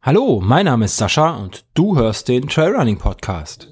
Hallo, 0.00 0.40
mein 0.40 0.66
Name 0.66 0.84
ist 0.84 0.96
Sascha 0.96 1.30
und 1.38 1.64
du 1.74 1.96
hörst 1.96 2.28
den 2.28 2.46
Trailrunning 2.46 2.98
Podcast. 2.98 3.66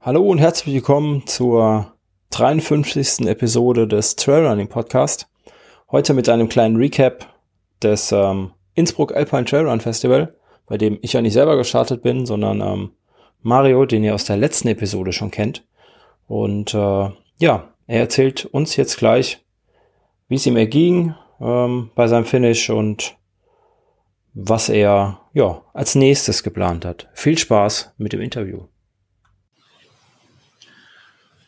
Hallo 0.00 0.28
und 0.28 0.38
herzlich 0.38 0.74
willkommen 0.74 1.28
zur 1.28 1.93
53. 2.34 3.28
Episode 3.28 3.86
des 3.86 4.16
Trailrunning 4.16 4.66
Podcast. 4.66 5.28
Heute 5.92 6.14
mit 6.14 6.28
einem 6.28 6.48
kleinen 6.48 6.74
Recap 6.74 7.32
des 7.80 8.10
ähm, 8.10 8.50
Innsbruck 8.74 9.14
Alpine 9.14 9.44
Trailrun 9.44 9.78
Festival, 9.78 10.34
bei 10.66 10.76
dem 10.76 10.98
ich 11.00 11.12
ja 11.12 11.22
nicht 11.22 11.34
selber 11.34 11.56
gestartet 11.56 12.02
bin, 12.02 12.26
sondern 12.26 12.60
ähm, 12.60 12.90
Mario, 13.42 13.86
den 13.86 14.02
ihr 14.02 14.16
aus 14.16 14.24
der 14.24 14.36
letzten 14.36 14.66
Episode 14.66 15.12
schon 15.12 15.30
kennt. 15.30 15.64
Und 16.26 16.74
äh, 16.74 17.08
ja, 17.38 17.68
er 17.86 18.00
erzählt 18.00 18.46
uns 18.46 18.74
jetzt 18.74 18.98
gleich, 18.98 19.38
wie 20.26 20.34
es 20.34 20.46
ihm 20.46 20.56
erging 20.56 21.14
ähm, 21.40 21.92
bei 21.94 22.08
seinem 22.08 22.24
Finish 22.24 22.68
und 22.68 23.14
was 24.32 24.68
er 24.68 25.20
ja 25.34 25.62
als 25.72 25.94
nächstes 25.94 26.42
geplant 26.42 26.84
hat. 26.84 27.08
Viel 27.14 27.38
Spaß 27.38 27.94
mit 27.96 28.12
dem 28.12 28.20
Interview. 28.20 28.64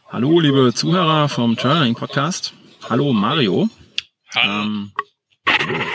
Hallo, 0.09 0.39
liebe 0.39 0.73
Zuhörer 0.73 1.29
vom 1.29 1.57
Trailrunning 1.57 1.97
Podcast. 1.97 2.55
Hallo, 2.89 3.13
Mario. 3.13 3.69
Hallo. 4.33 4.63
Ähm, 4.63 4.93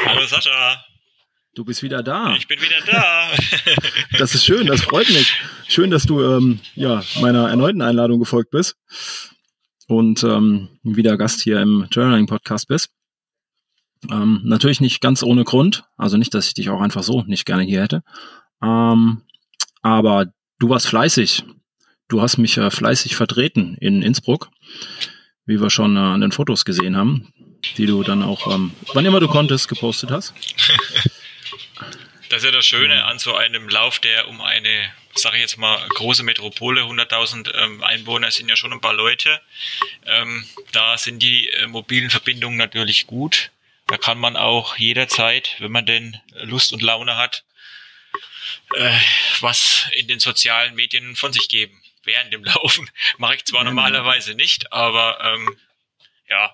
Hallo, 0.05 0.25
Sascha. 0.27 0.83
Du 1.55 1.63
bist 1.63 1.81
wieder 1.81 2.03
da. 2.03 2.35
Ich 2.35 2.45
bin 2.45 2.59
wieder 2.61 2.81
da. 2.85 3.29
das 4.19 4.35
ist 4.35 4.43
schön, 4.43 4.67
das 4.67 4.81
freut 4.81 5.09
mich. 5.09 5.41
Schön, 5.69 5.91
dass 5.91 6.03
du 6.03 6.21
ähm, 6.21 6.59
ja, 6.75 7.01
meiner 7.21 7.49
erneuten 7.49 7.81
Einladung 7.81 8.19
gefolgt 8.19 8.51
bist 8.51 8.75
und 9.87 10.23
ähm, 10.23 10.67
wieder 10.83 11.17
Gast 11.17 11.39
hier 11.41 11.61
im 11.61 11.87
Trailrunning 11.89 12.27
Podcast 12.27 12.67
bist. 12.67 12.89
Ähm, 14.11 14.41
natürlich 14.43 14.81
nicht 14.81 14.99
ganz 14.99 15.23
ohne 15.23 15.45
Grund, 15.45 15.85
also 15.95 16.17
nicht, 16.17 16.33
dass 16.33 16.47
ich 16.47 16.53
dich 16.53 16.69
auch 16.69 16.81
einfach 16.81 17.03
so 17.03 17.23
nicht 17.23 17.45
gerne 17.45 17.63
hier 17.63 17.81
hätte. 17.81 18.03
Ähm, 18.61 19.21
aber 19.81 20.33
du 20.59 20.67
warst 20.67 20.87
fleißig 20.87 21.45
du 22.11 22.21
hast 22.21 22.37
mich 22.37 22.57
äh, 22.57 22.69
fleißig 22.69 23.15
vertreten 23.15 23.77
in 23.79 24.01
Innsbruck, 24.01 24.49
wie 25.45 25.61
wir 25.61 25.69
schon 25.69 25.95
äh, 25.95 25.99
an 25.99 26.21
den 26.21 26.31
Fotos 26.31 26.65
gesehen 26.65 26.97
haben, 26.97 27.33
die 27.77 27.85
du 27.85 28.03
dann 28.03 28.21
auch, 28.21 28.53
ähm, 28.53 28.73
wann 28.93 29.05
immer 29.05 29.19
du 29.19 29.27
konntest, 29.27 29.69
gepostet 29.69 30.11
hast. 30.11 30.33
Das 32.29 32.39
ist 32.39 32.45
ja 32.45 32.51
das 32.51 32.65
Schöne 32.65 33.03
an 33.03 33.19
so 33.19 33.35
einem 33.35 33.67
Lauf, 33.67 33.99
der 33.99 34.29
um 34.29 34.39
eine, 34.39 34.89
sage 35.15 35.35
ich 35.35 35.41
jetzt 35.41 35.57
mal, 35.57 35.85
große 35.95 36.23
Metropole, 36.23 36.83
100.000 36.83 37.53
ähm, 37.53 37.83
Einwohner 37.83 38.31
sind 38.31 38.47
ja 38.47 38.55
schon 38.55 38.71
ein 38.71 38.79
paar 38.79 38.93
Leute. 38.93 39.41
Ähm, 40.05 40.45
da 40.71 40.97
sind 40.97 41.21
die 41.21 41.49
äh, 41.49 41.67
mobilen 41.67 42.09
Verbindungen 42.09 42.57
natürlich 42.57 43.05
gut. 43.05 43.51
Da 43.87 43.97
kann 43.97 44.17
man 44.17 44.37
auch 44.37 44.77
jederzeit, 44.77 45.57
wenn 45.59 45.73
man 45.73 45.85
denn 45.85 46.21
Lust 46.43 46.71
und 46.71 46.81
Laune 46.81 47.17
hat, 47.17 47.43
äh, 48.75 48.97
was 49.41 49.89
in 49.97 50.07
den 50.07 50.21
sozialen 50.21 50.73
Medien 50.75 51.17
von 51.17 51.33
sich 51.33 51.49
geben 51.49 51.80
während 52.03 52.33
dem 52.33 52.43
Laufen. 52.43 52.89
Mache 53.17 53.35
ich 53.35 53.45
zwar 53.45 53.63
normalerweise 53.63 54.35
nicht, 54.35 54.71
aber 54.73 55.19
ähm, 55.23 55.55
ja, 56.29 56.53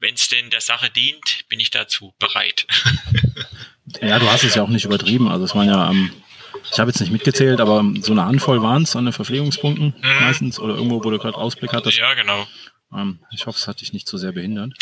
wenn 0.00 0.14
es 0.14 0.28
denn 0.28 0.50
der 0.50 0.60
Sache 0.60 0.90
dient, 0.90 1.48
bin 1.48 1.60
ich 1.60 1.70
dazu 1.70 2.14
bereit. 2.18 2.66
ja, 4.00 4.18
du 4.18 4.30
hast 4.30 4.44
es 4.44 4.54
ja 4.54 4.62
auch 4.62 4.68
nicht 4.68 4.84
übertrieben. 4.84 5.28
Also 5.28 5.44
es 5.44 5.54
waren 5.54 5.68
ja, 5.68 5.90
ähm, 5.90 6.12
ich 6.70 6.78
habe 6.78 6.90
jetzt 6.90 7.00
nicht 7.00 7.12
mitgezählt, 7.12 7.60
aber 7.60 7.84
so 8.00 8.12
eine 8.12 8.24
Handvoll 8.24 8.62
waren 8.62 8.84
es 8.84 8.94
an 8.94 9.06
den 9.06 9.12
Verpflegungspunkten 9.12 9.94
mhm. 9.96 10.20
meistens 10.20 10.58
oder 10.60 10.74
irgendwo, 10.74 11.02
wo 11.02 11.10
du 11.10 11.18
gerade 11.18 11.36
Ausblick 11.36 11.72
hattest. 11.72 11.98
Ja, 11.98 12.14
genau. 12.14 12.46
Ähm, 12.92 13.18
ich 13.30 13.46
hoffe, 13.46 13.58
es 13.58 13.68
hat 13.68 13.80
dich 13.80 13.92
nicht 13.92 14.08
zu 14.08 14.16
so 14.16 14.22
sehr 14.22 14.32
behindert. 14.32 14.72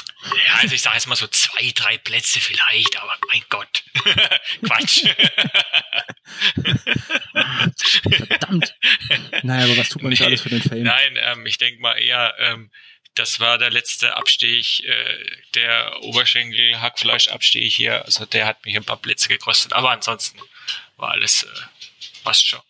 Ja, 0.46 0.54
also 0.60 0.74
ich 0.74 0.82
sage 0.82 0.96
jetzt 0.96 1.06
mal 1.06 1.16
so 1.16 1.26
zwei, 1.26 1.72
drei 1.74 1.98
Plätze 1.98 2.40
vielleicht, 2.40 3.00
aber 3.00 3.16
mein 3.28 3.42
Gott. 3.48 3.84
Quatsch. 4.64 5.06
Verdammt. 8.26 8.74
Naja, 9.42 9.64
aber 9.64 9.76
was 9.76 9.88
tut 9.88 10.02
man 10.02 10.10
nicht 10.10 10.22
alles 10.22 10.40
für 10.40 10.50
den 10.50 10.62
Fame? 10.62 10.84
Nein, 10.84 11.18
ähm, 11.20 11.46
ich 11.46 11.58
denke 11.58 11.80
mal 11.80 11.94
eher, 11.94 12.34
ähm, 12.38 12.70
das 13.16 13.40
war 13.40 13.58
der 13.58 13.70
letzte 13.70 14.16
Abstich, 14.16 14.84
äh, 14.84 15.26
der 15.54 16.02
Oberschenkel-Hackfleisch-Abstich 16.02 17.74
hier. 17.74 18.04
Also 18.04 18.26
der 18.26 18.46
hat 18.46 18.64
mich 18.64 18.76
ein 18.76 18.84
paar 18.84 18.98
Plätze 18.98 19.28
gekostet. 19.28 19.72
Aber 19.72 19.90
ansonsten 19.90 20.38
war 20.96 21.10
alles, 21.10 21.42
äh, 21.42 21.46
passt 22.22 22.46
schon. 22.46 22.60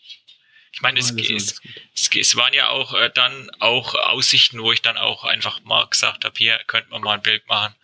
Ich 0.77 0.83
meine, 0.83 1.01
es, 1.01 1.11
es, 1.11 1.63
es, 1.95 2.11
es, 2.15 2.37
waren 2.37 2.53
ja 2.53 2.69
auch 2.69 2.93
äh, 2.93 3.11
dann 3.15 3.51
auch 3.61 3.95
Aussichten, 3.95 4.61
wo 4.61 4.73
ich 4.73 4.83
dann 4.83 4.99
auch 4.99 5.25
einfach 5.25 5.63
mal 5.65 5.87
gesagt 5.87 6.27
habe, 6.27 6.35
hier 6.37 6.61
könnte 6.67 6.91
man 6.91 7.01
mal 7.01 7.15
ein 7.15 7.23
Bild 7.23 7.49
machen. 7.49 7.75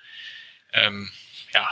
Ähm, 0.74 1.10
ja, 1.54 1.70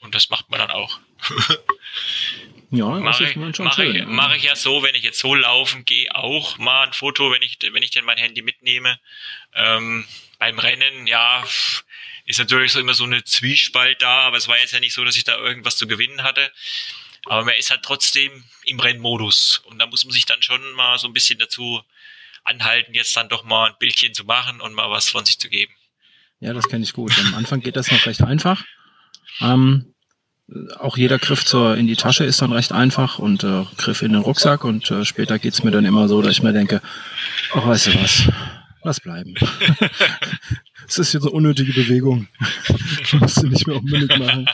und 0.00 0.14
das 0.14 0.28
macht 0.28 0.50
man 0.50 0.60
dann 0.60 0.70
auch. 0.70 1.00
ja, 2.70 2.86
mache 2.86 3.30
ich, 3.30 3.36
mach 3.36 3.78
ich, 3.78 4.04
mach 4.04 4.34
ich 4.34 4.42
ja 4.42 4.54
so, 4.54 4.82
wenn 4.82 4.94
ich 4.94 5.02
jetzt 5.02 5.20
so 5.20 5.34
laufen 5.34 5.86
gehe, 5.86 6.14
auch 6.14 6.58
mal 6.58 6.86
ein 6.86 6.92
Foto, 6.92 7.32
wenn 7.32 7.40
ich, 7.40 7.56
wenn 7.72 7.82
ich 7.82 7.90
denn 7.90 8.04
mein 8.04 8.18
Handy 8.18 8.42
mitnehme. 8.42 9.00
Ähm, 9.54 10.06
beim 10.38 10.58
Rennen, 10.58 11.06
ja, 11.06 11.42
ist 12.26 12.40
natürlich 12.40 12.72
so 12.72 12.80
immer 12.80 12.92
so 12.92 13.04
eine 13.04 13.24
Zwiespalt 13.24 14.02
da, 14.02 14.20
aber 14.20 14.36
es 14.36 14.48
war 14.48 14.58
jetzt 14.58 14.74
ja 14.74 14.80
nicht 14.80 14.92
so, 14.92 15.02
dass 15.02 15.16
ich 15.16 15.24
da 15.24 15.38
irgendwas 15.38 15.78
zu 15.78 15.86
gewinnen 15.86 16.22
hatte. 16.24 16.52
Aber 17.26 17.44
man 17.44 17.54
ist 17.56 17.70
halt 17.70 17.82
trotzdem 17.82 18.44
im 18.64 18.80
Rennmodus. 18.80 19.62
Und 19.66 19.78
da 19.78 19.86
muss 19.86 20.04
man 20.04 20.12
sich 20.12 20.26
dann 20.26 20.42
schon 20.42 20.60
mal 20.74 20.98
so 20.98 21.06
ein 21.06 21.12
bisschen 21.12 21.38
dazu 21.38 21.80
anhalten, 22.44 22.94
jetzt 22.94 23.16
dann 23.16 23.28
doch 23.28 23.44
mal 23.44 23.70
ein 23.70 23.76
Bildchen 23.78 24.14
zu 24.14 24.24
machen 24.24 24.60
und 24.60 24.74
mal 24.74 24.90
was 24.90 25.08
von 25.08 25.24
sich 25.24 25.38
zu 25.38 25.48
geben. 25.48 25.72
Ja, 26.40 26.52
das 26.52 26.68
kenne 26.68 26.82
ich 26.82 26.92
gut. 26.92 27.12
Am 27.20 27.34
Anfang 27.34 27.60
geht 27.60 27.76
das 27.76 27.90
noch 27.90 28.04
recht 28.06 28.22
einfach. 28.22 28.64
Ähm, 29.40 29.94
auch 30.78 30.96
jeder 30.96 31.18
Griff 31.18 31.44
zur, 31.44 31.76
in 31.76 31.86
die 31.86 31.94
Tasche 31.94 32.24
ist 32.24 32.42
dann 32.42 32.52
recht 32.52 32.72
einfach 32.72 33.20
und 33.20 33.44
äh, 33.44 33.64
Griff 33.76 34.02
in 34.02 34.12
den 34.12 34.22
Rucksack 34.22 34.64
und 34.64 34.90
äh, 34.90 35.04
später 35.04 35.38
geht's 35.38 35.62
mir 35.62 35.70
dann 35.70 35.84
immer 35.84 36.08
so, 36.08 36.20
dass 36.20 36.32
ich 36.32 36.42
mir 36.42 36.52
denke, 36.52 36.82
ach, 37.54 37.66
weißt 37.66 37.86
du 37.86 38.02
was, 38.02 38.28
lass 38.82 39.00
bleiben. 39.00 39.34
Es 40.88 40.98
ist 40.98 41.14
jetzt 41.14 41.22
eine 41.22 41.30
unnötige 41.30 41.72
Bewegung. 41.72 42.26
musst 43.12 43.40
du 43.40 43.46
nicht 43.46 43.66
mehr 43.68 43.76
unbedingt 43.76 44.18
machen 44.18 44.48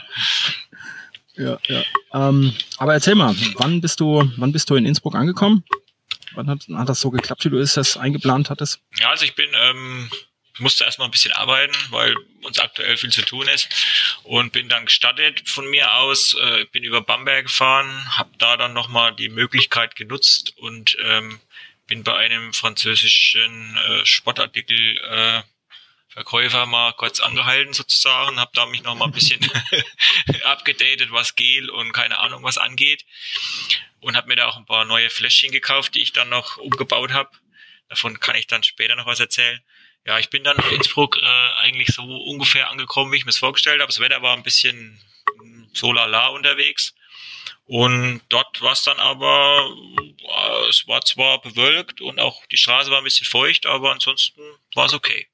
ja. 1.39 1.83
Ähm, 2.13 2.53
aber 2.77 2.93
erzähl 2.93 3.15
mal, 3.15 3.35
wann 3.55 3.81
bist 3.81 3.99
du, 3.99 4.31
wann 4.37 4.51
bist 4.51 4.69
du 4.69 4.75
in 4.75 4.85
Innsbruck 4.85 5.15
angekommen? 5.15 5.63
Wann 6.33 6.49
hat, 6.49 6.67
hat 6.73 6.89
das 6.89 6.99
so 6.99 7.09
geklappt, 7.09 7.45
wie 7.45 7.49
du 7.49 7.57
es 7.57 7.73
das 7.73 7.97
eingeplant 7.97 8.49
hattest? 8.49 8.81
Ja, 8.99 9.09
also 9.09 9.25
ich 9.25 9.35
bin, 9.35 9.49
ähm, 9.53 10.09
musste 10.59 10.83
erstmal 10.83 11.07
ein 11.07 11.11
bisschen 11.11 11.33
arbeiten, 11.33 11.73
weil 11.89 12.15
uns 12.43 12.59
aktuell 12.59 12.97
viel 12.97 13.11
zu 13.11 13.21
tun 13.21 13.47
ist 13.47 13.69
und 14.23 14.51
bin 14.51 14.69
dann 14.69 14.85
gestartet 14.85 15.47
von 15.47 15.69
mir 15.69 15.93
aus, 15.95 16.35
äh, 16.35 16.65
bin 16.65 16.83
über 16.83 17.01
Bamberg 17.01 17.45
gefahren, 17.45 17.87
habe 18.17 18.31
da 18.37 18.57
dann 18.57 18.73
nochmal 18.73 19.15
die 19.15 19.29
Möglichkeit 19.29 19.95
genutzt 19.95 20.53
und 20.57 20.97
ähm, 21.03 21.39
bin 21.87 22.03
bei 22.03 22.15
einem 22.15 22.53
französischen 22.53 23.77
äh, 23.87 24.05
Sportartikel 24.05 24.97
äh, 25.09 25.41
Verkäufer 26.09 26.65
mal 26.65 26.93
kurz 26.93 27.19
angehalten 27.19 27.73
sozusagen, 27.73 28.39
habe 28.39 28.51
da 28.55 28.65
mich 28.65 28.81
noch 28.81 28.95
mal 28.95 29.05
ein 29.05 29.11
bisschen 29.11 29.39
abgedatet, 30.43 31.11
was 31.11 31.35
Gel 31.35 31.69
und 31.69 31.93
keine 31.93 32.17
Ahnung 32.17 32.43
was 32.43 32.57
angeht 32.57 33.05
und 33.99 34.15
habe 34.15 34.27
mir 34.27 34.35
da 34.35 34.47
auch 34.47 34.57
ein 34.57 34.65
paar 34.65 34.85
neue 34.85 35.11
Fläschchen 35.11 35.51
gekauft, 35.51 35.93
die 35.93 36.01
ich 36.01 36.11
dann 36.11 36.29
noch 36.29 36.57
umgebaut 36.57 37.13
habe. 37.13 37.29
Davon 37.89 38.19
kann 38.19 38.35
ich 38.35 38.47
dann 38.47 38.63
später 38.63 38.95
noch 38.95 39.05
was 39.05 39.19
erzählen. 39.19 39.61
Ja, 40.05 40.17
ich 40.17 40.29
bin 40.29 40.43
dann 40.43 40.57
in 40.57 40.77
Innsbruck 40.77 41.17
äh, 41.21 41.25
eigentlich 41.59 41.89
so 41.89 42.01
ungefähr 42.01 42.69
angekommen, 42.69 43.11
wie 43.11 43.17
ich 43.17 43.25
mir 43.25 43.31
es 43.31 43.37
vorgestellt 43.37 43.79
habe. 43.79 43.91
Das 43.91 43.99
Wetter 43.99 44.23
war 44.23 44.35
ein 44.35 44.43
bisschen 44.43 44.99
so 45.73 45.93
lala 45.93 46.29
unterwegs. 46.29 46.95
Und 47.65 48.21
dort 48.29 48.61
war 48.61 48.71
es 48.71 48.81
dann 48.81 48.97
aber, 48.97 49.71
es 50.69 50.87
war 50.87 51.01
zwar 51.01 51.39
bewölkt 51.39 52.01
und 52.01 52.19
auch 52.19 52.43
die 52.47 52.57
Straße 52.57 52.89
war 52.89 52.97
ein 52.97 53.03
bisschen 53.03 53.27
feucht, 53.27 53.67
aber 53.67 53.91
ansonsten 53.91 54.41
war 54.73 54.87
es 54.87 54.93
okay 54.93 55.28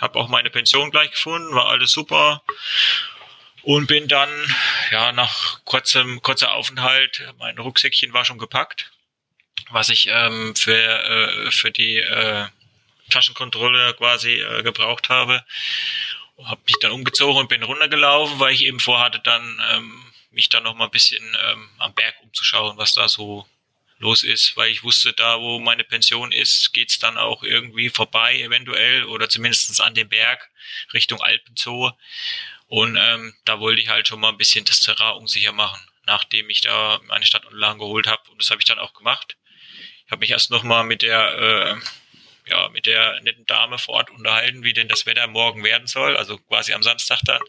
habe 0.00 0.18
auch 0.18 0.28
meine 0.28 0.50
Pension 0.50 0.90
gleich 0.90 1.10
gefunden, 1.10 1.54
war 1.54 1.68
alles 1.68 1.92
super. 1.92 2.42
Und 3.62 3.86
bin 3.86 4.08
dann 4.08 4.28
ja 4.90 5.12
nach 5.12 5.64
kurzem 5.64 6.20
kurzer 6.20 6.52
Aufenthalt, 6.54 7.32
mein 7.38 7.56
Rucksäckchen 7.58 8.12
war 8.12 8.24
schon 8.24 8.38
gepackt, 8.38 8.90
was 9.70 9.88
ich 9.88 10.08
ähm, 10.10 10.56
für 10.56 10.74
äh, 10.74 11.50
für 11.52 11.70
die 11.70 11.98
äh, 11.98 12.46
Taschenkontrolle 13.10 13.94
quasi 13.94 14.40
äh, 14.40 14.62
gebraucht 14.62 15.10
habe, 15.10 15.44
habe 16.44 16.60
mich 16.66 16.76
dann 16.80 16.92
umgezogen 16.92 17.36
und 17.36 17.48
bin 17.48 17.62
runtergelaufen, 17.62 18.40
weil 18.40 18.52
ich 18.52 18.64
eben 18.64 18.80
vorhatte 18.80 19.20
dann 19.20 19.62
ähm, 19.70 20.02
mich 20.30 20.48
dann 20.48 20.64
noch 20.64 20.74
mal 20.74 20.86
ein 20.86 20.90
bisschen 20.90 21.22
ähm, 21.44 21.68
am 21.78 21.94
Berg 21.94 22.14
umzuschauen, 22.22 22.78
was 22.78 22.94
da 22.94 23.08
so 23.08 23.46
los 24.02 24.24
ist, 24.24 24.56
weil 24.56 24.70
ich 24.70 24.82
wusste, 24.82 25.12
da 25.12 25.40
wo 25.40 25.60
meine 25.60 25.84
Pension 25.84 26.32
ist, 26.32 26.72
geht's 26.74 26.98
dann 26.98 27.16
auch 27.16 27.42
irgendwie 27.42 27.88
vorbei 27.88 28.40
eventuell 28.40 29.04
oder 29.04 29.28
zumindestens 29.28 29.80
an 29.80 29.94
den 29.94 30.08
Berg 30.08 30.50
Richtung 30.92 31.22
Alpenzoo. 31.22 31.92
Und 32.66 32.96
ähm, 33.00 33.34
da 33.44 33.60
wollte 33.60 33.80
ich 33.80 33.88
halt 33.88 34.08
schon 34.08 34.20
mal 34.20 34.30
ein 34.30 34.38
bisschen 34.38 34.64
das 34.64 34.80
Terrain 34.80 35.14
unsicher 35.14 35.52
machen, 35.52 35.80
nachdem 36.06 36.50
ich 36.50 36.62
da 36.62 37.00
meine 37.06 37.24
Stadtunterlagen 37.24 37.78
geholt 37.78 38.06
habe. 38.06 38.28
Und 38.30 38.42
das 38.42 38.50
habe 38.50 38.60
ich 38.60 38.66
dann 38.66 38.78
auch 38.78 38.92
gemacht. 38.92 39.36
Ich 40.04 40.10
habe 40.10 40.20
mich 40.20 40.30
erst 40.30 40.50
nochmal 40.50 40.84
mit 40.84 41.02
der 41.02 41.38
äh, 41.38 42.01
ja, 42.46 42.68
mit 42.70 42.86
der 42.86 43.20
netten 43.20 43.46
Dame 43.46 43.78
vor 43.78 43.94
Ort 43.94 44.10
unterhalten, 44.10 44.64
wie 44.64 44.72
denn 44.72 44.88
das 44.88 45.06
Wetter 45.06 45.26
morgen 45.26 45.62
werden 45.64 45.86
soll, 45.86 46.16
also 46.16 46.38
quasi 46.38 46.72
am 46.72 46.82
Samstag 46.82 47.20
dann. 47.24 47.42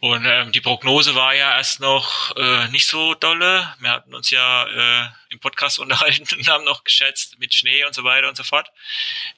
Und 0.00 0.24
ähm, 0.26 0.50
die 0.50 0.60
Prognose 0.60 1.14
war 1.14 1.32
ja 1.32 1.56
erst 1.56 1.78
noch 1.78 2.36
äh, 2.36 2.66
nicht 2.68 2.86
so 2.86 3.14
dolle. 3.14 3.72
Wir 3.78 3.90
hatten 3.90 4.12
uns 4.14 4.30
ja 4.30 4.66
äh, 4.66 5.08
im 5.30 5.38
Podcast 5.38 5.78
unterhalten 5.78 6.26
und 6.36 6.48
haben 6.48 6.64
noch 6.64 6.82
geschätzt 6.82 7.38
mit 7.38 7.54
Schnee 7.54 7.84
und 7.84 7.94
so 7.94 8.02
weiter 8.02 8.28
und 8.28 8.36
so 8.36 8.42
fort. 8.42 8.68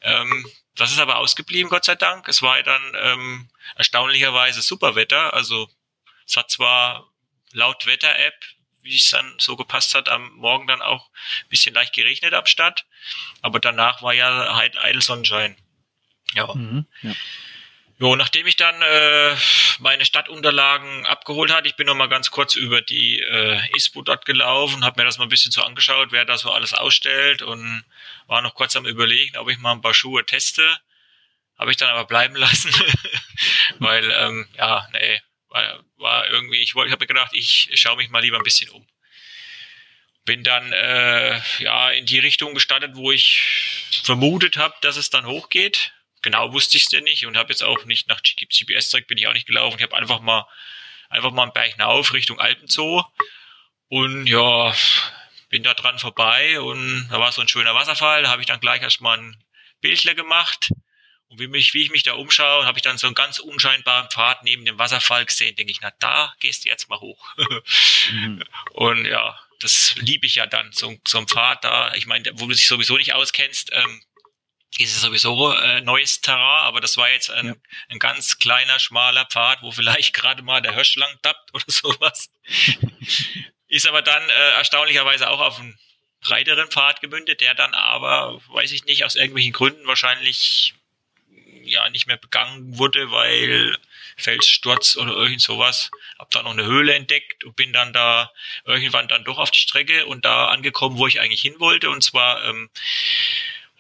Ähm, 0.01 0.47
das 0.75 0.91
ist 0.91 0.99
aber 0.99 1.19
ausgeblieben, 1.19 1.69
Gott 1.69 1.85
sei 1.85 1.97
Dank. 1.97 2.29
Es 2.29 2.41
war 2.41 2.63
dann 2.63 2.83
ähm, 2.97 3.51
erstaunlicherweise 3.77 4.63
super 4.63 4.95
Wetter. 4.95 5.35
Also 5.35 5.69
es 6.27 6.39
hat 6.39 6.51
zwar 6.51 7.11
laut 7.53 7.87
Wetter-App, 7.87 8.35
wie 8.85 8.95
es 8.95 9.11
dann 9.11 9.35
so 9.39 9.57
gepasst 9.57 9.95
hat, 9.95 10.09
am 10.09 10.31
Morgen 10.37 10.67
dann 10.67 10.83
auch 10.83 11.09
ein 11.43 11.49
bisschen 11.49 11.75
leicht 11.75 11.95
geregnet 11.95 12.35
ab 12.35 12.49
Stadt. 12.49 12.85
Aber 13.43 13.59
danach 13.59 14.03
war 14.03 14.13
ja 14.13 14.55
halt 14.55 14.79
eitel 14.79 15.03
Sonnenschein. 15.03 15.57
Ja. 16.35 16.55
Mhm, 16.55 16.87
ja. 17.03 17.13
Jo, 17.99 18.17
nachdem 18.17 18.47
ich 18.47 18.57
dann 18.57 18.75
äh, 18.83 19.37
meine 19.79 20.05
Stadtunterlagen 20.05 21.07
abgeholt 21.07 21.53
hatte, 21.55 21.69
ich 21.69 21.77
bin 21.77 21.87
noch 21.87 21.95
mal 21.95 22.09
ganz 22.09 22.31
kurz 22.33 22.57
über 22.57 22.83
die 22.83 23.21
äh, 23.21 23.61
ISPO 23.77 24.03
dort 24.03 24.27
gelaufen, 24.27 24.85
habe 24.85 25.01
mir 25.01 25.05
das 25.05 25.19
mal 25.19 25.25
ein 25.25 25.31
bisschen 25.31 25.53
so 25.53 25.63
angeschaut, 25.63 26.11
wer 26.11 26.25
da 26.25 26.37
so 26.37 26.51
alles 26.51 26.75
ausstellt 26.75 27.43
und 27.43 27.85
war 28.27 28.43
noch 28.43 28.57
kurz 28.57 28.75
am 28.75 28.85
überlegen, 28.85 29.37
ob 29.37 29.49
ich 29.49 29.59
mal 29.59 29.73
ein 29.73 29.81
paar 29.81 29.95
Schuhe 29.95 30.27
teste. 30.27 30.69
Habe 31.57 31.71
ich 31.71 31.77
dann 31.77 31.89
aber 31.89 32.05
bleiben 32.05 32.35
lassen, 32.37 32.75
weil 33.79 34.11
ähm, 34.11 34.49
ja, 34.59 34.89
nee, 34.93 35.21
war, 35.55 35.85
war 35.97 36.29
irgendwie, 36.29 36.61
ich 36.61 36.75
wollte, 36.75 36.89
ich 36.89 36.93
habe 36.93 37.07
gedacht, 37.07 37.31
ich 37.33 37.71
schaue 37.75 37.97
mich 37.97 38.11
mal 38.11 38.21
lieber 38.21 38.37
ein 38.37 38.45
bisschen 38.45 38.71
um. 38.71 38.87
Bin 40.25 40.43
dann 40.43 40.73
äh, 40.73 41.41
ja 41.59 41.91
in 41.91 42.07
die 42.07 42.19
Richtung 42.19 42.55
gestartet, 42.55 42.93
wo 42.95 43.13
ich 43.13 43.43
vermutet 44.05 44.57
habe, 44.57 44.75
dass 44.81 44.97
es 44.97 45.11
dann 45.11 45.27
hochgeht 45.27 45.93
genau 46.25 46.53
wusste 46.53 46.77
ich 46.79 46.85
es 46.85 46.89
denn 46.89 47.05
nicht 47.05 47.27
und 47.27 47.37
habe 47.37 47.51
jetzt 47.51 47.63
auch 47.63 47.85
nicht 47.85 48.09
nach 48.09 48.21
GPS-Track 48.23 49.07
bin 49.07 49.19
ich 49.19 49.29
auch 49.29 49.35
nicht 49.35 49.47
gelaufen. 49.47 49.77
Ich 49.79 49.85
habe 49.85 49.97
einfach 49.97 50.21
mal 50.21 50.47
einfach 51.11 51.31
mal 51.31 51.43
einen 51.43 51.53
Berg 51.53 51.73
hinauf 51.73 52.13
Richtung 52.13 52.41
Alpenzoo 52.41 53.05
und 53.89 54.27
ja, 54.27 54.75
bin 55.51 55.63
da 55.63 55.75
dran 55.75 55.99
vorbei 55.99 56.59
und 56.61 57.09
da 57.11 57.21
war 57.21 57.31
so 57.31 57.43
ein 57.43 57.49
schöner 57.49 57.75
Wasserfall. 57.75 58.23
Da 58.23 58.31
habe 58.31 58.41
ich 58.41 58.49
dann 58.49 58.59
gleich 58.59 58.83
erstmal 58.83 59.19
ein 59.19 59.37
Bildler 59.81 60.15
gemacht 60.15 60.71
und 61.35 61.41
wie, 61.41 61.49
mich, 61.49 61.75
wie 61.75 61.83
ich 61.83 61.91
mich 61.91 62.05
da 62.05 62.15
umschaue, 62.15 62.65
habe 62.65 62.79
ich 62.79 62.83
dann 62.83 62.97
so 62.97 63.09
einen 63.09 63.15
ganz 63.15 63.41
unscheinbaren 63.41 64.09
Pfad 64.09 64.45
neben 64.45 64.65
dem 64.65 64.79
Wasserfall 64.79 65.25
gesehen. 65.25 65.57
Denke 65.57 65.73
ich, 65.73 65.81
na 65.81 65.93
da 65.99 66.33
gehst 66.39 66.65
du 66.65 66.69
jetzt 66.69 66.89
mal 66.89 67.01
hoch. 67.01 67.35
mhm. 68.13 68.43
Und 68.73 69.05
ja, 69.05 69.39
das 69.59 69.97
liebe 69.97 70.27
ich 70.27 70.37
ja 70.37 70.47
dann, 70.47 70.71
so, 70.73 70.97
so 71.07 71.19
ein 71.19 71.27
Pfad 71.27 71.65
da. 71.65 71.93
Ich 71.95 72.07
meine, 72.07 72.31
wo 72.35 72.47
du 72.47 72.53
dich 72.53 72.69
sowieso 72.69 72.97
nicht 72.97 73.15
auskennst, 73.15 73.71
ähm, 73.73 74.03
ist 74.79 74.95
es 74.95 75.01
sowieso 75.03 75.53
äh, 75.53 75.81
neues 75.81 76.21
Terrain, 76.21 76.67
aber 76.67 76.81
das 76.81 76.97
war 76.97 77.11
jetzt 77.11 77.31
ein, 77.31 77.47
ja. 77.47 77.55
ein 77.89 77.99
ganz 77.99 78.39
kleiner, 78.39 78.79
schmaler 78.79 79.25
Pfad, 79.27 79.63
wo 79.63 79.73
vielleicht 79.73 80.15
gerade 80.15 80.43
mal 80.43 80.63
der 80.63 80.75
Hirsch 80.75 80.95
lang 80.95 81.19
tappt 81.23 81.53
oder 81.53 81.65
sowas. 81.67 82.31
ist 83.69 83.89
aber 83.89 84.03
dann 84.03 84.23
äh, 84.29 84.51
erstaunlicherweise 84.53 85.31
auch 85.31 85.41
auf 85.41 85.59
einen 85.59 85.77
breiteren 86.21 86.69
Pfad 86.69 87.01
gemündet, 87.01 87.41
der 87.41 87.55
dann 87.55 87.75
aber, 87.75 88.41
weiß 88.49 88.71
ich 88.71 88.85
nicht, 88.85 89.05
aus 89.05 89.17
irgendwelchen 89.17 89.53
Gründen 89.53 89.87
wahrscheinlich 89.87 90.75
ja 91.63 91.89
nicht 91.91 92.07
mehr 92.07 92.17
begangen 92.17 92.79
wurde, 92.79 93.11
weil 93.11 93.77
Felssturz 94.17 94.97
oder 94.97 95.13
irgend 95.13 95.41
sowas. 95.41 95.91
Hab 96.19 96.31
da 96.31 96.43
noch 96.43 96.53
eine 96.53 96.65
Höhle 96.65 96.95
entdeckt 96.95 97.45
und 97.45 97.57
bin 97.57 97.73
dann 97.73 97.93
da 97.93 98.31
irgendwann 98.65 99.09
dann 99.09 99.25
doch 99.25 99.39
auf 99.39 99.51
die 99.51 99.59
Strecke 99.59 100.07
und 100.07 100.25
da 100.25 100.47
angekommen, 100.47 100.99
wo 100.99 101.07
ich 101.07 101.21
eigentlich 101.21 101.43
hin 101.43 101.57
wollte. 101.59 101.91
Und 101.91 102.03
zwar 102.03 102.45
ähm, 102.45 102.71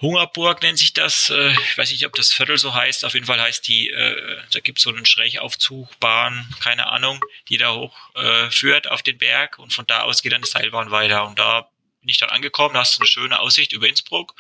Hungerburg 0.00 0.62
nennt 0.62 0.78
sich 0.78 0.92
das. 0.92 1.30
Äh, 1.30 1.52
ich 1.52 1.78
weiß 1.78 1.90
nicht, 1.90 2.06
ob 2.06 2.14
das 2.14 2.32
Viertel 2.32 2.58
so 2.58 2.74
heißt. 2.74 3.04
Auf 3.04 3.14
jeden 3.14 3.26
Fall 3.26 3.40
heißt 3.40 3.66
die, 3.66 3.90
äh, 3.90 4.38
da 4.52 4.60
gibt 4.60 4.78
es 4.78 4.84
so 4.84 4.90
einen 4.90 5.06
Schrägaufzugbahn, 5.06 6.48
keine 6.60 6.90
Ahnung, 6.90 7.24
die 7.48 7.58
da 7.58 7.72
hoch 7.74 7.96
äh, 8.14 8.50
führt 8.50 8.90
auf 8.90 9.02
den 9.02 9.18
Berg 9.18 9.58
und 9.58 9.72
von 9.72 9.86
da 9.86 10.02
aus 10.02 10.22
geht 10.22 10.32
dann 10.32 10.42
die 10.42 10.48
Seilbahn 10.48 10.90
weiter. 10.90 11.26
Und 11.26 11.38
da 11.38 11.68
bin 12.00 12.10
ich 12.10 12.18
dann 12.18 12.28
angekommen, 12.28 12.74
da 12.74 12.80
hast 12.80 12.96
du 12.96 13.00
eine 13.00 13.06
schöne 13.06 13.40
Aussicht 13.40 13.72
über 13.72 13.88
Innsbruck. 13.88 14.34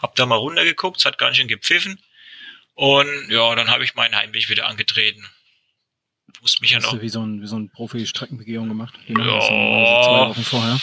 Hab 0.00 0.14
da 0.14 0.26
mal 0.26 0.36
runtergeguckt, 0.36 0.98
es 0.98 1.04
hat 1.04 1.18
ganz 1.18 1.36
schön 1.36 1.48
gepfiffen. 1.48 2.00
Und 2.74 3.30
ja, 3.30 3.54
dann 3.54 3.68
habe 3.68 3.84
ich 3.84 3.94
meinen 3.94 4.16
Heimweg 4.16 4.48
wieder 4.48 4.66
angetreten. 4.66 5.24
Muss 6.40 6.60
mich 6.60 6.72
ja 6.72 6.78
noch. 6.78 6.86
Hast 6.86 6.94
du 6.94 7.02
wie 7.02 7.08
so 7.08 7.24
ein, 7.24 7.40
wie 7.40 7.46
so 7.46 7.56
ein 7.56 7.70
Profi-Streckenbegehung 7.70 8.68
gemacht? 8.68 8.94
Ja. 9.06 9.40
Zwei 9.40 10.28
Wochen 10.28 10.44
vorher 10.44 10.80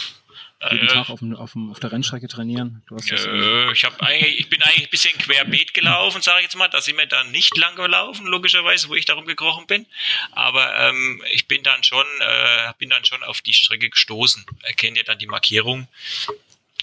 jeden 0.70 0.88
äh, 0.88 0.92
Tag 0.92 1.10
auf, 1.10 1.18
dem, 1.18 1.34
auf, 1.34 1.52
dem, 1.52 1.70
auf, 1.70 1.80
der 1.80 1.92
Rennstrecke 1.92 2.28
trainieren? 2.28 2.82
Du 2.86 2.96
hast 2.96 3.10
das 3.10 3.26
äh, 3.26 3.72
ich, 3.72 3.84
hab 3.84 4.00
eigentlich, 4.00 4.38
ich 4.38 4.48
bin 4.48 4.62
eigentlich 4.62 4.84
ein 4.84 4.90
bisschen 4.90 5.16
querbeet 5.18 5.74
gelaufen, 5.74 6.22
sage 6.22 6.38
ich 6.40 6.44
jetzt 6.44 6.56
mal. 6.56 6.68
Da 6.68 6.80
sind 6.80 6.96
wir 6.96 7.06
dann 7.06 7.30
nicht 7.30 7.56
lang 7.56 7.74
gelaufen, 7.74 8.26
logischerweise, 8.26 8.88
wo 8.88 8.94
ich 8.94 9.04
darum 9.04 9.26
gekrochen 9.26 9.66
bin. 9.66 9.86
Aber 10.32 10.78
ähm, 10.78 11.22
ich 11.32 11.48
bin 11.48 11.62
dann 11.62 11.82
schon, 11.82 12.06
äh, 12.20 12.72
bin 12.78 12.90
dann 12.90 13.04
schon 13.04 13.22
auf 13.24 13.40
die 13.40 13.54
Strecke 13.54 13.90
gestoßen. 13.90 14.46
Erkennt 14.62 14.96
ihr 14.96 15.04
dann 15.04 15.18
die 15.18 15.26
Markierung, 15.26 15.88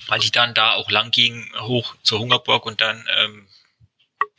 weil 0.07 0.19
ich 0.21 0.31
dann 0.31 0.53
da 0.53 0.73
auch 0.73 0.91
lang 0.91 1.11
ging, 1.11 1.50
hoch 1.59 1.95
zur 2.03 2.19
Hungerburg 2.19 2.65
und 2.65 2.81
dann 2.81 3.07
ähm, 3.17 3.47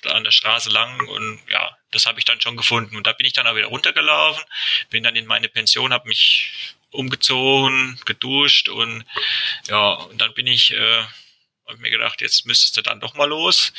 an 0.06 0.25
der 0.25 0.31
Straße 0.31 0.70
lang 0.70 1.06
und 1.08 1.41
ja, 1.49 1.76
das 1.91 2.06
habe 2.06 2.19
ich 2.19 2.25
dann 2.25 2.41
schon 2.41 2.56
gefunden. 2.56 2.97
Und 2.97 3.06
da 3.06 3.12
bin 3.12 3.26
ich 3.26 3.32
dann 3.32 3.47
auch 3.47 3.56
wieder 3.56 3.67
runtergelaufen, 3.67 4.43
bin 4.91 5.02
dann 5.02 5.17
in 5.17 5.26
meine 5.26 5.49
Pension, 5.49 5.93
habe 5.93 6.08
mich 6.08 6.75
umgezogen, 6.91 8.00
geduscht 8.05 8.69
und 8.69 9.05
ja, 9.69 9.93
und 9.93 10.20
dann 10.20 10.35
bin 10.35 10.47
ich, 10.47 10.73
äh, 10.73 11.05
habe 11.67 11.79
mir 11.79 11.91
gedacht, 11.91 12.20
jetzt 12.20 12.47
müsstest 12.47 12.76
du 12.76 12.82
dann 12.82 13.00
doch 13.00 13.14
mal 13.14 13.29
los, 13.29 13.73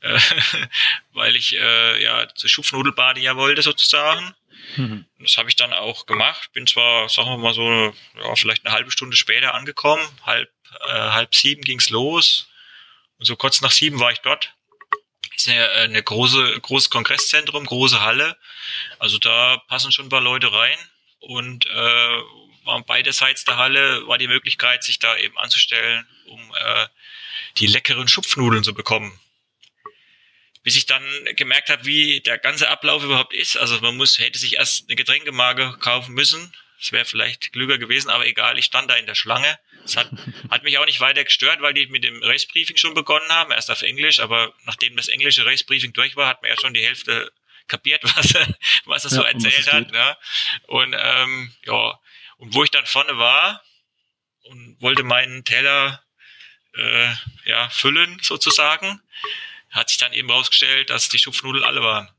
äh, 0.00 0.18
weil 1.12 1.36
ich 1.36 1.56
äh, 1.56 2.02
ja 2.02 2.28
zur 2.34 2.50
Schupfnudelbade 2.50 3.20
ja 3.20 3.36
wollte 3.36 3.62
sozusagen. 3.62 4.34
Mhm. 4.76 5.06
Das 5.18 5.36
habe 5.36 5.48
ich 5.48 5.56
dann 5.56 5.72
auch 5.72 6.06
gemacht. 6.06 6.52
Bin 6.52 6.66
zwar, 6.66 7.08
sagen 7.08 7.30
wir 7.30 7.38
mal 7.38 7.54
so, 7.54 7.94
ja, 8.18 8.34
vielleicht 8.34 8.64
eine 8.64 8.74
halbe 8.74 8.90
Stunde 8.90 9.16
später 9.16 9.54
angekommen. 9.54 10.06
Halb, 10.22 10.50
äh, 10.88 10.92
halb 10.92 11.34
sieben 11.34 11.62
ging's 11.62 11.90
los. 11.90 12.48
Und 13.18 13.26
so 13.26 13.36
kurz 13.36 13.60
nach 13.60 13.70
sieben 13.70 14.00
war 14.00 14.12
ich 14.12 14.18
dort. 14.18 14.54
Ist 15.36 15.48
eine, 15.48 15.68
eine 15.70 16.02
große, 16.02 16.60
großes 16.60 16.90
Kongresszentrum, 16.90 17.66
große 17.66 18.00
Halle. 18.00 18.36
Also 18.98 19.18
da 19.18 19.58
passen 19.68 19.92
schon 19.92 20.06
ein 20.06 20.10
paar 20.10 20.20
Leute 20.20 20.52
rein 20.52 20.78
und 21.18 21.66
äh, 21.66 22.22
waren 22.64 22.84
beiderseits 22.84 23.44
der 23.44 23.56
Halle 23.56 24.06
war 24.06 24.18
die 24.18 24.28
Möglichkeit, 24.28 24.84
sich 24.84 24.98
da 24.98 25.16
eben 25.16 25.36
anzustellen, 25.38 26.06
um 26.26 26.40
äh, 26.56 26.86
die 27.58 27.66
leckeren 27.66 28.08
Schupfnudeln 28.08 28.64
zu 28.64 28.74
bekommen. 28.74 29.18
Bis 30.62 30.76
ich 30.76 30.86
dann 30.86 31.04
gemerkt 31.36 31.68
habe, 31.68 31.84
wie 31.84 32.20
der 32.20 32.38
ganze 32.38 32.70
Ablauf 32.70 33.04
überhaupt 33.04 33.34
ist. 33.34 33.56
Also 33.56 33.80
man 33.80 33.96
muss, 33.96 34.18
hätte 34.18 34.38
sich 34.38 34.54
erst 34.54 34.88
eine 34.88 34.96
Getränkemarke 34.96 35.76
kaufen 35.78 36.14
müssen. 36.14 36.54
Das 36.78 36.92
wäre 36.92 37.04
vielleicht 37.04 37.52
klüger 37.52 37.78
gewesen, 37.78 38.10
aber 38.10 38.26
egal, 38.26 38.58
ich 38.58 38.66
stand 38.66 38.90
da 38.90 38.94
in 38.94 39.06
der 39.06 39.14
Schlange. 39.14 39.58
Das 39.82 39.96
hat, 39.96 40.10
hat 40.50 40.62
mich 40.62 40.78
auch 40.78 40.86
nicht 40.86 41.00
weiter 41.00 41.24
gestört, 41.24 41.60
weil 41.60 41.74
die 41.74 41.86
mit 41.86 42.04
dem 42.04 42.22
Race-Briefing 42.22 42.76
schon 42.76 42.94
begonnen 42.94 43.30
haben, 43.30 43.52
erst 43.52 43.70
auf 43.70 43.82
Englisch, 43.82 44.20
aber 44.20 44.54
nachdem 44.64 44.96
das 44.96 45.08
englische 45.08 45.46
Race-Briefing 45.46 45.92
durch 45.92 46.16
war, 46.16 46.28
hat 46.28 46.42
man 46.42 46.50
ja 46.50 46.60
schon 46.60 46.74
die 46.74 46.84
Hälfte 46.84 47.32
kapiert, 47.68 48.02
was 48.16 48.34
er, 48.34 48.46
was 48.84 49.04
er 49.04 49.10
ja, 49.10 49.16
so 49.16 49.22
erzählt 49.22 49.72
hat. 49.72 49.90
Ne? 49.90 50.16
Und 50.66 50.94
ähm, 50.98 51.54
ja, 51.64 51.98
und 52.38 52.54
wo 52.54 52.64
ich 52.64 52.70
dann 52.70 52.86
vorne 52.86 53.16
war 53.18 53.62
und 54.42 54.76
wollte 54.80 55.02
meinen 55.02 55.44
Teller 55.44 56.02
äh, 56.74 57.14
ja, 57.44 57.68
füllen 57.70 58.18
sozusagen, 58.22 59.00
hat 59.70 59.88
sich 59.88 59.98
dann 59.98 60.12
eben 60.12 60.30
rausgestellt, 60.30 60.90
dass 60.90 61.08
die 61.08 61.18
Schupfnudeln 61.18 61.64
alle 61.64 61.82
waren. 61.82 62.10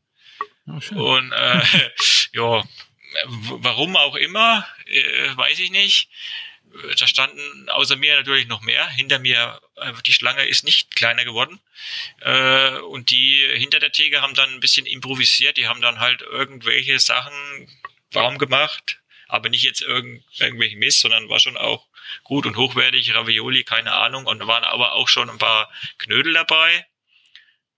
Oh, 0.67 1.13
und 1.13 1.31
äh, 1.31 1.61
ja, 2.33 2.63
warum 3.25 3.95
auch 3.95 4.15
immer, 4.15 4.67
äh, 4.85 5.35
weiß 5.35 5.59
ich 5.59 5.71
nicht. 5.71 6.09
Da 6.97 7.07
standen 7.07 7.69
außer 7.69 7.95
mir 7.95 8.17
natürlich 8.17 8.47
noch 8.47 8.61
mehr. 8.61 8.87
Hinter 8.89 9.19
mir, 9.19 9.61
äh, 9.77 9.93
die 10.05 10.11
Schlange 10.11 10.45
ist 10.45 10.65
nicht 10.65 10.95
kleiner 10.95 11.23
geworden. 11.23 11.59
Äh, 12.19 12.79
und 12.79 13.11
die 13.11 13.47
hinter 13.53 13.79
der 13.79 13.93
Theke 13.93 14.21
haben 14.21 14.33
dann 14.33 14.49
ein 14.49 14.59
bisschen 14.59 14.85
improvisiert. 14.85 15.57
Die 15.57 15.67
haben 15.67 15.81
dann 15.81 15.99
halt 15.99 16.21
irgendwelche 16.21 16.99
Sachen 16.99 17.33
warm 18.11 18.37
gemacht. 18.37 18.99
Aber 19.27 19.49
nicht 19.49 19.63
jetzt 19.63 19.81
irgend, 19.81 20.23
irgendwelche 20.37 20.75
Mist, 20.75 20.99
sondern 20.99 21.29
war 21.29 21.39
schon 21.39 21.57
auch 21.57 21.87
gut 22.23 22.45
und 22.45 22.57
hochwertig. 22.57 23.13
Ravioli, 23.15 23.63
keine 23.63 23.93
Ahnung. 23.93 24.25
Und 24.25 24.45
waren 24.45 24.65
aber 24.65 24.93
auch 24.93 25.07
schon 25.07 25.29
ein 25.29 25.37
paar 25.37 25.71
Knödel 25.97 26.33
dabei. 26.33 26.85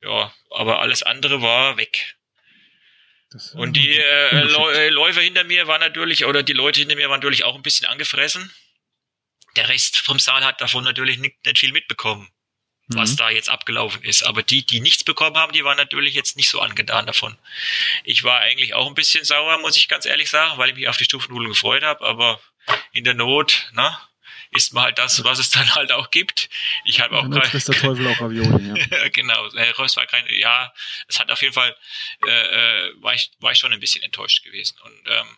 Ja, 0.02 0.34
aber 0.50 0.80
alles 0.80 1.04
andere 1.04 1.42
war 1.42 1.78
weg. 1.78 2.17
Und 3.54 3.76
die 3.76 3.98
äh, 3.98 4.90
Läufer 4.90 5.22
hinter 5.22 5.44
mir 5.44 5.68
waren 5.68 5.82
natürlich, 5.82 6.26
oder 6.26 6.44
die 6.44 6.54
Leute 6.54 6.80
hinter 6.80 6.96
mir 6.96 7.10
waren 7.10 7.20
natürlich 7.20 7.44
auch 7.44 7.56
ein 7.56 7.64
bisschen 7.64 7.88
angefressen 7.88 8.52
der 9.58 9.70
Rest 9.70 9.98
vom 9.98 10.20
Saal 10.20 10.46
hat 10.46 10.62
davon 10.62 10.84
natürlich 10.84 11.18
nicht, 11.18 11.46
nicht 11.46 11.60
viel 11.60 11.72
mitbekommen, 11.72 12.30
was 12.88 13.12
mhm. 13.12 13.18
da 13.18 13.30
jetzt 13.30 13.50
abgelaufen 13.50 14.04
ist. 14.04 14.24
Aber 14.24 14.44
die, 14.44 14.66
die 14.66 14.80
nichts 14.80 15.04
bekommen 15.04 15.36
haben, 15.36 15.52
die 15.52 15.64
waren 15.64 15.78
natürlich 15.78 16.14
jetzt 16.14 16.38
nicht 16.38 16.50
so 16.50 16.62
angetan 16.62 17.06
davon. 17.06 17.38
Ich 18.04 18.24
war 18.24 18.40
eigentlich 18.40 18.74
auch 18.74 18.88
ein 18.88 18.96
bisschen 18.96 19.26
sauer, 19.26 19.58
muss 19.60 19.76
ich 19.76 19.88
ganz 19.88 20.06
ehrlich 20.06 20.30
sagen, 20.30 20.58
weil 20.58 20.70
ich 20.70 20.76
mich 20.76 20.88
auf 20.88 20.98
die 20.98 21.06
Stufennudeln 21.06 21.50
gefreut 21.50 21.84
habe, 21.84 22.06
aber 22.06 22.40
in 22.94 23.04
der 23.04 23.16
Not, 23.16 23.70
ne? 23.74 23.98
Isst 24.52 24.74
man 24.74 24.86
halt 24.86 24.98
das, 24.98 25.24
was 25.24 25.40
es 25.40 25.50
dann 25.50 25.76
halt 25.76 25.92
auch 25.92 26.12
gibt. 26.12 26.50
Ich 26.86 27.00
habe 27.00 27.18
auch 27.18 27.30
kein, 27.30 27.52
ist 27.52 27.68
der 27.68 27.76
Teufel 27.76 28.08
auch 28.08 28.22
Ravioli, 28.22 28.68
ja. 28.68 29.08
genau, 29.14 29.46
es 29.46 29.96
war 29.96 30.06
kein, 30.06 30.26
ja, 30.30 30.74
es 31.08 31.20
hat 31.20 31.32
auf 31.32 31.42
jeden 31.42 31.54
Fall, 31.54 31.76
äh, 32.26 32.30
äh, 32.30 32.94
war, 33.02 33.14
ich, 33.14 33.32
war 33.40 33.52
ich 33.52 33.58
schon 33.58 33.74
ein 33.74 33.80
bisschen 33.80 34.04
enttäuscht 34.04 34.44
gewesen. 34.44 34.78
Und 34.84 35.02
ähm, 35.08 35.38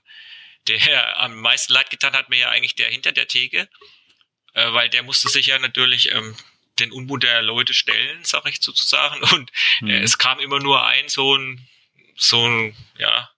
der 0.68 1.20
am 1.20 1.36
meisten 1.40 1.74
leid 1.74 1.90
getan 1.90 2.14
hat 2.14 2.30
mir 2.30 2.40
ja 2.40 2.50
eigentlich 2.50 2.76
der 2.76 2.90
hinter 2.90 3.12
der 3.12 3.28
Theke, 3.28 3.70
äh, 4.54 4.74
weil 4.74 4.90
der 4.90 5.04
musste 5.04 5.30
sich 5.30 5.48
ja 5.48 5.60
natürlich 5.60 6.12
ähm, 6.12 6.36
den 6.80 6.92
Unmut 6.92 7.24
der 7.24 7.42
Leute 7.42 7.74
stellen, 7.74 8.24
sag 8.24 8.46
ich 8.48 8.62
sozusagen. 8.62 9.22
Und 9.34 9.52
äh, 9.82 9.86
mhm. 9.86 10.04
es 10.04 10.18
kam 10.18 10.40
immer 10.40 10.60
nur 10.60 10.86
ein 10.86 11.10
so 11.10 11.36
ein, 11.36 11.68
so 12.16 12.48
ein, 12.48 12.76
ja, 12.98 13.30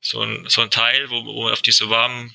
so 0.00 0.22
ein, 0.22 0.48
so 0.48 0.62
ein 0.62 0.70
Teil, 0.70 1.10
wo, 1.10 1.24
wo 1.24 1.48
auf 1.48 1.62
diese 1.62 1.90
warmen 1.90 2.34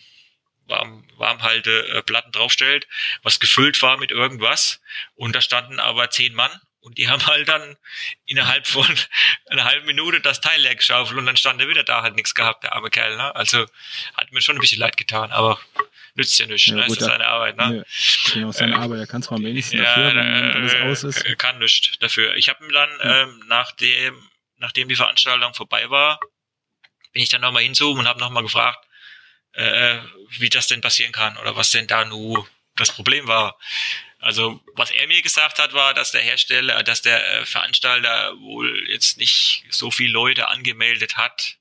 warm, 0.68 1.08
Warmhalteplatten 1.18 2.32
draufstellt, 2.32 2.88
was 3.24 3.40
gefüllt 3.40 3.82
war 3.82 3.98
mit 3.98 4.12
irgendwas. 4.12 4.82
Und 5.16 5.36
da 5.36 5.42
standen 5.42 5.80
aber 5.80 6.10
zehn 6.10 6.34
Mann 6.34 6.52
und 6.86 7.00
die 7.00 7.08
haben 7.10 7.26
halt 7.26 7.50
dann 7.50 7.76
innerhalb 8.26 8.68
von 8.68 8.88
einer 9.50 9.66
halben 9.66 9.86
Minute 9.86 10.22
das 10.22 10.40
Teil 10.42 10.62
leer 10.62 10.76
geschaufelt 10.76 11.18
und 11.18 11.26
dann 11.26 11.38
stand 11.38 11.60
er 11.60 11.68
wieder 11.68 11.84
da, 11.84 12.04
hat 12.04 12.16
nichts 12.16 12.36
gehabt, 12.36 12.64
der 12.64 12.74
arme 12.74 12.90
Kerl. 12.90 13.18
Ne? 13.18 13.36
Also 13.36 13.66
hat 14.16 14.32
mir 14.32 14.42
schon 14.42 14.56
ein 14.56 14.62
bisschen 14.62 14.80
leid 14.80 14.96
getan, 14.96 15.32
aber 15.32 15.60
nützt 16.14 16.40
ja 16.40 16.46
nichts, 16.46 16.68
ja, 16.68 16.76
ne? 16.76 16.86
gut, 16.86 16.98
ist 16.98 17.06
seine 17.06 17.28
Arbeit. 17.28 17.58
Ne? 17.58 17.70
Ne, 17.70 17.86
genau, 18.34 18.52
seine 18.52 18.74
äh, 18.74 18.78
Arbeit, 18.78 19.00
er 19.00 19.08
kann 19.08 19.24
zwar 19.24 19.40
wenigstens 19.40 19.80
ja, 19.80 19.84
dafür, 19.84 20.16
wenn 20.16 20.52
alles 20.52 20.74
äh, 20.74 20.82
aus 20.82 21.04
ist. 21.04 21.38
Kann 21.38 21.60
nichts 21.60 21.98
dafür. 22.00 22.36
Ich 22.36 22.50
habe 22.50 22.64
ihm 22.64 22.72
dann, 22.72 22.90
ja. 23.04 23.24
ähm, 23.24 23.44
nachdem, 23.48 24.30
nachdem 24.58 24.88
die 24.88 24.96
Veranstaltung 24.96 25.54
vorbei 25.54 25.90
war, 25.90 26.20
bin 27.12 27.24
ich 27.24 27.30
dann 27.30 27.42
nochmal 27.42 27.64
hinzoomen 27.64 28.02
und 28.02 28.08
habe 28.08 28.20
nochmal 28.20 28.44
gefragt, 28.44 28.85
äh, 29.56 30.00
wie 30.38 30.50
das 30.50 30.68
denn 30.68 30.82
passieren 30.82 31.12
kann 31.12 31.38
oder 31.38 31.56
was 31.56 31.72
denn 31.72 31.88
da 31.88 32.06
nur 32.06 32.48
das 32.76 32.92
Problem 32.92 33.28
war. 33.28 33.58
Also 34.20 34.62
was 34.74 34.92
er 34.92 35.08
mir 35.08 35.22
gesagt 35.22 35.60
hat, 35.60 35.74
war, 35.74 35.94
dass 35.94 36.12
der 36.12 36.22
Hersteller, 36.22 36.84
dass 36.84 37.02
der 37.02 37.42
äh, 37.42 37.46
Veranstalter 37.46 38.34
wohl 38.40 38.90
jetzt 38.90 39.18
nicht 39.18 39.66
so 39.70 39.92
viele 39.92 40.12
Leute 40.12 40.48
angemeldet 40.48 41.16
hat, 41.18 41.58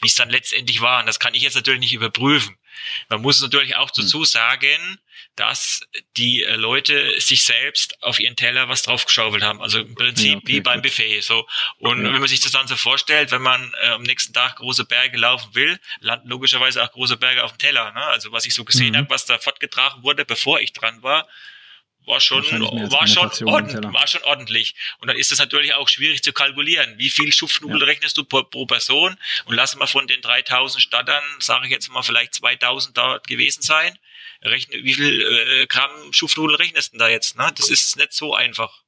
wie 0.00 0.08
es 0.08 0.14
dann 0.14 0.30
letztendlich 0.30 0.80
war. 0.80 1.00
Und 1.00 1.06
das 1.06 1.20
kann 1.20 1.34
ich 1.34 1.42
jetzt 1.42 1.54
natürlich 1.56 1.80
nicht 1.80 1.92
überprüfen. 1.92 2.56
Man 3.08 3.20
muss 3.20 3.40
natürlich 3.40 3.76
auch 3.76 3.90
dazu 3.90 4.20
hm. 4.20 4.24
sagen, 4.24 4.98
dass 5.36 5.80
die 6.16 6.44
äh, 6.44 6.54
Leute 6.54 7.20
sich 7.20 7.44
selbst 7.44 8.02
auf 8.02 8.20
ihren 8.20 8.36
Teller 8.36 8.68
was 8.68 8.82
draufgeschaufelt 8.82 9.42
haben. 9.42 9.60
Also 9.60 9.80
im 9.80 9.94
Prinzip 9.94 10.30
ja, 10.30 10.36
okay, 10.36 10.46
wie 10.46 10.60
beim. 10.60 10.82
Buffet. 10.82 11.20
So. 11.22 11.46
Und 11.78 12.04
ja. 12.04 12.12
wenn 12.12 12.20
man 12.20 12.28
sich 12.28 12.40
das 12.40 12.52
dann 12.52 12.68
so 12.68 12.76
vorstellt, 12.76 13.30
wenn 13.30 13.42
man 13.42 13.72
äh, 13.82 13.88
am 13.88 14.02
nächsten 14.02 14.32
Tag 14.32 14.56
große 14.56 14.84
Berge 14.84 15.16
laufen 15.16 15.54
will, 15.54 15.78
landen 16.00 16.28
logischerweise 16.28 16.82
auch 16.82 16.92
große 16.92 17.16
Berge 17.16 17.42
auf 17.42 17.52
dem 17.52 17.58
Teller. 17.58 17.92
Ne? 17.92 18.02
Also 18.02 18.32
was 18.32 18.44
ich 18.44 18.54
so 18.54 18.64
gesehen 18.64 18.92
mhm. 18.92 18.98
habe, 18.98 19.10
was 19.10 19.26
da 19.26 19.38
fortgetragen 19.38 20.02
wurde, 20.02 20.24
bevor 20.24 20.60
ich 20.60 20.72
dran 20.72 21.02
war, 21.02 21.28
war 22.06 22.20
schon, 22.20 22.42
war 22.42 23.06
schon, 23.06 23.48
ordentlich, 23.48 23.92
war 23.92 24.06
schon 24.06 24.22
ordentlich. 24.24 24.74
Und 24.98 25.08
dann 25.08 25.16
ist 25.16 25.32
es 25.32 25.38
natürlich 25.38 25.74
auch 25.74 25.88
schwierig 25.88 26.22
zu 26.22 26.32
kalkulieren. 26.32 26.98
Wie 26.98 27.10
viel 27.10 27.32
Schupfnudeln 27.32 27.80
ja. 27.80 27.86
rechnest 27.86 28.16
du 28.16 28.24
pro, 28.24 28.42
pro, 28.42 28.66
Person? 28.66 29.16
Und 29.46 29.54
lassen 29.54 29.78
wir 29.78 29.86
von 29.86 30.06
den 30.06 30.20
3000 30.20 30.82
Stattern, 30.82 31.22
sage 31.38 31.66
ich 31.66 31.72
jetzt 31.72 31.88
mal, 31.90 32.02
vielleicht 32.02 32.34
2000 32.34 32.96
dort 32.96 33.26
gewesen 33.26 33.62
sein. 33.62 33.98
Rechne, 34.44 34.76
wie 34.82 34.94
viel 34.94 35.20
äh, 35.22 35.66
Gramm 35.66 36.12
Schupfnudeln 36.12 36.56
rechnest 36.56 36.94
du 36.94 36.98
da 36.98 37.08
jetzt? 37.08 37.36
Ne? 37.36 37.50
Das 37.56 37.68
ist 37.68 37.96
nicht 37.96 38.12
so 38.12 38.34
einfach, 38.34 38.82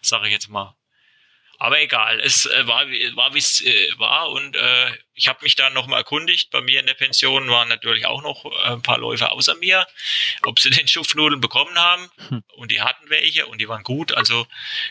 sage 0.00 0.26
ich 0.26 0.32
jetzt 0.32 0.48
mal. 0.48 0.74
Aber 1.58 1.80
egal, 1.80 2.20
es 2.20 2.46
äh, 2.46 2.66
war, 2.66 2.86
war 3.14 3.34
wie 3.34 3.38
es 3.38 3.60
äh, 3.60 3.88
war 3.98 4.30
und 4.30 4.56
äh, 4.56 4.92
ich 5.14 5.28
habe 5.28 5.38
mich 5.42 5.54
da 5.54 5.70
nochmal 5.70 6.00
erkundigt. 6.00 6.50
Bei 6.50 6.60
mir 6.60 6.80
in 6.80 6.86
der 6.86 6.94
Pension 6.94 7.48
waren 7.48 7.68
natürlich 7.68 8.06
auch 8.06 8.22
noch 8.22 8.44
äh, 8.44 8.72
ein 8.72 8.82
paar 8.82 8.98
Läufer 8.98 9.32
außer 9.32 9.54
mir, 9.56 9.86
ob 10.42 10.58
sie 10.58 10.70
den 10.70 10.88
Schupfnudeln 10.88 11.40
bekommen 11.40 11.78
haben. 11.78 12.10
Hm. 12.28 12.42
Und 12.56 12.70
die 12.70 12.82
hatten 12.82 13.08
welche 13.08 13.46
und 13.46 13.60
die 13.60 13.68
waren 13.68 13.84
gut. 13.84 14.12
Also 14.12 14.46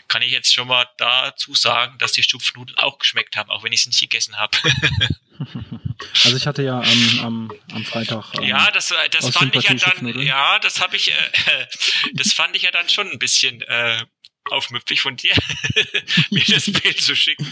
kann 0.08 0.22
ich 0.22 0.32
jetzt 0.32 0.54
schon 0.54 0.68
mal 0.68 0.88
dazu 0.96 1.54
sagen, 1.54 1.98
dass 1.98 2.12
die 2.12 2.22
Schupfnudeln 2.22 2.78
auch 2.78 2.98
geschmeckt 2.98 3.36
haben, 3.36 3.50
auch 3.50 3.62
wenn 3.62 3.72
ich 3.72 3.82
sie 3.82 3.90
nicht 3.90 4.00
gegessen 4.00 4.36
habe. 4.36 4.56
Also 6.24 6.36
ich 6.36 6.46
hatte 6.46 6.62
ja 6.62 6.80
am, 6.80 7.20
am, 7.20 7.52
am 7.72 7.84
Freitag. 7.84 8.34
Ähm, 8.38 8.44
ja, 8.44 8.70
das, 8.70 8.90
äh, 8.90 8.94
das 9.10 9.30
fand 9.30 9.54
ich 9.54 9.64
ja 9.64 9.74
dann, 9.74 10.18
ja, 10.20 10.58
das 10.58 10.80
habe 10.80 10.96
ich, 10.96 11.12
äh, 11.12 11.14
das 12.14 12.32
fand 12.32 12.56
ich 12.56 12.62
ja 12.62 12.70
dann 12.70 12.88
schon 12.88 13.10
ein 13.10 13.18
bisschen 13.18 13.62
äh, 13.62 14.04
aufmüpfig 14.50 15.00
von 15.00 15.16
dir, 15.16 15.34
mir 16.30 16.44
das 16.48 16.70
Bild 16.70 17.00
zu 17.00 17.16
schicken. 17.16 17.46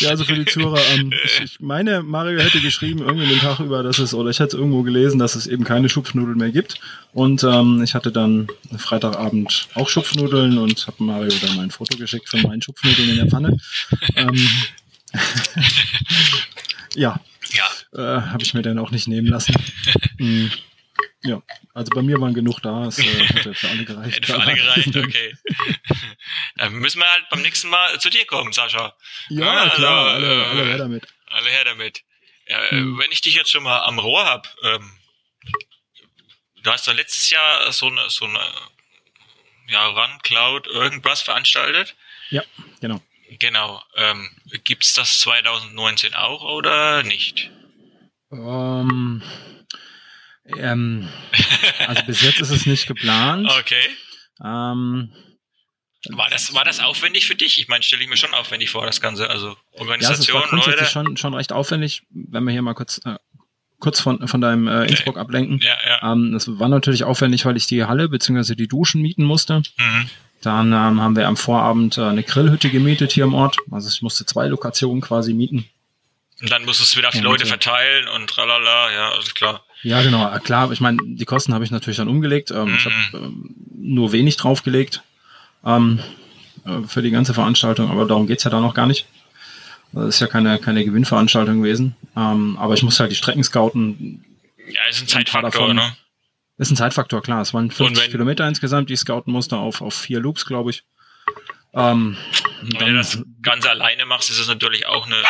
ja, 0.00 0.10
also 0.10 0.24
für 0.24 0.34
die 0.34 0.44
Zuhörer, 0.44 0.80
ähm, 0.92 1.12
ich, 1.24 1.40
ich 1.40 1.60
meine, 1.60 2.02
Mario 2.02 2.40
hätte 2.40 2.60
geschrieben, 2.60 3.00
irgendwie 3.00 3.26
den 3.26 3.38
Tag 3.38 3.60
über, 3.60 3.82
dass 3.82 3.98
es, 3.98 4.12
oder 4.12 4.30
ich 4.30 4.38
hätte 4.38 4.48
es 4.48 4.54
irgendwo 4.54 4.82
gelesen, 4.82 5.18
dass 5.18 5.34
es 5.34 5.46
eben 5.46 5.64
keine 5.64 5.88
Schupfnudeln 5.88 6.36
mehr 6.36 6.50
gibt. 6.50 6.80
Und 7.12 7.42
ähm, 7.42 7.82
ich 7.82 7.94
hatte 7.94 8.12
dann 8.12 8.48
Freitagabend 8.76 9.68
auch 9.74 9.88
Schupfnudeln 9.88 10.58
und 10.58 10.86
habe 10.86 11.02
Mario 11.02 11.32
dann 11.40 11.56
mein 11.56 11.70
Foto 11.70 11.96
geschickt 11.96 12.28
von 12.28 12.42
meinen 12.42 12.60
Schupfnudeln 12.60 13.08
in 13.08 13.16
der 13.16 13.26
Pfanne. 13.26 13.56
ähm, 14.14 14.48
ja, 16.94 17.20
ja. 17.50 17.70
Äh, 17.94 18.22
habe 18.22 18.42
ich 18.42 18.54
mir 18.54 18.62
dann 18.62 18.78
auch 18.78 18.90
nicht 18.90 19.08
nehmen 19.08 19.28
lassen. 19.28 19.54
Mhm. 20.20 20.50
Ja, 21.22 21.40
also 21.74 21.90
bei 21.94 22.02
mir 22.02 22.20
waren 22.20 22.34
genug 22.34 22.60
da, 22.60 22.86
es 22.86 22.98
äh, 22.98 23.04
hätte 23.04 23.54
für 23.54 23.68
alle 23.68 23.84
gereicht. 23.84 24.16
Hätte 24.16 24.32
für 24.32 24.40
alle 24.40 24.54
gereicht, 24.54 24.96
okay. 24.96 25.36
Dann 26.56 26.74
müssen 26.74 27.00
wir 27.00 27.08
halt 27.08 27.28
beim 27.30 27.42
nächsten 27.42 27.68
Mal 27.68 28.00
zu 28.00 28.10
dir 28.10 28.24
kommen, 28.24 28.52
Sascha. 28.52 28.96
Ja, 29.28 29.62
also, 29.62 29.76
klar, 29.76 30.06
alle, 30.14 30.46
alle 30.46 30.64
her 30.64 30.78
damit. 30.78 31.06
Alle 31.26 31.50
her 31.50 31.64
damit. 31.64 32.02
Ja, 32.48 32.70
hm. 32.70 32.98
Wenn 32.98 33.12
ich 33.12 33.20
dich 33.20 33.34
jetzt 33.34 33.50
schon 33.50 33.62
mal 33.62 33.80
am 33.80 33.98
Rohr 34.00 34.24
hab, 34.24 34.52
ähm, 34.64 34.98
du 36.62 36.70
hast 36.70 36.86
ja 36.86 36.92
letztes 36.92 37.30
Jahr 37.30 37.70
so 37.72 37.86
eine, 37.86 38.10
so 38.10 38.24
eine 38.24 38.40
ja, 39.68 39.86
Run 39.86 40.18
Cloud 40.22 40.66
irgendwas 40.66 41.20
veranstaltet. 41.20 41.94
Ja, 42.30 42.42
genau. 42.80 43.00
Genau. 43.38 43.82
Ähm, 43.96 44.28
gibt's 44.64 44.94
das 44.94 45.20
2019 45.20 46.14
auch 46.14 46.42
oder 46.42 47.02
nicht? 47.02 47.50
Ähm, 48.30 49.22
ähm, 50.56 51.08
also 51.86 52.02
bis 52.04 52.22
jetzt 52.22 52.40
ist 52.40 52.50
es 52.50 52.66
nicht 52.66 52.86
geplant. 52.86 53.50
Okay. 53.58 53.88
Ähm, 54.44 55.12
war 56.10 56.30
das, 56.30 56.54
war 56.54 56.64
das 56.64 56.78
aufwendig 56.78 57.26
für 57.26 57.34
dich? 57.34 57.60
Ich 57.60 57.66
meine, 57.68 57.82
stelle 57.82 58.02
ich 58.02 58.08
mir 58.08 58.16
schon 58.16 58.32
aufwendig 58.32 58.70
vor, 58.70 58.86
das 58.86 59.00
Ganze. 59.00 59.28
Also 59.28 59.56
Organisation, 59.72 60.36
ja, 60.36 60.44
es 60.46 60.52
war 60.52 60.66
Leute. 60.66 60.84
Schon, 60.86 61.16
schon 61.16 61.34
recht 61.34 61.52
aufwendig, 61.52 62.02
wenn 62.10 62.44
wir 62.44 62.52
hier 62.52 62.62
mal 62.62 62.74
kurz, 62.74 63.00
äh, 63.04 63.16
kurz 63.80 64.00
von, 64.00 64.26
von 64.28 64.40
deinem 64.40 64.68
äh, 64.68 64.84
Innsbruck 64.84 65.18
ablenken. 65.18 65.58
Ja, 65.60 65.76
ja. 65.84 66.12
Ähm, 66.12 66.32
das 66.32 66.46
war 66.58 66.68
natürlich 66.68 67.02
aufwendig, 67.02 67.44
weil 67.44 67.56
ich 67.56 67.66
die 67.66 67.84
Halle 67.84 68.08
bzw. 68.08 68.54
die 68.54 68.68
Duschen 68.68 69.02
mieten 69.02 69.24
musste. 69.24 69.62
Mhm. 69.76 70.10
Dann 70.42 70.68
ähm, 70.68 71.00
haben 71.00 71.16
wir 71.16 71.26
am 71.26 71.36
Vorabend 71.36 71.98
äh, 71.98 72.02
eine 72.02 72.22
Grillhütte 72.22 72.70
gemietet 72.70 73.12
hier 73.12 73.24
im 73.24 73.34
Ort. 73.34 73.56
Also 73.70 73.88
ich 73.88 74.02
musste 74.02 74.24
zwei 74.24 74.46
Lokationen 74.46 75.00
quasi 75.00 75.34
mieten. 75.34 75.68
Und 76.40 76.52
dann 76.52 76.64
musstest 76.64 76.94
du 76.94 76.98
wieder 76.98 77.08
auf 77.08 77.14
die 77.14 77.20
Leute 77.20 77.46
verteilen 77.46 78.06
und 78.08 78.30
tralala, 78.30 78.92
ja, 78.92 79.10
alles 79.10 79.34
klar. 79.34 79.64
Ja, 79.82 80.02
genau, 80.02 80.30
klar. 80.38 80.70
Ich 80.70 80.80
meine, 80.80 80.98
die 81.04 81.24
Kosten 81.24 81.52
habe 81.52 81.64
ich 81.64 81.72
natürlich 81.72 81.96
dann 81.96 82.08
umgelegt. 82.08 82.52
Ähm, 82.52 82.68
mhm. 82.68 82.74
Ich 82.76 82.84
habe 82.84 82.94
ähm, 83.14 83.54
nur 83.74 84.12
wenig 84.12 84.36
draufgelegt 84.36 85.02
ähm, 85.64 86.00
äh, 86.64 86.86
für 86.86 87.02
die 87.02 87.10
ganze 87.10 87.34
Veranstaltung, 87.34 87.90
aber 87.90 88.06
darum 88.06 88.28
geht's 88.28 88.44
ja 88.44 88.50
da 88.50 88.60
noch 88.60 88.74
gar 88.74 88.86
nicht. 88.86 89.06
Das 89.92 90.06
ist 90.06 90.20
ja 90.20 90.26
keine, 90.26 90.58
keine 90.58 90.84
Gewinnveranstaltung 90.84 91.62
gewesen. 91.62 91.96
Ähm, 92.16 92.56
aber 92.58 92.74
ich 92.74 92.82
muss 92.82 93.00
halt 93.00 93.10
die 93.10 93.16
Strecken 93.16 93.42
scouten. 93.42 94.24
Ja, 94.70 94.82
ist 94.88 95.00
ein 95.00 95.08
Zeitfaktor, 95.08 95.74
ne? 95.74 95.96
Ist 96.58 96.72
ein 96.72 96.76
Zeitfaktor, 96.76 97.22
klar. 97.22 97.40
Es 97.40 97.54
waren 97.54 97.70
50 97.70 98.04
wenn, 98.04 98.10
Kilometer 98.10 98.46
insgesamt, 98.46 98.90
die 98.90 98.96
scouten 98.96 99.32
musste, 99.32 99.56
auf, 99.56 99.80
auf 99.80 99.94
vier 99.94 100.18
Loops, 100.18 100.44
glaube 100.44 100.70
ich. 100.70 100.82
Ähm, 101.72 102.16
wenn 102.62 102.78
dann, 102.78 102.88
du 102.88 102.94
das 102.96 103.22
Ganze 103.42 103.70
alleine 103.70 104.04
machst, 104.06 104.28
ist 104.30 104.38
es 104.38 104.48
natürlich 104.48 104.84
auch 104.86 105.06
eine. 105.06 105.22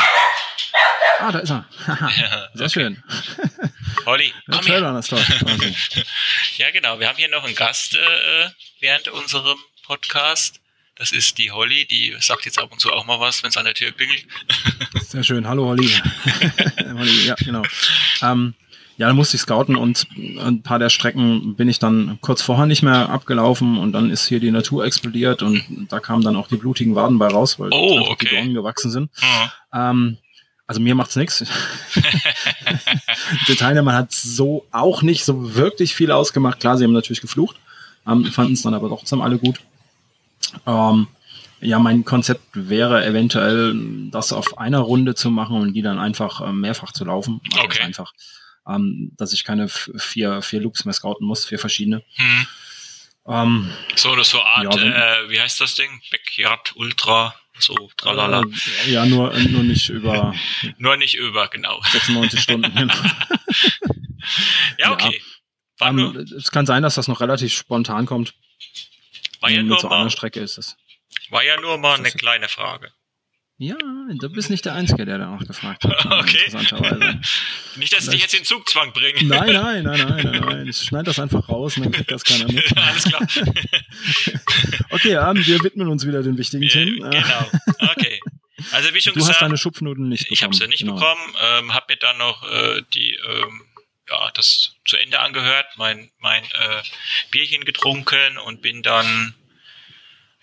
Ah, 1.18 1.32
da 1.32 1.40
ist 1.40 1.50
er. 1.50 1.68
Sehr 2.54 2.66
okay. 2.66 2.68
schön. 2.70 3.02
Holly, 4.06 4.32
komm 4.50 4.64
her. 4.64 4.82
Also. 4.84 5.16
ja, 6.56 6.70
genau. 6.70 6.98
Wir 6.98 7.08
haben 7.08 7.16
hier 7.16 7.28
noch 7.28 7.44
einen 7.44 7.54
Gast 7.54 7.96
äh, 7.96 8.50
während 8.80 9.08
unserem 9.08 9.58
Podcast. 9.82 10.60
Das 10.94 11.12
ist 11.12 11.36
die 11.38 11.50
Holly, 11.50 11.86
die 11.86 12.16
sagt 12.20 12.46
jetzt 12.46 12.58
ab 12.58 12.72
und 12.72 12.80
zu 12.80 12.90
auch 12.90 13.04
mal 13.04 13.20
was, 13.20 13.42
wenn 13.42 13.50
es 13.50 13.56
an 13.56 13.66
der 13.66 13.74
Tür 13.74 13.92
klingelt. 13.92 14.24
Sehr 15.02 15.22
schön. 15.22 15.46
Hallo 15.46 15.66
Holly. 15.66 15.88
Holly 16.78 17.26
ja, 17.26 17.34
genau. 17.34 17.62
Ähm, 18.22 18.54
ja, 18.98 19.06
dann 19.06 19.16
musste 19.16 19.36
ich 19.36 19.42
scouten 19.42 19.76
und 19.76 20.06
ein 20.38 20.62
paar 20.62 20.78
der 20.78 20.90
Strecken 20.90 21.54
bin 21.54 21.68
ich 21.68 21.78
dann 21.78 22.18
kurz 22.20 22.42
vorher 22.42 22.66
nicht 22.66 22.82
mehr 22.82 23.08
abgelaufen 23.08 23.78
und 23.78 23.92
dann 23.92 24.10
ist 24.10 24.26
hier 24.26 24.40
die 24.40 24.50
Natur 24.50 24.84
explodiert 24.84 25.42
und 25.42 25.64
da 25.88 26.00
kamen 26.00 26.22
dann 26.22 26.36
auch 26.36 26.48
die 26.48 26.56
blutigen 26.56 26.94
Waden 26.96 27.16
bei 27.18 27.28
raus, 27.28 27.58
weil 27.60 27.70
oh, 27.72 28.00
okay. 28.10 28.26
die 28.28 28.34
Dornen 28.34 28.54
gewachsen 28.54 28.90
sind. 28.90 29.10
Mhm. 29.20 29.50
Ähm, 29.72 30.18
Also 30.66 30.80
mir 30.82 30.94
macht's 30.94 31.16
nichts. 31.16 31.44
Die 33.48 33.54
Teilnehmer 33.54 33.94
hat 33.94 34.12
so 34.12 34.66
auch 34.70 35.00
nicht 35.02 35.24
so 35.24 35.54
wirklich 35.54 35.94
viel 35.94 36.10
ausgemacht. 36.10 36.60
Klar, 36.60 36.76
sie 36.76 36.84
haben 36.84 36.92
natürlich 36.92 37.22
geflucht, 37.22 37.56
ähm, 38.06 38.26
fanden 38.26 38.52
es 38.52 38.62
dann 38.62 38.74
aber 38.74 38.88
trotzdem 38.88 39.22
alle 39.22 39.38
gut. 39.38 39.60
Ähm, 40.66 41.06
ja, 41.60 41.78
mein 41.78 42.04
Konzept 42.04 42.42
wäre 42.52 43.04
eventuell, 43.06 43.74
das 44.10 44.32
auf 44.32 44.58
einer 44.58 44.80
Runde 44.80 45.14
zu 45.14 45.30
machen 45.30 45.56
und 45.56 45.72
die 45.72 45.82
dann 45.82 45.98
einfach 45.98 46.40
äh, 46.40 46.52
mehrfach 46.52 46.92
zu 46.92 47.04
laufen. 47.04 47.40
Also 47.52 47.64
Okay. 47.64 47.82
Einfach, 47.82 48.12
ähm, 48.68 49.12
dass 49.16 49.32
ich 49.32 49.44
keine 49.44 49.68
vier, 49.68 50.42
vier 50.42 50.60
Loops 50.60 50.84
mehr 50.84 50.94
scouten 50.94 51.26
muss, 51.26 51.44
vier 51.46 51.58
verschiedene. 51.58 52.02
Hm. 52.16 52.46
Ähm, 53.26 53.72
So 53.96 54.12
eine 54.12 54.24
so 54.24 54.42
Art, 54.42 54.64
Ja, 54.64 54.80
wenn- 54.80 54.92
äh, 54.92 55.30
wie 55.30 55.40
heißt 55.40 55.60
das 55.60 55.74
Ding? 55.74 56.00
Backyard 56.10 56.74
Ultra, 56.76 57.34
so 57.58 57.74
tralala. 57.96 58.42
äh, 58.86 58.90
ja, 58.90 59.04
nur, 59.06 59.32
nur 59.34 59.62
nicht 59.64 59.88
über 59.90 60.34
Nur 60.78 60.96
nicht 60.96 61.14
über, 61.14 61.48
genau. 61.48 61.80
96 61.92 62.40
Stunden. 62.40 62.74
Genau. 62.74 62.94
Ja, 64.78 64.92
okay. 64.92 65.20
War, 65.78 65.88
Ähm, 65.90 66.26
es 66.36 66.50
kann 66.50 66.66
sein, 66.66 66.82
dass 66.82 66.96
das 66.96 67.08
noch 67.08 67.20
relativ 67.20 67.52
spontan 67.54 68.04
kommt. 68.06 68.34
war, 69.40 69.50
ja 69.50 69.62
nur 69.62 69.78
so 69.80 69.88
mal, 69.88 70.10
Strecke 70.10 70.40
ist 70.40 70.58
es. 70.58 70.76
war 71.30 71.42
ja 71.44 71.58
nur 71.60 71.78
mal 71.78 71.94
eine 71.94 72.04
Das- 72.04 72.14
kleine 72.14 72.48
Frage. 72.48 72.92
Ja, 73.60 73.74
du 74.08 74.30
bist 74.30 74.50
nicht 74.50 74.64
der 74.64 74.74
Einzige, 74.74 75.04
der 75.04 75.18
danach 75.18 75.44
gefragt 75.44 75.82
hat. 75.84 76.04
Okay. 76.04 76.38
Interessanterweise. 76.46 77.20
Nicht, 77.76 77.92
dass 77.92 78.04
ich 78.04 78.10
dich 78.10 78.20
jetzt 78.22 78.34
in 78.34 78.44
Zugzwang 78.44 78.92
bringe. 78.92 79.24
Nein, 79.24 79.52
nein, 79.52 79.82
nein, 79.82 80.06
nein, 80.08 80.20
nein, 80.22 80.40
nein. 80.46 80.68
Ich 80.68 80.76
schneid 80.78 81.06
das 81.08 81.18
einfach 81.18 81.48
raus 81.48 81.76
und 81.76 81.84
dann 81.86 81.92
kriegt 81.92 82.10
das 82.10 82.22
keiner 82.24 82.44
mit. 82.52 82.76
Alles 82.76 83.04
klar. 83.04 83.26
Okay, 84.90 85.14
ähm, 85.14 85.44
wir 85.46 85.62
widmen 85.64 85.88
uns 85.88 86.06
wieder 86.06 86.22
den 86.22 86.38
wichtigen 86.38 86.68
Themen. 86.68 87.10
Genau. 87.10 87.50
Okay. 87.90 88.20
Also 88.72 88.92
wie 88.94 89.00
schon 89.00 89.14
Du 89.14 89.20
hast 89.20 89.26
gesagt, 89.28 89.42
deine 89.42 89.56
Schupfnoten 89.56 90.08
nicht 90.08 90.24
bekommen. 90.28 90.34
ich 90.34 90.42
habe 90.42 90.54
sie 90.54 90.66
nicht 90.68 90.80
Genau. 90.80 90.94
bekommen, 90.94 91.34
ähm, 91.58 91.74
habe 91.74 91.86
mir 91.90 91.96
dann 91.96 92.18
noch 92.18 92.42
äh, 92.50 92.82
die 92.94 93.14
ähm, 93.14 93.62
ja 94.08 94.30
das 94.34 94.74
zu 94.86 94.96
Ende 94.96 95.20
angehört, 95.20 95.66
mein 95.76 96.10
mein 96.18 96.42
äh, 96.44 96.82
Bierchen 97.30 97.64
getrunken 97.64 98.38
und 98.46 98.62
bin 98.62 98.82
dann 98.82 99.34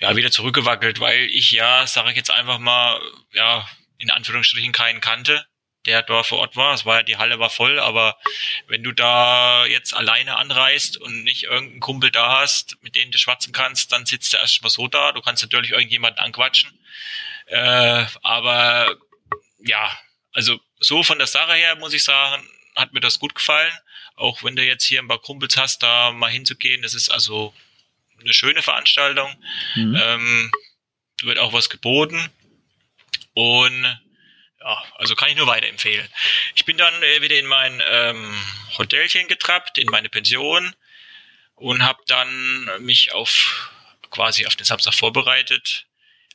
ja 0.05 0.15
wieder 0.15 0.31
zurückgewackelt, 0.31 0.99
weil 0.99 1.25
ich 1.31 1.51
ja, 1.51 1.87
sage 1.87 2.11
ich 2.11 2.15
jetzt 2.15 2.31
einfach 2.31 2.59
mal, 2.59 3.01
ja 3.33 3.67
in 3.97 4.11
Anführungsstrichen 4.11 4.71
keinen 4.71 5.01
kannte, 5.01 5.45
der 5.85 6.03
dort 6.03 6.27
vor 6.27 6.39
Ort 6.39 6.55
war. 6.55 6.73
Es 6.73 6.85
war 6.85 6.97
ja 6.97 7.03
die 7.03 7.17
Halle 7.17 7.39
war 7.39 7.49
voll, 7.49 7.79
aber 7.79 8.17
wenn 8.67 8.83
du 8.83 8.91
da 8.91 9.65
jetzt 9.65 9.93
alleine 9.93 10.37
anreist 10.37 10.97
und 10.97 11.23
nicht 11.23 11.43
irgendeinen 11.43 11.79
Kumpel 11.79 12.11
da 12.11 12.39
hast, 12.39 12.77
mit 12.81 12.95
dem 12.95 13.11
du 13.11 13.17
schwatzen 13.17 13.53
kannst, 13.53 13.91
dann 13.91 14.05
sitzt 14.05 14.33
du 14.33 14.37
erstmal 14.37 14.69
so 14.69 14.87
da. 14.87 15.11
Du 15.11 15.21
kannst 15.21 15.41
natürlich 15.41 15.71
irgendjemanden 15.71 16.23
anquatschen. 16.23 16.77
Äh, 17.47 18.05
aber 18.21 18.95
ja, 19.59 19.97
also 20.33 20.59
so 20.79 21.01
von 21.01 21.17
der 21.17 21.27
Sache 21.27 21.53
her 21.53 21.75
muss 21.77 21.93
ich 21.93 22.03
sagen, 22.03 22.47
hat 22.75 22.93
mir 22.93 22.99
das 22.99 23.19
gut 23.19 23.33
gefallen. 23.33 23.73
Auch 24.15 24.43
wenn 24.43 24.55
du 24.55 24.63
jetzt 24.63 24.83
hier 24.83 25.01
ein 25.01 25.07
paar 25.07 25.21
Kumpels 25.21 25.57
hast, 25.57 25.81
da 25.81 26.11
mal 26.11 26.29
hinzugehen, 26.29 26.81
das 26.81 26.93
ist 26.93 27.09
also 27.09 27.53
eine 28.25 28.33
schöne 28.33 28.61
Veranstaltung. 28.61 29.33
Mhm. 29.75 29.95
Ähm, 30.01 30.51
wird 31.23 31.39
auch 31.39 31.53
was 31.53 31.69
geboten. 31.69 32.29
Und 33.33 33.83
ja, 34.59 34.83
also 34.95 35.15
kann 35.15 35.29
ich 35.29 35.35
nur 35.35 35.47
weiterempfehlen. 35.47 36.07
Ich 36.55 36.65
bin 36.65 36.77
dann 36.77 36.93
äh, 37.03 37.21
wieder 37.21 37.37
in 37.37 37.45
mein 37.45 37.81
ähm, 37.87 38.43
Hotelchen 38.77 39.27
getrappt, 39.27 39.77
in 39.77 39.87
meine 39.87 40.09
Pension 40.09 40.75
und 41.55 41.83
habe 41.83 42.01
dann 42.07 42.83
mich 42.83 43.13
auf 43.13 43.71
quasi 44.09 44.45
auf 44.45 44.55
den 44.55 44.65
Samstag 44.65 44.93
vorbereitet. 44.93 45.85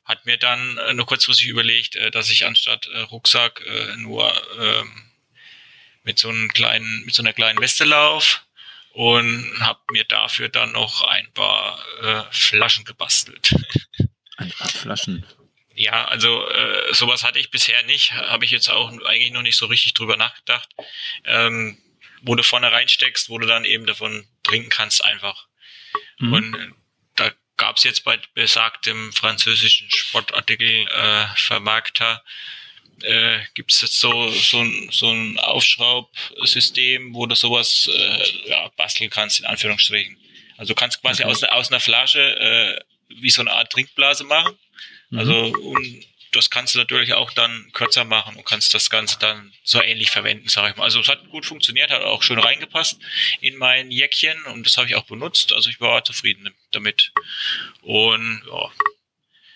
Hat 0.05 0.27
mir 0.27 0.37
dann 0.37 0.79
äh, 0.79 0.95
nur 0.95 1.07
kurzfristig 1.07 1.47
überlegt, 1.47 1.97
äh, 1.97 2.11
dass 2.11 2.31
ich 2.31 2.47
anstatt 2.47 2.87
äh, 2.87 3.01
Rucksack 3.01 3.63
äh, 3.67 3.97
nur 3.97 4.33
ähm, 4.59 5.11
mit 6.03 6.19
so 6.19 6.29
einem 6.29 6.49
kleinen, 6.53 7.05
mit 7.05 7.15
so 7.15 7.23
einer 7.23 7.33
kleinen 7.33 7.61
Weste 7.61 7.85
lauf 7.85 8.45
und 9.01 9.61
habe 9.61 9.81
mir 9.93 10.05
dafür 10.05 10.51
dann 10.51 10.73
noch 10.73 11.05
ein 11.05 11.33
paar 11.33 11.83
äh, 12.03 12.23
Flaschen 12.33 12.85
gebastelt. 12.85 13.55
Ein 14.37 14.51
paar 14.51 14.69
Flaschen. 14.69 15.25
Ja, 15.75 16.05
also 16.05 16.47
äh, 16.47 16.93
sowas 16.93 17.25
hatte 17.25 17.39
ich 17.39 17.51
bisher 17.51 17.83
nicht, 17.85 18.13
habe 18.13 18.45
ich 18.45 18.51
jetzt 18.51 18.69
auch 18.69 18.91
eigentlich 19.07 19.31
noch 19.31 19.41
nicht 19.41 19.57
so 19.57 19.65
richtig 19.65 19.95
drüber 19.95 20.19
nachgedacht. 20.19 20.69
Ähm, 21.25 21.79
wo 22.21 22.35
du 22.35 22.43
vorne 22.43 22.71
reinsteckst, 22.71 23.31
wo 23.31 23.39
du 23.39 23.47
dann 23.47 23.65
eben 23.65 23.87
davon 23.87 24.29
trinken 24.43 24.69
kannst 24.69 25.03
einfach. 25.03 25.47
Mhm. 26.19 26.33
Und 26.35 26.55
äh, 26.57 26.69
da 27.17 27.33
gab's 27.57 27.85
jetzt 27.85 28.05
bei 28.05 28.21
besagtem 28.35 29.15
französischen 29.15 29.91
Sportartikel 29.91 30.87
äh, 30.89 31.27
Äh, 33.03 33.41
gibt's 33.55 33.81
jetzt 33.81 33.99
so 34.01 34.31
so 34.31 34.61
ein, 34.61 34.89
so 34.93 35.11
ein 35.11 35.39
Aufschraubsystem, 35.39 37.15
wo 37.15 37.27
du 37.27 37.35
sowas 37.35 37.89
äh, 37.93 38.49
ja, 38.49 38.69
basteln 38.77 39.11
kannst 39.11 39.41
in 39.41 39.47
Anführungsstrichen. 39.47 40.17
Also 40.57 40.75
du 40.75 40.79
kannst 40.79 41.01
quasi 41.01 41.23
Okay. 41.23 41.31
aus, 41.33 41.43
aus 41.45 41.71
einer 41.71 41.81
Flasche 41.81 42.21
äh, 42.21 42.81
wie 43.21 43.31
so 43.31 43.41
eine 43.43 43.53
Art 43.53 43.73
Trinkblase 43.73 44.25
machen. 44.25 44.57
Mhm. 45.11 45.19
Also 45.19 45.35
und 45.47 46.05
das 46.33 46.49
kannst 46.49 46.75
du 46.75 46.79
natürlich 46.79 47.13
auch 47.15 47.33
dann 47.33 47.71
kürzer 47.73 48.05
machen 48.05 48.37
und 48.37 48.45
kannst 48.45 48.73
das 48.73 48.89
Ganze 48.89 49.19
dann 49.19 49.53
so 49.65 49.83
ähnlich 49.83 50.11
verwenden, 50.13 50.49
sage 50.49 50.71
ich 50.71 50.77
mal. 50.77 50.85
Also 50.85 51.01
es 51.01 51.09
hat 51.09 51.29
gut 51.31 51.45
funktioniert, 51.45 51.91
hat 51.91 52.03
auch 52.03 52.23
schön 52.23 52.39
reingepasst 52.39 53.01
in 53.41 53.57
mein 53.57 53.91
Jäckchen 53.91 54.41
und 54.45 54.65
das 54.65 54.77
habe 54.77 54.87
ich 54.87 54.95
auch 54.95 55.07
benutzt. 55.07 55.53
Also 55.53 55.71
ich 55.71 55.81
war 55.81 56.05
zufrieden 56.05 56.55
damit. 56.71 57.13
Und 57.83 58.43
ja, 58.47 58.71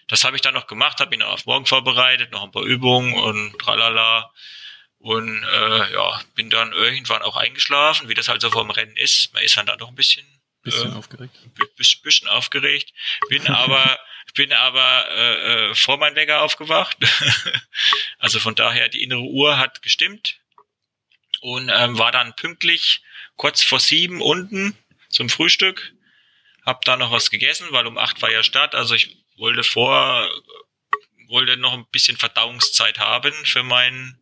das 0.09 0.25
habe 0.25 0.37
ich 0.37 0.43
dann 0.43 0.55
noch 0.55 0.67
gemacht, 0.67 1.01
habe 1.01 1.14
ihn 1.14 1.23
auf 1.23 1.47
morgen 1.47 1.67
vorbereitet, 1.67 2.31
noch 2.33 2.45
ein 2.45 2.51
paar 2.53 2.62
Übungen 2.64 3.14
und 3.14 3.59
tralala. 3.59 4.33
Und 4.99 5.43
äh, 5.45 5.93
ja, 5.93 6.21
bin 6.35 6.49
dann 6.49 6.73
irgendwann 6.73 7.21
auch 7.23 7.37
eingeschlafen, 7.37 8.09
wie 8.09 8.14
das 8.14 8.29
halt 8.29 8.40
so 8.40 8.51
vom 8.51 8.71
Rennen 8.71 8.97
ist. 8.97 9.35
Man 9.35 9.43
ist 9.43 9.57
dann 9.57 9.67
da 9.67 9.77
noch 9.77 9.88
ein 9.88 9.95
bisschen 9.95 10.27
Bisschen 10.62 10.93
äh, 10.93 10.97
aufgeregt. 10.97 11.35
bi- 11.55 11.85
bisschen 12.03 12.27
aufgeregt, 12.29 12.93
bin 13.29 13.47
aber 13.49 13.99
bin 14.35 14.53
aber 14.55 15.07
äh, 15.11 15.71
äh, 15.71 15.75
vor 15.75 15.99
meinem 15.99 16.17
Wecker 16.17 16.40
aufgewacht. 16.40 16.97
also 18.19 18.40
von 18.40 18.55
daher 18.55 18.88
die 18.88 19.03
innere 19.03 19.21
Uhr 19.21 19.59
hat 19.59 19.83
gestimmt 19.83 20.40
und 21.43 21.71
ähm, 21.75 21.99
war 21.99 22.11
dann 22.12 22.35
pünktlich 22.37 23.03
kurz 23.37 23.62
vor 23.62 23.81
sieben 23.81 24.23
unten 24.23 24.75
zum 25.11 25.29
Frühstück. 25.29 25.93
Hab 26.64 26.83
da 26.87 26.97
noch 26.97 27.11
was 27.12 27.31
gegessen, 27.31 27.67
weil 27.73 27.87
um 27.87 27.99
acht 27.99 28.23
war 28.23 28.31
ja 28.33 28.43
Start. 28.43 28.75
Also 28.75 28.95
ich 28.95 29.19
wollte 29.37 29.62
vor 29.64 30.29
wollte 31.29 31.57
noch 31.57 31.73
ein 31.73 31.87
bisschen 31.90 32.16
Verdauungszeit 32.16 32.99
haben 32.99 33.33
für 33.44 33.62
mein 33.62 34.18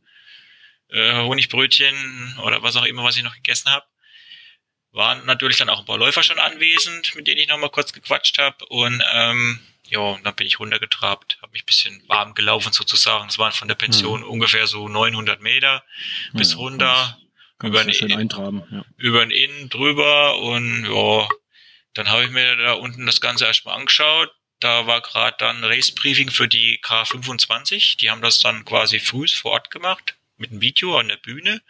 äh, 0.88 1.14
Honigbrötchen 1.22 2.38
oder 2.42 2.62
was 2.62 2.76
auch 2.76 2.84
immer, 2.84 3.02
was 3.04 3.16
ich 3.16 3.22
noch 3.22 3.34
gegessen 3.34 3.70
habe 3.70 3.84
waren 4.94 5.24
natürlich 5.24 5.56
dann 5.56 5.70
auch 5.70 5.78
ein 5.80 5.84
paar 5.86 5.96
Läufer 5.96 6.22
schon 6.22 6.38
anwesend, 6.38 7.14
mit 7.14 7.26
denen 7.26 7.40
ich 7.40 7.48
noch 7.48 7.56
mal 7.56 7.70
kurz 7.70 7.94
gequatscht 7.94 8.36
habe 8.38 8.62
und 8.66 9.02
ähm, 9.14 9.58
ja, 9.88 10.18
dann 10.22 10.34
bin 10.36 10.46
ich 10.46 10.60
runtergetrabt, 10.60 11.38
habe 11.40 11.52
mich 11.52 11.62
ein 11.62 11.66
bisschen 11.66 12.02
warm 12.08 12.34
gelaufen 12.34 12.72
sozusagen. 12.74 13.28
Es 13.28 13.38
waren 13.38 13.52
von 13.52 13.68
der 13.68 13.74
Pension 13.74 14.22
ungefähr 14.22 14.66
so 14.66 14.88
900 14.88 15.40
Meter 15.40 15.82
bis 16.34 16.52
Ja, 16.52 16.58
runter, 16.58 17.18
Kann 17.58 17.70
über 17.70 17.84
man 17.84 17.92
schön 17.94 18.08
den- 18.08 18.18
eintraben. 18.18 18.62
Ja. 18.70 18.84
über 18.98 19.20
den 19.24 19.30
Innen 19.30 19.70
drüber 19.70 20.38
und 20.38 20.84
ja, 20.84 21.28
dann 21.94 22.08
habe 22.10 22.24
ich 22.24 22.30
mir 22.30 22.54
da 22.56 22.74
unten 22.74 23.06
das 23.06 23.20
Ganze 23.22 23.46
erstmal 23.46 23.76
angeschaut. 23.78 24.30
Da 24.62 24.86
war 24.86 25.00
gerade 25.00 25.36
dann 25.38 25.64
Race 25.64 25.90
Briefing 25.90 26.30
für 26.30 26.46
die 26.46 26.78
K25. 26.82 27.96
Die 27.96 28.10
haben 28.10 28.22
das 28.22 28.38
dann 28.38 28.64
quasi 28.64 29.00
früh 29.00 29.26
vor 29.26 29.52
Ort 29.52 29.72
gemacht 29.72 30.14
mit 30.36 30.52
einem 30.52 30.60
Video 30.60 30.96
an 30.98 31.08
der 31.08 31.16
Bühne. 31.16 31.62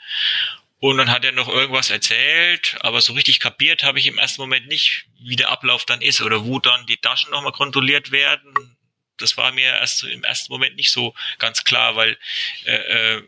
Und 0.78 0.98
dann 0.98 1.10
hat 1.10 1.24
er 1.24 1.32
noch 1.32 1.48
irgendwas 1.48 1.90
erzählt, 1.90 2.76
aber 2.80 3.00
so 3.00 3.14
richtig 3.14 3.40
kapiert 3.40 3.82
habe 3.82 3.98
ich 3.98 4.06
im 4.08 4.18
ersten 4.18 4.42
Moment 4.42 4.66
nicht, 4.66 5.06
wie 5.22 5.36
der 5.36 5.48
Ablauf 5.48 5.86
dann 5.86 6.02
ist 6.02 6.20
oder 6.20 6.44
wo 6.44 6.58
dann 6.58 6.84
die 6.84 6.98
Taschen 6.98 7.30
nochmal 7.30 7.52
kontrolliert 7.52 8.10
werden. 8.10 8.76
Das 9.16 9.38
war 9.38 9.52
mir 9.52 9.70
erst 9.70 10.02
im 10.02 10.24
ersten 10.24 10.52
Moment 10.52 10.76
nicht 10.76 10.90
so 10.90 11.14
ganz 11.38 11.64
klar, 11.64 11.96
weil 11.96 12.18
äh, 12.66 12.74
äh, 13.16 13.22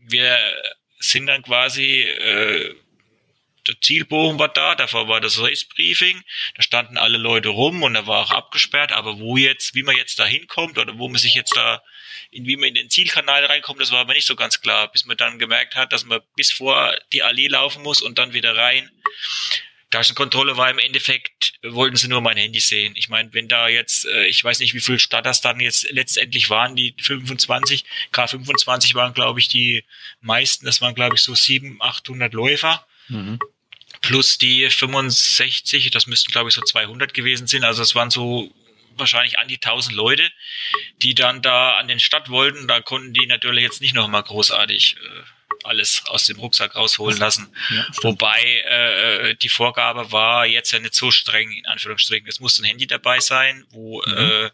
wir 0.00 0.38
sind 1.00 1.26
dann 1.26 1.42
quasi, 1.42 2.02
äh, 2.02 2.76
der 3.66 3.80
Zielbogen 3.80 4.38
war 4.38 4.48
da, 4.48 4.74
davor 4.74 5.08
war 5.08 5.20
das 5.20 5.40
Race 5.40 5.64
Briefing, 5.64 6.22
da 6.54 6.62
standen 6.62 6.96
alle 6.96 7.18
Leute 7.18 7.48
rum 7.48 7.82
und 7.82 7.94
da 7.94 8.06
war 8.06 8.20
auch 8.20 8.30
abgesperrt, 8.30 8.92
aber 8.92 9.18
wo 9.18 9.36
jetzt, 9.36 9.74
wie 9.74 9.82
man 9.82 9.96
jetzt 9.96 10.18
da 10.18 10.26
hinkommt 10.26 10.78
oder 10.78 10.98
wo 10.98 11.08
man 11.08 11.18
sich 11.18 11.34
jetzt 11.34 11.56
da, 11.56 11.82
in 12.30 12.46
wie 12.46 12.56
man 12.56 12.68
in 12.68 12.74
den 12.74 12.90
Zielkanal 12.90 13.44
reinkommt, 13.44 13.80
das 13.80 13.90
war 13.90 14.00
aber 14.00 14.14
nicht 14.14 14.26
so 14.26 14.36
ganz 14.36 14.60
klar, 14.60 14.90
bis 14.90 15.04
man 15.06 15.16
dann 15.16 15.38
gemerkt 15.38 15.74
hat, 15.74 15.92
dass 15.92 16.04
man 16.04 16.20
bis 16.36 16.52
vor 16.52 16.94
die 17.12 17.22
Allee 17.22 17.48
laufen 17.48 17.82
muss 17.82 18.02
und 18.02 18.18
dann 18.18 18.32
wieder 18.32 18.56
rein. 18.56 18.90
Taschenkontrolle 19.90 20.56
war 20.56 20.68
im 20.68 20.80
Endeffekt, 20.80 21.52
wollten 21.62 21.96
sie 21.96 22.08
nur 22.08 22.20
mein 22.20 22.36
Handy 22.36 22.58
sehen. 22.58 22.94
Ich 22.96 23.08
meine, 23.08 23.32
wenn 23.32 23.46
da 23.46 23.68
jetzt, 23.68 24.04
äh, 24.06 24.26
ich 24.26 24.42
weiß 24.42 24.58
nicht, 24.58 24.74
wie 24.74 24.80
viel 24.80 24.98
Starters 24.98 25.40
dann 25.40 25.60
jetzt 25.60 25.88
letztendlich 25.90 26.50
waren, 26.50 26.74
die 26.74 26.94
25, 27.00 27.84
K25 28.12 28.94
waren, 28.94 29.14
glaube 29.14 29.38
ich, 29.38 29.48
die 29.48 29.84
meisten, 30.20 30.66
das 30.66 30.80
waren, 30.80 30.96
glaube 30.96 31.14
ich, 31.14 31.22
so 31.22 31.36
700, 31.36 31.80
800 31.80 32.34
Läufer 32.34 32.84
Mhm. 33.08 33.38
Plus 34.06 34.38
die 34.38 34.68
65, 34.70 35.90
das 35.90 36.06
müssten 36.06 36.30
glaube 36.30 36.48
ich 36.48 36.54
so 36.54 36.62
200 36.62 37.12
gewesen 37.12 37.46
sein. 37.46 37.64
Also 37.64 37.82
es 37.82 37.94
waren 37.94 38.10
so 38.10 38.52
wahrscheinlich 38.96 39.38
an 39.38 39.48
die 39.48 39.56
1000 39.56 39.94
Leute, 39.94 40.30
die 41.02 41.14
dann 41.14 41.42
da 41.42 41.76
an 41.76 41.88
den 41.88 42.00
Start 42.00 42.30
wollten. 42.30 42.68
Da 42.68 42.80
konnten 42.80 43.12
die 43.12 43.26
natürlich 43.26 43.62
jetzt 43.62 43.80
nicht 43.80 43.94
noch 43.94 44.08
mal 44.08 44.22
großartig 44.22 44.96
äh, 44.96 45.64
alles 45.64 46.04
aus 46.06 46.26
dem 46.26 46.38
Rucksack 46.38 46.76
rausholen 46.76 47.18
lassen. 47.18 47.54
Ja, 47.70 47.86
Wobei 48.02 48.40
äh, 48.40 49.34
die 49.34 49.48
Vorgabe 49.48 50.12
war 50.12 50.46
jetzt 50.46 50.70
ja 50.72 50.78
nicht 50.78 50.94
so 50.94 51.10
streng, 51.10 51.50
in 51.50 51.66
Anführungsstrichen. 51.66 52.28
Es 52.28 52.40
muss 52.40 52.58
ein 52.58 52.64
Handy 52.64 52.86
dabei 52.86 53.20
sein, 53.20 53.64
wo 53.70 54.02
mhm. 54.06 54.16
äh, 54.16 54.50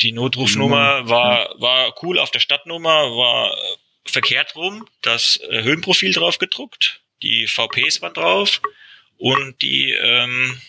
die 0.00 0.12
Notrufnummer 0.12 1.08
war, 1.08 1.54
war 1.60 1.94
cool 2.02 2.18
auf 2.18 2.30
der 2.30 2.40
Stadtnummer, 2.40 2.90
war 2.90 3.56
verkehrt 4.04 4.56
rum, 4.56 4.86
das 5.02 5.38
äh, 5.48 5.62
Höhenprofil 5.62 6.12
drauf 6.12 6.38
gedruckt, 6.38 7.01
die 7.22 7.46
VPs 7.46 8.02
waren 8.02 8.14
drauf 8.14 8.60
und 9.16 9.62
die 9.62 9.92
ähm, 9.92 10.60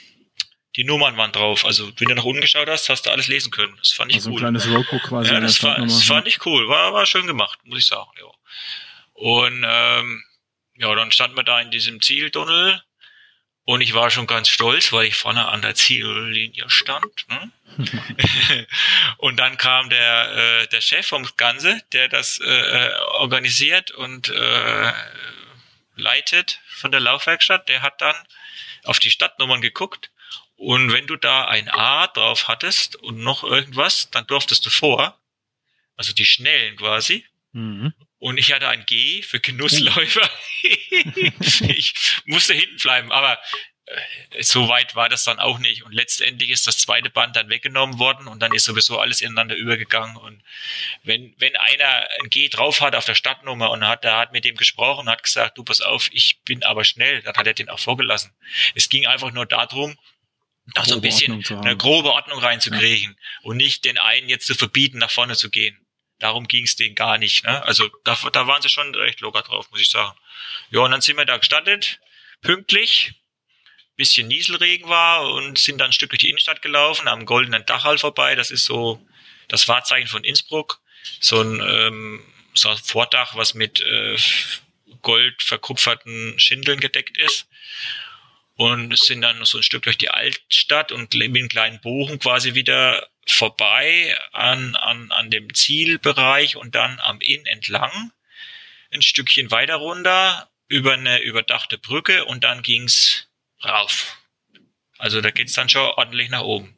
die 0.75 0.83
Nummern 0.83 1.17
waren 1.17 1.31
drauf. 1.31 1.65
Also 1.65 1.91
wenn 1.99 2.07
du 2.07 2.15
nach 2.15 2.23
unten 2.23 2.41
geschaut 2.41 2.67
hast, 2.67 2.89
hast 2.89 3.05
du 3.05 3.11
alles 3.11 3.27
lesen 3.27 3.51
können. 3.51 3.75
Das 3.77 3.91
fand 3.91 4.11
ich 4.11 4.17
also 4.17 4.31
cool. 4.31 4.37
Ein 4.37 4.39
kleines 4.39 4.69
Roadbook 4.69 5.03
quasi. 5.03 5.31
Ja, 5.31 5.39
das, 5.39 5.61
war, 5.61 5.77
das 5.77 6.03
fand 6.03 6.27
ich 6.27 6.45
cool. 6.45 6.67
War, 6.67 6.93
war 6.93 7.05
schön 7.05 7.27
gemacht, 7.27 7.59
muss 7.63 7.79
ich 7.79 7.85
sagen. 7.85 8.09
Ja. 8.19 8.31
Und 9.13 9.63
ähm, 9.67 10.23
ja, 10.75 10.95
dann 10.95 11.11
standen 11.11 11.37
wir 11.37 11.43
da 11.43 11.61
in 11.61 11.69
diesem 11.69 12.01
Zieltunnel 12.01 12.81
und 13.65 13.81
ich 13.81 13.93
war 13.93 14.09
schon 14.09 14.27
ganz 14.27 14.49
stolz, 14.49 14.91
weil 14.91 15.05
ich 15.05 15.15
vorne 15.15 15.47
an 15.47 15.61
der 15.61 15.75
Ziellinie 15.75 16.69
stand. 16.69 17.25
Ne? 17.29 17.51
und 19.17 19.37
dann 19.39 19.57
kam 19.57 19.89
der, 19.89 20.61
äh, 20.63 20.67
der 20.67 20.81
Chef 20.81 21.07
vom 21.07 21.27
Ganze, 21.37 21.81
der 21.93 22.09
das 22.09 22.39
äh, 22.39 22.89
organisiert 23.19 23.91
und 23.91 24.29
äh, 24.29 24.91
leitet 25.95 26.61
von 26.67 26.91
der 26.91 26.99
Laufwerkstatt, 26.99 27.69
der 27.69 27.81
hat 27.81 28.01
dann 28.01 28.15
auf 28.83 28.99
die 28.99 29.11
Stadtnummern 29.11 29.61
geguckt 29.61 30.11
und 30.55 30.93
wenn 30.93 31.07
du 31.07 31.15
da 31.15 31.45
ein 31.45 31.69
A 31.69 32.07
drauf 32.07 32.47
hattest 32.47 32.95
und 32.95 33.19
noch 33.19 33.43
irgendwas, 33.43 34.09
dann 34.11 34.25
durftest 34.27 34.65
du 34.65 34.69
vor, 34.69 35.19
also 35.97 36.13
die 36.13 36.25
Schnellen 36.25 36.77
quasi. 36.77 37.25
Mhm. 37.51 37.93
Und 38.19 38.37
ich 38.37 38.53
hatte 38.53 38.69
ein 38.69 38.85
G 38.85 39.21
für 39.23 39.41
Genussläufer. 39.41 40.29
ich 40.63 42.21
musste 42.25 42.53
hinten 42.53 42.77
bleiben, 42.77 43.11
aber 43.11 43.37
so 44.41 44.67
weit 44.67 44.95
war 44.95 45.09
das 45.09 45.23
dann 45.23 45.39
auch 45.39 45.59
nicht. 45.59 45.83
Und 45.83 45.93
letztendlich 45.93 46.49
ist 46.49 46.67
das 46.67 46.77
zweite 46.77 47.09
Band 47.09 47.35
dann 47.35 47.49
weggenommen 47.49 47.99
worden 47.99 48.27
und 48.27 48.39
dann 48.39 48.53
ist 48.53 48.65
sowieso 48.65 48.99
alles 48.99 49.21
ineinander 49.21 49.55
übergegangen. 49.55 50.17
Und 50.17 50.41
wenn, 51.03 51.33
wenn 51.37 51.55
einer 51.55 52.07
ein 52.21 52.29
G 52.29 52.49
drauf 52.49 52.81
hat 52.81 52.95
auf 52.95 53.05
der 53.05 53.15
Stadtnummer 53.15 53.71
und 53.71 53.87
hat, 53.87 54.03
der 54.03 54.17
hat 54.17 54.31
mit 54.31 54.45
dem 54.45 54.55
gesprochen, 54.55 55.09
hat 55.09 55.23
gesagt, 55.23 55.57
du 55.57 55.63
pass 55.63 55.81
auf, 55.81 56.09
ich 56.11 56.41
bin 56.41 56.63
aber 56.63 56.83
schnell, 56.83 57.21
dann 57.21 57.35
hat 57.35 57.47
er 57.47 57.53
den 57.53 57.69
auch 57.69 57.79
vorgelassen. 57.79 58.31
Es 58.75 58.89
ging 58.89 59.05
einfach 59.07 59.31
nur 59.31 59.45
darum, 59.45 59.97
da 60.73 60.85
so 60.85 60.95
ein 60.95 61.01
bisschen 61.01 61.43
eine 61.49 61.75
grobe 61.75 62.13
Ordnung 62.13 62.39
reinzukriegen 62.39 63.11
ja. 63.11 63.39
und 63.43 63.57
nicht 63.57 63.83
den 63.85 63.97
einen 63.97 64.29
jetzt 64.29 64.47
zu 64.47 64.55
verbieten, 64.55 64.97
nach 64.97 65.11
vorne 65.11 65.35
zu 65.35 65.49
gehen. 65.49 65.77
Darum 66.19 66.47
ging 66.47 66.63
es 66.63 66.77
denen 66.77 66.95
gar 66.95 67.17
nicht. 67.17 67.43
Ne? 67.43 67.63
Also 67.63 67.89
da, 68.05 68.17
da 68.31 68.47
waren 68.47 68.61
sie 68.61 68.69
schon 68.69 68.95
recht 68.95 69.19
locker 69.19 69.41
drauf, 69.41 69.69
muss 69.71 69.81
ich 69.81 69.89
sagen. 69.89 70.17
Ja, 70.69 70.79
und 70.79 70.91
dann 70.91 71.01
sind 71.01 71.17
wir 71.17 71.25
da 71.25 71.37
gestartet, 71.37 71.99
pünktlich, 72.41 73.13
bisschen 73.95 74.27
Nieselregen 74.27 74.89
war 74.89 75.31
und 75.31 75.57
sind 75.57 75.79
dann 75.79 75.89
ein 75.89 75.93
Stück 75.93 76.09
durch 76.09 76.19
die 76.19 76.29
Innenstadt 76.29 76.61
gelaufen, 76.61 77.07
am 77.07 77.25
goldenen 77.25 77.65
Dachhall 77.65 77.97
vorbei. 77.97 78.35
Das 78.35 78.51
ist 78.51 78.65
so 78.65 79.05
das 79.47 79.67
Wahrzeichen 79.67 80.07
von 80.07 80.23
Innsbruck. 80.23 80.79
So 81.19 81.41
ein, 81.41 81.59
ähm, 81.59 82.23
so 82.53 82.69
ein 82.69 82.77
Vordach, 82.77 83.35
was 83.35 83.53
mit 83.53 83.81
äh, 83.81 84.17
gold 85.01 85.41
verkupferten 85.43 86.39
Schindeln 86.39 86.79
gedeckt 86.79 87.17
ist 87.17 87.47
und 88.55 88.97
sind 88.97 89.21
dann 89.21 89.43
so 89.45 89.57
ein 89.57 89.63
Stück 89.63 89.83
durch 89.83 89.97
die 89.97 90.09
Altstadt 90.09 90.91
und 90.91 91.13
mit 91.13 91.23
einem 91.23 91.49
kleinen 91.49 91.81
Bogen 91.81 92.19
quasi 92.19 92.53
wieder 92.55 93.07
vorbei 93.27 94.17
an, 94.31 94.75
an, 94.75 95.11
an 95.11 95.29
dem 95.29 95.53
Zielbereich 95.53 96.55
und 96.55 96.75
dann 96.75 96.99
am 96.99 97.19
Inn 97.21 97.45
entlang. 97.45 98.11
Ein 98.91 99.01
Stückchen 99.01 99.51
weiter 99.51 99.75
runter 99.75 100.49
über 100.67 100.93
eine 100.93 101.21
überdachte 101.21 101.77
Brücke 101.77 102.25
und 102.25 102.43
dann 102.43 102.61
ging's 102.61 103.27
rauf. 103.65 104.17
Also 104.97 105.21
da 105.21 105.31
geht's 105.31 105.53
dann 105.53 105.69
schon 105.69 105.81
ordentlich 105.81 106.29
nach 106.29 106.41
oben. 106.41 106.75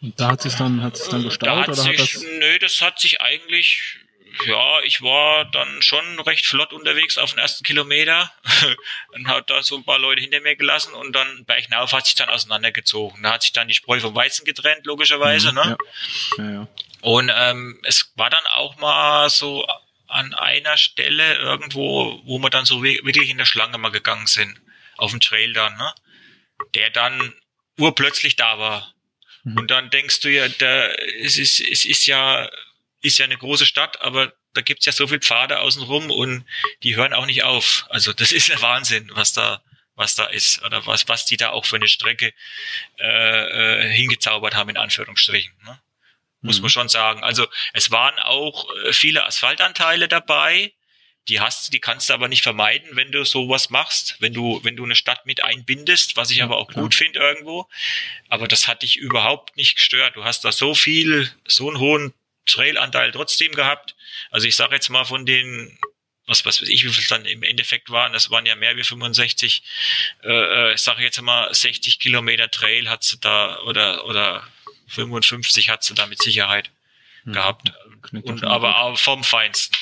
Und 0.00 0.18
da 0.20 0.32
hat 0.32 0.42
sich 0.42 0.54
dann, 0.54 0.82
hat 0.82 0.96
sich 0.96 1.08
dann 1.08 1.24
gestaut? 1.24 1.48
Da 1.48 1.56
hat 1.60 1.68
oder 1.68 1.76
sich, 1.76 1.98
hat 1.98 2.14
das 2.14 2.22
nö, 2.22 2.58
das 2.58 2.80
hat 2.80 3.00
sich 3.00 3.20
eigentlich 3.20 3.98
ja, 4.46 4.80
ich 4.82 5.02
war 5.02 5.44
dann 5.46 5.82
schon 5.82 6.20
recht 6.20 6.46
flott 6.46 6.72
unterwegs 6.72 7.18
auf 7.18 7.30
den 7.30 7.40
ersten 7.40 7.64
Kilometer 7.64 8.32
und 9.12 9.26
hat 9.28 9.50
da 9.50 9.62
so 9.62 9.76
ein 9.76 9.84
paar 9.84 9.98
Leute 9.98 10.20
hinter 10.20 10.40
mir 10.40 10.56
gelassen 10.56 10.94
und 10.94 11.12
dann 11.12 11.44
Bergnauf 11.44 11.92
hat 11.92 12.06
sich 12.06 12.14
dann 12.14 12.28
auseinandergezogen. 12.28 13.22
Da 13.22 13.32
hat 13.32 13.42
sich 13.42 13.52
dann 13.52 13.68
die 13.68 13.74
Spreu 13.74 14.00
vom 14.00 14.14
Weizen 14.14 14.44
getrennt, 14.44 14.86
logischerweise. 14.86 15.50
Mhm, 15.50 15.54
ne? 15.54 15.76
Ja. 16.38 16.44
Ja, 16.44 16.50
ja. 16.50 16.68
Und 17.00 17.32
ähm, 17.34 17.80
es 17.84 18.12
war 18.16 18.30
dann 18.30 18.44
auch 18.54 18.76
mal 18.76 19.30
so 19.30 19.66
an 20.06 20.34
einer 20.34 20.76
Stelle 20.76 21.36
irgendwo, 21.36 22.20
wo 22.24 22.38
wir 22.38 22.50
dann 22.50 22.64
so 22.64 22.82
wirklich 22.82 23.30
in 23.30 23.38
der 23.38 23.44
Schlange 23.44 23.78
mal 23.78 23.90
gegangen 23.90 24.26
sind, 24.26 24.60
auf 24.98 25.10
dem 25.12 25.20
Trail 25.20 25.52
dann, 25.52 25.76
ne? 25.76 25.94
der 26.74 26.90
dann 26.90 27.34
urplötzlich 27.78 28.36
da 28.36 28.58
war. 28.58 28.94
Mhm. 29.44 29.56
Und 29.56 29.70
dann 29.70 29.90
denkst 29.90 30.20
du 30.20 30.28
ja, 30.30 30.48
da, 30.48 30.88
es 31.22 31.38
ist, 31.38 31.60
es 31.60 31.84
ist 31.84 32.06
ja 32.06 32.48
ist 33.00 33.18
ja 33.18 33.24
eine 33.24 33.36
große 33.36 33.66
Stadt, 33.66 34.00
aber 34.00 34.32
da 34.54 34.60
gibt's 34.60 34.86
ja 34.86 34.92
so 34.92 35.06
viel 35.06 35.20
Pfade 35.20 35.60
außenrum 35.60 36.10
und 36.10 36.44
die 36.82 36.96
hören 36.96 37.12
auch 37.12 37.26
nicht 37.26 37.44
auf. 37.44 37.86
Also 37.90 38.12
das 38.12 38.32
ist 38.32 38.48
der 38.48 38.60
Wahnsinn, 38.62 39.10
was 39.14 39.32
da 39.32 39.62
was 39.94 40.14
da 40.14 40.26
ist 40.26 40.62
oder 40.64 40.86
was 40.86 41.08
was 41.08 41.26
die 41.26 41.36
da 41.36 41.50
auch 41.50 41.66
für 41.66 41.76
eine 41.76 41.88
Strecke 41.88 42.32
äh, 42.98 43.86
äh, 43.86 43.92
hingezaubert 43.92 44.54
haben 44.54 44.70
in 44.70 44.76
Anführungsstrichen. 44.76 45.52
Ne? 45.64 45.80
Muss 46.40 46.58
mhm. 46.58 46.62
man 46.62 46.70
schon 46.70 46.88
sagen. 46.88 47.22
Also 47.22 47.46
es 47.72 47.90
waren 47.90 48.18
auch 48.20 48.68
äh, 48.84 48.92
viele 48.92 49.24
Asphaltanteile 49.26 50.08
dabei. 50.08 50.72
Die 51.28 51.40
hast, 51.40 51.72
die 51.72 51.80
kannst 51.80 52.08
du 52.08 52.14
aber 52.14 52.28
nicht 52.28 52.42
vermeiden, 52.42 52.96
wenn 52.96 53.12
du 53.12 53.24
sowas 53.24 53.70
machst, 53.70 54.16
wenn 54.20 54.32
du, 54.32 54.60
wenn 54.64 54.76
du 54.76 54.84
eine 54.84 54.96
Stadt 54.96 55.26
mit 55.26 55.44
einbindest, 55.44 56.16
was 56.16 56.30
ich 56.30 56.38
ja, 56.38 56.44
aber 56.44 56.56
auch 56.56 56.68
klar. 56.68 56.84
gut 56.84 56.94
finde 56.94 57.18
irgendwo. 57.18 57.68
Aber 58.28 58.48
das 58.48 58.66
hat 58.66 58.82
dich 58.82 58.96
überhaupt 58.96 59.56
nicht 59.56 59.76
gestört. 59.76 60.16
Du 60.16 60.24
hast 60.24 60.44
da 60.44 60.52
so 60.52 60.74
viel, 60.74 61.30
so 61.46 61.68
einen 61.68 61.78
hohen 61.78 62.14
Trailanteil 62.46 63.12
trotzdem 63.12 63.52
gehabt. 63.52 63.94
Also 64.30 64.46
ich 64.46 64.56
sage 64.56 64.74
jetzt 64.74 64.88
mal 64.88 65.04
von 65.04 65.26
den 65.26 65.78
was, 66.28 66.44
was 66.44 66.60
weiß 66.60 66.68
ich, 66.68 66.84
wie 66.84 66.90
viel 66.90 67.02
es 67.02 67.08
dann 67.08 67.24
im 67.24 67.42
Endeffekt 67.42 67.88
waren, 67.88 68.12
das 68.12 68.30
waren 68.30 68.44
ja 68.44 68.54
mehr 68.54 68.76
wie 68.76 68.84
65, 68.84 69.62
äh, 70.24 70.28
äh, 70.28 70.74
ich 70.74 70.80
sage 70.80 71.02
jetzt 71.02 71.20
mal 71.22 71.52
60 71.52 71.98
Kilometer 71.98 72.50
Trail 72.50 72.88
hat 72.88 73.02
sie 73.02 73.18
da 73.18 73.58
oder 73.60 74.04
oder 74.04 74.46
55 74.88 75.70
hat 75.70 75.82
sie 75.82 75.94
da 75.94 76.06
mit 76.06 76.22
Sicherheit 76.22 76.70
hm. 77.24 77.32
gehabt. 77.32 77.72
Und 78.22 78.44
aber 78.44 78.96
vom 78.96 79.24
Feinsten. 79.24 79.76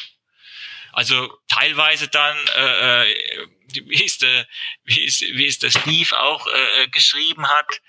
Also 0.97 1.31
teilweise 1.47 2.09
dann, 2.09 2.39
äh, 2.57 3.03
äh 3.03 3.47
wie 3.85 4.03
ist 4.03 4.23
der, 4.23 4.49
wie 4.85 5.05
ist, 5.05 5.21
wie 5.21 5.45
ist 5.45 5.63
der 5.63 5.69
Steve 5.69 6.19
auch 6.19 6.47
äh, 6.47 6.85
äh 6.85 6.89
geschrieben 6.89 7.47
hat, 7.47 7.83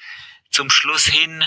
zum 0.51 0.69
Schluss 0.69 1.05
hin 1.05 1.41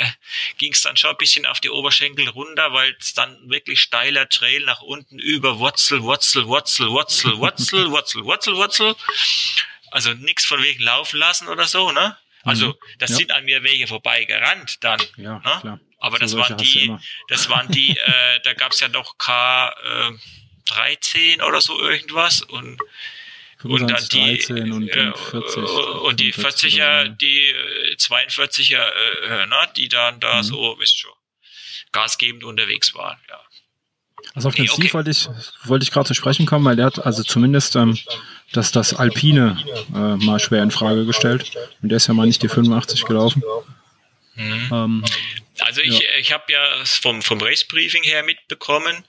ging 0.58 0.74
es 0.74 0.82
dann 0.82 0.98
schon 0.98 1.12
ein 1.12 1.16
bisschen 1.16 1.46
auf 1.46 1.60
die 1.60 1.70
Oberschenkel 1.70 2.28
runter, 2.28 2.74
weil 2.74 2.94
es 3.00 3.14
dann 3.14 3.38
wirklich 3.48 3.80
steiler 3.80 4.28
Trail 4.28 4.62
nach 4.66 4.82
unten 4.82 5.18
über 5.18 5.58
Wurzel, 5.58 6.02
Wurzel, 6.02 6.46
Wurzel, 6.46 6.88
Wurzel, 6.88 7.38
Wurzel, 7.38 7.90
Wurzel, 7.90 8.24
Wurzel, 8.24 8.56
Wurzel. 8.56 8.94
Also 9.90 10.12
nichts 10.12 10.44
von 10.44 10.62
wegen 10.62 10.82
laufen 10.82 11.18
lassen 11.18 11.48
oder 11.48 11.66
so, 11.66 11.90
ne? 11.90 12.18
Also 12.42 12.68
mhm. 12.68 12.74
das 12.98 13.10
ja. 13.12 13.16
sind 13.16 13.32
an 13.32 13.46
mir 13.46 13.62
welche 13.62 13.86
vorbei 13.86 14.26
gerannt 14.26 14.84
dann. 14.84 15.00
Ja, 15.16 15.38
ne? 15.38 15.58
klar. 15.62 15.80
Aber 16.00 16.18
das 16.18 16.36
waren, 16.36 16.58
die, 16.58 16.94
das 17.28 17.48
waren 17.48 17.68
die, 17.68 17.96
äh, 17.96 18.40
da 18.44 18.52
gab's 18.52 18.80
ja 18.80 18.88
noch 18.88 19.16
K 19.16 19.68
äh, 19.68 20.12
13 20.68 21.42
oder 21.42 21.60
so 21.60 21.78
irgendwas 21.80 22.42
und 22.42 22.80
und 23.64 23.90
dann 23.90 24.04
die 24.12 24.40
und, 24.50 24.72
und, 24.72 24.92
40, 24.92 25.56
und 26.04 26.20
die 26.20 26.32
40er, 26.32 27.08
die 27.08 27.54
42er, 27.96 28.76
äh, 28.76 29.46
ne, 29.46 29.56
die 29.76 29.88
dann 29.88 30.20
da 30.20 30.36
mhm. 30.36 30.42
so, 30.44 30.76
wisst 30.78 31.00
schon, 31.00 31.10
gasgebend 31.90 32.44
unterwegs 32.44 32.94
waren, 32.94 33.18
ja. 33.28 33.40
Also 34.34 34.48
auf 34.48 34.54
den 34.54 34.62
nee, 34.64 34.68
Steve 34.68 34.86
okay. 34.86 34.94
wollte 34.94 35.10
ich, 35.10 35.28
wollte 35.64 35.82
ich 35.82 35.90
gerade 35.90 36.06
zu 36.06 36.14
sprechen 36.14 36.46
kommen, 36.46 36.64
weil 36.64 36.76
der 36.76 36.86
hat 36.86 37.04
also 37.04 37.22
zumindest 37.22 37.76
ähm, 37.76 37.98
das, 38.52 38.72
das 38.72 38.94
Alpine 38.94 39.58
äh, 39.94 40.16
mal 40.24 40.38
schwer 40.38 40.62
in 40.62 40.70
Frage 40.70 41.06
gestellt. 41.06 41.52
Und 41.82 41.88
der 41.88 41.96
ist 41.96 42.08
ja 42.08 42.14
mal 42.14 42.26
nicht 42.26 42.42
die 42.42 42.48
85 42.48 43.04
gelaufen. 43.04 43.42
Mhm. 44.34 44.68
Ähm, 44.72 45.04
also 45.60 45.80
ich, 45.80 45.98
ja. 46.00 46.08
ich 46.20 46.32
habe 46.32 46.52
ja 46.52 46.60
vom, 46.84 47.22
vom 47.22 47.40
Race 47.40 47.64
Briefing 47.64 48.02
her 48.04 48.22
mitbekommen, 48.22 49.04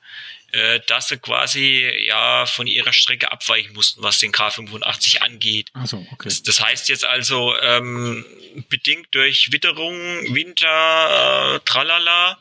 äh, 0.52 0.80
dass 0.88 1.10
sie 1.10 1.18
quasi 1.18 1.88
ja 2.06 2.46
von 2.46 2.68
ihrer 2.68 2.94
Strecke 2.94 3.32
abweichen 3.32 3.74
mussten, 3.74 4.02
was 4.02 4.20
den 4.20 4.32
K85 4.32 5.20
angeht. 5.20 5.70
Ach 5.74 5.86
so, 5.86 5.98
okay. 5.98 6.24
das, 6.24 6.44
das 6.44 6.64
heißt 6.64 6.90
jetzt 6.90 7.06
also 7.06 7.56
ähm, 7.62 8.26
bedingt 8.70 9.08
durch 9.12 9.52
Witterung, 9.52 9.96
Winter, 10.34 11.56
äh, 11.56 11.60
tralala. 11.66 12.38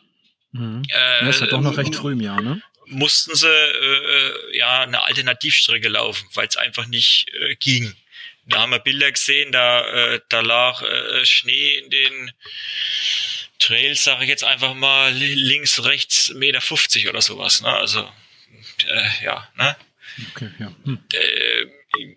Mhm. 0.53 0.83
Äh, 0.89 1.25
das 1.27 1.37
ist 1.37 1.41
ja 1.43 1.47
doch 1.49 1.61
noch 1.61 1.77
recht 1.77 1.95
früh 1.95 2.13
im 2.13 2.21
Jahr, 2.21 2.41
ne? 2.41 2.63
Mussten 2.87 3.35
sie 3.35 3.49
äh, 3.49 4.57
ja 4.57 4.81
eine 4.81 5.03
Alternativstrecke 5.03 5.89
laufen, 5.89 6.27
weil 6.33 6.49
es 6.49 6.57
einfach 6.57 6.87
nicht 6.87 7.27
äh, 7.35 7.57
ging. 7.57 7.95
Da 8.49 8.61
haben 8.61 8.71
wir 8.71 8.79
Bilder 8.79 9.13
gesehen, 9.13 9.53
da, 9.53 10.15
äh, 10.15 10.21
da 10.29 10.41
lag 10.41 10.83
äh, 10.83 11.25
Schnee 11.25 11.77
in 11.79 11.91
den 11.91 12.33
Trails, 13.59 14.05
sage 14.05 14.25
ich 14.25 14.31
jetzt 14.31 14.45
einfach 14.45 14.75
mal, 14.75 15.13
links, 15.13 15.85
rechts, 15.85 16.31
Meter 16.35 16.61
50 16.61 17.09
oder 17.09 17.21
sowas. 17.21 17.61
Ne? 17.61 17.69
Also, 17.69 18.11
äh, 18.87 19.25
ja, 19.25 19.49
ne? 19.57 19.77
Okay, 20.31 20.51
ja. 20.59 20.73
Hm. 20.85 20.99
Äh, 21.13 21.67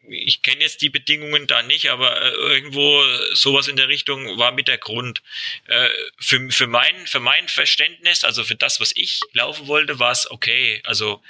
ich 0.10 0.41
kenne 0.41 0.62
jetzt 0.62 0.82
die 0.82 0.89
Bedingungen 0.89 1.48
da 1.48 1.63
nicht, 1.63 1.89
aber 1.89 2.22
äh, 2.22 2.30
irgendwo 2.30 3.02
sowas 3.34 3.67
in 3.67 3.78
der 3.78 3.88
Richtung 3.88 4.38
war 4.38 4.52
mit 4.52 4.67
der 4.67 4.78
Grund. 4.78 5.22
Äh, 5.67 5.89
für, 6.17 6.52
für, 6.52 6.67
mein, 6.67 7.08
für 7.08 7.20
mein 7.20 7.48
Verständnis, 7.48 8.24
also 8.24 8.44
für 8.44 8.56
das, 8.56 8.80
was 8.80 8.91
ich 8.96 9.22
laufen 9.34 9.67
wollte, 9.67 10.00
war 10.00 10.12
es 10.12 10.30
okay. 10.30 10.82
Also 10.86 11.22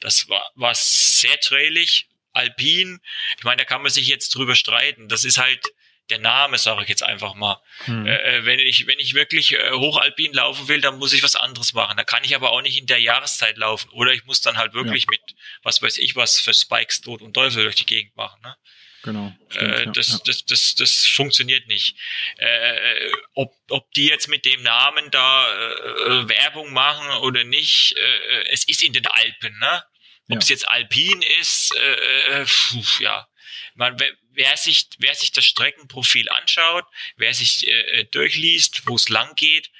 das 0.00 0.28
war, 0.28 0.50
war 0.54 0.74
sehr 0.74 1.38
trailig, 1.40 2.06
alpin. 2.32 3.00
Ich 3.38 3.44
meine, 3.44 3.58
da 3.58 3.64
kann 3.64 3.82
man 3.82 3.90
sich 3.90 4.08
jetzt 4.08 4.34
drüber 4.34 4.54
streiten. 4.54 5.08
Das 5.08 5.24
ist 5.24 5.38
halt 5.38 5.72
der 6.10 6.18
Name, 6.18 6.58
sage 6.58 6.82
ich 6.82 6.88
jetzt 6.88 7.02
einfach 7.02 7.34
mal. 7.34 7.60
Hm. 7.84 8.06
Äh, 8.06 8.16
äh, 8.16 8.44
wenn 8.44 8.58
ich 8.58 8.86
wenn 8.86 8.98
ich 8.98 9.14
wirklich 9.14 9.54
äh, 9.54 9.70
hochalpin 9.72 10.32
laufen 10.32 10.68
will, 10.68 10.80
dann 10.80 10.98
muss 10.98 11.12
ich 11.12 11.22
was 11.22 11.36
anderes 11.36 11.72
machen. 11.72 11.96
Da 11.96 12.04
kann 12.04 12.24
ich 12.24 12.34
aber 12.34 12.50
auch 12.50 12.62
nicht 12.62 12.78
in 12.78 12.86
der 12.86 13.00
Jahreszeit 13.00 13.56
laufen. 13.56 13.88
Oder 13.90 14.12
ich 14.12 14.24
muss 14.24 14.40
dann 14.40 14.56
halt 14.56 14.74
wirklich 14.74 15.04
ja. 15.04 15.10
mit, 15.10 15.20
was 15.62 15.82
weiß 15.82 15.98
ich, 15.98 16.16
was 16.16 16.40
für 16.40 16.52
Spikes, 16.52 17.00
Tod 17.00 17.22
und 17.22 17.34
Teufel 17.34 17.62
durch 17.62 17.76
die 17.76 17.86
Gegend 17.86 18.16
machen. 18.16 18.40
Ne? 18.42 18.56
Genau. 19.02 19.34
Stimmt, 19.48 19.72
äh, 19.72 19.92
das, 19.92 20.08
ja. 20.08 20.18
Das, 20.26 20.44
das, 20.44 20.74
das 20.74 21.06
funktioniert 21.06 21.66
nicht. 21.68 21.96
Äh, 22.36 23.10
ob, 23.34 23.52
ob 23.70 23.90
die 23.92 24.06
jetzt 24.06 24.28
mit 24.28 24.44
dem 24.44 24.62
Namen 24.62 25.10
da 25.10 25.52
äh, 25.52 26.28
Werbung 26.28 26.72
machen 26.72 27.08
oder 27.22 27.44
nicht, 27.44 27.96
äh, 27.96 28.44
es 28.50 28.68
ist 28.68 28.82
in 28.82 28.92
den 28.92 29.06
Alpen, 29.06 29.58
ne? 29.58 29.84
Ob 30.30 30.42
es 30.42 30.48
jetzt 30.48 30.68
alpin 30.68 31.22
ist, 31.40 31.74
äh, 31.76 32.46
pf, 32.46 33.00
ja. 33.00 33.26
Man, 33.74 33.96
wer 34.32 34.56
sich, 34.56 34.88
wer 34.98 35.14
sich 35.14 35.32
das 35.32 35.44
Streckenprofil 35.44 36.28
anschaut, 36.28 36.84
wer 37.16 37.34
sich 37.34 37.66
äh, 37.66 38.00
äh 38.00 38.04
durchliest, 38.04 38.82
wo 38.86 38.96
es 38.96 39.08
lang 39.08 39.34
geht, 39.36 39.70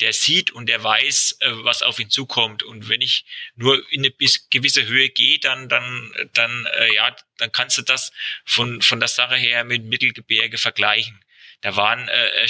der 0.00 0.12
sieht 0.12 0.50
und 0.50 0.66
der 0.66 0.82
weiß, 0.82 1.36
äh, 1.40 1.50
was 1.64 1.82
auf 1.82 1.98
ihn 1.98 2.10
zukommt. 2.10 2.62
Und 2.62 2.88
wenn 2.88 3.00
ich 3.00 3.24
nur 3.54 3.82
in 3.92 4.00
eine 4.00 4.10
bis 4.10 4.48
gewisse 4.50 4.86
Höhe 4.86 5.10
gehe, 5.10 5.38
dann, 5.38 5.68
dann, 5.68 6.12
dann, 6.32 6.66
äh, 6.78 6.94
ja, 6.94 7.14
dann 7.38 7.52
kannst 7.52 7.78
du 7.78 7.82
das 7.82 8.12
von, 8.44 8.82
von 8.82 8.98
der 8.98 9.08
Sache 9.08 9.36
her 9.36 9.64
mit 9.64 9.84
Mittelgebirge 9.84 10.58
vergleichen. 10.58 11.22
Da 11.62 11.76
waren 11.76 12.08
äh, 12.08 12.48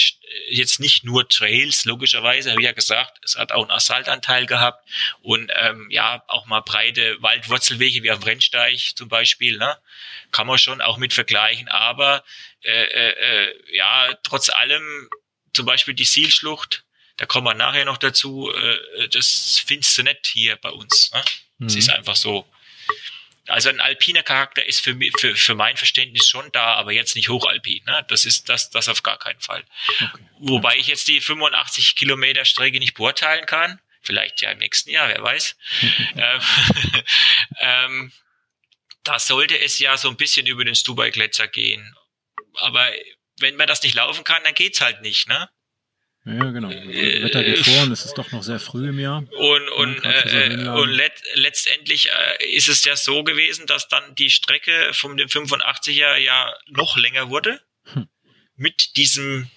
jetzt 0.49 0.79
nicht 0.79 1.03
nur 1.03 1.27
Trails, 1.27 1.83
logischerweise, 1.85 2.51
habe 2.51 2.61
ich 2.61 2.65
ja 2.65 2.71
gesagt, 2.71 3.19
es 3.23 3.35
hat 3.35 3.51
auch 3.51 3.63
einen 3.63 3.71
Asphaltanteil 3.71 4.45
gehabt 4.45 4.87
und 5.21 5.51
ähm, 5.53 5.87
ja, 5.89 6.23
auch 6.27 6.45
mal 6.45 6.61
breite 6.61 7.21
Waldwurzelwege 7.21 8.03
wie 8.03 8.11
am 8.11 8.23
Rennsteig 8.23 8.95
zum 8.95 9.09
Beispiel, 9.09 9.57
ne? 9.57 9.77
kann 10.31 10.47
man 10.47 10.57
schon 10.57 10.81
auch 10.81 10.97
mit 10.97 11.13
vergleichen, 11.13 11.67
aber 11.67 12.23
äh, 12.63 12.83
äh, 12.83 13.47
äh, 13.49 13.75
ja, 13.75 14.13
trotz 14.23 14.49
allem, 14.49 15.09
zum 15.53 15.65
Beispiel 15.65 15.93
die 15.93 16.05
Sielschlucht, 16.05 16.85
da 17.17 17.25
kommen 17.25 17.45
wir 17.45 17.53
nachher 17.53 17.85
noch 17.85 17.97
dazu, 17.97 18.49
äh, 18.51 19.09
das 19.09 19.61
findest 19.65 19.97
du 19.97 20.03
nicht 20.03 20.27
hier 20.27 20.55
bei 20.55 20.69
uns. 20.69 21.11
Ne? 21.11 21.21
Es 21.67 21.73
mhm. 21.73 21.79
ist 21.79 21.89
einfach 21.89 22.15
so. 22.15 22.47
Also 23.51 23.69
ein 23.69 23.81
alpiner 23.81 24.23
Charakter 24.23 24.65
ist 24.65 24.81
für, 24.81 24.97
für, 25.17 25.35
für 25.35 25.55
mein 25.55 25.77
Verständnis 25.77 26.27
schon 26.27 26.51
da, 26.51 26.75
aber 26.75 26.91
jetzt 26.93 27.15
nicht 27.15 27.29
hochalpin. 27.29 27.83
Ne? 27.85 28.05
Das 28.07 28.25
ist 28.25 28.49
das, 28.49 28.69
das 28.69 28.87
auf 28.87 29.03
gar 29.03 29.19
keinen 29.19 29.39
Fall. 29.39 29.63
Okay. 29.99 30.23
Wobei 30.39 30.77
ich 30.77 30.87
jetzt 30.87 31.07
die 31.07 31.19
85 31.19 31.95
Kilometer 31.95 32.45
Strecke 32.45 32.79
nicht 32.79 32.93
beurteilen 32.93 33.45
kann. 33.45 33.79
Vielleicht 34.01 34.41
ja 34.41 34.51
im 34.51 34.57
nächsten 34.59 34.89
Jahr, 34.89 35.09
wer 35.09 35.21
weiß. 35.21 35.57
ähm, 36.15 36.41
ähm, 37.59 38.11
da 39.03 39.19
sollte 39.19 39.59
es 39.59 39.79
ja 39.79 39.97
so 39.97 40.09
ein 40.09 40.17
bisschen 40.17 40.45
über 40.45 40.63
den 40.63 40.75
Stubai-Gletscher 40.75 41.47
gehen. 41.47 41.95
Aber 42.55 42.91
wenn 43.39 43.55
man 43.55 43.67
das 43.67 43.83
nicht 43.83 43.95
laufen 43.95 44.23
kann, 44.23 44.43
dann 44.43 44.53
geht's 44.53 44.81
halt 44.81 45.01
nicht, 45.01 45.27
ne? 45.27 45.49
Ja, 46.23 46.51
genau. 46.51 46.69
Äh, 46.69 47.23
Wetter 47.23 47.43
geht 47.43 47.65
vor 47.65 47.81
und 47.81 47.91
es 47.91 48.05
ist 48.05 48.15
doch 48.15 48.31
noch 48.31 48.43
sehr 48.43 48.59
früh 48.59 48.89
im 48.89 48.99
Jahr. 48.99 49.23
Und, 49.31 49.69
und, 49.69 50.03
äh, 50.03 50.67
und 50.67 50.89
let, 50.89 51.13
letztendlich 51.33 52.09
äh, 52.09 52.45
ist 52.55 52.67
es 52.67 52.83
ja 52.83 52.95
so 52.95 53.23
gewesen, 53.23 53.65
dass 53.65 53.87
dann 53.87 54.13
die 54.15 54.29
Strecke 54.29 54.91
vom 54.93 55.17
dem 55.17 55.27
85er 55.27 56.17
ja 56.17 56.53
noch 56.67 56.95
länger 56.95 57.29
wurde. 57.29 57.59
Hm. 57.93 58.07
Mit 58.55 58.97
diesem, 58.97 59.49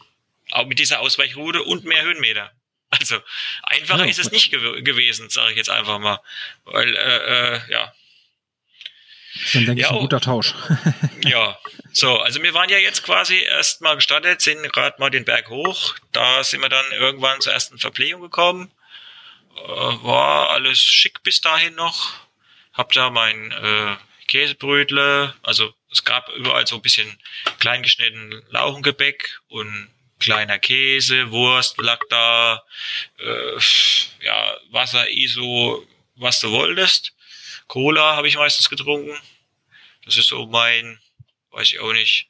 auch 0.52 0.66
mit 0.66 0.78
dieser 0.78 1.00
Ausweichroute 1.00 1.62
und 1.62 1.84
mehr 1.84 2.02
Höhenmeter. 2.02 2.50
Also 2.90 3.18
einfacher 3.64 4.04
ja, 4.04 4.10
ist 4.10 4.18
es 4.18 4.30
nicht 4.30 4.50
gew 4.50 4.82
gewesen, 4.82 5.28
sage 5.28 5.50
ich 5.50 5.56
jetzt 5.56 5.70
einfach 5.70 5.98
mal. 5.98 6.20
Weil, 6.64 6.94
äh, 6.94 7.56
äh, 7.56 7.60
ja. 7.70 7.92
Dann 9.52 9.66
denke 9.66 9.82
ja, 9.82 9.88
ich 9.88 9.92
ein 9.92 10.00
guter 10.00 10.20
Tausch. 10.20 10.54
ja, 11.24 11.58
so, 11.92 12.18
also 12.18 12.42
wir 12.42 12.54
waren 12.54 12.68
ja 12.70 12.78
jetzt 12.78 13.02
quasi 13.02 13.36
erstmal 13.36 13.96
gestartet, 13.96 14.40
sind 14.40 14.62
gerade 14.72 14.96
mal 14.98 15.10
den 15.10 15.24
Berg 15.24 15.48
hoch. 15.48 15.94
Da 16.12 16.42
sind 16.44 16.60
wir 16.60 16.68
dann 16.68 16.84
irgendwann 16.92 17.40
zur 17.40 17.52
ersten 17.52 17.78
Verpflegung 17.78 18.20
gekommen. 18.20 18.70
Äh, 19.56 19.60
war 19.60 20.50
alles 20.50 20.78
schick 20.78 21.22
bis 21.22 21.40
dahin 21.40 21.74
noch. 21.74 22.12
Hab 22.72 22.92
da 22.92 23.10
mein 23.10 23.52
äh, 23.52 23.96
Käsebrötle, 24.26 25.34
also 25.42 25.72
es 25.92 26.04
gab 26.04 26.28
überall 26.30 26.66
so 26.66 26.76
ein 26.76 26.82
bisschen 26.82 27.18
kleingeschnitten 27.60 28.42
Lauchengebäck 28.50 29.40
und 29.48 29.88
kleiner 30.18 30.58
Käse, 30.58 31.30
Wurst 31.30 31.78
lag 31.78 32.00
da, 32.10 32.62
äh, 33.18 33.58
ja, 34.24 34.56
Wasser, 34.70 35.08
ISO, 35.08 35.86
was 36.16 36.40
du 36.40 36.50
wolltest. 36.50 37.13
Cola 37.74 38.14
habe 38.14 38.28
ich 38.28 38.36
meistens 38.36 38.70
getrunken. 38.70 39.18
Das 40.04 40.16
ist 40.16 40.28
so 40.28 40.46
mein 40.46 41.00
weiß 41.50 41.72
ich 41.72 41.80
auch 41.80 41.92
nicht. 41.92 42.28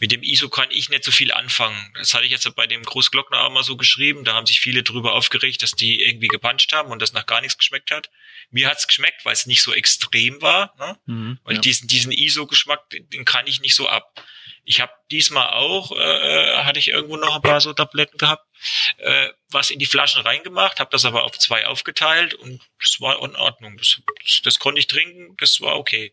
Mit 0.00 0.10
dem 0.10 0.22
ISO 0.22 0.48
kann 0.48 0.70
ich 0.70 0.88
nicht 0.88 1.04
so 1.04 1.12
viel 1.12 1.32
anfangen. 1.32 1.92
Das 1.98 2.14
hatte 2.14 2.24
ich 2.24 2.30
jetzt 2.30 2.50
bei 2.56 2.66
dem 2.66 2.82
Großglockner 2.82 3.42
auch 3.42 3.52
mal 3.52 3.62
so 3.62 3.76
geschrieben. 3.76 4.24
Da 4.24 4.32
haben 4.32 4.46
sich 4.46 4.58
viele 4.58 4.82
drüber 4.82 5.12
aufgeregt, 5.12 5.62
dass 5.62 5.72
die 5.72 6.02
irgendwie 6.02 6.28
gepuncht 6.28 6.72
haben 6.72 6.90
und 6.90 7.02
das 7.02 7.12
nach 7.12 7.26
gar 7.26 7.42
nichts 7.42 7.58
geschmeckt 7.58 7.90
hat. 7.90 8.10
Mir 8.50 8.68
hat's 8.68 8.86
geschmeckt, 8.86 9.26
weil 9.26 9.34
es 9.34 9.44
nicht 9.44 9.60
so 9.60 9.74
extrem 9.74 10.40
war. 10.40 10.74
Ne? 10.78 10.98
Mhm, 11.04 11.38
weil 11.44 11.56
ja. 11.56 11.60
diesen, 11.60 11.86
diesen 11.86 12.12
ISO-Geschmack, 12.12 12.88
den, 12.88 13.10
den 13.10 13.24
kann 13.26 13.46
ich 13.46 13.60
nicht 13.60 13.74
so 13.74 13.86
ab. 13.86 14.24
Ich 14.64 14.80
habe 14.80 14.92
diesmal 15.10 15.50
auch, 15.50 15.92
äh, 15.92 16.56
hatte 16.64 16.78
ich 16.78 16.88
irgendwo 16.88 17.18
noch 17.18 17.36
ein 17.36 17.42
paar 17.42 17.60
so 17.60 17.74
Tabletten 17.74 18.16
gehabt, 18.16 18.43
äh, 18.98 19.28
was 19.50 19.70
in 19.70 19.78
die 19.78 19.86
Flaschen 19.86 20.22
reingemacht, 20.22 20.80
habe 20.80 20.90
das 20.90 21.04
aber 21.04 21.24
auf 21.24 21.38
zwei 21.38 21.66
aufgeteilt 21.66 22.34
und 22.34 22.62
das 22.80 23.00
war 23.00 23.22
in 23.22 23.36
Ordnung. 23.36 23.76
Das, 23.76 24.00
das, 24.24 24.42
das 24.42 24.58
konnte 24.58 24.80
ich 24.80 24.86
trinken, 24.86 25.36
das 25.38 25.60
war 25.60 25.76
okay. 25.76 26.12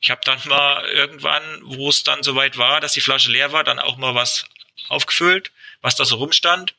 Ich 0.00 0.10
habe 0.10 0.20
dann 0.24 0.40
mal 0.46 0.84
irgendwann, 0.90 1.60
wo 1.62 1.88
es 1.88 2.02
dann 2.02 2.22
soweit 2.22 2.58
war, 2.58 2.80
dass 2.80 2.92
die 2.92 3.00
Flasche 3.00 3.30
leer 3.30 3.52
war, 3.52 3.64
dann 3.64 3.78
auch 3.78 3.96
mal 3.96 4.14
was 4.14 4.44
aufgefüllt, 4.88 5.50
was 5.80 5.96
da 5.96 6.04
so 6.04 6.16
rumstand. 6.16 6.74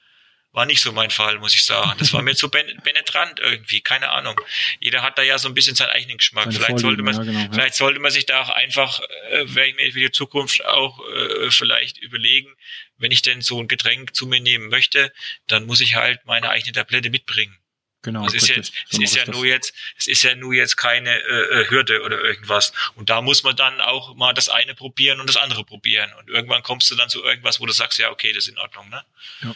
War 0.55 0.65
nicht 0.65 0.81
so 0.81 0.93
mein 0.93 1.11
Fall, 1.11 1.37
muss 1.39 1.53
ich 1.53 1.65
sagen. 1.65 1.95
Das 1.99 2.13
war 2.13 2.21
mir 2.21 2.33
zu 2.33 2.47
penetrant 2.47 3.41
irgendwie, 3.41 3.81
keine 3.81 4.09
Ahnung. 4.11 4.39
Jeder 4.79 5.01
hat 5.01 5.17
da 5.17 5.21
ja 5.21 5.37
so 5.37 5.49
ein 5.49 5.53
bisschen 5.53 5.75
seinen 5.75 5.89
eigenen 5.89 6.17
Geschmack. 6.17 6.47
vielleicht 6.53 6.79
sollte 6.79 7.03
man, 7.03 7.13
ja, 7.13 7.23
genau, 7.23 7.39
ja. 7.39 7.49
vielleicht 7.51 7.75
sollte 7.75 7.99
man 7.99 8.09
sich 8.09 8.25
da 8.25 8.41
auch 8.41 8.49
einfach, 8.49 9.01
äh, 9.31 9.53
werde 9.53 9.71
ich 9.71 9.75
mir 9.75 9.91
für 9.91 9.99
die 9.99 10.11
Zukunft 10.11 10.63
auch 10.63 11.01
äh, 11.09 11.51
vielleicht 11.51 11.97
überlegen, 11.97 12.55
wenn 12.97 13.11
ich 13.11 13.21
denn 13.21 13.41
so 13.41 13.59
ein 13.59 13.67
Getränk 13.67 14.15
zu 14.15 14.27
mir 14.27 14.39
nehmen 14.39 14.69
möchte, 14.69 15.11
dann 15.47 15.65
muss 15.65 15.81
ich 15.81 15.95
halt 15.95 16.25
meine 16.25 16.49
eigene 16.49 16.71
Tablette 16.71 17.09
mitbringen. 17.09 17.57
Genau. 18.01 18.25
Es 18.25 18.33
ist, 18.33 18.47
ja, 18.47 18.55
es 18.55 18.99
ist 18.99 19.15
ja 19.15 19.25
nur 19.29 19.45
jetzt, 19.45 19.73
es 19.97 20.07
ist 20.07 20.23
ja 20.23 20.35
nur 20.35 20.53
jetzt 20.53 20.77
keine 20.77 21.09
äh, 21.09 21.63
äh, 21.63 21.69
Hürde 21.69 22.01
oder 22.01 22.21
irgendwas. 22.23 22.71
Und 22.95 23.09
da 23.09 23.21
muss 23.21 23.43
man 23.43 23.57
dann 23.57 23.81
auch 23.81 24.15
mal 24.15 24.31
das 24.31 24.47
eine 24.47 24.73
probieren 24.73 25.19
und 25.19 25.27
das 25.27 25.35
andere 25.35 25.65
probieren. 25.65 26.13
Und 26.19 26.29
irgendwann 26.29 26.63
kommst 26.63 26.89
du 26.91 26.95
dann 26.95 27.09
zu 27.09 27.21
irgendwas, 27.23 27.59
wo 27.59 27.65
du 27.65 27.73
sagst, 27.73 27.99
ja, 27.99 28.09
okay, 28.09 28.31
das 28.31 28.45
ist 28.45 28.51
in 28.51 28.59
Ordnung, 28.59 28.89
ne? 28.89 29.03
Ja. 29.41 29.55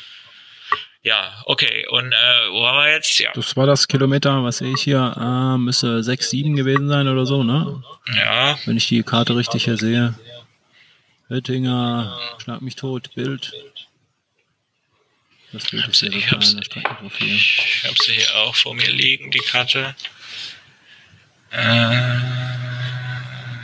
Ja, 1.02 1.32
okay. 1.46 1.88
Und 1.88 2.12
äh, 2.12 2.52
wo 2.52 2.68
haben 2.68 2.78
wir 2.78 2.92
jetzt? 2.94 3.20
Ja. 3.20 3.32
Das 3.34 3.56
war 3.56 3.66
das 3.66 3.88
Kilometer, 3.88 4.44
was 4.44 4.58
sehe 4.58 4.74
ich 4.74 4.82
hier? 4.82 5.16
Äh, 5.18 5.58
müsste 5.58 6.04
6, 6.04 6.30
7 6.30 6.56
gewesen 6.56 6.90
sein 6.90 7.08
oder 7.08 7.26
so, 7.26 7.44
ne? 7.44 7.82
Ja. 8.16 8.58
Wenn 8.66 8.78
ich 8.78 8.88
die 8.88 9.04
Karte 9.04 9.36
richtig 9.36 9.64
hier 9.64 9.78
sehe. 9.78 10.14
Hüttinger, 11.30 12.20
schlag 12.40 12.62
mich 12.62 12.76
tot, 12.76 13.14
Bild. 13.16 13.54
Das 15.54 15.70
Bild 15.70 15.88
ist 15.88 16.04
ich 16.04 16.32
habe 16.32 16.44
sie, 16.44 16.60
ich 16.60 17.84
hab 17.86 17.98
sie 17.98 18.14
hier 18.14 18.36
auch 18.38 18.56
vor 18.56 18.76
mir 18.76 18.90
liegen, 18.90 19.32
die 19.32 19.40
Karte. 19.40 19.96
Äh, 21.52 22.20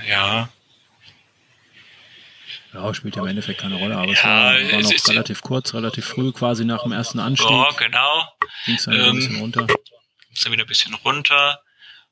ja. 0.10 0.50
Ja, 2.76 2.94
spielt 2.94 3.16
ja 3.16 3.22
im 3.22 3.30
Endeffekt 3.30 3.62
keine 3.62 3.76
Rolle, 3.76 3.96
aber 3.96 4.12
ja, 4.12 4.14
es 4.14 4.24
war, 4.24 4.72
war 4.74 4.82
noch 4.82 4.92
es 4.92 5.10
relativ 5.10 5.42
kurz, 5.42 5.74
relativ 5.74 6.06
früh, 6.06 6.34
quasi 6.34 6.66
nach 6.66 6.84
dem 6.84 6.92
ersten 6.92 7.20
Anstieg. 7.20 7.50
Ja, 7.50 7.70
genau. 7.72 8.34
Ging 8.66 8.76
es 8.76 8.84
dann 8.84 8.96
ähm, 8.96 9.02
ein 9.02 9.16
bisschen 9.16 9.40
runter. 9.40 9.68
Ist 10.34 10.46
dann 10.46 10.52
wieder 10.52 10.66
ein 10.66 10.68
bisschen 10.68 10.94
runter. 10.96 11.64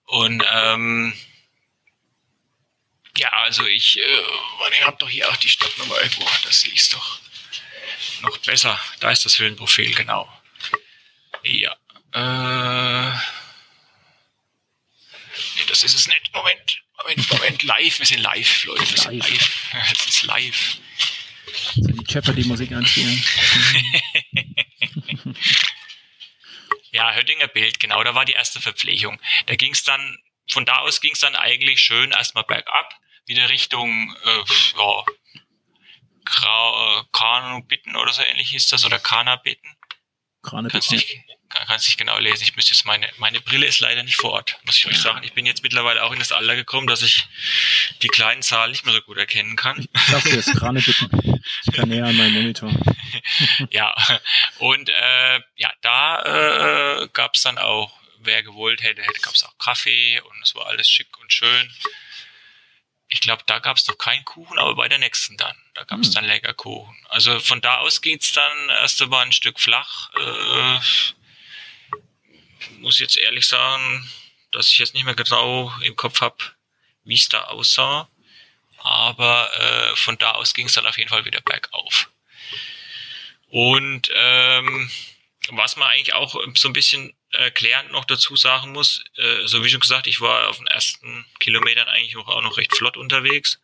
Und 0.05 0.41
ähm, 0.53 1.13
ja, 3.17 3.29
also 3.33 3.65
ich, 3.67 3.99
äh, 3.99 4.71
ich 4.71 4.85
habe 4.85 4.95
doch 4.99 5.09
hier 5.09 5.29
auch 5.29 5.35
die 5.35 5.49
Stadtnummer 5.49 5.97
irgendwo, 6.01 6.25
das 6.45 6.61
sehe 6.61 6.71
ich 6.71 6.89
doch 6.89 7.19
noch 8.21 8.37
besser. 8.37 8.79
Da 9.01 9.11
ist 9.11 9.25
das 9.25 9.37
Höhenprofil, 9.39 9.93
genau. 9.93 10.31
Ja. 11.43 11.75
Äh, 12.13 13.11
nee, 15.55 15.65
das 15.67 15.83
ist 15.83 15.95
es 15.95 16.07
nicht. 16.07 16.33
Moment. 16.33 16.82
Moment, 17.03 17.31
Moment, 17.31 17.63
live, 17.63 17.99
wir 17.99 18.05
sind 18.05 18.21
live, 18.21 18.65
Leute, 18.65 18.89
wir 18.89 18.97
sind 18.97 19.13
live. 19.15 19.73
Es 19.91 20.07
ist 20.07 20.23
live. 20.23 20.77
So 21.75 21.91
die 21.91 22.05
Jeopardy-Musik 22.07 22.71
anspielen. 22.71 23.23
ja, 26.91 27.13
Höttinger 27.13 27.47
Bild, 27.47 27.79
genau, 27.79 28.03
da 28.03 28.15
war 28.15 28.25
die 28.25 28.33
erste 28.33 28.61
Verpflegung. 28.61 29.19
Da 29.47 29.55
ging 29.55 29.73
es 29.73 29.83
dann, 29.83 30.17
von 30.49 30.65
da 30.65 30.79
aus 30.79 31.01
ging 31.01 31.11
es 31.13 31.19
dann 31.19 31.35
eigentlich 31.35 31.81
schön 31.81 32.11
erstmal 32.11 32.45
bergab, 32.45 32.93
wieder 33.25 33.49
Richtung, 33.49 34.15
äh, 34.23 34.43
ja, 34.77 35.03
Kanu-Bitten 37.11 37.95
oder 37.95 38.13
so 38.13 38.23
ähnlich 38.23 38.49
hieß 38.49 38.67
das, 38.69 38.85
oder 38.85 38.99
Kana-Bitten. 38.99 39.69
Kannst 40.41 40.91
nicht, 40.91 41.17
kannst 41.67 41.87
nicht 41.87 41.97
genau 41.97 42.17
lesen. 42.17 42.43
Ich 42.43 42.55
müsste 42.55 42.73
jetzt 42.73 42.85
meine, 42.85 43.09
meine 43.17 43.39
Brille 43.41 43.65
ist 43.65 43.79
leider 43.79 44.03
nicht 44.03 44.15
vor 44.15 44.31
Ort, 44.31 44.57
muss 44.65 44.77
ich 44.77 44.87
euch 44.87 44.97
sagen. 44.97 45.23
Ich 45.23 45.33
bin 45.33 45.45
jetzt 45.45 45.63
mittlerweile 45.63 46.03
auch 46.03 46.11
in 46.11 46.19
das 46.19 46.31
Alter 46.31 46.55
gekommen, 46.55 46.87
dass 46.87 47.01
ich 47.01 47.27
die 48.01 48.07
kleinen 48.07 48.41
Zahlen 48.41 48.71
nicht 48.71 48.85
mehr 48.85 48.93
so 48.93 49.01
gut 49.01 49.17
erkennen 49.17 49.55
kann. 49.55 49.87
Ich 49.93 50.11
darf 50.11 50.23
dir 50.23 50.35
jetzt 50.35 50.55
Krane 50.55 50.81
bitten. 50.81 51.41
Ich 51.65 51.73
kann 51.73 51.89
näher 51.89 52.05
an 52.05 52.17
meinen 52.17 52.33
Monitor. 52.33 52.71
ja, 53.69 53.93
und 54.59 54.89
äh, 54.89 55.41
ja, 55.55 55.71
da 55.81 57.01
äh, 57.01 57.07
gab 57.13 57.35
es 57.35 57.41
dann 57.41 57.57
auch, 57.57 57.99
wer 58.19 58.43
gewollt 58.43 58.81
hätte, 58.81 59.01
hätte 59.01 59.19
gab 59.21 59.35
es 59.35 59.43
auch 59.43 59.57
Kaffee 59.57 60.19
und 60.21 60.41
es 60.41 60.55
war 60.55 60.67
alles 60.67 60.89
schick 60.89 61.17
und 61.19 61.31
schön. 61.31 61.71
Ich 63.09 63.19
glaube, 63.19 63.43
da 63.45 63.59
gab 63.59 63.77
es 63.77 63.87
noch 63.87 63.97
keinen 63.97 64.25
Kuchen, 64.25 64.57
aber 64.57 64.75
bei 64.75 64.87
der 64.87 64.97
nächsten 64.97 65.37
dann. 65.37 65.55
Da 65.75 65.83
gab 65.83 65.99
es 65.99 66.07
hm. 66.07 66.13
dann 66.15 66.25
lecker 66.25 66.53
Kuchen. 66.53 66.95
Also 67.09 67.39
von 67.39 67.61
da 67.61 67.77
aus 67.77 68.01
geht's 68.01 68.31
dann 68.31 68.69
erst 68.69 69.01
einmal 69.03 69.25
ein 69.25 69.31
Stück 69.31 69.59
flach. 69.59 70.09
Äh, 70.15 70.79
muss 72.83 72.99
jetzt 72.99 73.17
ehrlich 73.17 73.47
sagen, 73.47 74.07
dass 74.51 74.67
ich 74.67 74.77
jetzt 74.77 74.93
nicht 74.93 75.05
mehr 75.05 75.15
genau 75.15 75.73
im 75.81 75.95
Kopf 75.95 76.21
habe, 76.21 76.37
wie 77.05 77.15
es 77.15 77.29
da 77.29 77.45
aussah. 77.45 78.09
Aber 78.77 79.49
äh, 79.57 79.95
von 79.95 80.17
da 80.17 80.31
aus 80.31 80.53
ging 80.53 80.67
es 80.67 80.73
dann 80.73 80.85
auf 80.85 80.97
jeden 80.97 81.09
Fall 81.09 81.25
wieder 81.25 81.41
bergauf. 81.41 82.11
Und 83.47 84.09
ähm, 84.13 84.91
was 85.49 85.77
man 85.77 85.87
eigentlich 85.87 86.13
auch 86.13 86.35
so 86.55 86.67
ein 86.67 86.73
bisschen 86.73 87.13
erklärend 87.31 87.91
noch 87.91 88.05
dazu 88.05 88.35
sagen 88.35 88.73
muss, 88.73 89.03
äh, 89.15 89.47
so 89.47 89.63
wie 89.63 89.69
schon 89.69 89.79
gesagt, 89.79 90.07
ich 90.07 90.19
war 90.19 90.49
auf 90.49 90.57
den 90.57 90.67
ersten 90.67 91.25
Kilometern 91.39 91.87
eigentlich 91.87 92.17
auch 92.17 92.41
noch 92.41 92.57
recht 92.57 92.75
flott 92.75 92.97
unterwegs 92.97 93.61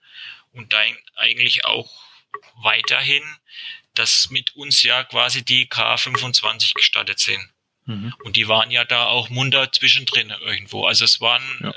und 0.53 0.71
dann 0.71 0.97
eigentlich 1.15 1.65
auch 1.65 1.91
weiterhin, 2.55 3.23
dass 3.95 4.29
mit 4.29 4.55
uns 4.55 4.83
ja 4.83 5.03
quasi 5.03 5.43
die 5.43 5.67
K25 5.67 6.73
gestattet 6.73 7.19
sind. 7.19 7.49
Mhm. 7.89 8.13
Und 8.23 8.35
die 8.35 8.47
waren 8.47 8.69
ja 8.69 8.85
da 8.85 9.07
auch 9.07 9.29
munter 9.29 9.71
zwischendrin 9.71 10.29
irgendwo. 10.41 10.85
Also 10.85 11.05
es 11.05 11.19
waren, 11.21 11.43
ja. 11.63 11.73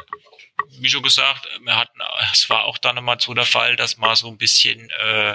wie 0.79 0.91
schon 0.91 1.03
gesagt, 1.03 1.49
wir 1.63 1.75
hatten, 1.75 1.99
es 2.35 2.51
war 2.51 2.65
auch 2.65 2.77
dann 2.77 3.03
mal 3.03 3.19
so 3.19 3.33
der 3.33 3.47
Fall, 3.47 3.77
dass 3.77 3.97
mal 3.97 4.15
so 4.15 4.29
ein 4.29 4.37
bisschen 4.37 4.91
äh, 4.91 5.35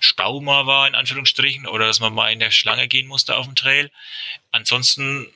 Stau 0.00 0.40
mal 0.40 0.66
war, 0.66 0.86
in 0.86 0.94
Anführungsstrichen, 0.94 1.66
oder 1.66 1.88
dass 1.88 1.98
man 1.98 2.14
mal 2.14 2.30
in 2.30 2.38
der 2.38 2.52
Schlange 2.52 2.86
gehen 2.86 3.08
musste 3.08 3.36
auf 3.36 3.46
dem 3.46 3.56
Trail. 3.56 3.90
Ansonsten 4.52 5.26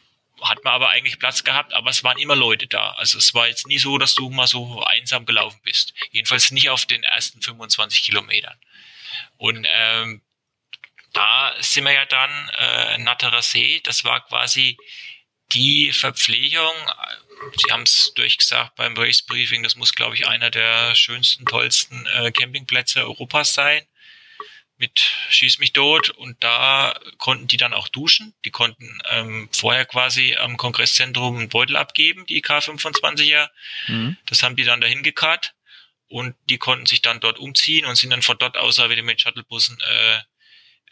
hat 0.41 0.63
man 0.63 0.75
aber 0.75 0.91
eigentlich 0.91 1.19
Platz 1.19 1.43
gehabt, 1.43 1.73
aber 1.73 1.91
es 1.91 2.05
waren 2.05 2.19
immer 2.19 2.37
Leute 2.37 2.69
da. 2.69 2.93
Also 2.93 3.19
es 3.19 3.35
war 3.35 3.49
jetzt 3.49 3.67
nie 3.67 3.79
so, 3.79 3.99
dass 3.99 4.15
du 4.15 4.31
mal 4.31 4.47
so 4.47 4.81
einsam 4.85 5.27
gelaufen 5.27 5.59
bist. 5.65 5.93
Jedenfalls 6.13 6.53
nicht 6.53 6.71
auf 6.71 6.87
den 6.87 7.03
ersten 7.03 7.43
25 7.43 8.03
Kilometern. 8.03 8.57
Und 9.39 9.67
ähm, 9.69 10.23
da 11.13 11.55
sind 11.61 11.85
wir 11.85 11.93
ja 11.93 12.05
dann 12.07 12.51
äh, 12.59 12.99
Natterer 12.99 13.43
See, 13.43 13.81
das 13.85 14.05
war 14.05 14.25
quasi 14.27 14.77
die 15.53 15.93
Verpflegung. 15.93 16.75
Sie 17.57 17.73
haben 17.73 17.83
es 17.83 18.13
durchgesagt 18.15 18.77
beim 18.77 18.97
Race 18.97 19.23
Briefing, 19.23 19.63
das 19.63 19.77
muss, 19.77 19.95
glaube 19.95 20.15
ich, 20.15 20.27
einer 20.27 20.51
der 20.51 20.95
schönsten, 20.95 21.45
tollsten 21.45 22.07
äh, 22.07 22.31
Campingplätze 22.31 23.01
Europas 23.01 23.55
sein. 23.55 23.83
Mit 24.79 24.99
Schieß 25.31 25.59
mich 25.59 25.73
tot 25.73 26.11
und 26.11 26.43
da 26.43 26.99
konnten 27.19 27.47
die 27.47 27.57
dann 27.57 27.75
auch 27.75 27.89
duschen. 27.89 28.35
Die 28.45 28.51
konnten 28.51 29.01
ähm, 29.11 29.49
vorher 29.53 29.85
quasi 29.85 30.35
am 30.37 30.57
Kongresszentrum 30.57 31.37
einen 31.37 31.49
Beutel 31.49 31.77
abgeben, 31.77 32.27
die 32.27 32.43
K25er. 32.43 33.49
Mhm. 33.87 34.17
Das 34.27 34.43
haben 34.43 34.57
die 34.57 34.65
dann 34.65 34.81
dahin 34.81 35.03
gekarrt 35.03 35.55
und 36.09 36.35
die 36.49 36.59
konnten 36.59 36.87
sich 36.87 37.01
dann 37.01 37.21
dort 37.21 37.39
umziehen 37.39 37.87
und 37.87 37.97
sind 37.97 38.11
dann 38.11 38.23
von 38.23 38.39
dort 38.39 38.57
aus 38.57 38.79
wieder 38.79 39.03
mit 39.03 39.21
Shuttlebussen 39.21 39.79
äh, 39.81 40.21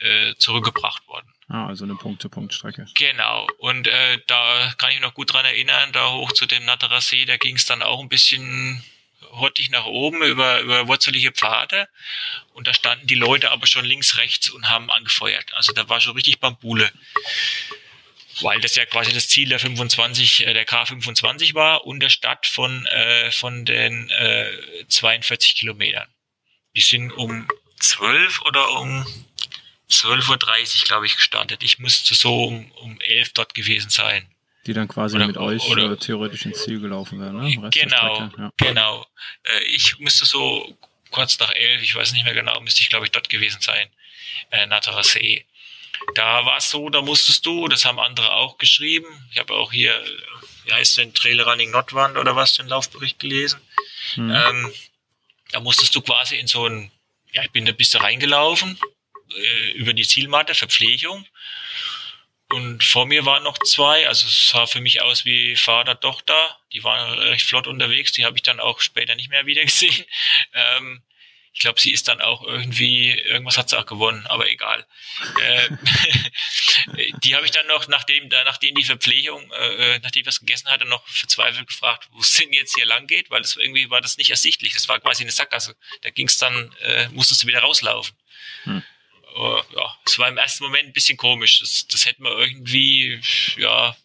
äh, 0.01 0.35
zurückgebracht 0.37 1.07
worden. 1.09 1.33
Ah, 1.49 1.67
also 1.67 1.85
eine 1.85 1.97
Punkt-zu-Punkt-Strecke. 1.97 2.87
Genau. 2.95 3.47
Und 3.59 3.89
äh, 3.89 4.19
da 4.27 4.73
kann 4.79 4.91
ich 4.91 4.97
mich 4.97 5.03
noch 5.03 5.15
gut 5.15 5.33
dran 5.33 5.45
erinnern, 5.45 5.93
da 5.93 6.13
hoch 6.13 6.33
zu 6.33 6.47
dem 6.47 6.65
Natterer 6.65 7.01
See, 7.01 7.25
da 7.25 7.37
ging 7.37 7.57
es 7.57 7.67
dann 7.67 7.83
auch 7.83 8.01
ein 8.01 8.09
bisschen 8.09 8.85
hottig 9.33 9.71
nach 9.71 9.85
oben 9.85 10.23
über, 10.23 10.61
über 10.61 10.89
wurzelige 10.89 11.33
Pfade. 11.33 11.89
Und 12.55 12.67
da 12.67 12.75
standen 12.75 13.07
die 13.07 13.15
Leute 13.15 13.51
aber 13.51 13.67
schon 13.67 13.85
links, 13.85 14.17
rechts 14.17 14.51
und 14.51 14.69
haben 14.69 14.91
angefeuert. 14.91 15.53
Also 15.55 15.73
da 15.73 15.89
war 15.89 16.01
schon 16.01 16.15
richtig 16.15 16.41
Bambule. 16.41 16.91
Weil 18.43 18.61
das 18.61 18.77
ja 18.77 18.87
quasi 18.87 19.13
das 19.13 19.29
Ziel 19.29 19.49
der 19.49 19.59
25, 19.59 20.47
äh, 20.47 20.55
der 20.55 20.67
K25 20.67 21.55
war 21.55 21.85
und 21.85 22.01
der 22.01 22.09
Stadt 22.09 22.47
von, 22.47 22.87
äh, 22.87 23.31
von 23.33 23.65
den 23.65 24.09
äh, 24.11 24.47
42 24.89 25.57
Kilometern. 25.57 26.09
Die 26.77 26.81
sind 26.81 27.13
um 27.13 27.49
12 27.81 28.43
oder 28.43 28.79
um 28.79 29.05
12.30 29.91 30.31
Uhr, 30.31 30.85
glaube 30.87 31.07
ich, 31.07 31.17
gestartet. 31.17 31.63
Ich 31.63 31.79
müsste 31.79 32.15
so 32.15 32.45
um, 32.45 32.71
um 32.73 33.01
11 33.01 33.33
dort 33.33 33.55
gewesen 33.55 33.91
sein. 33.91 34.27
Die 34.67 34.73
dann 34.73 34.89
quasi 34.89 35.17
oder, 35.17 35.27
mit 35.27 35.39
euch 35.39 35.63
oder, 35.69 35.99
theoretisch 35.99 36.45
ins 36.45 36.63
Ziel 36.65 36.81
gelaufen 36.81 37.19
wären, 37.19 37.37
ne? 37.37 37.71
genau, 37.71 38.31
ja. 38.37 38.53
genau. 38.59 39.07
Äh, 39.43 39.65
ich 39.65 39.99
müsste 39.99 40.27
so 40.27 40.77
kurz 41.11 41.39
nach 41.39 41.51
11, 41.51 41.83
ich 41.83 41.95
weiß 41.95 42.13
nicht 42.13 42.25
mehr 42.25 42.35
genau, 42.35 42.61
müsste 42.61 42.83
ich, 42.83 42.91
glaube 42.91 43.07
ich, 43.07 43.11
dort 43.11 43.29
gewesen 43.31 43.61
sein. 43.61 43.89
Äh, 44.51 44.67
Natterer 44.67 45.03
See. 45.03 45.47
Da 46.15 46.45
war 46.45 46.59
es 46.59 46.71
so, 46.71 46.89
da 46.91 47.03
musstest 47.03 47.45
du, 47.47 47.69
das 47.69 47.85
haben 47.85 47.99
andere 47.99 48.33
auch 48.33 48.59
geschrieben. 48.59 49.07
Ich 49.33 49.39
habe 49.39 49.55
auch 49.55 49.73
hier, 49.73 49.99
wie 50.65 50.73
heißt 50.73 50.99
denn, 50.99 51.15
Trail 51.15 51.41
Running 51.41 51.71
Nordwand 51.71 52.17
oder 52.17 52.37
was, 52.37 52.55
den 52.55 52.69
Laufbericht 52.69 53.19
gelesen. 53.19 53.61
Hm. 54.15 54.31
Ähm, 54.31 54.73
da 55.53 55.61
musstest 55.61 55.95
du 55.95 56.01
quasi 56.01 56.37
in 56.37 56.47
so 56.47 56.67
ein, 56.67 56.91
ja, 57.33 57.43
ich 57.43 57.51
bin 57.51 57.67
da 57.67 57.73
bist 57.73 57.95
du 57.95 57.99
reingelaufen, 57.99 58.79
äh, 58.79 59.00
über 59.75 59.93
die 59.93 60.07
Zielmatte, 60.07 60.55
Verpflegung. 60.55 61.27
Und 62.53 62.83
vor 62.83 63.07
mir 63.07 63.25
waren 63.27 63.45
noch 63.45 63.59
zwei, 63.59 64.09
also 64.09 64.27
es 64.27 64.49
sah 64.49 64.67
für 64.67 64.81
mich 64.81 65.03
aus 65.03 65.25
wie 65.25 65.55
Vater, 65.55 65.99
Tochter. 65.99 66.59
Die 66.73 66.83
waren 66.83 67.19
recht 67.19 67.47
flott 67.47 67.69
unterwegs, 67.69 68.11
die 68.13 68.25
habe 68.25 68.37
ich 68.37 68.43
dann 68.43 68.59
auch 68.59 68.81
später 68.81 69.15
nicht 69.15 69.31
mehr 69.31 69.47
wieder 69.47 69.65
gesehen. 69.65 70.05
Ähm, 70.53 71.03
ich 71.53 71.61
glaube, 71.61 71.81
sie 71.81 71.93
ist 71.93 72.09
dann 72.09 72.21
auch 72.21 72.43
irgendwie, 72.43 73.11
irgendwas 73.11 73.59
hat 73.59 73.71
sie 73.71 73.79
auch 73.79 73.87
gewonnen, 73.87 74.25
aber 74.27 74.49
egal. 74.51 74.85
Äh, 75.43 75.69
die 77.25 77.35
habe 77.35 77.45
ich 77.45 77.53
dann 77.53 77.67
noch, 77.67 77.87
nachdem, 77.89 78.29
da, 78.31 78.43
nachdem 78.45 78.75
die 78.75 78.85
Verpflegung, 78.85 79.51
äh, 79.53 79.99
nachdem 80.01 80.23
ich 80.23 80.27
was 80.27 80.41
gegessen 80.41 80.69
hatte, 80.69 80.87
noch 80.87 81.07
verzweifelt 81.09 81.69
gefragt, 81.69 82.09
wo 82.13 82.21
es 82.21 82.35
denn 82.35 82.53
jetzt 82.53 82.75
hier 82.75 82.87
lang 82.87 83.07
geht, 83.07 83.31
weil 83.31 83.43
das 83.43 83.57
irgendwie 83.57 83.91
war 83.91 84.01
das 84.01 84.17
nicht 84.17 84.31
ersichtlich. 84.31 84.75
Das 84.75 84.89
war 84.89 84.99
quasi 85.01 85.23
eine 85.23 85.33
Sackgasse. 85.33 85.77
Da 86.03 86.11
ging 86.11 86.27
es 86.27 86.39
dann, 86.39 86.75
äh, 86.83 87.09
musstest 87.11 87.43
du 87.43 87.47
wieder 87.47 87.61
rauslaufen. 87.61 88.17
Hm 88.65 88.83
ja, 89.37 89.97
es 90.05 90.19
war 90.19 90.29
im 90.29 90.39
ersten 90.39 90.65
Moment 90.65 90.89
ein 90.89 90.93
bisschen 90.93 91.17
komisch. 91.17 91.61
Das, 91.61 91.87
das 91.89 92.07
hätten 92.07 92.25
wir 92.25 92.37
irgendwie, 92.39 93.21
ja, 93.57 93.97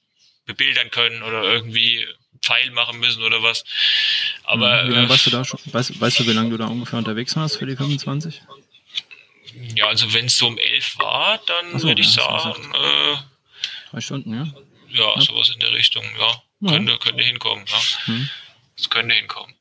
bebildern 0.46 0.92
können 0.92 1.24
oder 1.24 1.44
irgendwie 1.44 2.06
Pfeil 2.42 2.72
machen 2.72 3.00
müssen 3.00 3.24
oder 3.24 3.42
was. 3.42 3.64
Aber. 4.44 4.88
Wie 4.88 4.92
lange 4.92 5.08
äh, 5.08 5.10
warst 5.10 5.26
du 5.26 5.32
da 5.32 5.44
schon? 5.44 5.60
Weißt, 5.66 6.00
weißt 6.00 6.20
du, 6.20 6.28
wie 6.28 6.34
lange 6.34 6.52
du 6.52 6.58
da 6.58 6.68
ungefähr 6.68 7.00
unterwegs 7.00 7.36
warst 7.36 7.58
für 7.58 7.66
die 7.66 7.76
25? 7.76 8.42
Ja, 9.76 9.88
also 9.88 10.14
wenn 10.14 10.26
es 10.26 10.38
so 10.38 10.48
um 10.48 10.58
11 10.58 11.00
war, 11.00 11.40
dann 11.46 11.80
so, 11.80 11.88
würde 11.88 12.02
ich 12.02 12.10
sagen, 12.10 12.74
äh, 12.74 13.18
drei 13.92 14.02
Stunden, 14.02 14.34
ja? 14.34 14.48
Ja, 14.90 15.16
ja, 15.16 15.22
sowas 15.22 15.50
in 15.50 15.60
der 15.60 15.72
Richtung, 15.72 16.04
ja. 16.20 16.44
ja. 16.62 16.72
Könnte, 16.72 16.98
könnte 16.98 17.24
hinkommen, 17.24 17.66
ja. 17.68 17.82
Hm. 18.06 18.30
Das 18.76 18.90
könnte 18.90 19.16
hinkommen. 19.16 19.56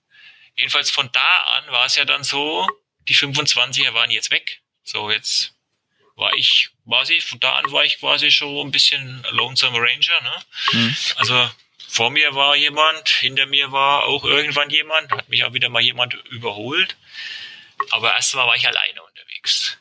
Jedenfalls 0.56 0.90
von 0.90 1.08
da 1.12 1.36
an 1.56 1.72
war 1.72 1.86
es 1.86 1.96
ja 1.96 2.04
dann 2.04 2.24
so, 2.24 2.68
die 3.08 3.14
25er 3.14 3.94
waren 3.94 4.10
jetzt 4.10 4.30
weg. 4.30 4.62
So, 4.82 5.10
jetzt 5.10 5.53
war 6.16 6.32
ich 6.34 6.70
quasi, 6.84 7.20
von 7.20 7.40
da 7.40 7.56
an 7.56 7.70
war 7.72 7.84
ich 7.84 7.98
quasi 7.98 8.30
schon 8.30 8.66
ein 8.66 8.70
bisschen 8.70 9.24
Lonesome 9.30 9.78
Ranger. 9.78 10.20
Ne? 10.20 10.44
Mhm. 10.72 10.96
Also 11.16 11.50
vor 11.88 12.10
mir 12.10 12.34
war 12.34 12.56
jemand, 12.56 13.08
hinter 13.08 13.46
mir 13.46 13.72
war 13.72 14.04
auch 14.04 14.24
irgendwann 14.24 14.70
jemand, 14.70 15.10
hat 15.10 15.28
mich 15.28 15.44
auch 15.44 15.52
wieder 15.52 15.68
mal 15.68 15.82
jemand 15.82 16.14
überholt. 16.30 16.96
Aber 17.90 18.14
erstmal 18.14 18.46
war 18.46 18.56
ich 18.56 18.66
alleine 18.66 19.02
unterwegs. 19.02 19.78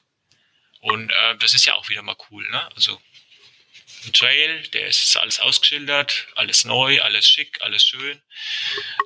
Und 0.82 1.12
äh, 1.12 1.38
das 1.38 1.53
ist 1.53 1.66
ja 1.66 1.76
auch 1.76 1.88
wieder 1.89 2.01
mal 2.01 2.18
cool. 2.30 2.47
Ne? 2.49 2.70
Also 2.76 2.99
ein 4.05 4.14
Trail, 4.14 4.64
der 4.70 4.88
ist 4.88 5.16
alles 5.16 5.39
ausgeschildert, 5.39 6.28
alles 6.36 6.66
neu, 6.66 7.01
alles 7.01 7.28
schick, 7.28 7.62
alles 7.62 7.84
schön. 7.84 8.22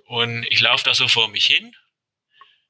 Und 0.05 0.45
ich 0.49 0.59
laufe 0.59 0.85
da 0.85 0.93
so 0.93 1.07
vor 1.07 1.27
mich 1.27 1.45
hin 1.45 1.75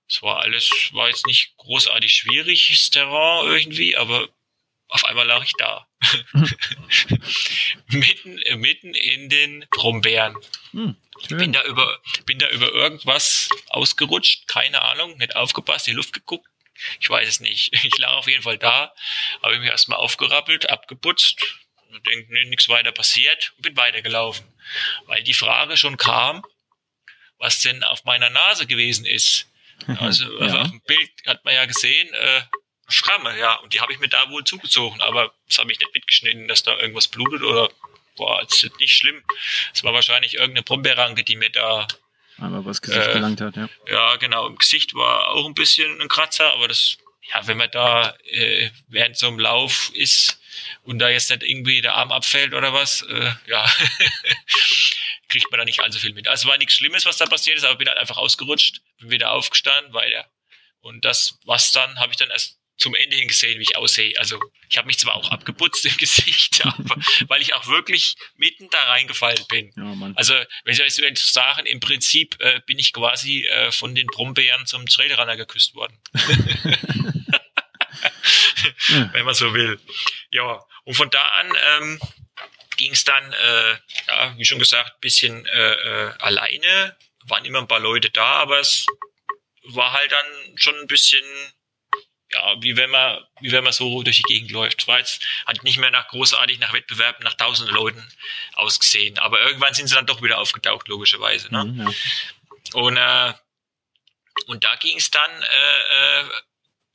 es 0.10 0.22
war 0.22 0.40
alles, 0.40 0.70
war 0.94 1.10
jetzt 1.10 1.28
nicht 1.28 1.56
großartig 1.58 2.12
schwieriges 2.14 2.90
Terrain 2.90 3.46
irgendwie, 3.48 3.98
aber 3.98 4.30
auf 4.90 5.04
einmal 5.06 5.26
lag 5.26 5.44
ich 5.44 5.54
da. 5.58 5.88
mitten, 7.90 8.40
mitten 8.60 8.94
in 8.94 9.30
den 9.30 9.66
Brombeeren. 9.70 10.36
Hm. 10.72 10.96
Bin 11.30 11.52
da 11.52 11.64
über, 11.64 12.00
bin 12.26 12.40
da 12.40 12.48
über 12.50 12.72
irgendwas 12.72 13.50
ausgerutscht, 13.70 14.48
keine 14.48 14.82
Ahnung, 14.82 15.18
nicht 15.18 15.36
aufgepasst, 15.36 15.88
die 15.88 15.94
Luft 15.94 16.14
geguckt. 16.14 16.48
Ich 17.00 17.10
weiß 17.10 17.28
es 17.28 17.40
nicht. 17.40 17.74
Ich 17.84 17.98
lag 17.98 18.12
auf 18.12 18.28
jeden 18.28 18.44
Fall 18.44 18.58
da, 18.58 18.94
habe 19.42 19.60
mich 19.60 19.70
erstmal 19.70 20.00
aufgerappelt, 20.00 20.70
abgeputzt 20.70 21.44
und 21.90 22.06
denke, 22.08 22.34
nee, 22.34 22.46
nichts 22.46 22.70
weiter 22.70 22.92
passiert 22.92 23.54
und 23.58 23.64
bin 23.64 23.78
weitergelaufen. 23.78 24.46
Weil 25.06 25.24
die 25.24 25.34
Frage 25.34 25.76
schon 25.76 25.98
kam, 25.98 26.44
was 27.40 27.62
denn 27.62 27.84
auf 27.84 28.06
meiner 28.06 28.30
Nase 28.30 28.68
gewesen 28.68 29.06
ist. 29.06 29.48
Also 30.00 30.26
ja. 30.40 30.64
auf 30.64 30.72
dem 30.72 30.82
Bild 30.82 31.12
hat 31.28 31.46
man 31.46 31.54
ja 31.54 31.66
gesehen, 31.66 32.12
äh, 32.12 32.42
Schramme, 32.90 33.38
ja, 33.38 33.56
und 33.56 33.74
die 33.74 33.82
habe 33.82 33.92
ich 33.92 34.00
mir 34.00 34.08
da 34.08 34.30
wohl 34.30 34.44
zugezogen, 34.44 35.02
aber 35.02 35.34
das 35.48 35.58
habe 35.58 35.72
ich 35.72 35.80
nicht 35.80 35.94
mitgeschnitten, 35.94 36.48
dass 36.48 36.64
da 36.64 36.78
irgendwas 36.78 37.08
blutet 37.08 37.42
oder 37.44 37.70
boah, 38.16 38.42
es 38.42 38.64
ist 38.64 38.80
nicht 38.80 38.94
schlimm. 38.94 39.24
Es 39.74 39.84
war 39.84 39.94
wahrscheinlich 39.94 40.36
irgendeine 40.36 40.64
Brombeeranke, 40.64 41.24
die 41.24 41.36
mir 41.36 41.50
da 41.50 41.88
einmal 42.40 42.66
was 42.66 42.82
Gesicht 42.82 43.08
äh, 43.08 43.14
gelangt 43.14 43.42
hat, 43.42 43.56
ja. 43.56 43.70
Ja, 43.88 44.16
genau. 44.18 44.48
Im 44.48 44.58
Gesicht 44.58 44.94
war 44.94 45.30
auch 45.30 45.46
ein 45.46 45.54
bisschen 45.54 46.02
ein 46.02 46.08
Kratzer, 46.08 46.54
aber 46.54 46.68
das, 46.68 46.98
ja, 47.34 47.46
wenn 47.48 47.58
man 47.58 47.72
da 47.72 48.16
äh, 48.26 48.70
während 48.88 49.18
so 49.18 49.28
einem 49.28 49.40
Lauf 49.40 49.92
ist 49.94 50.40
und 50.84 51.00
da 51.00 51.10
jetzt 51.10 51.30
nicht 51.30 51.44
irgendwie 51.44 51.82
der 51.82 51.96
Arm 51.96 52.12
abfällt 52.12 52.54
oder 52.54 52.74
was, 52.74 53.02
äh, 53.04 53.32
ja, 53.48 53.66
kriegt 55.30 55.52
man 55.52 55.60
da 55.60 55.66
nicht 55.66 55.82
allzu 55.82 56.00
viel 56.00 56.14
mit. 56.14 56.28
Also 56.28 56.48
war 56.48 56.58
nichts 56.58 56.76
Schlimmes, 56.76 57.06
was 57.06 57.18
da 57.18 57.26
passiert 57.26 57.58
ist, 57.58 57.64
aber 57.64 57.76
bin 57.76 57.88
halt 57.88 57.98
einfach 57.98 58.18
ausgerutscht, 58.18 58.82
bin 59.00 59.10
wieder 59.10 59.32
aufgestanden, 59.32 59.94
weiter. 59.94 60.26
Und 60.80 61.06
das, 61.06 61.40
was 61.44 61.72
dann, 61.72 62.00
habe 62.00 62.12
ich 62.12 62.18
dann 62.18 62.30
erst 62.30 62.60
zum 62.78 62.96
Ende 62.96 63.16
hin 63.16 63.28
gesehen, 63.28 63.60
wie 63.60 63.64
ich 63.64 63.76
aussehe. 63.76 64.18
Also 64.20 64.40
ich 64.70 64.78
habe 64.78 64.88
mich 64.88 65.00
zwar 65.00 65.16
auch 65.16 65.32
abgeputzt 65.32 65.86
im 65.86 65.98
Gesicht, 65.98 66.66
aber 66.66 66.96
weil 67.28 67.42
ich 67.42 67.54
auch 67.54 67.68
wirklich 67.68 68.16
mitten 68.36 68.70
da 68.70 68.84
reingefallen 68.86 69.44
bin. 69.50 69.74
Ja, 69.76 70.12
also 70.16 70.34
wenn 70.64 70.74
ich 70.74 71.20
so 71.20 71.28
sagen, 71.28 71.66
im 71.66 71.80
Prinzip 71.80 72.38
äh, 72.40 72.62
bin 72.66 72.80
ich 72.80 72.94
quasi 72.94 73.46
äh, 73.46 73.72
von 73.72 73.96
den 73.96 74.08
Brombeeren 74.08 74.66
zum 74.66 74.86
Trailrunner 74.86 75.38
geküsst 75.38 75.76
worden. 75.76 75.98
ja. 76.14 76.78
Wenn 79.14 79.26
man 79.26 79.36
so 79.36 79.54
will. 79.54 79.80
Ja, 80.32 80.64
und 80.84 80.94
von 80.94 81.10
da 81.10 81.24
an 81.24 81.54
ähm, 81.78 82.00
ging 82.78 82.92
es 82.92 83.04
dann, 83.04 83.34
äh, 83.34 83.72
ja, 84.08 84.38
wie 84.38 84.46
schon 84.46 84.60
gesagt, 84.60 85.02
bisschen 85.02 85.46
äh, 85.46 85.72
äh, 85.72 86.14
alleine. 86.20 86.96
Waren 87.26 87.46
immer 87.46 87.60
ein 87.60 87.68
paar 87.68 87.80
Leute 87.80 88.10
da, 88.10 88.26
aber 88.26 88.60
es 88.60 88.86
war 89.64 89.92
halt 89.94 90.12
dann 90.12 90.58
schon 90.58 90.76
ein 90.76 90.88
bisschen 90.88 91.24
wie 92.62 92.78
wenn 92.78 92.90
man, 92.90 93.24
wie 93.42 93.52
wenn 93.52 93.64
man 93.64 93.74
so 93.74 94.04
durch 94.04 94.18
die 94.18 94.24
Gegend 94.24 94.52
läuft. 94.52 94.88
War 94.88 95.00
jetzt, 95.00 95.26
hat 95.46 95.64
nicht 95.64 95.78
mehr 95.78 95.92
nach 95.92 96.08
großartig 96.08 96.60
nach 96.60 96.74
Wettbewerben, 96.74 97.24
nach 97.24 97.36
tausenden 97.36 97.76
Leuten 97.76 98.06
ausgesehen. 98.54 99.18
Aber 99.20 99.42
irgendwann 99.42 99.74
sind 99.74 99.88
sie 99.88 99.96
dann 99.96 100.06
doch 100.06 100.22
wieder 100.22 100.38
aufgetaucht, 100.38 100.88
logischerweise. 100.88 101.52
Ne? 101.52 101.64
Mhm, 101.66 101.82
ja. 101.82 101.94
Und, 102.74 102.98
äh, 102.98 103.34
und 104.48 104.64
da 104.64 104.76
ging 104.76 104.98
es 104.98 105.10
dann 105.12 105.32
äh, 105.32 106.22
äh, 106.22 106.30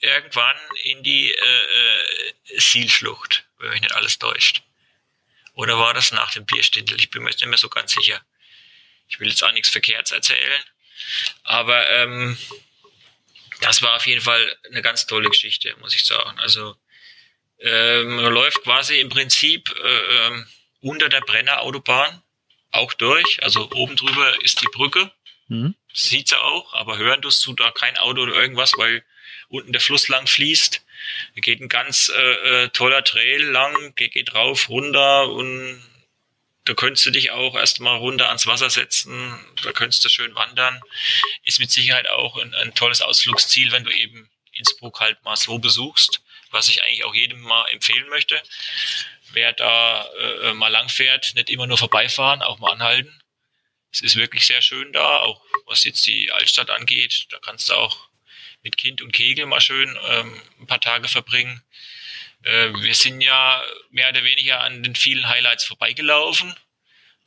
irgendwann 0.01 0.57
in 0.85 1.03
die 1.03 1.33
äh, 1.33 1.37
äh, 1.37 2.59
Zielschlucht, 2.59 3.45
wenn 3.59 3.71
mich 3.71 3.81
nicht 3.81 3.95
alles 3.95 4.19
täuscht. 4.19 4.63
Oder 5.55 5.79
war 5.79 5.95
das 5.95 6.13
nach 6.13 6.33
dem 6.33 6.47
Bierstindel? 6.47 6.99
Ich 6.99 7.11
bin 7.11 7.23
mir 7.23 7.31
jetzt 7.31 7.41
nicht 7.41 7.49
mehr 7.49 7.59
so 7.59 7.69
ganz 7.69 7.93
sicher. 7.93 8.21
Ich 9.09 9.21
will 9.21 9.29
jetzt 9.29 9.43
auch 9.45 9.53
nichts 9.53 9.69
Verkehrts 9.69 10.11
erzählen. 10.11 10.63
Aber 11.45 11.89
ähm, 11.91 12.39
das 13.63 13.83
war 13.83 13.97
auf 13.97 14.07
jeden 14.07 14.21
Fall 14.21 14.57
eine 14.71 14.83
ganz 14.83 15.07
tolle 15.07 15.29
Geschichte, 15.29 15.75
muss 15.81 15.95
ich 15.95 16.05
sagen. 16.05 16.39
Also 16.39 16.77
ähm, 17.59 18.17
man 18.17 18.33
läuft 18.33 18.63
quasi 18.63 19.01
im 19.01 19.09
Prinzip 19.09 19.75
äh, 19.83 20.27
ähm, 20.27 20.47
unter 20.81 21.09
der 21.09 21.21
Brennerautobahn 21.21 22.23
auch 22.73 22.93
durch. 22.95 23.43
Also 23.43 23.71
oben 23.73 23.97
drüber 23.97 24.43
ist 24.43 24.61
die 24.61 24.69
Brücke. 24.73 25.11
Mhm. 25.49 25.75
Sieht 25.93 26.29
sie 26.29 26.41
auch, 26.41 26.75
aber 26.75 26.99
hören 26.99 27.23
tust 27.23 27.47
du 27.47 27.55
da 27.55 27.71
kein 27.71 27.97
Auto 27.99 28.23
oder 28.23 28.35
irgendwas, 28.35 28.73
weil 28.77 29.05
unten 29.49 29.73
der 29.73 29.81
Fluss 29.81 30.09
lang 30.09 30.27
fließt. 30.27 30.85
Da 31.35 31.41
geht 31.41 31.61
ein 31.61 31.69
ganz 31.69 32.11
äh, 32.15 32.65
äh, 32.65 32.69
toller 32.71 33.05
Trail 33.05 33.43
lang, 33.43 33.95
geht, 33.95 34.13
geht 34.13 34.35
rauf, 34.35 34.69
runter 34.69 35.29
und 35.29 35.83
da 36.65 36.75
könntest 36.75 37.05
du 37.07 37.11
dich 37.11 37.31
auch 37.31 37.57
erstmal 37.57 37.97
runter 37.97 38.29
ans 38.29 38.47
Wasser 38.47 38.71
setzen, 38.71 39.39
da 39.63 39.73
könntest 39.73 40.05
du 40.05 40.09
schön 40.09 40.35
wandern. 40.35 40.81
Ist 41.45 41.59
mit 41.59 41.71
Sicherheit 41.71 42.09
auch 42.09 42.37
ein, 42.37 42.55
ein 42.55 42.75
tolles 42.75 43.03
Ausflugsziel, 43.03 43.73
wenn 43.73 43.85
du 43.85 43.91
eben 43.91 44.31
Innsbruck 44.53 45.01
halt 45.01 45.23
mal 45.25 45.37
so 45.37 45.59
besuchst, 45.59 46.23
was 46.51 46.69
ich 46.69 46.85
eigentlich 46.85 47.05
auch 47.05 47.15
jedem 47.15 47.41
mal 47.41 47.67
empfehlen 47.71 48.09
möchte. 48.09 48.41
Wer 49.33 49.53
da 49.53 50.07
äh, 50.19 50.53
mal 50.55 50.69
lang 50.69 50.89
fährt, 50.89 51.35
nicht 51.35 51.51
immer 51.51 51.67
nur 51.67 51.79
vorbeifahren, 51.79 52.43
auch 52.43 52.59
mal 52.59 52.73
anhalten. 52.73 53.19
Es 53.91 54.01
ist 54.03 54.17
wirklich 54.17 54.47
sehr 54.47 54.63
schön 54.63 54.93
da, 54.93 55.19
auch 55.19 55.43
was 55.67 55.85
jetzt 55.85 56.07
die 56.07 56.31
Altstadt 56.31 56.71
angeht. 56.71 57.27
Da 57.31 57.39
kannst 57.41 57.71
du 57.71 57.75
auch 57.75 58.09
mit 58.63 58.77
Kind 58.77 59.03
und 59.03 59.13
Kegel 59.13 59.47
mal 59.47 59.61
schön 59.61 59.99
ähm, 60.09 60.41
ein 60.61 60.67
paar 60.67 60.81
Tage 60.81 61.09
verbringen. 61.09 61.63
Äh, 62.45 62.73
wir 62.75 62.95
sind 62.95 63.21
ja 63.21 63.63
mehr 63.91 64.09
oder 64.09 64.25
weniger 64.25 64.61
an 64.63 64.83
den 64.83 64.95
vielen 64.95 65.29
Highlights 65.29 65.65
vorbeigelaufen, 65.65 66.55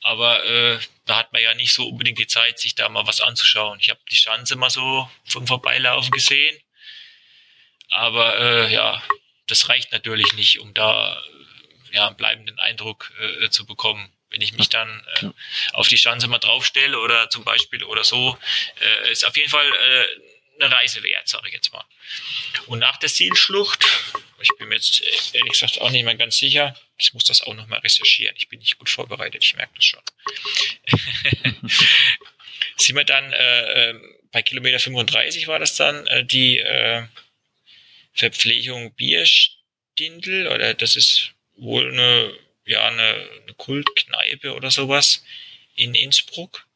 aber 0.02 0.44
äh, 0.44 0.78
da 1.06 1.16
hat 1.18 1.32
man 1.32 1.42
ja 1.42 1.54
nicht 1.54 1.72
so 1.72 1.88
unbedingt 1.88 2.18
die 2.18 2.26
Zeit, 2.26 2.58
sich 2.58 2.74
da 2.74 2.88
mal 2.88 3.06
was 3.06 3.20
anzuschauen. 3.20 3.80
Ich 3.80 3.90
habe 3.90 4.00
die 4.10 4.16
Schanze 4.16 4.56
mal 4.56 4.70
so 4.70 5.10
vom 5.24 5.46
Vorbeilaufen 5.46 6.10
gesehen, 6.10 6.56
aber 7.90 8.38
äh, 8.38 8.72
ja, 8.72 9.02
das 9.46 9.68
reicht 9.68 9.92
natürlich 9.92 10.32
nicht, 10.34 10.60
um 10.60 10.74
da 10.74 11.22
ja, 11.92 12.08
einen 12.08 12.16
bleibenden 12.16 12.58
Eindruck 12.58 13.12
äh, 13.20 13.48
zu 13.48 13.64
bekommen. 13.66 14.12
Wenn 14.30 14.40
ich 14.42 14.52
mich 14.52 14.68
dann 14.68 15.06
äh, 15.20 15.30
auf 15.72 15.88
die 15.88 15.98
Schanze 15.98 16.28
mal 16.28 16.38
draufstelle 16.38 16.98
oder 16.98 17.30
zum 17.30 17.44
Beispiel 17.44 17.84
oder 17.84 18.04
so, 18.04 18.36
äh, 18.80 19.12
ist 19.12 19.24
auf 19.24 19.36
jeden 19.36 19.50
Fall 19.50 19.66
äh, 19.66 20.62
eine 20.62 20.74
Reise 20.74 21.02
wert, 21.02 21.28
sage 21.28 21.48
ich 21.48 21.54
jetzt 21.54 21.72
mal. 21.72 21.84
Und 22.66 22.80
nach 22.80 22.96
der 22.96 23.08
Zielschlucht, 23.08 23.86
ich 24.40 24.50
bin 24.58 24.68
mir 24.68 24.76
jetzt 24.76 25.02
ehrlich 25.34 25.52
gesagt 25.52 25.80
auch 25.80 25.90
nicht 25.90 26.04
mehr 26.04 26.14
ganz 26.14 26.38
sicher, 26.38 26.76
ich 26.98 27.14
muss 27.14 27.24
das 27.24 27.42
auch 27.42 27.54
nochmal 27.54 27.80
recherchieren. 27.80 28.34
Ich 28.36 28.48
bin 28.48 28.60
nicht 28.60 28.78
gut 28.78 28.88
vorbereitet, 28.88 29.44
ich 29.44 29.56
merke 29.56 29.72
das 29.76 29.84
schon. 29.84 30.00
sind 32.76 32.96
wir 32.96 33.04
dann 33.04 33.32
äh, 33.32 33.90
ähm, 33.90 34.14
bei 34.32 34.42
Kilometer 34.42 34.78
35 34.78 35.48
war 35.48 35.58
das 35.58 35.76
dann 35.76 36.06
äh, 36.06 36.24
die 36.24 36.58
äh, 36.58 37.04
Verpflegung 38.12 38.94
Bierstindel 38.94 40.48
oder 40.48 40.74
das 40.74 40.96
ist 40.96 41.32
wohl 41.56 41.92
eine 41.92 42.32
ja 42.66 42.86
eine, 42.86 43.28
eine 43.42 43.54
Kultkneipe 43.56 44.54
oder 44.54 44.70
sowas 44.70 45.24
in 45.74 45.94
Innsbruck. 45.94 46.66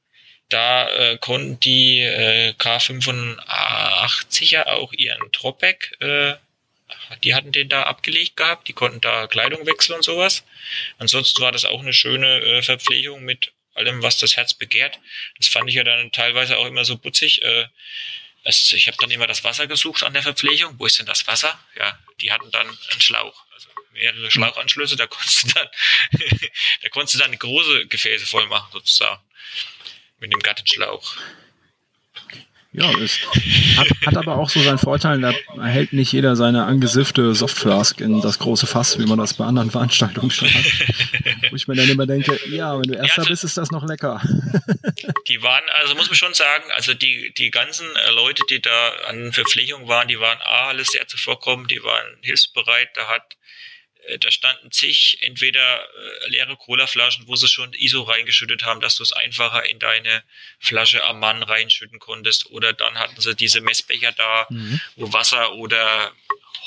Da 0.49 0.89
äh, 0.89 1.19
konnten 1.19 1.61
die 1.61 2.01
äh, 2.01 2.55
K85er 2.59 4.67
auch 4.67 4.93
ihren 4.93 5.31
Tropeck, 5.33 5.97
äh, 6.01 6.35
die 7.23 7.35
hatten 7.35 7.53
den 7.53 7.69
da 7.69 7.85
abgelegt 7.85 8.37
gehabt, 8.37 8.69
die 8.69 8.73
konnten 8.73 9.01
da 9.01 9.27
Kleidung 9.27 9.67
wechseln 9.67 9.97
und 9.97 10.03
sowas. 10.03 10.45
Ansonsten 10.99 11.43
war 11.43 11.53
das 11.53 11.65
auch 11.65 11.81
eine 11.81 11.93
schöne 11.93 12.41
äh, 12.41 12.63
Verpflegung 12.63 13.23
mit 13.23 13.53
allem, 13.75 14.03
was 14.03 14.19
das 14.19 14.37
Herz 14.37 14.55
begehrt. 14.55 14.99
Das 15.39 15.49
fand 15.49 15.69
ich 15.69 15.77
ja 15.77 15.85
dann 15.85 16.13
teilweise 16.13 16.59
auch 16.59 16.67
immer 16.67 16.85
so 16.85 16.97
putzig. 16.97 17.43
Äh, 17.43 17.67
also 18.45 18.77
ich 18.77 18.87
habe 18.87 18.97
dann 19.01 19.11
immer 19.11 19.27
das 19.27 19.45
Wasser 19.45 19.67
gesucht 19.67 20.03
an 20.03 20.15
der 20.15 20.23
Verpflegung. 20.23 20.79
Wo 20.79 20.87
ist 20.87 20.99
denn 20.99 21.07
das 21.07 21.27
Wasser? 21.27 21.59
Ja, 21.77 21.99
die 22.21 22.33
hatten 22.33 22.51
dann 22.51 22.67
einen 22.67 23.01
Schlauch, 23.01 23.45
also 23.53 23.69
mehrere 23.93 24.31
Schlauchanschlüsse. 24.31 24.97
Da 24.97 25.07
konntest 25.07 25.45
du 25.45 25.49
dann, 25.55 25.69
da 26.83 26.89
konntest 26.89 27.15
du 27.15 27.19
dann 27.19 27.39
große 27.39 27.87
Gefäße 27.87 28.27
voll 28.27 28.47
machen 28.47 28.71
sozusagen 28.73 29.21
mit 30.19 30.33
dem 30.33 30.41
Gattenschlauch. 30.41 31.17
Ja, 32.73 32.89
es 33.01 33.19
hat, 33.77 33.89
hat 34.07 34.17
aber 34.17 34.37
auch 34.37 34.49
so 34.49 34.61
seinen 34.61 34.79
Vorteil, 34.79 35.21
da 35.21 35.35
erhält 35.57 35.93
nicht 35.93 36.13
jeder 36.13 36.37
seine 36.37 36.67
angesiffte 36.67 37.35
Softflask 37.35 38.01
in 38.01 38.21
das 38.21 38.39
große 38.39 38.69
Fass, 38.69 38.97
wie 38.97 39.07
man 39.07 39.19
das 39.19 39.35
bei 39.35 39.45
anderen 39.45 39.73
Veranstaltungen 39.73 40.31
schon 40.31 40.47
hat. 40.55 40.65
Wo 41.51 41.57
ich 41.57 41.67
mir 41.67 41.75
dann 41.75 41.89
immer 41.89 42.07
denke, 42.07 42.39
ja, 42.49 42.79
wenn 42.79 42.85
du 42.85 42.95
erster 42.95 43.09
ja, 43.09 43.15
also, 43.19 43.31
bist, 43.31 43.43
ist 43.43 43.57
das 43.57 43.73
noch 43.73 43.85
lecker. 43.85 44.23
Die 45.27 45.43
waren, 45.43 45.65
also 45.81 45.97
muss 45.97 46.09
man 46.09 46.17
schon 46.17 46.35
sagen, 46.35 46.65
also 46.75 46.93
die, 46.95 47.33
die 47.37 47.51
ganzen 47.51 47.87
äh, 47.97 48.11
Leute, 48.11 48.43
die 48.51 48.61
da 48.61 48.93
an 49.09 49.33
Verpflegung 49.33 49.89
waren, 49.89 50.09
die 50.09 50.19
waren 50.19 50.39
A, 50.43 50.69
alles 50.69 50.89
sehr 50.89 51.07
zuvorkommend, 51.07 51.71
die 51.71 51.83
waren 51.83 52.17
hilfsbereit, 52.23 52.89
da 52.95 53.09
hat 53.09 53.37
da 54.19 54.31
standen 54.31 54.71
zig 54.71 55.19
entweder 55.21 55.83
äh, 55.83 56.29
leere 56.31 56.57
Colaflaschen, 56.57 57.27
wo 57.27 57.37
sie 57.37 57.49
schon 57.49 57.73
ISO 57.75 58.03
reingeschüttet 58.03 58.65
haben, 58.65 58.81
dass 58.81 58.97
du 58.97 59.03
es 59.03 59.13
einfacher 59.13 59.69
in 59.69 59.79
deine 59.79 60.25
Flasche 60.59 61.05
am 61.05 61.21
Mann 61.21 61.43
reinschütten 61.43 61.99
konntest. 61.99 62.47
Oder 62.47 62.73
dann 62.73 62.99
hatten 62.99 63.21
sie 63.21 63.35
diese 63.35 63.61
Messbecher 63.61 64.13
da, 64.13 64.47
mhm. 64.51 64.81
wo 64.97 65.13
Wasser 65.13 65.53
oder 65.55 66.13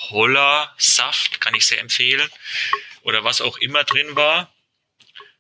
Holler 0.10 0.74
Saft, 0.78 1.42
kann 1.42 1.56
ich 1.56 1.66
sehr 1.66 1.80
empfehlen, 1.80 2.30
oder 3.02 3.24
was 3.24 3.42
auch 3.42 3.58
immer 3.58 3.84
drin 3.84 4.16
war, 4.16 4.54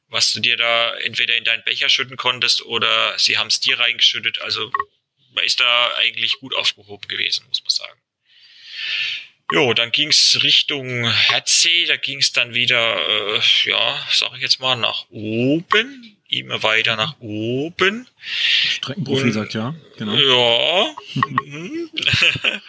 was 0.07 0.33
du 0.33 0.39
dir 0.39 0.57
da 0.57 0.95
entweder 0.97 1.35
in 1.35 1.43
deinen 1.43 1.63
Becher 1.63 1.89
schütten 1.89 2.17
konntest 2.17 2.61
oder 2.63 3.17
sie 3.17 3.37
haben 3.37 3.47
es 3.47 3.59
dir 3.59 3.79
reingeschüttet. 3.79 4.39
Also 4.41 4.71
man 5.31 5.43
ist 5.43 5.59
da 5.59 5.95
eigentlich 5.95 6.33
gut 6.33 6.55
aufgehoben 6.55 7.07
gewesen, 7.07 7.45
muss 7.47 7.63
man 7.63 7.69
sagen. 7.69 7.99
Jo, 9.53 9.73
dann 9.75 9.91
ging's 9.91 10.39
Richtung 10.41 11.07
Hertsee, 11.07 11.85
da 11.85 11.95
ging's 11.95 12.31
dann 12.31 12.55
wieder, 12.55 12.97
äh, 13.07 13.41
ja, 13.65 14.07
sag 14.11 14.33
ich 14.35 14.41
jetzt 14.41 14.59
mal, 14.59 14.75
nach 14.75 15.05
oben 15.11 16.17
immer 16.27 16.63
weiter 16.63 16.95
nach 16.95 17.19
oben. 17.19 18.07
Streckenprofil 18.19 19.25
und, 19.25 19.31
sagt 19.33 19.53
ja, 19.53 19.75
genau. 19.97 20.15
Ja. 20.15 20.95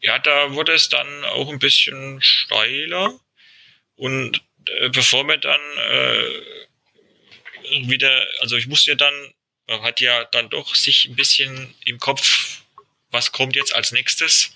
ja, 0.00 0.18
da 0.20 0.52
wurde 0.52 0.72
es 0.72 0.88
dann 0.88 1.24
auch 1.24 1.48
ein 1.48 1.58
bisschen 1.58 2.22
steiler. 2.22 3.18
Und 3.96 4.40
äh, 4.66 4.90
bevor 4.90 5.24
wir 5.24 5.38
dann 5.38 5.60
äh, 5.90 7.88
wieder, 7.88 8.24
also 8.40 8.56
ich 8.56 8.68
musste 8.68 8.92
ja 8.92 8.96
dann, 8.96 9.34
hat 9.82 10.00
ja 10.00 10.24
dann 10.26 10.48
doch 10.48 10.76
sich 10.76 11.06
ein 11.06 11.16
bisschen 11.16 11.74
im 11.84 11.98
Kopf, 11.98 12.62
was 13.10 13.32
kommt 13.32 13.56
jetzt 13.56 13.74
als 13.74 13.90
nächstes? 13.90 14.52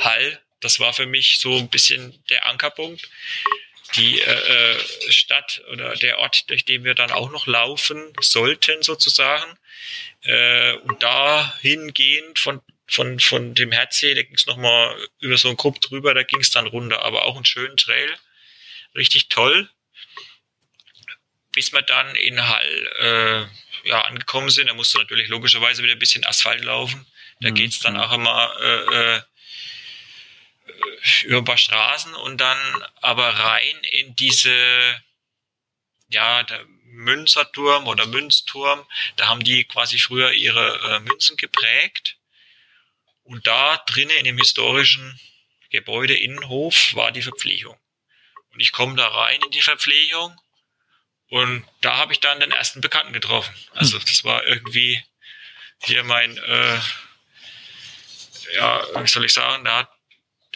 Hall, 0.00 0.40
das 0.60 0.80
war 0.80 0.92
für 0.92 1.06
mich 1.06 1.38
so 1.38 1.56
ein 1.56 1.68
bisschen 1.68 2.22
der 2.28 2.46
Ankerpunkt. 2.46 3.08
Die 3.94 4.20
äh, 4.20 4.74
äh, 4.74 5.12
Stadt 5.12 5.62
oder 5.70 5.94
der 5.94 6.18
Ort, 6.18 6.50
durch 6.50 6.64
den 6.64 6.82
wir 6.82 6.94
dann 6.94 7.12
auch 7.12 7.30
noch 7.30 7.46
laufen 7.46 8.12
sollten, 8.20 8.82
sozusagen. 8.82 9.58
Äh, 10.22 10.72
und 10.78 11.02
dahingehend 11.02 12.38
von 12.38 12.60
von, 12.88 13.18
von 13.18 13.54
dem 13.54 13.72
Herzsee, 13.72 14.14
da 14.14 14.22
ging 14.22 14.36
es 14.36 14.46
nochmal 14.46 14.96
über 15.18 15.36
so 15.36 15.48
einen 15.48 15.56
Grupp 15.56 15.80
drüber, 15.80 16.14
da 16.14 16.22
ging 16.22 16.40
es 16.40 16.50
dann 16.50 16.68
runter, 16.68 17.02
aber 17.02 17.24
auch 17.24 17.34
einen 17.34 17.44
schönen 17.44 17.76
Trail. 17.76 18.08
Richtig 18.94 19.28
toll 19.28 19.68
bis 21.56 21.72
wir 21.72 21.80
dann 21.80 22.14
in 22.16 22.46
Hall 22.46 22.90
äh, 23.00 23.88
ja, 23.88 24.02
angekommen 24.02 24.50
sind. 24.50 24.68
Da 24.68 24.74
musste 24.74 24.98
natürlich 24.98 25.28
logischerweise 25.28 25.82
wieder 25.82 25.94
ein 25.94 25.98
bisschen 25.98 26.24
Asphalt 26.26 26.62
laufen. 26.62 27.06
Da 27.40 27.48
mhm. 27.50 27.54
geht's 27.54 27.80
dann 27.80 27.96
auch 27.96 28.12
immer 28.12 28.52
äh, 28.60 29.16
äh, 29.16 29.20
über 31.24 31.38
ein 31.38 31.44
paar 31.44 31.58
Straßen 31.58 32.14
und 32.14 32.38
dann 32.40 32.84
aber 33.00 33.28
rein 33.28 33.76
in 33.92 34.14
diese, 34.16 35.02
ja, 36.08 36.42
der 36.42 36.64
Münzerturm 36.84 37.86
oder 37.86 38.06
Münzturm. 38.06 38.86
Da 39.16 39.28
haben 39.28 39.44
die 39.44 39.64
quasi 39.64 39.98
früher 39.98 40.32
ihre 40.32 40.78
äh, 40.90 41.00
Münzen 41.00 41.36
geprägt. 41.36 42.16
Und 43.22 43.46
da 43.46 43.76
drinnen 43.86 44.16
in 44.16 44.24
dem 44.24 44.38
historischen 44.38 45.20
Gebäude 45.70 46.16
Innenhof 46.16 46.94
war 46.94 47.12
die 47.12 47.22
Verpflegung. 47.22 47.78
Und 48.50 48.60
ich 48.60 48.72
komme 48.72 48.96
da 48.96 49.08
rein 49.08 49.40
in 49.42 49.50
die 49.50 49.62
Verpflegung 49.62 50.40
und 51.28 51.66
da 51.80 51.96
habe 51.96 52.12
ich 52.12 52.20
dann 52.20 52.40
den 52.40 52.52
ersten 52.52 52.80
Bekannten 52.80 53.12
getroffen. 53.12 53.54
Also 53.72 53.98
das 53.98 54.24
war 54.24 54.46
irgendwie 54.46 55.02
hier 55.82 56.04
mein, 56.04 56.36
äh, 56.38 56.78
ja, 58.54 59.02
wie 59.02 59.08
soll 59.08 59.24
ich 59.24 59.32
sagen, 59.32 59.64
der, 59.64 59.74
hat, 59.74 59.90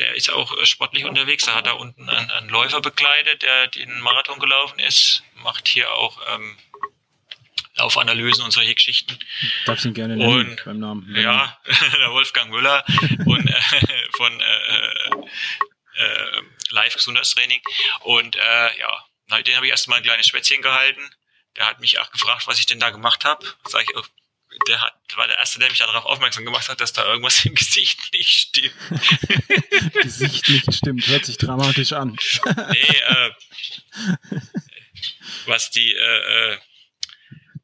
der 0.00 0.14
ist 0.14 0.30
auch 0.30 0.52
sportlich 0.64 1.04
unterwegs. 1.04 1.44
Da 1.44 1.54
hat 1.54 1.66
er 1.66 1.78
unten 1.78 2.08
einen, 2.08 2.30
einen 2.30 2.48
Läufer 2.48 2.80
bekleidet, 2.80 3.42
der 3.42 3.68
den 3.68 4.00
Marathon 4.00 4.40
gelaufen 4.40 4.78
ist. 4.80 5.22
Macht 5.36 5.68
hier 5.68 5.92
auch 5.92 6.18
ähm, 6.34 6.56
Laufanalysen 7.76 8.44
und 8.44 8.50
solche 8.50 8.74
Geschichten. 8.74 9.18
Darfst 9.66 9.84
ihn 9.84 9.94
gerne 9.94 10.16
nennen 10.16 10.50
und, 10.50 10.64
beim 10.64 10.78
Namen. 10.78 11.14
Ja, 11.14 11.58
der 11.98 12.10
Wolfgang 12.10 12.50
Müller 12.50 12.84
und 13.26 13.48
äh, 13.48 14.08
von 14.16 14.40
äh, 14.40 15.10
äh, 15.96 16.42
Live 16.70 16.94
Gesundheitstraining. 16.94 17.60
Und 18.00 18.36
äh, 18.36 18.78
ja, 18.78 19.42
den 19.42 19.56
habe 19.56 19.66
ich 19.66 19.70
erstmal 19.70 19.98
ein 19.98 20.04
kleines 20.04 20.26
Schwätzchen 20.26 20.62
gehalten. 20.62 21.02
Der 21.56 21.66
hat 21.66 21.80
mich 21.80 21.98
auch 21.98 22.10
gefragt, 22.10 22.46
was 22.46 22.58
ich 22.58 22.66
denn 22.66 22.80
da 22.80 22.90
gemacht 22.90 23.24
habe. 23.24 23.46
Sag 23.64 23.82
ich, 23.82 23.96
oh, 23.96 24.04
der 24.66 24.80
hat, 24.80 24.94
war 25.16 25.26
der 25.26 25.38
Erste, 25.38 25.58
der 25.58 25.68
mich 25.68 25.78
darauf 25.78 26.04
aufmerksam 26.04 26.44
gemacht 26.44 26.68
hat, 26.68 26.80
dass 26.80 26.92
da 26.92 27.04
irgendwas 27.04 27.44
im 27.44 27.54
Gesicht 27.54 27.98
nicht 28.12 28.28
stimmt. 28.28 28.74
Gesicht 30.02 30.48
nicht 30.48 30.74
stimmt, 30.74 31.06
hört 31.06 31.24
sich 31.24 31.38
dramatisch 31.38 31.92
an. 31.92 32.16
nee, 32.72 32.96
äh, 32.98 33.30
was 35.46 35.70
die, 35.70 35.92
äh, 35.92 36.52
äh, 36.52 36.58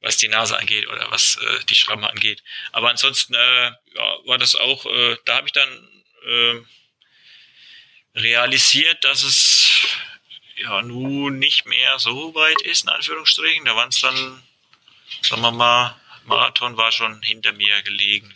was 0.01 0.16
die 0.16 0.28
Nase 0.28 0.59
angeht 0.59 0.89
oder 0.89 1.11
was 1.11 1.37
äh, 1.37 1.64
die 1.68 1.74
Schramme 1.74 2.09
angeht. 2.09 2.43
Aber 2.72 2.91
ansonsten 2.91 3.34
äh, 3.34 3.70
ja, 3.95 4.16
war 4.24 4.39
das 4.39 4.55
auch, 4.55 4.87
äh, 4.87 5.16
da 5.24 5.37
habe 5.37 5.49
ich 5.49 5.53
dann 5.53 5.68
äh, 6.26 6.61
realisiert, 8.14 9.05
dass 9.05 9.22
es 9.22 9.87
ja 10.57 10.82
nun 10.82 11.39
nicht 11.39 11.66
mehr 11.66 11.99
so 11.99 12.34
weit 12.34 12.62
ist, 12.62 12.84
in 12.84 12.91
Anführungsstrichen. 12.91 13.64
Da 13.64 13.76
waren 13.76 13.89
es 13.91 14.01
dann, 14.01 14.43
sagen 15.22 15.43
wir 15.43 15.51
mal, 15.51 16.01
Marathon 16.26 16.76
war 16.76 16.92
schon 16.92 17.20
hinter 17.22 17.52
mir 17.52 17.82
gelegen. 17.82 18.32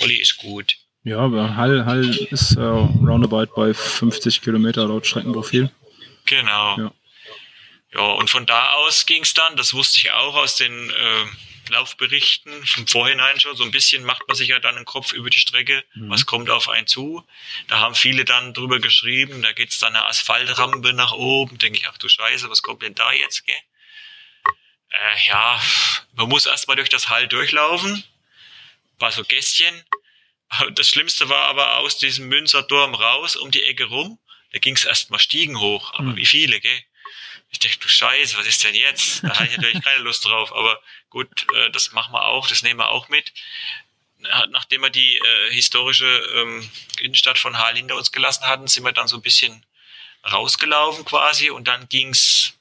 Olli 0.00 0.16
ist 0.16 0.38
gut. 0.38 0.76
Ja, 1.04 1.18
aber 1.18 1.56
Hall, 1.56 1.84
Hall 1.84 2.16
ist 2.30 2.56
äh, 2.56 2.60
roundabout 2.60 3.54
bei 3.54 3.74
50 3.74 4.40
Kilometer 4.40 4.86
laut 4.86 5.06
Streckenprofil. 5.06 5.70
Genau. 6.24 6.78
Ja, 6.78 6.92
ja 7.92 8.00
und 8.00 8.30
von 8.30 8.46
da 8.46 8.72
aus 8.72 9.04
ging 9.04 9.22
es 9.22 9.34
dann, 9.34 9.56
das 9.56 9.74
wusste 9.74 9.98
ich 9.98 10.12
auch 10.12 10.34
aus 10.34 10.56
den 10.56 10.90
äh, 10.90 11.70
Laufberichten 11.70 12.64
vom 12.66 12.86
Vorhinein 12.86 13.38
schon. 13.40 13.56
So 13.56 13.64
ein 13.64 13.70
bisschen 13.70 14.04
macht 14.04 14.26
man 14.28 14.36
sich 14.36 14.48
ja 14.48 14.58
dann 14.60 14.76
einen 14.76 14.84
Kopf 14.84 15.12
über 15.12 15.30
die 15.30 15.38
Strecke, 15.38 15.84
mhm. 15.94 16.10
was 16.10 16.26
kommt 16.26 16.50
auf 16.50 16.68
einen 16.68 16.86
zu. 16.86 17.22
Da 17.68 17.80
haben 17.80 17.94
viele 17.94 18.24
dann 18.24 18.54
drüber 18.54 18.80
geschrieben, 18.80 19.42
da 19.42 19.52
geht's 19.52 19.78
dann 19.78 19.94
eine 19.94 20.06
Asphaltrampe 20.06 20.92
nach 20.94 21.12
oben. 21.12 21.58
Denke 21.58 21.78
ich, 21.78 21.88
ach 21.88 21.98
du 21.98 22.08
Scheiße, 22.08 22.48
was 22.50 22.62
kommt 22.62 22.82
denn 22.82 22.94
da 22.94 23.12
jetzt, 23.12 23.46
gell? 23.46 23.54
Äh, 24.94 25.28
ja, 25.28 25.60
man 26.14 26.28
muss 26.28 26.46
erstmal 26.46 26.76
durch 26.76 26.88
das 26.88 27.08
Hall 27.08 27.26
durchlaufen. 27.28 28.04
War 28.98 29.12
so 29.12 29.24
Gästchen. 29.24 29.84
Das 30.74 30.88
Schlimmste 30.88 31.28
war 31.28 31.48
aber 31.48 31.78
aus 31.78 31.98
diesem 31.98 32.28
Münzerdorm 32.28 32.94
raus, 32.94 33.34
um 33.36 33.50
die 33.50 33.64
Ecke 33.64 33.84
rum. 33.84 34.18
Da 34.52 34.60
ging's 34.60 34.84
erstmal 34.84 35.18
Stiegen 35.18 35.58
hoch. 35.58 35.92
Aber 35.94 36.10
mhm. 36.10 36.16
wie 36.16 36.26
viele, 36.26 36.60
gell? 36.60 36.82
Ich 37.50 37.58
dachte, 37.58 37.78
du 37.78 37.88
Scheiße, 37.88 38.36
was 38.36 38.46
ist 38.46 38.64
denn 38.64 38.74
jetzt? 38.74 39.22
Da 39.22 39.30
hatte 39.30 39.44
ich 39.50 39.56
natürlich 39.56 39.82
keine 39.82 40.02
Lust 40.02 40.24
drauf, 40.24 40.52
aber 40.52 40.80
gut, 41.10 41.28
äh, 41.54 41.70
das 41.70 41.92
machen 41.92 42.12
wir 42.12 42.26
auch, 42.26 42.48
das 42.48 42.62
nehmen 42.62 42.80
wir 42.80 42.88
auch 42.88 43.08
mit. 43.08 43.32
Nachdem 44.50 44.82
wir 44.82 44.90
die 44.90 45.18
äh, 45.18 45.52
historische 45.52 46.06
ähm, 46.36 46.68
Innenstadt 47.00 47.38
von 47.38 47.58
Haal 47.58 47.76
hinter 47.76 47.94
uns 47.96 48.10
gelassen 48.10 48.44
hatten, 48.44 48.66
sind 48.66 48.84
wir 48.84 48.92
dann 48.92 49.06
so 49.06 49.16
ein 49.16 49.22
bisschen 49.22 49.64
rausgelaufen 50.32 51.04
quasi 51.04 51.50
und 51.50 51.68
dann 51.68 51.88
ging's 51.88 52.53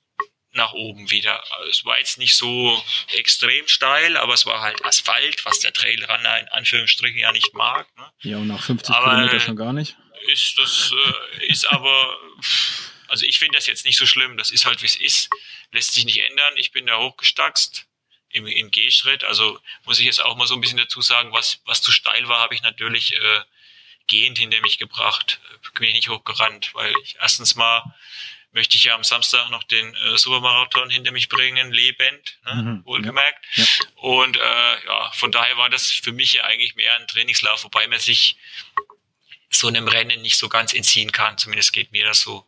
nach 0.54 0.74
oben 0.74 1.10
wieder. 1.10 1.44
Es 1.70 1.84
war 1.86 1.98
jetzt 1.98 2.18
nicht 2.18 2.36
so 2.36 2.84
extrem 3.14 3.68
steil, 3.68 4.18
aber 4.18 4.34
es 4.34 4.46
war 4.46 4.62
halt 4.62 4.84
Asphalt, 4.86 5.46
was 5.46 5.60
der 5.60 5.74
Trailrunner 5.74 6.40
in 6.40 6.48
Anführungsstrichen 6.50 7.20
ja 7.20 7.32
nicht 7.32 7.54
mag. 7.54 7.88
Ne? 7.98 8.12
Ja, 8.22 8.38
und 8.38 8.48
nach 8.48 8.64
50 8.64 8.96
aber 8.96 9.12
Kilometer 9.12 9.40
schon 9.40 9.56
gar 9.56 9.74
nicht. 9.74 9.96
Ist 10.32 10.58
das 10.58 10.94
äh, 11.40 11.46
ist 11.48 11.66
aber 11.66 12.18
also 13.14 13.28
ich 13.28 13.38
finde 13.38 13.58
das 13.58 13.68
jetzt 13.68 13.86
nicht 13.86 13.98
so 13.98 14.08
schlimm, 14.08 14.38
das 14.38 14.50
ist 14.50 14.66
halt 14.66 14.82
wie 14.82 14.88
es 14.88 14.96
ist, 14.96 15.30
lässt 15.72 15.94
sich 15.94 16.06
nicht 16.06 16.24
ändern. 16.24 16.54
Ich 16.56 16.72
bin 16.72 16.88
da 16.88 16.98
hochgestackst 16.98 17.86
im, 18.30 18.48
im 18.48 18.72
Gehschritt, 18.72 19.24
also 19.24 19.60
muss 19.86 20.00
ich 20.00 20.06
jetzt 20.06 20.24
auch 20.24 20.36
mal 20.36 20.48
so 20.48 20.56
ein 20.56 20.62
bisschen 20.62 20.80
dazu 20.80 21.02
sagen, 21.02 21.32
was, 21.32 21.60
was 21.66 21.84
zu 21.84 21.92
steil 21.92 22.28
war, 22.28 22.40
habe 22.40 22.56
ich 22.56 22.64
natürlich 22.64 23.14
äh, 23.14 23.42
gehend 24.08 24.40
hinter 24.40 24.60
mich 24.62 24.80
gebracht, 24.80 25.40
bin 25.76 25.90
ich 25.90 25.94
nicht 25.94 26.10
hochgerannt, 26.10 26.74
weil 26.74 26.94
ich 27.04 27.16
erstens 27.20 27.56
mal 27.56 27.84
möchte 28.54 28.78
ich 28.78 28.86
ja 28.86 28.96
am 28.96 29.04
Samstag 29.04 29.50
noch 29.50 29.64
den 29.64 29.94
äh, 29.96 30.18
Supermarathon 30.18 30.90
hinter 30.90 31.12
mich 31.12 31.28
bringen, 31.28 31.72
lebend, 31.72 32.38
ne, 32.46 32.54
mhm, 32.54 32.86
wohlgemerkt. 32.86 33.44
Ja, 33.56 33.64
ja. 33.64 33.86
Und 33.96 34.38
äh, 34.38 34.86
ja, 34.86 35.12
von 35.14 35.32
daher 35.32 35.58
war 35.58 35.70
das 35.70 35.92
für 35.92 36.12
mich 36.12 36.34
ja 36.34 36.44
eigentlich 36.46 36.76
mehr 36.76 36.96
ein 36.96 37.08
Trainingslauf, 37.08 37.64
wobei 37.64 37.88
man 37.88 38.00
sich 38.00 38.38
so 39.50 39.68
einem 39.68 39.88
Rennen 39.88 40.22
nicht 40.22 40.38
so 40.38 40.50
ganz 40.50 40.74
entziehen 40.74 41.12
kann. 41.12 41.38
Zumindest 41.38 41.74
geht 41.74 41.92
mir 41.92 42.06
das 42.06 42.22
so. 42.22 42.46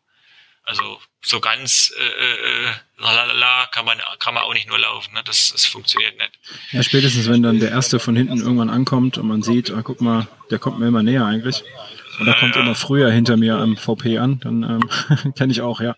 Also 0.67 0.99
so 1.21 1.39
ganz 1.39 1.93
äh, 1.95 2.03
äh, 2.03 2.73
lalala 2.97 3.67
kann 3.67 3.85
man 3.85 3.99
kann 4.17 4.33
man 4.33 4.43
auch 4.43 4.53
nicht 4.53 4.67
nur 4.67 4.79
laufen, 4.79 5.13
ne? 5.13 5.21
das, 5.23 5.51
das 5.51 5.65
funktioniert 5.65 6.17
nicht. 6.17 6.39
Ja, 6.71 6.81
spätestens 6.81 7.29
wenn 7.29 7.43
dann 7.43 7.59
der 7.59 7.69
erste 7.69 7.99
von 7.99 8.15
hinten 8.15 8.39
irgendwann 8.39 8.71
ankommt 8.71 9.19
und 9.19 9.27
man 9.27 9.43
sieht, 9.43 9.69
ah, 9.69 9.83
guck 9.83 10.01
mal, 10.01 10.27
der 10.49 10.57
kommt 10.57 10.79
mir 10.79 10.87
immer 10.87 11.03
näher 11.03 11.23
eigentlich. 11.23 11.63
Und 12.19 12.27
ja, 12.27 12.33
kommt 12.33 12.55
ja. 12.55 12.61
immer 12.61 12.75
früher 12.75 13.11
hinter 13.11 13.37
mir 13.37 13.57
am 13.57 13.77
VP 13.77 14.17
an, 14.17 14.39
dann 14.39 14.63
ähm, 14.63 15.33
kenne 15.35 15.51
ich 15.51 15.61
auch, 15.61 15.81
ja. 15.81 15.95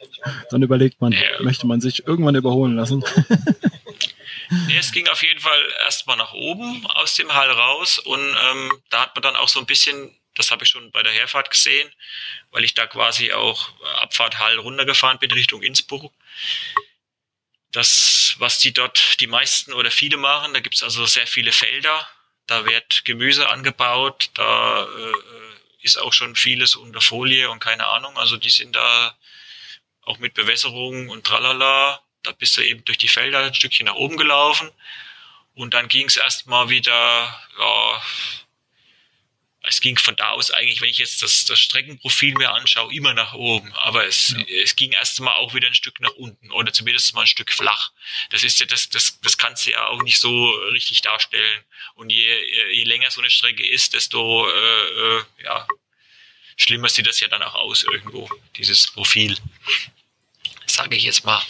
Dann 0.49 0.63
überlegt 0.63 1.01
man, 1.01 1.11
ja. 1.11 1.19
möchte 1.41 1.67
man 1.67 1.81
sich 1.81 2.07
irgendwann 2.07 2.35
überholen 2.35 2.75
lassen. 2.75 3.03
nee, 4.67 4.77
es 4.77 4.91
ging 4.91 5.07
auf 5.07 5.23
jeden 5.23 5.39
Fall 5.39 5.59
erstmal 5.85 6.17
nach 6.17 6.33
oben 6.33 6.85
aus 6.87 7.15
dem 7.15 7.33
Hall 7.33 7.51
raus 7.51 7.99
und 7.99 8.19
ähm, 8.19 8.71
da 8.89 9.01
hat 9.01 9.15
man 9.15 9.21
dann 9.21 9.35
auch 9.35 9.49
so 9.49 9.59
ein 9.59 9.65
bisschen 9.65 10.11
das 10.37 10.51
habe 10.51 10.63
ich 10.63 10.69
schon 10.69 10.91
bei 10.91 11.03
der 11.03 11.11
Herfahrt 11.11 11.49
gesehen, 11.49 11.89
weil 12.51 12.63
ich 12.63 12.73
da 12.73 12.85
quasi 12.85 13.33
auch 13.33 13.69
Abfahrt 14.01 14.39
Hall 14.39 14.57
runtergefahren 14.59 15.19
bin 15.19 15.31
Richtung 15.31 15.63
Innsbruck. 15.63 16.13
Das, 17.71 18.35
was 18.37 18.59
die 18.59 18.73
dort, 18.73 19.19
die 19.19 19.27
meisten 19.27 19.73
oder 19.73 19.91
viele 19.91 20.17
machen, 20.17 20.53
da 20.53 20.59
gibt 20.59 20.75
es 20.75 20.83
also 20.83 21.05
sehr 21.05 21.27
viele 21.27 21.51
Felder, 21.51 22.07
da 22.45 22.65
wird 22.65 23.03
Gemüse 23.03 23.49
angebaut, 23.49 24.29
da 24.35 24.83
äh, 24.83 25.13
ist 25.81 25.97
auch 25.97 26.13
schon 26.13 26.35
vieles 26.35 26.75
unter 26.75 27.01
Folie 27.01 27.49
und 27.49 27.59
keine 27.59 27.87
Ahnung. 27.87 28.17
Also 28.17 28.37
die 28.37 28.49
sind 28.49 28.75
da 28.75 29.17
auch 30.01 30.17
mit 30.19 30.33
Bewässerung 30.33 31.09
und 31.09 31.25
tralala. 31.25 32.01
Da 32.23 32.31
bist 32.31 32.57
du 32.57 32.61
eben 32.61 32.83
durch 32.85 32.97
die 32.97 33.07
Felder 33.07 33.39
ein 33.39 33.53
Stückchen 33.53 33.85
nach 33.85 33.95
oben 33.95 34.17
gelaufen. 34.17 34.69
Und 35.53 35.73
dann 35.73 35.87
ging 35.87 36.07
es 36.07 36.17
erstmal 36.17 36.69
wieder, 36.69 36.91
ja, 37.59 38.01
es 39.67 39.81
ging 39.81 39.97
von 39.97 40.15
da 40.15 40.29
aus 40.29 40.51
eigentlich, 40.51 40.81
wenn 40.81 40.89
ich 40.89 40.97
jetzt 40.97 41.21
das, 41.21 41.45
das 41.45 41.59
Streckenprofil 41.59 42.33
mir 42.35 42.51
anschaue, 42.53 42.93
immer 42.93 43.13
nach 43.13 43.33
oben. 43.33 43.73
Aber 43.73 44.05
es, 44.05 44.31
ja. 44.31 44.43
es 44.63 44.75
ging 44.75 44.93
erst 44.93 45.19
mal 45.19 45.35
auch 45.35 45.53
wieder 45.53 45.67
ein 45.67 45.75
Stück 45.75 45.99
nach 45.99 46.13
unten 46.13 46.51
oder 46.51 46.71
zumindest 46.71 47.13
mal 47.13 47.21
ein 47.21 47.27
Stück 47.27 47.51
flach. 47.51 47.91
Das 48.29 48.43
ist 48.43 48.59
ja, 48.59 48.65
das, 48.65 48.89
das, 48.89 49.19
das 49.21 49.37
kannst 49.37 49.65
du 49.65 49.71
ja 49.71 49.87
auch 49.87 50.01
nicht 50.03 50.19
so 50.19 50.49
richtig 50.71 51.01
darstellen. 51.01 51.63
Und 51.95 52.09
je, 52.11 52.73
je 52.73 52.83
länger 52.83 53.11
so 53.11 53.21
eine 53.21 53.29
Strecke 53.29 53.65
ist, 53.67 53.93
desto 53.93 54.49
äh, 54.49 55.17
äh, 55.17 55.23
ja, 55.43 55.67
schlimmer 56.55 56.89
sieht 56.89 57.07
das 57.07 57.19
ja 57.19 57.27
dann 57.27 57.43
auch 57.43 57.55
aus 57.55 57.83
irgendwo, 57.83 58.29
dieses 58.55 58.91
Profil. 58.91 59.37
Sage 60.65 60.95
ich 60.95 61.03
jetzt 61.03 61.25
mal. 61.25 61.41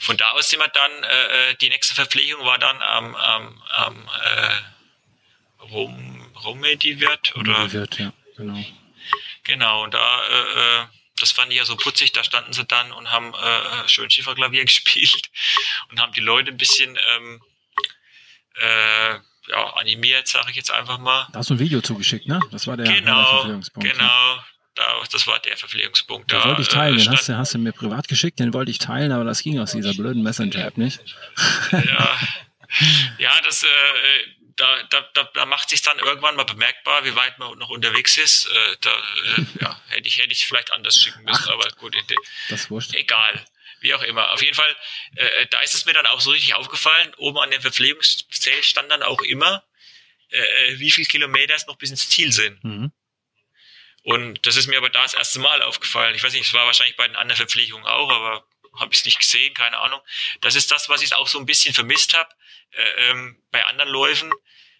Von 0.00 0.16
da 0.16 0.32
aus 0.32 0.50
sind 0.50 0.60
wir 0.60 0.68
dann, 0.68 1.02
äh, 1.02 1.50
äh 1.50 1.54
die 1.56 1.68
nächste 1.68 1.94
Verpflegung 1.94 2.44
war 2.44 2.58
dann 2.58 2.80
am, 2.82 3.14
am, 3.14 3.62
am 3.70 4.08
äh, 4.24 5.62
Rom, 5.62 6.25
Romedi-Wirt 6.44 7.36
oder? 7.36 7.72
Wirt, 7.72 7.98
ja, 7.98 8.12
genau. 8.36 8.64
Genau, 9.44 9.84
und 9.84 9.94
da, 9.94 10.20
äh, 10.26 10.80
äh, 10.80 10.86
das 11.20 11.30
fand 11.30 11.52
ich 11.52 11.58
ja 11.58 11.64
so 11.64 11.76
putzig, 11.76 12.12
da 12.12 12.24
standen 12.24 12.52
sie 12.52 12.64
dann 12.64 12.92
und 12.92 13.10
haben 13.10 13.32
äh, 13.32 13.88
schön 13.88 14.10
Schieferklavier 14.10 14.64
gespielt 14.66 15.30
und 15.90 16.00
haben 16.00 16.12
die 16.12 16.20
Leute 16.20 16.50
ein 16.50 16.56
bisschen 16.56 16.98
ähm, 17.16 17.42
äh, 18.56 19.14
ja, 19.48 19.72
animiert, 19.74 20.26
sage 20.26 20.50
ich 20.50 20.56
jetzt 20.56 20.70
einfach 20.70 20.98
mal. 20.98 21.28
Da 21.32 21.38
hast 21.38 21.50
du 21.50 21.54
ein 21.54 21.58
Video 21.60 21.80
zugeschickt, 21.80 22.26
ne? 22.26 22.40
Das 22.50 22.66
war 22.66 22.76
der, 22.76 22.86
genau, 22.86 23.14
der 23.14 23.26
Verpflegungspunkt. 23.26 23.92
Genau, 23.92 24.38
da, 24.74 25.02
das 25.10 25.26
war 25.26 25.38
der 25.38 25.56
Verpflegungspunkt. 25.56 26.32
Da, 26.32 26.44
wollte 26.44 26.62
ich 26.62 26.68
teilen, 26.68 26.98
äh, 26.98 27.02
den 27.02 27.12
hast 27.12 27.28
du, 27.28 27.36
hast 27.36 27.54
du 27.54 27.58
mir 27.58 27.72
privat 27.72 28.08
geschickt, 28.08 28.40
den 28.40 28.52
wollte 28.52 28.70
ich 28.70 28.78
teilen, 28.78 29.12
aber 29.12 29.24
das 29.24 29.42
ging 29.42 29.58
aus 29.58 29.72
dieser 29.72 29.94
blöden 29.94 30.22
Messenger-App 30.22 30.76
nicht. 30.76 31.00
Ja, 31.70 32.18
ja 33.18 33.30
das, 33.44 33.62
äh, 33.62 33.66
da, 34.56 34.82
da, 34.84 35.00
da, 35.14 35.24
da 35.34 35.46
macht 35.46 35.68
sich 35.68 35.82
dann 35.82 35.98
irgendwann 35.98 36.36
mal 36.36 36.44
bemerkbar, 36.44 37.04
wie 37.04 37.14
weit 37.14 37.38
man 37.38 37.58
noch 37.58 37.68
unterwegs 37.68 38.16
ist. 38.16 38.46
Äh, 38.46 38.76
da 38.80 38.90
äh, 38.90 39.42
ja, 39.60 39.80
hätte 39.88 40.08
ich 40.08 40.18
hätte 40.18 40.32
ich 40.32 40.46
vielleicht 40.46 40.72
anders 40.72 40.96
schicken 40.96 41.22
müssen, 41.24 41.44
Ach, 41.48 41.52
aber 41.52 41.68
gut, 41.72 41.96
das 42.48 42.70
wurscht. 42.70 42.94
egal. 42.94 43.44
Wie 43.80 43.92
auch 43.92 44.02
immer. 44.02 44.32
Auf 44.32 44.42
jeden 44.42 44.54
Fall, 44.54 44.74
äh, 45.16 45.46
da 45.50 45.60
ist 45.60 45.74
es 45.74 45.84
mir 45.84 45.92
dann 45.92 46.06
auch 46.06 46.20
so 46.20 46.30
richtig 46.30 46.54
aufgefallen. 46.54 47.12
Oben 47.18 47.38
an 47.38 47.50
dem 47.50 47.60
Verpflegungszelt 47.60 48.64
stand 48.64 48.90
dann 48.90 49.02
auch 49.02 49.20
immer, 49.20 49.62
äh, 50.30 50.78
wie 50.78 50.90
viel 50.90 51.04
Kilometer 51.04 51.54
es 51.54 51.66
noch 51.66 51.76
bis 51.76 51.90
ins 51.90 52.08
Ziel 52.08 52.32
sind. 52.32 52.64
Mhm. 52.64 52.92
Und 54.02 54.46
das 54.46 54.56
ist 54.56 54.66
mir 54.68 54.78
aber 54.78 54.88
da 54.88 55.02
das 55.02 55.14
erste 55.14 55.40
Mal 55.40 55.60
aufgefallen. 55.62 56.14
Ich 56.14 56.22
weiß 56.22 56.32
nicht, 56.32 56.46
es 56.46 56.54
war 56.54 56.64
wahrscheinlich 56.64 56.96
bei 56.96 57.06
den 57.06 57.16
anderen 57.16 57.36
Verpflegungen 57.36 57.86
auch, 57.86 58.10
aber 58.10 58.46
habe 58.78 58.92
ich 58.92 59.00
es 59.00 59.04
nicht 59.04 59.18
gesehen, 59.18 59.52
keine 59.52 59.78
Ahnung. 59.78 60.00
Das 60.40 60.54
ist 60.54 60.70
das, 60.70 60.88
was 60.88 61.02
ich 61.02 61.14
auch 61.14 61.28
so 61.28 61.38
ein 61.38 61.46
bisschen 61.46 61.74
vermisst 61.74 62.14
habe 62.14 62.30
äh, 62.30 62.45
ähm, 63.10 63.42
bei 63.50 63.64
anderen 63.66 63.90
Läufen 63.90 64.32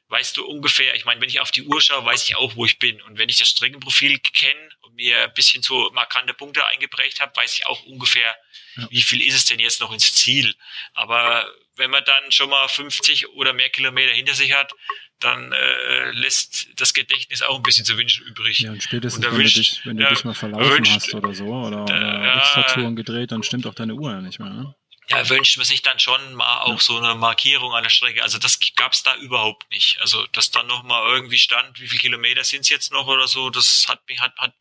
weißt 0.09 0.37
du 0.37 0.47
ungefähr, 0.47 0.95
ich 0.95 1.05
meine, 1.05 1.21
wenn 1.21 1.29
ich 1.29 1.41
auf 1.41 1.51
die 1.51 1.65
Uhr 1.65 1.81
schaue, 1.81 2.05
weiß 2.05 2.25
ich 2.25 2.37
auch, 2.37 2.55
wo 2.57 2.65
ich 2.65 2.79
bin. 2.79 3.01
Und 3.03 3.19
wenn 3.19 3.29
ich 3.29 3.39
das 3.39 3.49
Streckenprofil 3.49 4.19
kenne 4.21 4.69
und 4.83 4.95
mir 4.95 5.25
ein 5.25 5.35
bisschen 5.35 5.63
so 5.63 5.91
markante 5.93 6.33
Punkte 6.33 6.65
eingeprägt 6.67 7.21
habe, 7.21 7.35
weiß 7.35 7.59
ich 7.59 7.67
auch 7.67 7.83
ungefähr, 7.85 8.37
ja. 8.77 8.87
wie 8.91 9.03
viel 9.03 9.21
ist 9.21 9.35
es 9.35 9.45
denn 9.47 9.59
jetzt 9.59 9.81
noch 9.81 9.93
ins 9.93 10.15
Ziel. 10.15 10.55
Aber 10.95 11.51
wenn 11.77 11.91
man 11.91 12.05
dann 12.05 12.31
schon 12.31 12.51
mal 12.51 12.69
50 12.69 13.29
oder 13.31 13.53
mehr 13.53 13.69
Kilometer 13.69 14.13
hinter 14.13 14.35
sich 14.35 14.53
hat, 14.53 14.73
dann 15.19 15.53
äh, 15.53 16.11
lässt 16.13 16.69
das 16.77 16.93
Gedächtnis 16.93 17.43
auch 17.43 17.57
ein 17.57 17.63
bisschen 17.63 17.85
zu 17.85 17.97
wünschen 17.97 18.27
übrig. 18.27 18.61
Ja, 18.61 18.73
und 18.73 18.83
spätestens, 18.83 19.25
und 19.25 19.33
wenn, 19.33 19.39
wünscht, 19.39 19.57
du 19.57 19.61
dich, 19.61 19.81
wenn 19.85 19.97
du 19.97 20.03
ja, 20.03 20.11
dich 20.11 20.25
mal 20.25 20.35
verlaufen 20.35 20.71
wünscht, 20.71 20.93
hast 20.93 21.15
oder 21.15 21.35
so, 21.35 21.47
oder, 21.47 21.85
oder 21.85 22.35
äh, 22.35 22.39
extra 22.39 22.63
Touren 22.63 22.97
gedreht, 22.97 23.33
dann 23.33 23.43
stimmt 23.43 23.67
auch 23.67 23.75
deine 23.75 23.95
Uhr 23.95 24.11
ja 24.11 24.21
nicht 24.21 24.39
mehr. 24.39 24.51
Ne? 24.51 24.75
Ja, 25.09 25.29
wünscht 25.29 25.57
man 25.57 25.65
sich 25.65 25.83
dann 25.83 26.01
schon 26.01 26.35
mal 26.35 26.63
auch 26.63 26.81
so 26.81 26.97
eine 26.97 27.15
Markierung 27.15 27.73
an 27.75 27.85
der 27.85 27.91
Strecke. 27.91 28.23
Also 28.25 28.39
das 28.39 28.59
gab's 28.75 29.05
da 29.05 29.15
überhaupt 29.17 29.71
nicht. 29.71 30.01
Also 30.01 30.27
dass 30.29 30.51
dann 30.51 30.67
noch 30.67 30.83
mal 30.83 31.09
irgendwie 31.09 31.39
stand, 31.39 31.79
wie 31.81 31.87
viele 31.87 32.01
Kilometer 32.01 32.43
sind's 32.43 32.69
jetzt 32.71 32.91
noch 32.91 33.07
oder 33.07 33.29
so, 33.29 33.51
das 33.51 33.87
hat 33.89 34.07
mich 34.09 34.21
hat, 34.21 34.37
hat 34.37 34.53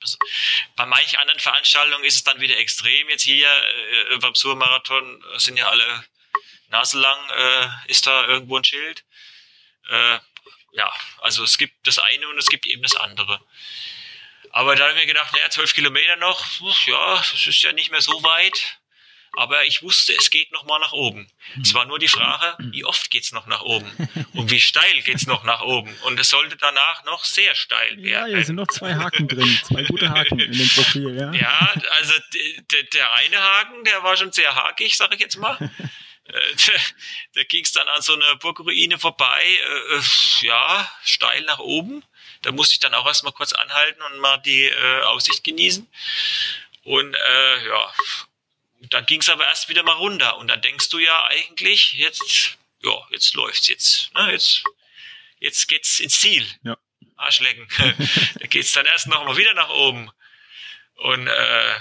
bei 0.75 0.85
manchen 0.85 1.17
anderen 1.17 1.39
Veranstaltungen 1.39 2.03
ist 2.03 2.15
es 2.15 2.23
dann 2.23 2.39
wieder 2.41 2.57
extrem. 2.57 3.09
Jetzt 3.09 3.23
hier 3.23 3.49
äh, 4.11 4.17
beim 4.17 4.35
Surmarathon 4.35 5.23
sind 5.37 5.57
ja 5.57 5.67
alle 5.67 6.05
naselang, 6.67 7.29
äh, 7.31 7.67
ist 7.87 8.05
da 8.05 8.27
irgendwo 8.27 8.57
ein 8.57 8.63
Schild. 8.63 9.03
Äh, 9.89 10.19
ja, 10.73 10.93
also 11.21 11.43
es 11.43 11.57
gibt 11.57 11.87
das 11.87 11.97
eine 11.97 12.27
und 12.27 12.37
es 12.37 12.47
gibt 12.47 12.67
eben 12.67 12.83
das 12.83 12.95
andere. 12.95 13.41
Aber 14.51 14.75
da 14.75 14.83
habe 14.83 14.93
ich 14.93 14.99
mir 14.99 15.07
gedacht, 15.07 15.33
naja, 15.33 15.49
zwölf 15.49 15.73
Kilometer 15.73 16.17
noch, 16.17 16.45
ja, 16.85 17.15
das 17.15 17.47
ist 17.47 17.63
ja 17.63 17.71
nicht 17.71 17.89
mehr 17.89 18.01
so 18.01 18.21
weit 18.23 18.77
aber 19.37 19.65
ich 19.65 19.83
wusste, 19.83 20.13
es 20.17 20.29
geht 20.29 20.51
noch 20.51 20.65
mal 20.65 20.79
nach 20.79 20.93
oben. 20.93 21.27
Es 21.61 21.73
war 21.73 21.85
nur 21.85 21.99
die 21.99 22.07
Frage, 22.07 22.55
wie 22.71 22.85
oft 22.85 23.09
geht's 23.09 23.31
noch 23.31 23.47
nach 23.47 23.61
oben 23.61 23.91
und 24.33 24.51
wie 24.51 24.59
steil 24.59 25.01
geht's 25.01 25.27
noch 25.27 25.43
nach 25.43 25.61
oben. 25.61 25.93
Und 26.03 26.19
es 26.19 26.29
sollte 26.29 26.57
danach 26.57 27.03
noch 27.05 27.23
sehr 27.23 27.55
steil 27.55 27.97
werden. 27.97 28.05
Ja, 28.05 28.25
hier 28.25 28.43
sind 28.43 28.55
noch 28.55 28.67
zwei 28.67 28.95
Haken 28.95 29.27
drin, 29.27 29.59
zwei 29.63 29.83
gute 29.83 30.09
Haken 30.09 30.39
in 30.39 30.51
dem 30.51 30.69
Profil. 30.69 31.17
Ja, 31.17 31.33
ja 31.33 31.73
also 31.97 32.13
der 32.93 33.13
eine 33.13 33.41
Haken, 33.41 33.83
der 33.83 34.03
war 34.03 34.17
schon 34.17 34.31
sehr 34.31 34.55
hakig, 34.55 34.95
sage 34.95 35.15
ich 35.15 35.21
jetzt 35.21 35.37
mal. 35.37 35.57
Äh, 36.27 36.55
da 37.35 37.43
ging 37.43 37.63
es 37.63 37.71
dann 37.71 37.87
an 37.87 38.01
so 38.01 38.13
einer 38.13 38.35
Burgruine 38.37 38.97
vorbei, 38.97 39.43
äh, 39.43 40.45
ja, 40.45 40.89
steil 41.03 41.43
nach 41.43 41.59
oben. 41.59 42.03
Da 42.41 42.51
musste 42.51 42.73
ich 42.73 42.79
dann 42.79 42.93
auch 42.93 43.05
erstmal 43.05 43.33
kurz 43.33 43.53
anhalten 43.53 44.01
und 44.01 44.19
mal 44.19 44.37
die 44.37 44.63
äh, 44.63 45.01
Aussicht 45.03 45.43
genießen. 45.43 45.87
Und 46.83 47.15
äh, 47.15 47.67
ja, 47.67 47.93
dann 48.93 49.05
ging 49.05 49.21
es 49.21 49.29
aber 49.29 49.45
erst 49.45 49.69
wieder 49.69 49.83
mal 49.83 49.93
runter. 49.93 50.37
Und 50.37 50.47
dann 50.47 50.61
denkst 50.61 50.89
du 50.89 50.99
ja 50.99 51.25
eigentlich, 51.27 51.93
jetzt, 51.93 52.57
ja, 52.81 53.07
jetzt 53.11 53.33
läuft's 53.33 53.67
jetzt. 53.67 54.13
Ne, 54.13 54.31
jetzt, 54.31 54.63
jetzt 55.39 55.67
geht's 55.67 55.99
ins 55.99 56.19
Ziel. 56.19 56.45
Ja. 56.63 56.77
Arschlecken. 57.17 57.67
da 58.39 58.47
geht's 58.47 58.73
dann 58.73 58.85
erst 58.85 59.07
noch 59.07 59.23
mal 59.23 59.37
wieder 59.37 59.53
nach 59.53 59.69
oben. 59.69 60.11
Und 60.95 61.27
äh, 61.27 61.75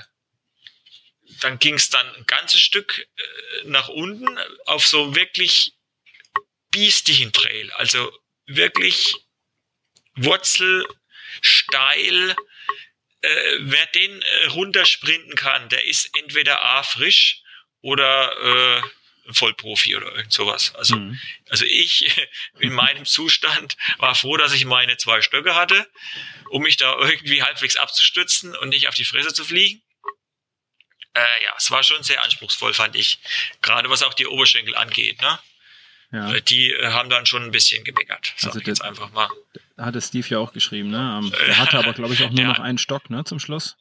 dann 1.40 1.58
ging 1.58 1.74
es 1.74 1.90
dann 1.90 2.06
ein 2.14 2.26
ganzes 2.26 2.60
Stück 2.60 2.98
äh, 2.98 3.64
nach 3.64 3.88
unten 3.88 4.38
auf 4.66 4.86
so 4.86 5.14
wirklich 5.14 5.74
biestigen 6.70 7.32
Trail. 7.32 7.70
Also 7.72 8.12
wirklich 8.46 9.14
Wurzel 10.16 10.86
steil, 11.40 12.36
äh, 13.24 13.58
wer 13.60 13.86
den 13.86 14.22
äh, 14.22 14.46
runtersprinten 14.48 15.34
kann, 15.34 15.68
der 15.68 15.84
ist 15.86 16.10
entweder 16.18 16.62
A 16.62 16.82
frisch 16.82 17.40
oder 17.80 18.82
äh, 18.82 18.82
Vollprofi 19.32 19.96
oder 19.96 20.14
irgend 20.14 20.32
sowas. 20.32 20.74
Also, 20.74 20.96
mhm. 20.96 21.18
also 21.48 21.64
ich 21.64 22.10
in 22.58 22.72
meinem 22.72 23.06
Zustand 23.06 23.76
war 23.98 24.14
froh, 24.14 24.36
dass 24.36 24.52
ich 24.52 24.66
meine 24.66 24.96
zwei 24.98 25.22
Stöcke 25.22 25.54
hatte, 25.54 25.90
um 26.50 26.62
mich 26.62 26.76
da 26.76 26.96
irgendwie 26.98 27.42
halbwegs 27.42 27.76
abzustützen 27.76 28.54
und 28.56 28.68
nicht 28.68 28.88
auf 28.88 28.94
die 28.94 29.04
Fresse 29.04 29.32
zu 29.32 29.44
fliegen. 29.44 29.82
Äh, 31.14 31.44
ja, 31.44 31.54
es 31.56 31.70
war 31.70 31.82
schon 31.82 32.02
sehr 32.02 32.22
anspruchsvoll, 32.22 32.74
fand 32.74 32.96
ich. 32.96 33.18
Gerade 33.62 33.88
was 33.88 34.02
auch 34.02 34.14
die 34.14 34.26
Oberschenkel 34.26 34.74
angeht, 34.74 35.22
ne? 35.22 35.38
Ja. 36.12 36.32
Äh, 36.32 36.42
die 36.42 36.72
äh, 36.72 36.92
haben 36.92 37.10
dann 37.10 37.26
schon 37.26 37.42
ein 37.42 37.50
bisschen 37.50 37.84
gemeckert, 37.84 38.32
sag 38.36 38.54
also 38.54 38.60
jetzt 38.60 38.82
einfach 38.82 39.10
mal 39.12 39.28
hatte 39.78 40.00
Steve 40.00 40.26
ja 40.28 40.38
auch 40.38 40.52
geschrieben, 40.52 40.90
ne? 40.90 41.20
Ähm, 41.22 41.32
der 41.46 41.58
hatte 41.58 41.78
aber, 41.78 41.92
glaube 41.92 42.14
ich, 42.14 42.22
auch 42.22 42.30
nur 42.30 42.44
noch 42.44 42.60
einen 42.60 42.78
Stock, 42.78 43.10
ne, 43.10 43.24
zum 43.24 43.38
Schluss. 43.38 43.76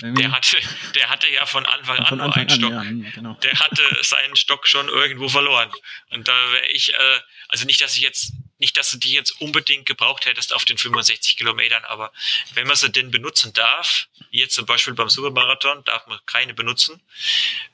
Der 0.00 0.32
hatte, 0.32 0.56
der 0.94 1.10
hatte 1.10 1.26
ja 1.32 1.44
von 1.44 1.66
Anfang 1.66 2.06
von 2.06 2.20
an 2.20 2.26
Anfang 2.26 2.42
einen 2.42 2.50
Stock. 2.50 2.72
An, 2.72 3.02
ja, 3.02 3.10
genau. 3.10 3.34
Der 3.34 3.52
hatte 3.54 3.82
seinen 4.02 4.36
Stock 4.36 4.66
schon 4.68 4.88
irgendwo 4.88 5.28
verloren. 5.28 5.70
Und 6.10 6.28
da 6.28 6.52
wäre 6.52 6.66
ich, 6.66 6.92
äh, 6.94 7.20
also 7.48 7.64
nicht, 7.64 7.80
dass 7.80 7.96
ich 7.96 8.02
jetzt, 8.02 8.32
nicht, 8.58 8.76
dass 8.76 8.90
du 8.90 8.98
die 8.98 9.12
jetzt 9.12 9.40
unbedingt 9.40 9.86
gebraucht 9.86 10.26
hättest 10.26 10.54
auf 10.54 10.64
den 10.64 10.78
65 10.78 11.36
Kilometern, 11.36 11.84
aber 11.84 12.12
wenn 12.54 12.66
man 12.66 12.76
sie 12.76 12.90
denn 12.90 13.10
benutzen 13.10 13.52
darf, 13.52 14.08
jetzt 14.30 14.54
zum 14.54 14.66
Beispiel 14.66 14.94
beim 14.94 15.08
Supermarathon 15.08 15.84
darf 15.84 16.06
man 16.06 16.18
keine 16.26 16.54
benutzen. 16.54 17.00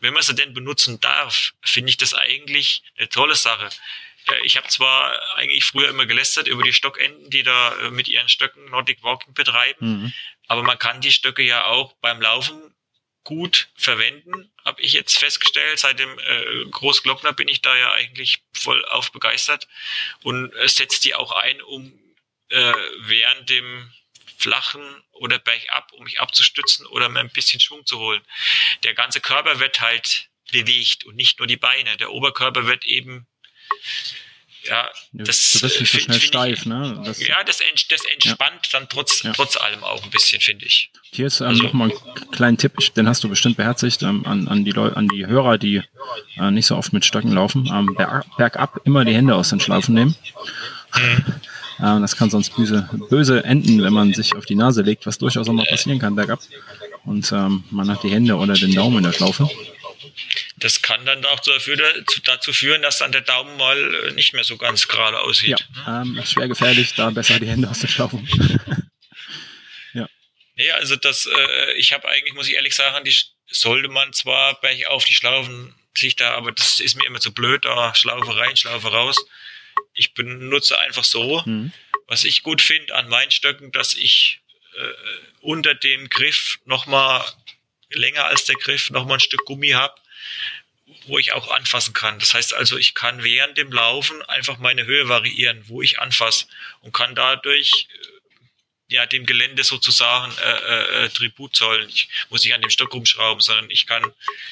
Wenn 0.01 0.14
man 0.14 0.22
sie 0.22 0.35
denn 0.35 0.55
benutzen 0.55 1.01
darf, 1.01 1.53
finde 1.62 1.91
ich 1.91 1.97
das 1.97 2.14
eigentlich 2.14 2.82
eine 2.99 3.09
tolle 3.09 3.35
Sache. 3.35 3.70
Ich 4.45 4.57
habe 4.57 4.68
zwar 4.68 5.18
eigentlich 5.37 5.64
früher 5.64 5.91
immer 5.91 6.07
gelästert 6.07 6.49
über 6.49 6.62
die 6.62 6.72
Stockenden, 6.72 7.30
die 7.30 7.43
da 7.43 7.74
äh, 7.76 7.91
mit 7.91 8.09
ihren 8.09 8.28
Stöcken 8.28 8.64
Nordic 8.70 9.03
Walking 9.03 9.35
betreiben, 9.35 10.05
mhm. 10.05 10.12
aber 10.49 10.62
man 10.62 10.78
kann 10.78 11.03
die 11.03 11.12
Stöcke 11.12 11.43
ja 11.43 11.66
auch 11.66 11.93
beim 12.01 12.22
Laufen 12.22 12.74
gut 13.25 13.68
verwenden, 13.75 14.53
habe 14.64 14.83
ich 14.83 14.93
jetzt 14.93 15.18
festgestellt. 15.18 15.79
Seit 15.79 15.99
dem 15.99 16.18
äh, 16.18 16.64
Großglockner 16.70 17.33
bin 17.33 17.49
ich 17.49 17.62
da 17.62 17.75
ja 17.77 17.93
eigentlich 17.93 18.43
voll 18.53 18.85
auf 18.87 19.12
begeistert 19.12 19.66
und 20.22 20.55
äh, 20.55 20.68
setzt 20.68 21.05
die 21.05 21.14
auch 21.14 21.33
ein, 21.33 21.61
um 21.62 21.93
äh, 22.51 22.72
während 23.01 23.49
dem 23.49 23.91
flachen 24.37 25.03
oder 25.12 25.39
bergab, 25.39 25.93
um 25.93 26.05
mich 26.05 26.20
abzustützen 26.20 26.87
oder 26.87 27.09
mir 27.09 27.20
ein 27.20 27.31
bisschen 27.31 27.61
Schwung 27.61 27.87
zu 27.87 27.99
holen. 27.99 28.22
Der 28.83 28.95
ganze 28.95 29.20
Körper 29.20 29.59
wird 29.59 29.81
halt 29.81 30.29
bewegt 30.53 31.05
und 31.05 31.16
nicht 31.16 31.39
nur 31.39 31.47
die 31.47 31.57
Beine. 31.57 31.97
Der 31.97 32.12
Oberkörper 32.12 32.66
wird 32.66 32.85
eben 32.85 33.27
ja, 34.69 34.89
das 35.12 35.51
du 35.53 35.61
bist 35.61 35.81
nicht 35.81 35.93
so 35.93 35.99
schnell 35.99 36.21
steif, 36.21 36.61
ich, 36.61 36.67
ne? 36.67 37.01
Das, 37.05 37.27
ja, 37.27 37.43
das, 37.45 37.61
das 37.89 38.05
entspannt 38.12 38.41
ja. 38.65 38.79
dann 38.79 38.89
trotz, 38.89 39.23
ja. 39.23 39.33
trotz 39.33 39.57
allem 39.57 39.83
auch 39.85 40.03
ein 40.03 40.11
bisschen, 40.11 40.41
finde 40.41 40.67
ich. 40.67 40.91
Hier 41.12 41.27
ist 41.27 41.41
ähm, 41.41 41.49
also, 41.49 41.62
noch 41.65 41.73
mal 41.73 41.91
ein 41.91 42.31
kleiner 42.31 42.57
Tipp, 42.57 42.73
den 42.95 43.09
hast 43.09 43.23
du 43.23 43.29
bestimmt 43.29 43.57
beherzigt 43.57 44.03
ähm, 44.03 44.27
an, 44.27 44.49
an, 44.49 44.65
die 44.65 44.77
an 44.77 45.09
die 45.09 45.27
Hörer, 45.27 45.59
die 45.59 45.83
äh, 46.39 46.51
nicht 46.51 46.67
so 46.67 46.77
oft 46.77 46.93
mit 46.93 47.05
Stöcken 47.05 47.33
laufen. 47.33 47.69
Ähm, 47.73 47.95
berg, 47.95 48.25
bergab 48.37 48.81
immer 48.85 49.05
die 49.05 49.15
Hände 49.15 49.35
aus 49.35 49.51
den 49.51 49.61
Schlaufen 49.61 49.95
nehmen. 49.95 50.17
Mhm. 50.97 51.35
Ähm, 51.81 52.03
das 52.03 52.17
kann 52.17 52.31
sonst 52.31 52.55
böse, 52.57 52.89
böse 53.11 53.45
enden, 53.45 53.83
wenn 53.83 53.93
man 53.93 54.12
sich 54.12 54.35
auf 54.35 54.45
die 54.45 54.55
Nase 54.55 54.83
legt, 54.83 55.07
was 55.07 55.19
durchaus 55.19 55.49
auch 55.49 55.53
mal 55.53 55.67
passieren 55.67 55.99
kann 55.99 56.15
bergab. 56.15 56.41
Und 57.05 57.31
ähm, 57.33 57.65
man 57.71 57.91
hat 57.91 58.03
die 58.03 58.11
Hände 58.11 58.37
oder 58.37 58.55
den 58.55 58.75
Daumen 58.75 58.99
in 58.99 59.05
der 59.05 59.12
Schlaufe. 59.12 59.49
Das 60.65 60.81
kann 60.81 61.05
dann 61.05 61.23
auch 61.27 61.41
dazu 62.25 62.55
führen, 62.55 62.81
dass 62.81 62.97
dann 62.97 63.12
der 63.12 63.21
Daumen 63.21 63.59
mal 63.59 64.07
äh, 64.07 64.12
nicht 64.12 64.33
mehr 64.33 64.45
so 64.45 64.57
ganz 64.57 64.89
gerade 64.89 65.21
aussieht. 65.21 65.62
Ja, 65.85 66.01
ähm, 66.01 66.19
schwer 66.25 66.49
gefährlich, 66.49 66.95
da 66.95 67.11
besser 67.11 67.39
die 67.39 67.49
Hände 67.49 67.69
aus 67.69 67.83
ja. 69.93 70.09
Nee, 70.57 70.71
also 70.71 70.97
das, 70.97 71.27
äh, 71.27 71.73
ich 71.75 71.93
habe 71.93 72.09
eigentlich, 72.09 72.33
muss 72.33 72.49
ich 72.49 72.55
ehrlich 72.55 72.75
sagen, 72.75 73.05
die 73.05 73.15
sollte 73.47 73.91
man 73.91 74.15
zwar 74.15 74.59
auf 74.87 75.05
die 75.05 75.12
Schlaufen 75.12 75.75
sich 75.95 76.17
da, 76.17 76.33
aber 76.33 76.51
das 76.51 76.81
ist 76.81 76.95
mir 76.95 77.05
immer 77.05 77.21
zu 77.21 77.35
blöd, 77.35 77.67
da 77.67 77.95
Schlaufe 77.95 78.35
rein, 78.35 78.57
Schlaufe 78.57 78.89
raus. 78.89 79.23
Ich 79.93 80.15
benutze 80.15 80.81
einfach 80.81 81.05
so. 81.05 81.43
Mhm. 81.45 81.75
Was 82.07 82.25
ich 82.25 82.43
gut 82.43 82.62
finde 82.62 82.95
an 82.95 83.11
Weinstöcken, 83.11 83.71
dass 83.71 83.93
ich 83.93 84.41
äh, 84.79 84.93
unter 85.43 85.75
dem 85.75 86.09
Griff 86.09 86.59
nochmal 86.65 87.23
länger 87.91 88.25
als 88.25 88.47
der 88.47 88.57
Griff 88.57 88.89
nochmal 88.89 89.19
ein 89.19 89.21
Stück 89.21 89.45
Gummi 89.45 89.73
habe, 89.73 89.95
wo 91.07 91.19
ich 91.19 91.33
auch 91.33 91.51
anfassen 91.51 91.95
kann. 91.95 92.19
Das 92.19 92.35
heißt 92.35 92.55
also, 92.55 92.77
ich 92.77 92.95
kann 92.95 93.23
während 93.23 93.59
dem 93.59 93.73
Laufen 93.73 94.23
einfach 94.23 94.59
meine 94.59 94.87
Höhe 94.87 95.09
variieren, 95.09 95.63
wo 95.67 95.83
ich 95.83 96.01
anfasse 96.01 96.47
und 96.81 96.93
kann 96.93 97.15
dadurch 97.15 97.89
äh, 97.93 98.15
ja, 98.89 99.07
dem 99.07 99.25
Gelände 99.25 99.65
sozusagen 99.65 100.33
äh, 100.39 101.05
äh, 101.05 101.09
Tribut 101.09 101.57
zollen. 101.57 101.89
Ich 101.89 102.09
muss 102.29 102.45
nicht 102.45 102.55
an 102.55 102.61
dem 102.61 102.71
Stock 102.71 102.93
rumschrauben, 102.93 103.41
sondern 103.41 103.71
ich 103.71 103.87
kann, 103.87 104.05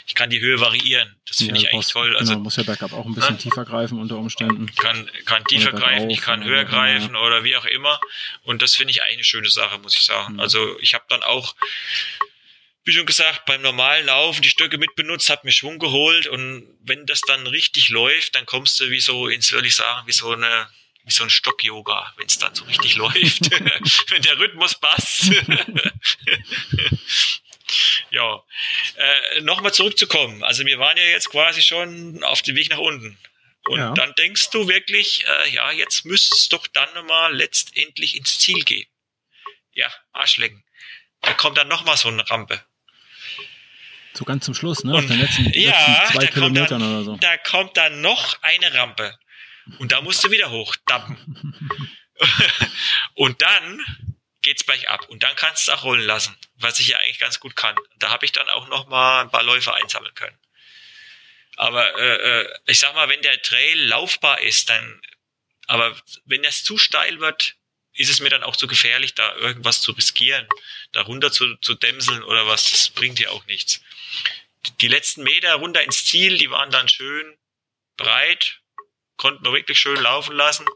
ich 0.06 0.14
kann 0.14 0.30
die 0.30 0.40
Höhe 0.40 0.58
variieren. 0.58 1.14
Das 1.28 1.38
finde 1.38 1.54
ja, 1.54 1.60
ich 1.60 1.72
eigentlich 1.72 1.88
toll. 1.88 2.16
Also 2.16 2.32
genau, 2.32 2.44
muss 2.44 2.56
ja 2.56 2.62
bergab 2.62 2.92
auch 2.92 3.04
ein 3.04 3.14
bisschen 3.14 3.34
ne? 3.34 3.40
tiefer 3.40 3.64
greifen 3.64 3.98
unter 3.98 4.16
Umständen. 4.16 4.74
Kann, 4.74 5.08
kann 5.26 5.44
tiefer 5.44 5.72
greifen, 5.72 6.08
ich 6.10 6.22
kann 6.22 6.44
höher 6.44 6.64
greifen 6.64 7.14
oder 7.14 7.44
wie 7.44 7.56
auch 7.56 7.66
immer. 7.66 8.00
Und 8.42 8.62
das 8.62 8.74
finde 8.74 8.92
ich 8.92 9.02
eigentlich 9.02 9.16
eine 9.16 9.24
schöne 9.24 9.50
Sache, 9.50 9.78
muss 9.78 9.96
ich 9.96 10.04
sagen. 10.04 10.34
Mhm. 10.34 10.40
Also 10.40 10.78
ich 10.80 10.94
habe 10.94 11.04
dann 11.08 11.22
auch 11.22 11.54
wie 12.84 12.92
schon 12.92 13.06
gesagt, 13.06 13.44
beim 13.46 13.62
normalen 13.62 14.06
Laufen 14.06 14.42
die 14.42 14.48
Stöcke 14.48 14.78
mitbenutzt, 14.78 15.30
habe 15.30 15.42
mir 15.44 15.52
Schwung 15.52 15.78
geholt 15.78 16.26
und 16.26 16.66
wenn 16.80 17.06
das 17.06 17.20
dann 17.20 17.46
richtig 17.46 17.90
läuft, 17.90 18.34
dann 18.34 18.46
kommst 18.46 18.80
du 18.80 18.90
wie 18.90 19.00
so 19.00 19.28
ins, 19.28 19.52
würde 19.52 19.68
ich 19.68 19.76
sagen, 19.76 20.06
wie 20.06 20.12
so 20.12 20.32
eine 20.32 20.68
wie 21.04 21.12
so 21.12 21.24
ein 21.24 21.30
Stock-Yoga, 21.30 22.12
wenn 22.16 22.26
es 22.26 22.38
dann 22.38 22.54
so 22.54 22.64
richtig 22.64 22.94
läuft, 22.96 23.50
wenn 24.10 24.22
der 24.22 24.38
Rhythmus 24.38 24.78
passt. 24.78 25.32
ja, 28.10 28.42
äh, 28.96 29.40
nochmal 29.40 29.74
zurückzukommen. 29.74 30.44
Also 30.44 30.64
wir 30.64 30.78
waren 30.78 30.96
ja 30.96 31.04
jetzt 31.04 31.30
quasi 31.30 31.62
schon 31.62 32.22
auf 32.22 32.42
dem 32.42 32.56
Weg 32.56 32.70
nach 32.70 32.78
unten. 32.78 33.18
Und 33.64 33.78
ja. 33.78 33.94
dann 33.94 34.12
denkst 34.14 34.50
du 34.50 34.66
wirklich, 34.68 35.24
äh, 35.26 35.50
ja, 35.50 35.70
jetzt 35.70 36.04
müsste 36.04 36.34
es 36.34 36.48
doch 36.48 36.66
dann 36.66 37.06
mal 37.06 37.34
letztendlich 37.34 38.16
ins 38.16 38.38
Ziel 38.40 38.64
gehen. 38.64 38.88
Ja, 39.72 39.92
Arschlecken. 40.12 40.64
Da 41.20 41.32
kommt 41.34 41.56
dann 41.56 41.68
nochmal 41.68 41.96
so 41.96 42.08
eine 42.08 42.28
Rampe. 42.28 42.64
So 44.14 44.24
ganz 44.24 44.44
zum 44.44 44.54
Schluss, 44.54 44.84
ne? 44.84 44.92
Und, 44.92 45.04
Auf 45.04 45.06
den 45.06 45.20
letzten, 45.20 45.44
ja, 45.52 45.70
letzten 45.70 46.12
zwei 46.14 46.26
Kilometern 46.26 46.80
dann, 46.80 46.94
oder 46.94 47.04
so. 47.04 47.16
Da 47.16 47.36
kommt 47.38 47.76
dann 47.76 48.00
noch 48.00 48.42
eine 48.42 48.72
Rampe. 48.74 49.18
Und 49.78 49.92
da 49.92 50.00
musst 50.00 50.22
du 50.24 50.30
wieder 50.30 50.50
hochdappen. 50.50 51.86
und 53.14 53.40
dann 53.42 53.84
geht's 54.42 54.66
gleich 54.66 54.88
ab. 54.88 55.08
Und 55.08 55.22
dann 55.22 55.34
kannst 55.36 55.66
du 55.66 55.72
es 55.72 55.78
auch 55.78 55.84
rollen 55.84 56.02
lassen, 56.02 56.36
was 56.56 56.78
ich 56.80 56.88
ja 56.88 56.98
eigentlich 56.98 57.20
ganz 57.20 57.40
gut 57.40 57.56
kann. 57.56 57.76
Da 57.98 58.10
habe 58.10 58.24
ich 58.24 58.32
dann 58.32 58.48
auch 58.50 58.68
noch 58.68 58.88
mal 58.88 59.22
ein 59.22 59.30
paar 59.30 59.44
Läufer 59.44 59.74
einsammeln 59.74 60.14
können. 60.14 60.36
Aber 61.56 61.98
äh, 61.98 62.40
äh, 62.40 62.54
ich 62.66 62.78
sag 62.78 62.94
mal, 62.94 63.08
wenn 63.08 63.22
der 63.22 63.40
Trail 63.42 63.78
laufbar 63.86 64.40
ist, 64.40 64.68
dann, 64.68 65.00
aber 65.66 65.96
wenn 66.24 66.44
es 66.44 66.64
zu 66.64 66.76
steil 66.76 67.20
wird, 67.20 67.56
ist 67.94 68.10
es 68.10 68.20
mir 68.20 68.30
dann 68.30 68.42
auch 68.42 68.56
zu 68.56 68.66
gefährlich, 68.66 69.14
da 69.14 69.34
irgendwas 69.36 69.80
zu 69.82 69.92
riskieren, 69.92 70.46
da 70.92 71.02
runter 71.02 71.30
zu, 71.30 71.56
zu 71.56 71.74
dämseln 71.74 72.22
oder 72.22 72.46
was, 72.46 72.70
das 72.70 72.90
bringt 72.90 73.18
ja 73.18 73.30
auch 73.30 73.44
nichts. 73.46 73.82
Die 74.80 74.88
letzten 74.88 75.22
Meter 75.22 75.54
runter 75.54 75.82
ins 75.82 76.04
Ziel, 76.04 76.38
die 76.38 76.50
waren 76.50 76.70
dann 76.70 76.88
schön 76.88 77.36
breit, 77.96 78.60
konnten 79.16 79.44
wir 79.44 79.52
wirklich 79.52 79.78
schön 79.78 80.00
laufen 80.00 80.34
lassen. 80.34 80.66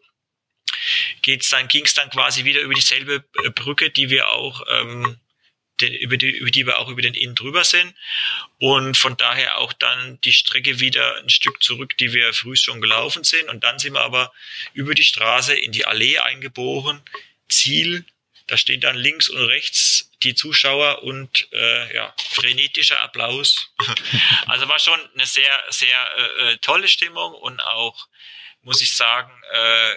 Geht's 1.22 1.48
dann, 1.48 1.68
ging's 1.68 1.94
dann 1.94 2.10
quasi 2.10 2.44
wieder 2.44 2.60
über 2.60 2.74
dieselbe 2.74 3.24
äh, 3.44 3.50
Brücke, 3.50 3.90
die 3.90 4.10
wir 4.10 4.28
auch, 4.30 4.62
ähm, 4.68 5.18
den, 5.80 5.94
über, 5.94 6.16
die, 6.16 6.30
über 6.30 6.50
die 6.50 6.66
wir 6.66 6.78
auch 6.78 6.88
über 6.88 7.02
den 7.02 7.14
Inn 7.14 7.34
drüber 7.34 7.64
sind. 7.64 7.94
Und 8.58 8.96
von 8.96 9.16
daher 9.16 9.58
auch 9.58 9.72
dann 9.72 10.20
die 10.22 10.32
Strecke 10.32 10.80
wieder 10.80 11.16
ein 11.18 11.30
Stück 11.30 11.62
zurück, 11.62 11.96
die 11.98 12.12
wir 12.12 12.32
früh 12.32 12.56
schon 12.56 12.80
gelaufen 12.80 13.24
sind. 13.24 13.48
Und 13.48 13.64
dann 13.64 13.78
sind 13.78 13.94
wir 13.94 14.02
aber 14.02 14.32
über 14.72 14.94
die 14.94 15.04
Straße 15.04 15.54
in 15.54 15.72
die 15.72 15.86
Allee 15.86 16.18
eingeboren. 16.18 17.02
Ziel, 17.48 18.04
da 18.46 18.56
stehen 18.56 18.80
dann 18.80 18.96
links 18.96 19.28
und 19.28 19.44
rechts 19.44 20.10
die 20.22 20.34
Zuschauer 20.34 21.02
und 21.02 21.48
äh, 21.52 21.94
ja, 21.94 22.14
frenetischer 22.30 23.00
Applaus. 23.00 23.72
also 24.46 24.68
war 24.68 24.78
schon 24.78 25.00
eine 25.14 25.26
sehr, 25.26 25.64
sehr 25.68 26.10
äh, 26.16 26.52
äh 26.52 26.56
tolle 26.58 26.88
Stimmung 26.88 27.34
und 27.34 27.60
auch 27.60 28.08
muss 28.62 28.80
ich 28.80 28.92
sagen, 28.92 29.30
äh, 29.52 29.96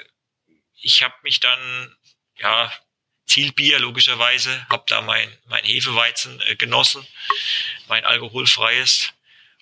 ich 0.81 1.03
habe 1.03 1.15
mich 1.23 1.39
dann, 1.39 1.95
ja, 2.37 2.71
Zielbier 3.29 3.79
logischerweise, 3.79 4.65
habe 4.69 4.83
da 4.87 5.01
mein, 5.01 5.31
mein 5.47 5.63
Hefeweizen 5.63 6.41
äh, 6.47 6.55
genossen, 6.55 7.05
mein 7.87 8.03
alkoholfreies 8.03 9.13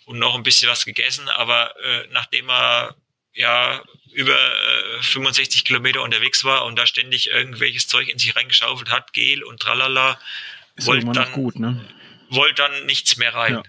und 0.06 0.20
noch 0.20 0.36
ein 0.36 0.44
bisschen 0.44 0.70
was 0.70 0.86
gegessen, 0.86 1.28
aber 1.30 1.76
äh, 1.84 2.08
nachdem 2.12 2.50
er 2.50 2.96
ja 3.34 3.84
über 4.14 4.34
äh, 4.34 5.02
65 5.02 5.66
Kilometer 5.66 6.02
unterwegs 6.02 6.44
war 6.44 6.66
und 6.66 6.78
da 6.78 6.88
ständig 6.88 7.30
irgendwelches 7.30 7.88
Zeug 7.88 8.08
in 8.08 8.18
sich 8.18 8.36
reingeschaufelt 8.36 8.90
hat, 8.90 9.14
Gel 9.14 9.44
und 9.44 9.60
tralala, 9.60 10.20
wollte 10.78 11.12
dann, 11.12 11.32
gut, 11.34 11.60
ne? 11.60 11.86
wollt 12.30 12.58
dann 12.60 12.86
nichts 12.86 13.18
mehr 13.18 13.34
rein. 13.34 13.54
Ja, 13.54 13.64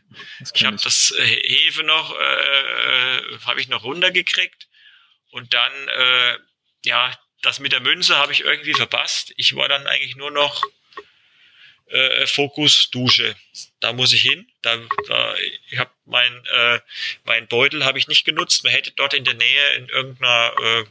ich 0.54 0.64
habe 0.64 0.76
das 0.76 1.10
äh, 1.10 1.26
Hefe 1.26 1.82
noch, 1.82 2.14
äh, 2.14 2.18
äh 2.18 3.38
habe 3.44 3.60
ich 3.60 3.68
noch 3.68 3.82
runtergekriegt 3.82 4.68
und 5.32 5.52
dann, 5.54 5.72
äh, 5.88 6.38
ja, 6.84 7.12
das 7.42 7.60
mit 7.60 7.72
der 7.72 7.80
Münze 7.80 8.16
habe 8.16 8.32
ich 8.32 8.40
irgendwie 8.40 8.74
verpasst. 8.74 9.32
Ich 9.36 9.54
war 9.54 9.68
dann 9.68 9.86
eigentlich 9.86 10.16
nur 10.16 10.30
noch 10.30 10.62
äh, 11.86 12.26
Fokus 12.26 12.90
Dusche. 12.90 13.36
Da 13.80 13.92
muss 13.92 14.12
ich 14.12 14.22
hin. 14.22 14.50
Da, 14.62 14.76
da 15.06 15.34
ich 15.70 15.78
habe 15.78 15.90
mein 16.04 16.44
äh, 16.46 16.80
mein 17.24 17.48
Beutel 17.48 17.84
habe 17.84 17.98
ich 17.98 18.08
nicht 18.08 18.24
genutzt. 18.24 18.64
Man 18.64 18.72
hätte 18.72 18.92
dort 18.92 19.14
in 19.14 19.24
der 19.24 19.34
Nähe 19.34 19.70
in 19.74 19.88
irgendeiner 19.88 20.52
äh, 20.60 20.84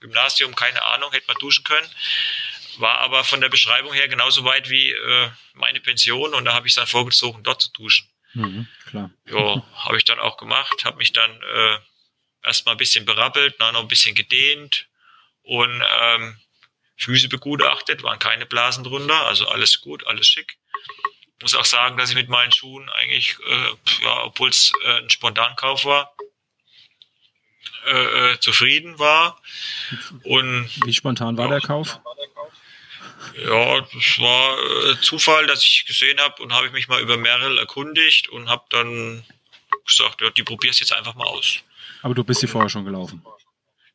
Gymnasium 0.00 0.54
keine 0.54 0.82
Ahnung, 0.82 1.10
hätte 1.12 1.26
man 1.26 1.38
duschen 1.38 1.64
können. 1.64 1.88
War 2.76 2.98
aber 2.98 3.24
von 3.24 3.40
der 3.40 3.48
Beschreibung 3.48 3.92
her 3.92 4.06
genauso 4.08 4.44
weit 4.44 4.70
wie 4.70 4.92
äh, 4.92 5.30
meine 5.54 5.80
Pension 5.80 6.34
und 6.34 6.44
da 6.44 6.54
habe 6.54 6.68
ich 6.68 6.74
dann 6.74 6.86
vorgezogen, 6.86 7.42
dort 7.42 7.62
zu 7.62 7.72
duschen. 7.72 8.08
Mhm, 8.34 8.68
klar. 8.86 9.10
Ja, 9.26 9.66
habe 9.74 9.96
ich 9.96 10.04
dann 10.04 10.20
auch 10.20 10.36
gemacht, 10.36 10.84
habe 10.84 10.98
mich 10.98 11.12
dann 11.12 11.42
äh, 11.42 11.78
erstmal 12.44 12.74
ein 12.74 12.78
bisschen 12.78 13.04
berappelt, 13.04 13.56
dann 13.58 13.74
noch 13.74 13.80
ein 13.80 13.88
bisschen 13.88 14.14
gedehnt 14.14 14.87
und 15.48 15.82
ähm, 16.02 16.36
Füße 16.98 17.28
begutachtet, 17.28 18.02
waren 18.02 18.18
keine 18.18 18.44
Blasen 18.44 18.84
drunter, 18.84 19.26
also 19.26 19.48
alles 19.48 19.80
gut, 19.80 20.06
alles 20.06 20.26
schick. 20.26 20.58
Muss 21.40 21.54
auch 21.54 21.64
sagen, 21.64 21.96
dass 21.96 22.10
ich 22.10 22.16
mit 22.16 22.28
meinen 22.28 22.52
Schuhen 22.52 22.90
eigentlich, 22.90 23.36
äh, 23.48 24.04
ja, 24.04 24.24
obwohl 24.24 24.50
es 24.50 24.72
äh, 24.84 24.98
ein 24.98 25.08
Spontankauf 25.08 25.86
war, 25.86 26.14
äh, 27.86 28.32
äh, 28.32 28.40
zufrieden 28.40 28.98
war. 28.98 29.40
Und 30.24 30.68
wie 30.84 30.92
spontan 30.92 31.38
war 31.38 31.46
ja, 31.46 31.52
der 31.52 31.60
Kauf? 31.60 31.98
Ja, 33.36 33.80
das 33.80 34.18
war 34.18 34.90
äh, 34.90 35.00
Zufall, 35.00 35.46
dass 35.46 35.62
ich 35.62 35.86
gesehen 35.86 36.20
habe 36.20 36.42
und 36.42 36.52
habe 36.52 36.66
ich 36.66 36.72
mich 36.72 36.88
mal 36.88 37.00
über 37.00 37.16
Merrill 37.16 37.56
erkundigt 37.56 38.28
und 38.28 38.50
habe 38.50 38.64
dann 38.68 39.24
gesagt, 39.86 40.20
ja, 40.20 40.28
die 40.28 40.42
probier's 40.42 40.80
jetzt 40.80 40.92
einfach 40.92 41.14
mal 41.14 41.26
aus. 41.26 41.60
Aber 42.02 42.14
du 42.14 42.22
bist 42.22 42.42
die 42.42 42.46
vorher 42.48 42.68
schon 42.68 42.84
gelaufen? 42.84 43.24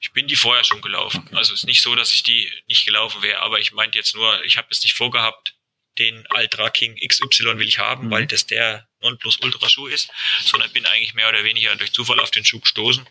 Ich 0.03 0.11
bin 0.11 0.27
die 0.27 0.35
vorher 0.35 0.65
schon 0.65 0.81
gelaufen. 0.81 1.23
Okay. 1.27 1.37
Also 1.37 1.53
es 1.53 1.61
ist 1.61 1.65
nicht 1.65 1.81
so, 1.81 1.95
dass 1.95 2.13
ich 2.13 2.23
die 2.23 2.51
nicht 2.67 2.85
gelaufen 2.85 3.21
wäre, 3.21 3.39
aber 3.39 3.59
ich 3.59 3.71
meinte 3.71 3.97
jetzt 3.97 4.13
nur, 4.13 4.43
ich 4.43 4.57
habe 4.57 4.67
es 4.69 4.83
nicht 4.83 4.95
vorgehabt, 4.95 5.55
den 5.97 6.27
Ultra 6.35 6.69
King 6.71 6.97
XY 6.97 7.57
will 7.57 7.67
ich 7.67 7.79
haben, 7.79 8.07
mhm. 8.07 8.11
weil 8.11 8.27
das 8.27 8.45
der 8.45 8.85
Nonplusultra-Schuh 9.01 9.87
ist, 9.87 10.09
sondern 10.41 10.73
bin 10.73 10.85
eigentlich 10.85 11.13
mehr 11.13 11.29
oder 11.29 11.45
weniger 11.45 11.73
durch 11.77 11.93
Zufall 11.93 12.19
auf 12.19 12.31
den 12.31 12.43
Schuh 12.43 12.59
gestoßen. 12.59 13.07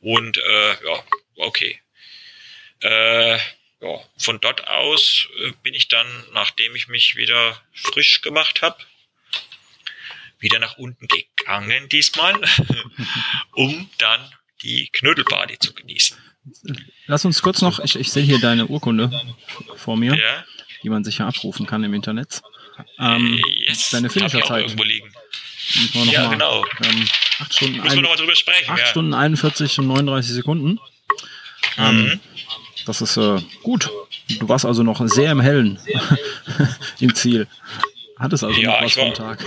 Und 0.00 0.38
äh, 0.38 0.84
ja, 0.84 1.04
okay. 1.36 1.82
Äh, 2.80 3.36
ja, 3.36 4.00
von 4.16 4.40
dort 4.40 4.66
aus 4.68 5.28
äh, 5.40 5.52
bin 5.62 5.74
ich 5.74 5.88
dann, 5.88 6.06
nachdem 6.32 6.74
ich 6.74 6.88
mich 6.88 7.16
wieder 7.16 7.60
frisch 7.74 8.22
gemacht 8.22 8.62
habe, 8.62 8.82
wieder 10.38 10.58
nach 10.58 10.78
unten 10.78 11.08
gegangen 11.08 11.90
diesmal, 11.90 12.40
um 13.52 13.90
dann 13.98 14.32
die 14.62 14.88
Knödelparty 14.92 15.58
zu 15.58 15.74
genießen. 15.74 16.16
Lass 17.06 17.24
uns 17.24 17.42
kurz 17.42 17.62
noch, 17.62 17.78
ich, 17.80 17.96
ich 17.96 18.10
sehe 18.10 18.22
hier 18.22 18.40
deine 18.40 18.66
Urkunde 18.66 19.10
vor 19.76 19.96
mir, 19.96 20.14
ja. 20.14 20.44
die 20.82 20.88
man 20.88 21.04
sicher 21.04 21.26
abrufen 21.26 21.66
kann 21.66 21.84
im 21.84 21.94
Internet. 21.94 22.42
Ähm, 22.98 23.40
yes, 23.66 23.90
deine 23.90 24.10
Finisherzeit. 24.10 24.70
Ja, 25.94 26.22
mal, 26.22 26.30
genau. 26.30 26.64
Ähm, 26.84 27.08
8 27.38 27.54
Stunden, 27.54 27.80
Müssen 27.80 27.96
wir 27.96 28.02
nochmal 28.02 28.16
drüber 28.16 28.34
sprechen. 28.34 28.70
8 28.70 28.78
ja. 28.78 28.86
Stunden 28.86 29.14
41 29.14 29.78
und 29.78 29.86
39 29.88 30.32
Sekunden. 30.32 30.80
Ähm, 31.78 32.02
mhm. 32.02 32.20
Das 32.86 33.00
ist 33.00 33.16
äh, 33.16 33.40
gut. 33.62 33.90
Du 34.40 34.48
warst 34.48 34.64
also 34.64 34.82
noch 34.82 35.06
sehr 35.08 35.30
im 35.30 35.40
Hellen 35.40 35.78
im 37.00 37.14
Ziel. 37.14 37.46
Hattest 38.18 38.44
also 38.44 38.60
ja, 38.60 38.72
noch 38.72 38.82
was 38.82 38.92
vom 38.94 39.14
Tag. 39.14 39.44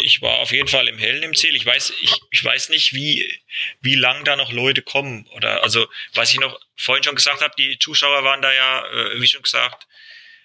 Ich 0.00 0.22
war 0.22 0.38
auf 0.38 0.52
jeden 0.52 0.68
Fall 0.68 0.88
im 0.88 0.98
Hellen 0.98 1.22
im 1.22 1.34
Ziel. 1.34 1.54
Ich 1.54 1.64
weiß, 1.64 1.92
ich, 2.00 2.12
ich 2.30 2.44
weiß 2.44 2.68
nicht, 2.70 2.92
wie, 2.92 3.40
wie 3.80 3.94
lang 3.94 4.24
da 4.24 4.36
noch 4.36 4.52
Leute 4.52 4.82
kommen. 4.82 5.26
Oder 5.28 5.62
also, 5.62 5.86
was 6.14 6.32
ich 6.32 6.40
noch 6.40 6.58
vorhin 6.76 7.04
schon 7.04 7.16
gesagt 7.16 7.42
habe, 7.42 7.54
die 7.58 7.78
Zuschauer 7.78 8.24
waren 8.24 8.42
da 8.42 8.52
ja, 8.52 8.86
äh, 8.86 9.20
wie 9.20 9.26
schon 9.26 9.42
gesagt, 9.42 9.86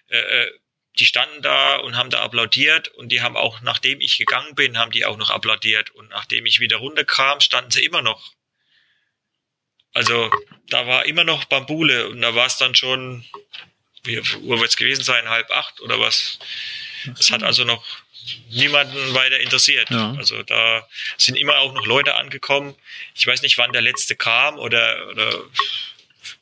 äh, 0.10 0.18
äh, 0.18 0.52
die 1.00 1.06
standen 1.06 1.42
da 1.42 1.78
und 1.78 1.98
haben 1.98 2.12
da 2.12 2.22
applaudiert 2.22 2.90
und 2.90 3.10
die 3.10 3.22
haben 3.22 3.36
auch, 3.36 3.62
nachdem 3.62 4.00
ich 4.00 4.18
gegangen 4.18 4.54
bin, 4.54 4.78
haben 4.78 4.92
die 4.92 5.06
auch 5.06 5.18
noch 5.18 5.32
applaudiert. 5.32 5.90
Und 5.92 6.10
nachdem 6.10 6.46
ich 6.46 6.60
wieder 6.60 6.78
runterkam, 6.78 7.40
standen 7.40 7.72
sie 7.72 7.84
immer 7.84 8.02
noch. 8.02 8.34
Also 9.94 10.32
da 10.68 10.88
war 10.88 11.06
immer 11.06 11.24
noch 11.24 11.46
Bambule 11.46 12.10
und 12.10 12.22
da 12.22 12.36
war 12.36 12.46
es 12.46 12.58
dann 12.58 12.76
schon, 12.76 13.26
wie 14.04 14.20
Uhr 14.20 14.60
wird 14.60 14.70
es 14.70 14.78
gewesen 14.78 15.04
sein, 15.04 15.30
halb 15.30 15.50
acht 15.52 15.82
oder 15.82 16.00
was. 16.00 16.40
Das 17.06 17.32
hat 17.32 17.44
also 17.44 17.64
noch 17.64 17.84
niemanden 18.50 19.14
weiter 19.14 19.40
interessiert. 19.40 19.90
Ja. 19.90 20.14
Also 20.18 20.44
da 20.44 20.88
sind 21.18 21.36
immer 21.36 21.58
auch 21.60 21.74
noch 21.74 21.86
Leute 21.86 22.16
angekommen. 22.16 22.76
Ich 23.16 23.26
weiß 23.26 23.42
nicht, 23.42 23.58
wann 23.58 23.72
der 23.72 23.82
letzte 23.82 24.16
kam 24.16 24.58
oder, 24.60 25.08
oder 25.12 25.32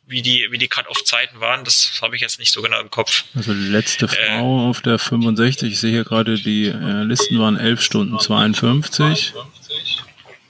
wie 0.07 0.21
die, 0.21 0.47
wie 0.51 0.57
die 0.57 0.67
Cut-Off-Zeiten 0.67 1.39
waren, 1.39 1.63
das 1.63 1.99
habe 2.01 2.15
ich 2.15 2.21
jetzt 2.21 2.39
nicht 2.39 2.51
so 2.51 2.61
genau 2.61 2.79
im 2.79 2.91
Kopf. 2.91 3.23
Also 3.33 3.53
die 3.53 3.67
letzte 3.67 4.05
äh, 4.05 4.39
Frau 4.39 4.69
auf 4.69 4.81
der 4.81 4.99
65, 4.99 5.71
ich 5.71 5.79
sehe 5.79 5.91
hier 5.91 6.03
gerade, 6.03 6.35
die 6.35 6.67
äh, 6.67 7.03
Listen 7.03 7.39
waren 7.39 7.57
11 7.57 7.81
Stunden 7.81 8.19
52. 8.19 9.33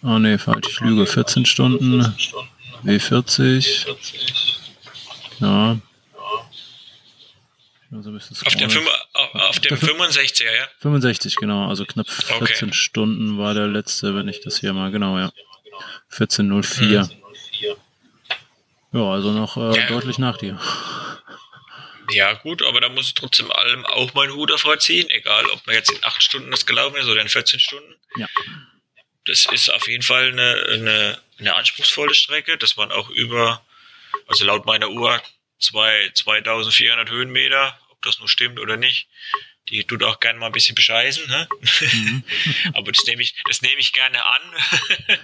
Oh 0.04 0.08
ah, 0.08 0.20
ne, 0.20 0.40
falsch, 0.40 0.68
ich 0.68 0.80
lüge, 0.80 1.06
14 1.06 1.46
Stunden. 1.46 2.16
W40. 2.84 3.86
Ja. 5.40 5.78
Also 7.94 8.10
auf 8.10 8.56
dem, 8.56 8.88
auf, 9.14 9.36
auf 9.36 9.60
dem 9.60 9.78
65er, 9.78 10.46
ja? 10.46 10.68
65, 10.80 11.36
genau. 11.36 11.68
Also 11.68 11.86
knapp 11.86 12.10
14 12.10 12.70
okay. 12.70 12.74
Stunden 12.74 13.38
war 13.38 13.54
der 13.54 13.68
letzte, 13.68 14.16
wenn 14.16 14.30
ich 14.30 14.40
das 14.40 14.60
hier 14.60 14.72
mal, 14.72 14.92
genau, 14.92 15.18
ja. 15.20 15.32
14.04. 16.12 17.04
Mhm. 17.04 17.22
Ja, 18.94 19.12
also 19.12 19.32
noch 19.32 19.58
äh, 19.58 19.78
ja. 19.78 19.88
deutlich 19.88 20.18
nach 20.18 20.38
dir. 20.38 20.60
Ja, 22.12 22.34
gut, 22.34 22.62
aber 22.64 22.82
da 22.82 22.90
muss 22.90 23.08
ich 23.08 23.14
trotzdem 23.14 23.52
allem 23.52 23.86
auch 23.86 24.14
meinen 24.14 24.34
Hut 24.34 24.50
davor 24.50 24.80
ziehen, 24.80 25.10
egal 25.10 25.46
ob 25.48 25.66
man 25.66 25.76
jetzt 25.76 25.92
in 25.92 26.04
8 26.04 26.22
Stunden 26.22 26.52
das 26.52 26.66
gelaufen 26.66 26.98
ist 26.98 27.08
oder 27.08 27.22
in 27.22 27.30
14 27.30 27.60
Stunden. 27.60 27.96
Ja. 28.18 28.28
Das 29.26 29.46
ist 29.46 29.74
auf 29.74 29.88
jeden 29.88 30.04
Fall 30.04 30.28
eine, 30.28 30.66
eine, 30.74 31.22
eine 31.40 31.56
anspruchsvolle 31.56 32.14
Strecke. 32.14 32.58
Das 32.58 32.76
waren 32.76 32.92
auch 32.92 33.10
über, 33.10 33.62
also 34.28 34.46
laut 34.46 34.66
meiner 34.66 34.90
Uhr, 34.90 35.22
zwei, 35.62 36.12
2400 36.14 37.10
Höhenmeter, 37.10 37.80
ob 37.90 38.02
das 38.02 38.20
nur 38.20 38.28
stimmt 38.28 38.60
oder 38.60 38.78
nicht. 38.78 39.08
Die 39.70 39.84
tut 39.86 40.04
auch 40.04 40.20
gerne 40.20 40.40
mal 40.40 40.48
ein 40.48 40.52
bisschen 40.52 40.76
bescheißen, 40.76 41.28
ne? 41.28 41.48
Mhm. 41.80 42.24
aber 42.74 42.92
das 42.92 43.06
nehme 43.06 43.22
ich, 43.22 43.36
das 43.48 43.62
nehme 43.62 43.80
ich 43.80 43.94
gerne 43.94 44.26
an. 44.26 44.42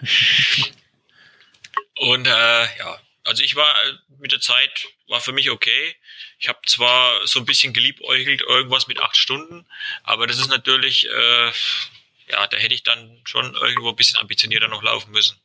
Und 1.96 2.28
äh, 2.28 2.78
ja, 2.78 3.02
also 3.24 3.44
ich 3.44 3.56
war 3.56 3.70
äh, 3.86 3.94
mit 4.20 4.32
der 4.32 4.40
Zeit, 4.40 4.88
war 5.08 5.20
für 5.20 5.34
mich 5.34 5.50
okay. 5.50 5.96
Ich 6.40 6.48
habe 6.48 6.60
zwar 6.66 7.26
so 7.28 7.40
ein 7.40 7.46
bisschen 7.46 7.74
geliebäugelt, 7.74 8.42
irgendwas 8.42 8.88
mit 8.88 9.02
acht 9.02 9.18
Stunden, 9.18 9.66
aber 10.04 10.28
das 10.28 10.38
ist 10.38 10.50
natürlich, 10.50 11.08
äh, 11.10 11.52
ja, 12.30 12.48
da 12.48 12.58
hätte 12.58 12.76
ich 12.76 12.84
dann 12.84 13.20
schon 13.26 13.56
irgendwo 13.56 13.90
ein 13.90 13.96
bisschen 13.96 14.18
ambitionierter 14.20 14.68
noch 14.68 14.84
laufen 14.84 15.12
müssen. 15.12 15.40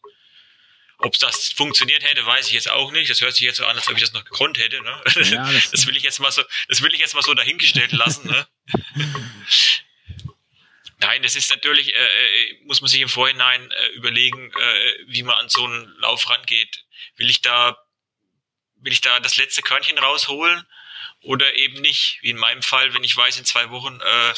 Ob 1.04 1.18
das 1.18 1.48
funktioniert 1.48 2.04
hätte, 2.04 2.24
weiß 2.24 2.46
ich 2.46 2.52
jetzt 2.52 2.70
auch 2.70 2.92
nicht. 2.92 3.10
Das 3.10 3.20
hört 3.20 3.34
sich 3.34 3.42
jetzt 3.42 3.56
so 3.56 3.66
an, 3.66 3.76
als 3.76 3.88
ob 3.88 3.94
ich 3.96 4.02
das 4.02 4.12
noch 4.12 4.24
gekonnt 4.24 4.56
hätte. 4.58 4.80
Ne? 4.82 5.02
Ja, 5.30 5.50
das, 5.50 5.70
das, 5.72 5.86
will 5.86 5.96
ich 5.96 6.04
jetzt 6.04 6.20
mal 6.20 6.30
so, 6.30 6.44
das 6.68 6.80
will 6.80 6.94
ich 6.94 7.00
jetzt 7.00 7.14
mal 7.14 7.22
so 7.22 7.34
dahingestellt 7.34 7.90
lassen. 7.92 8.28
Ne? 8.28 8.46
Nein, 10.98 11.22
das 11.24 11.34
ist 11.34 11.50
natürlich, 11.50 11.92
äh, 11.92 11.98
äh, 11.98 12.60
muss 12.64 12.80
man 12.80 12.88
sich 12.88 13.00
im 13.00 13.08
Vorhinein 13.08 13.68
äh, 13.72 13.88
überlegen, 13.88 14.52
äh, 14.52 14.94
wie 15.08 15.24
man 15.24 15.36
an 15.36 15.48
so 15.48 15.64
einen 15.64 15.92
Lauf 15.98 16.30
rangeht. 16.30 16.84
Will 17.16 17.28
ich 17.28 17.42
da, 17.42 17.76
will 18.76 18.92
ich 18.92 19.00
da 19.00 19.18
das 19.18 19.36
letzte 19.36 19.62
Körnchen 19.62 19.98
rausholen 19.98 20.64
oder 21.22 21.56
eben 21.56 21.80
nicht? 21.80 22.18
Wie 22.22 22.30
in 22.30 22.36
meinem 22.36 22.62
Fall, 22.62 22.94
wenn 22.94 23.02
ich 23.02 23.16
weiß, 23.16 23.38
in 23.38 23.44
zwei 23.44 23.70
Wochen 23.70 24.00
äh, 24.00 24.34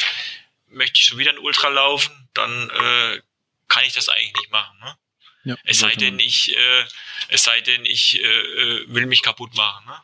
möchte 0.69 0.99
ich 0.99 1.05
schon 1.05 1.19
wieder 1.19 1.33
ein 1.33 1.39
Ultra 1.39 1.69
laufen, 1.69 2.31
dann 2.33 2.71
äh, 2.71 3.21
kann 3.69 3.85
ich 3.85 3.93
das 3.93 4.09
eigentlich 4.09 4.33
nicht 4.33 4.51
machen. 4.51 4.79
Ne? 4.79 4.97
Ja, 5.45 5.57
es 5.65 5.79
sei 5.79 5.95
denn, 5.95 6.19
ich, 6.19 6.57
äh, 6.57 6.85
es 7.29 7.45
sei 7.45 7.61
denn, 7.61 7.85
ich 7.85 8.21
äh, 8.21 8.25
äh, 8.25 8.85
will 8.89 9.07
mich 9.07 9.23
kaputt 9.23 9.55
machen. 9.55 9.87
Ne? 9.87 9.95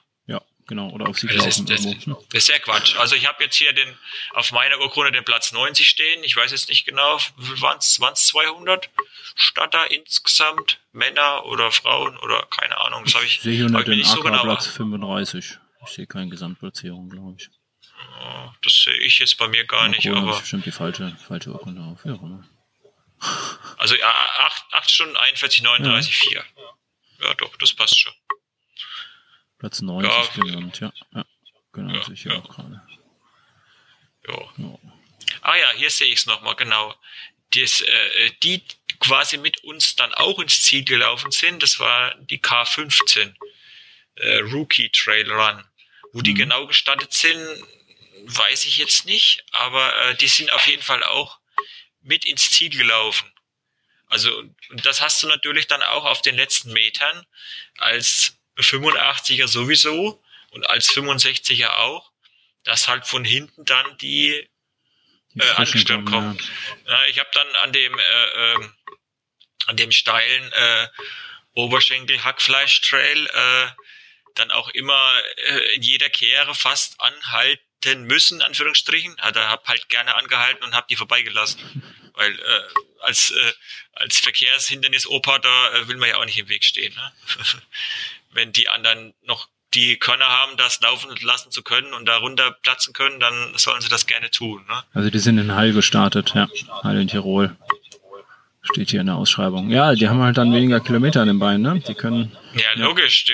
genau, 0.70 0.88
oder 0.90 1.08
auf 1.08 1.18
sie 1.18 1.28
also 1.28 1.44
das, 1.44 1.58
ist, 1.58 1.68
das, 1.68 1.82
das 1.84 2.44
ist 2.44 2.48
ja 2.48 2.58
Quatsch. 2.58 2.96
Also 2.96 3.14
ich 3.14 3.26
habe 3.26 3.44
jetzt 3.44 3.56
hier 3.56 3.74
den 3.74 3.88
auf 4.30 4.52
meiner 4.52 4.78
Urkunde 4.78 5.12
den 5.12 5.24
Platz 5.24 5.52
90 5.52 5.86
stehen. 5.86 6.24
Ich 6.24 6.34
weiß 6.34 6.52
jetzt 6.52 6.70
nicht 6.70 6.86
genau, 6.86 7.18
waren 7.36 7.78
es 7.78 8.26
200 8.26 8.88
Statter 9.34 9.90
insgesamt, 9.90 10.80
Männer 10.92 11.44
oder 11.44 11.70
Frauen 11.72 12.16
oder 12.18 12.46
keine 12.46 12.78
Ahnung. 12.78 13.04
Das 13.04 13.14
habe 13.14 13.26
ich, 13.26 13.36
ich 13.36 13.42
sehe 13.42 13.56
hier 13.56 13.68
nur 13.68 13.84
den 13.84 14.02
so 14.02 14.22
genau 14.22 14.42
Platz 14.42 14.66
35. 14.68 15.58
Ich 15.86 15.92
sehe 15.92 16.06
keine 16.06 16.30
Gesamtplatzierung, 16.30 17.10
glaube 17.10 17.36
ich. 17.38 17.50
Das 18.62 18.72
sehe 18.84 18.96
ich 18.98 19.18
jetzt 19.18 19.36
bei 19.38 19.48
mir 19.48 19.64
gar 19.64 19.88
nicht. 19.88 20.06
aber 20.08 20.38
bestimmt 20.38 20.64
die 20.64 20.70
falsche, 20.70 21.16
falsche 21.26 21.50
Urkunde 21.50 21.82
auf. 21.82 22.04
Ja, 22.04 22.18
Also 23.76 23.96
8, 24.02 24.64
8 24.72 24.90
Stunden 24.90 25.16
41, 25.16 25.62
39, 25.62 26.30
ja. 26.32 26.42
4. 26.42 26.44
Ja, 27.22 27.34
doch, 27.34 27.56
das 27.56 27.74
passt 27.74 27.98
schon. 27.98 28.12
Platz 29.58 29.80
90 29.82 30.10
ja, 30.10 30.42
genannt, 30.42 30.80
ja. 30.80 30.92
ja. 31.14 31.24
Genau, 31.72 31.94
ja, 31.94 32.08
ich 32.12 32.24
ja. 32.24 32.38
auch 32.38 32.48
gerade. 32.48 32.82
Ja. 34.26 34.34
ja. 34.56 34.78
Ah 35.42 35.56
ja, 35.56 35.70
hier 35.76 35.90
sehe 35.90 36.08
ich 36.08 36.20
es 36.20 36.26
nochmal, 36.26 36.56
genau. 36.56 36.94
Das, 37.52 37.80
äh, 37.80 38.30
die 38.42 38.64
quasi 39.00 39.38
mit 39.38 39.64
uns 39.64 39.96
dann 39.96 40.14
auch 40.14 40.38
ins 40.38 40.62
Ziel 40.62 40.84
gelaufen 40.84 41.30
sind, 41.30 41.62
das 41.62 41.78
war 41.80 42.14
die 42.16 42.40
K15 42.40 43.34
äh, 44.16 44.36
Rookie 44.38 44.90
Trail 44.90 45.30
Run. 45.30 45.64
Wo 46.12 46.22
die 46.22 46.32
mhm. 46.32 46.38
genau 46.38 46.66
gestartet 46.66 47.12
sind, 47.12 47.38
weiß 48.24 48.64
ich 48.64 48.78
jetzt 48.78 49.06
nicht, 49.06 49.44
aber 49.52 49.94
äh, 50.02 50.16
die 50.16 50.28
sind 50.28 50.52
auf 50.52 50.66
jeden 50.66 50.82
Fall 50.82 51.02
auch 51.04 51.39
mit 52.02 52.24
ins 52.24 52.50
Ziel 52.50 52.70
gelaufen. 52.70 53.30
Also, 54.06 54.36
und 54.36 54.86
das 54.86 55.00
hast 55.00 55.22
du 55.22 55.28
natürlich 55.28 55.68
dann 55.68 55.82
auch 55.82 56.04
auf 56.04 56.20
den 56.22 56.34
letzten 56.34 56.72
Metern 56.72 57.24
als 57.78 58.36
85er 58.56 59.46
sowieso 59.46 60.22
und 60.50 60.68
als 60.68 60.90
65er 60.90 61.76
auch, 61.76 62.10
dass 62.64 62.88
halt 62.88 63.06
von 63.06 63.24
hinten 63.24 63.64
dann 63.64 63.96
die, 63.98 64.48
die 65.34 65.40
äh, 65.40 65.50
angestürmt 65.52 66.08
kommen. 66.10 66.38
Ja. 66.86 66.92
ja 66.92 67.06
ich 67.06 67.18
habe 67.18 67.30
dann 67.32 67.48
an 67.56 67.72
dem 67.72 67.98
äh, 67.98 68.52
äh, 68.52 68.68
an 69.66 69.76
dem 69.76 69.92
steilen 69.92 70.52
äh, 70.52 70.88
Oberschenkel 71.52 72.24
Hackfleisch 72.24 72.80
Trail 72.80 73.26
äh, 73.26 73.68
dann 74.34 74.50
auch 74.50 74.68
immer 74.70 75.22
äh, 75.36 75.74
in 75.74 75.82
jeder 75.82 76.10
Kehre 76.10 76.54
fast 76.54 77.00
anhalten 77.00 77.69
müssen, 78.04 78.42
Anführungsstrichen. 78.42 79.18
Also 79.18 79.40
hab 79.40 79.66
halt 79.68 79.88
gerne 79.88 80.14
angehalten 80.14 80.64
und 80.64 80.74
hab 80.74 80.88
die 80.88 80.96
vorbeigelassen. 80.96 81.60
Weil 82.14 82.32
äh, 82.32 82.42
als, 83.02 83.30
äh, 83.30 83.52
als 83.94 84.18
Verkehrshindernis 84.18 85.06
Opa, 85.06 85.38
da 85.38 85.72
äh, 85.72 85.88
will 85.88 85.96
man 85.96 86.08
ja 86.08 86.16
auch 86.16 86.24
nicht 86.24 86.38
im 86.38 86.48
Weg 86.48 86.64
stehen. 86.64 86.94
Ne? 86.94 87.12
wenn 88.32 88.52
die 88.52 88.68
anderen 88.68 89.14
noch 89.22 89.48
die 89.74 89.98
Körner 89.98 90.26
haben, 90.26 90.56
das 90.56 90.80
laufen 90.80 91.10
lassen 91.22 91.50
zu 91.50 91.62
können 91.62 91.94
und 91.94 92.06
darunter 92.06 92.50
platzen 92.62 92.92
können, 92.92 93.20
dann 93.20 93.52
sollen 93.56 93.80
sie 93.80 93.88
das 93.88 94.06
gerne 94.06 94.30
tun. 94.30 94.64
Ne? 94.68 94.82
Also 94.92 95.10
die 95.10 95.18
sind 95.18 95.38
in 95.38 95.54
Hall 95.54 95.72
gestartet, 95.72 96.32
ja. 96.34 96.48
Hall 96.82 97.00
in 97.00 97.08
Tirol. 97.08 97.56
Steht 98.62 98.90
hier 98.90 99.00
in 99.00 99.06
der 99.06 99.16
Ausschreibung. 99.16 99.70
Ja, 99.70 99.94
die 99.94 100.08
haben 100.08 100.20
halt 100.20 100.36
dann 100.36 100.52
weniger 100.52 100.80
Kilometer 100.80 101.22
an 101.22 101.28
den 101.28 101.38
Beinen, 101.38 101.62
ne? 101.62 101.82
Die 101.86 101.94
können. 101.94 102.36
Ja, 102.54 102.74
ja. 102.74 102.74
logisch. 102.74 103.26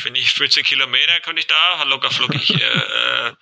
Finde 0.00 0.20
ich 0.20 0.32
14 0.32 0.64
Kilometer 0.64 1.20
könnte 1.20 1.40
ich 1.40 1.46
da 1.46 1.82
locker 1.84 2.10
flockig 2.10 2.50
äh, 2.50 2.56
äh, 2.56 3.34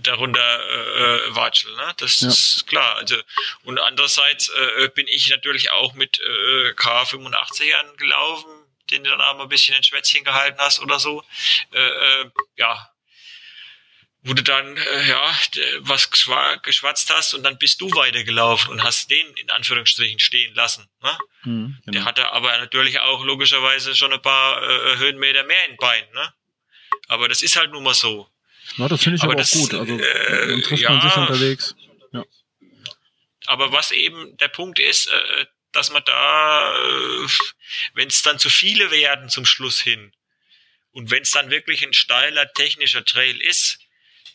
darunter 0.00 0.40
äh, 0.40 1.34
watscheln. 1.34 1.74
Ne? 1.76 1.94
Das 1.98 2.20
ja. 2.20 2.28
ist 2.28 2.66
klar. 2.66 2.96
Also 2.96 3.16
und 3.64 3.78
andererseits 3.78 4.48
äh, 4.50 4.88
bin 4.88 5.06
ich 5.08 5.28
natürlich 5.30 5.70
auch 5.70 5.94
mit 5.94 6.18
äh, 6.20 6.70
K85ern 6.72 7.96
gelaufen 7.96 8.58
den 8.90 9.04
du 9.04 9.10
dann 9.10 9.20
auch 9.20 9.36
mal 9.36 9.42
ein 9.42 9.48
bisschen 9.48 9.76
ein 9.76 9.84
Schwätzchen 9.84 10.24
gehalten 10.24 10.58
hast 10.58 10.80
oder 10.80 10.98
so. 10.98 11.22
Äh, 11.72 11.78
äh, 11.78 12.30
ja, 12.56 12.90
wo 14.28 14.34
du 14.34 14.42
dann 14.42 14.76
äh, 14.76 15.08
ja 15.08 15.32
was 15.78 16.10
geschwatzt 16.10 17.10
hast 17.10 17.32
und 17.32 17.42
dann 17.42 17.56
bist 17.56 17.80
du 17.80 17.90
weitergelaufen 17.90 18.70
und 18.70 18.82
hast 18.82 19.10
den 19.10 19.26
in 19.36 19.50
Anführungsstrichen 19.50 20.18
stehen 20.18 20.54
lassen. 20.54 20.86
Ne? 21.02 21.18
Mhm, 21.44 21.78
genau. 21.86 21.92
Der 21.92 22.04
hatte 22.04 22.32
aber 22.32 22.56
natürlich 22.58 23.00
auch 23.00 23.24
logischerweise 23.24 23.94
schon 23.94 24.12
ein 24.12 24.20
paar 24.20 24.62
äh, 24.62 24.98
Höhenmeter 24.98 25.44
mehr 25.44 25.66
in 25.70 25.76
Bein. 25.78 26.04
Ne? 26.12 26.34
Aber 27.08 27.28
das 27.28 27.40
ist 27.40 27.56
halt 27.56 27.72
nun 27.72 27.82
mal 27.82 27.94
so. 27.94 28.28
Ja, 28.76 28.86
das 28.86 29.02
finde 29.02 29.16
ich 29.16 29.22
aber, 29.22 29.32
aber 29.32 29.40
das, 29.40 29.54
auch 29.54 29.60
gut. 29.60 29.74
Also 29.74 29.98
äh, 29.98 30.60
trifft 30.60 30.82
ja, 30.82 30.90
man 30.90 31.00
sich 31.00 31.16
unterwegs. 31.16 31.74
Ja. 32.12 32.24
Aber 33.46 33.72
was 33.72 33.92
eben 33.92 34.36
der 34.36 34.48
Punkt 34.48 34.78
ist, 34.78 35.06
äh, 35.06 35.46
dass 35.72 35.90
man 35.90 36.02
da, 36.04 36.76
äh, 36.76 37.28
wenn 37.94 38.08
es 38.08 38.20
dann 38.20 38.38
zu 38.38 38.50
viele 38.50 38.90
werden 38.90 39.30
zum 39.30 39.46
Schluss 39.46 39.80
hin 39.80 40.12
Und 40.92 41.10
wenn 41.10 41.22
es 41.22 41.30
dann 41.30 41.50
wirklich 41.50 41.82
ein 41.82 41.94
steiler 41.94 42.52
technischer 42.52 43.06
Trail 43.06 43.40
ist, 43.40 43.78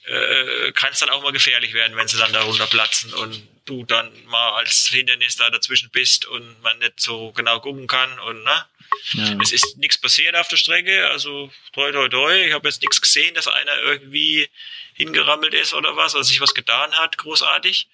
äh, 0.06 0.72
kann 0.74 0.91
es 0.91 0.99
dann 0.99 1.10
auch 1.10 1.24
mal 1.24 1.32
gefährlich 1.32 1.74
werden, 1.74 1.95
wenn 1.95 2.08
sie 2.08 2.18
dann 2.18 2.34
darunter 2.34 2.68
platzen 2.68 3.14
und 3.14 3.41
du 3.66 3.86
dann 3.86 4.12
mal 4.26 4.51
als 4.54 4.88
Hindernis 4.88 5.38
da 5.38 5.49
dazwischen 5.49 5.89
bist 5.91 6.26
und 6.26 6.62
man 6.62 6.78
nicht 6.80 6.99
so 6.99 7.32
genau 7.32 7.60
gucken 7.60 7.88
kann 7.88 8.20
und 8.20 8.43
ne? 8.43 8.66
Ja. 9.14 9.38
Es 9.41 9.51
ist 9.51 9.78
nichts 9.78 9.97
passiert 9.97 10.36
auf 10.36 10.47
der 10.49 10.58
Strecke, 10.58 11.08
also 11.10 11.51
toi 11.72 11.91
toi 11.91 12.10
toi, 12.10 12.45
ich 12.45 12.54
habe 12.54 12.68
jetzt 12.68 12.82
nichts 12.82 13.01
gesehen, 13.01 13.34
dass 13.34 13.47
einer 13.47 13.78
irgendwie 13.80 14.49
hingerammelt 14.93 15.54
ist 15.54 15.74
oder 15.74 15.95
was, 15.95 16.14
oder 16.14 16.24
sich 16.24 16.39
was 16.41 16.54
getan 16.54 16.91
hat, 16.93 17.18
großartig. 17.18 17.88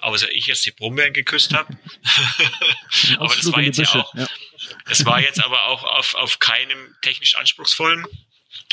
Außer 0.00 0.30
ich 0.32 0.46
jetzt 0.46 0.66
die 0.66 0.72
Brombeeren 0.72 1.14
geküsst 1.14 1.54
habe. 1.54 1.78
aber 3.18 3.34
das 3.34 3.50
war 3.52 3.60
jetzt 3.60 3.78
ja 3.78 3.88
auch, 3.94 4.14
ja. 4.14 4.28
es 4.90 5.06
war 5.06 5.20
jetzt 5.20 5.42
aber 5.42 5.66
auch 5.66 5.84
auf, 5.84 6.14
auf 6.14 6.38
keinem 6.38 6.94
technisch 7.00 7.36
anspruchsvollen 7.36 8.04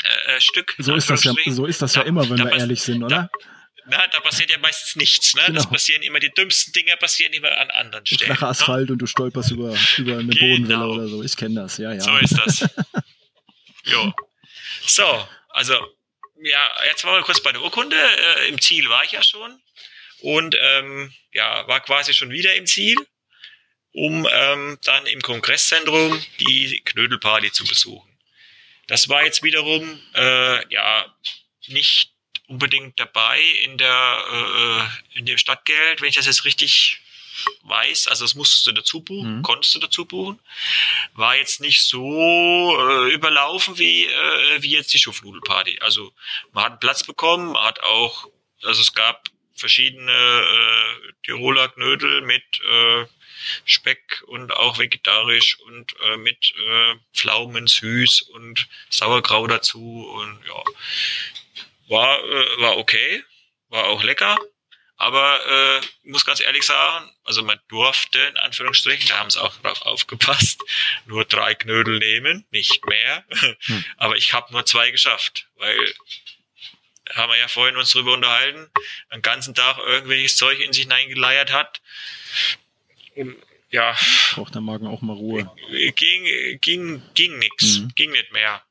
äh, 0.04 0.36
äh, 0.36 0.40
Stück. 0.40 0.74
So 0.78 0.94
ist 0.94 1.10
das 1.10 1.24
ja, 1.24 1.32
so 1.46 1.66
ist 1.66 1.82
das 1.82 1.92
da, 1.92 2.00
ja 2.00 2.06
immer, 2.06 2.28
wenn 2.28 2.38
wir 2.38 2.52
ehrlich 2.52 2.80
sind, 2.80 3.02
oder? 3.02 3.30
Da, 3.32 3.48
na, 3.86 4.06
da 4.06 4.20
passiert 4.20 4.50
ja 4.50 4.58
meistens 4.58 4.96
nichts. 4.96 5.34
Ne? 5.34 5.42
Genau. 5.46 5.56
Das 5.56 5.68
passieren 5.68 6.02
immer 6.02 6.18
die 6.18 6.30
dümmsten 6.30 6.72
Dinge, 6.72 6.96
passieren 6.96 7.32
immer 7.32 7.56
an 7.58 7.70
anderen 7.70 8.06
Stellen. 8.06 8.26
Flacher 8.26 8.46
ne? 8.46 8.50
Asphalt 8.50 8.88
ne? 8.88 8.92
und 8.94 8.98
du 8.98 9.06
stolperst 9.06 9.50
über, 9.50 9.76
über 9.98 10.18
eine 10.18 10.26
genau. 10.26 10.40
Bodenwelle 10.40 10.86
oder 10.86 11.08
so. 11.08 11.22
Ich 11.22 11.36
kenne 11.36 11.56
das, 11.56 11.76
ja, 11.78 11.92
ja. 11.92 12.00
So 12.00 12.16
ist 12.16 12.38
das. 12.38 12.60
jo. 13.84 14.12
So, 14.86 15.28
also, 15.50 15.74
ja, 16.42 16.70
jetzt 16.86 17.04
waren 17.04 17.16
wir 17.16 17.22
kurz 17.22 17.42
bei 17.42 17.52
der 17.52 17.62
Urkunde. 17.62 17.96
Äh, 17.96 18.48
Im 18.48 18.60
Ziel 18.60 18.88
war 18.88 19.04
ich 19.04 19.12
ja 19.12 19.22
schon. 19.22 19.60
Und 20.20 20.56
ähm, 20.58 21.12
ja, 21.32 21.68
war 21.68 21.80
quasi 21.80 22.14
schon 22.14 22.30
wieder 22.30 22.54
im 22.54 22.66
Ziel, 22.66 22.96
um 23.92 24.26
ähm, 24.30 24.78
dann 24.84 25.06
im 25.06 25.20
Kongresszentrum 25.20 26.22
die 26.40 26.80
Knödelparty 26.84 27.52
zu 27.52 27.64
besuchen. 27.64 28.13
Das 28.86 29.08
war 29.08 29.24
jetzt 29.24 29.42
wiederum 29.42 30.00
äh, 30.14 30.72
ja 30.72 31.06
nicht 31.68 32.12
unbedingt 32.46 32.98
dabei 33.00 33.40
in 33.62 33.78
der 33.78 34.90
äh, 35.12 35.18
in 35.18 35.26
dem 35.26 35.38
Stadtgeld, 35.38 36.00
wenn 36.00 36.08
ich 36.08 36.16
das 36.16 36.26
jetzt 36.26 36.44
richtig 36.44 37.00
weiß, 37.62 38.08
also 38.08 38.24
das 38.24 38.34
musstest 38.34 38.66
du 38.66 38.72
dazu 38.72 39.00
buchen, 39.00 39.38
mhm. 39.38 39.42
konntest 39.42 39.74
du 39.74 39.80
dazu 39.80 40.04
buchen, 40.04 40.38
war 41.14 41.36
jetzt 41.36 41.60
nicht 41.60 41.82
so 41.82 42.76
äh, 42.78 43.12
überlaufen 43.12 43.78
wie 43.78 44.04
äh, 44.04 44.62
wie 44.62 44.70
jetzt 44.70 44.92
die 44.94 44.98
Schufnudelparty. 44.98 45.78
Also 45.80 46.12
man 46.52 46.64
hat 46.64 46.72
einen 46.72 46.80
Platz 46.80 47.04
bekommen, 47.04 47.52
man 47.52 47.64
hat 47.64 47.82
auch, 47.82 48.28
also 48.62 48.80
es 48.80 48.94
gab 48.94 49.28
verschiedene 49.54 50.12
äh, 50.12 51.12
Tiroler 51.24 51.68
Knödel 51.68 52.22
mit 52.22 52.44
äh, 52.60 53.06
Speck 53.64 54.22
und 54.26 54.52
auch 54.52 54.78
vegetarisch 54.78 55.58
und 55.60 55.94
äh, 56.00 56.16
mit 56.16 56.54
äh, 56.56 56.94
Pflaumen 57.12 57.66
süß 57.66 58.22
und 58.22 58.66
Sauerkraut 58.90 59.50
dazu 59.50 60.08
und 60.08 60.38
ja, 60.46 60.62
war, 61.88 62.18
äh, 62.18 62.60
war 62.60 62.76
okay, 62.78 63.22
war 63.68 63.84
auch 63.84 64.02
lecker. 64.02 64.38
Aber 64.96 65.40
äh, 65.46 66.08
muss 66.08 66.24
ganz 66.24 66.40
ehrlich 66.40 66.62
sagen, 66.62 67.10
also 67.24 67.42
man 67.42 67.58
durfte 67.68 68.18
in 68.20 68.36
Anführungsstrichen, 68.36 69.08
da 69.08 69.18
haben 69.18 69.30
sie 69.30 69.42
auch 69.42 69.54
drauf 69.56 69.82
aufgepasst, 69.82 70.62
nur 71.06 71.24
drei 71.24 71.54
Knödel 71.54 71.98
nehmen, 71.98 72.46
nicht 72.50 72.86
mehr. 72.86 73.24
Hm. 73.66 73.84
Aber 73.96 74.16
ich 74.16 74.32
habe 74.32 74.52
nur 74.52 74.66
zwei 74.66 74.90
geschafft, 74.90 75.46
weil 75.56 75.94
haben 77.14 77.30
wir 77.30 77.38
ja 77.38 77.48
vorhin 77.48 77.76
uns 77.76 77.90
drüber 77.90 78.12
unterhalten, 78.12 78.70
einen 79.08 79.22
ganzen 79.22 79.54
Tag 79.54 79.78
irgendwelches 79.78 80.36
Zeug 80.36 80.60
in 80.60 80.72
sich 80.72 80.84
hineingeleiert 80.84 81.52
hat. 81.52 81.80
Und 83.16 83.36
ja. 83.70 83.96
Braucht 84.34 84.54
der 84.54 84.60
Magen 84.60 84.86
auch 84.86 85.02
mal 85.02 85.14
Ruhe. 85.14 85.50
Ging, 85.96 86.60
ging, 86.60 87.02
ging 87.14 87.38
nix, 87.38 87.78
mhm. 87.78 87.92
ging 87.94 88.12
nicht 88.12 88.32
mehr. 88.32 88.62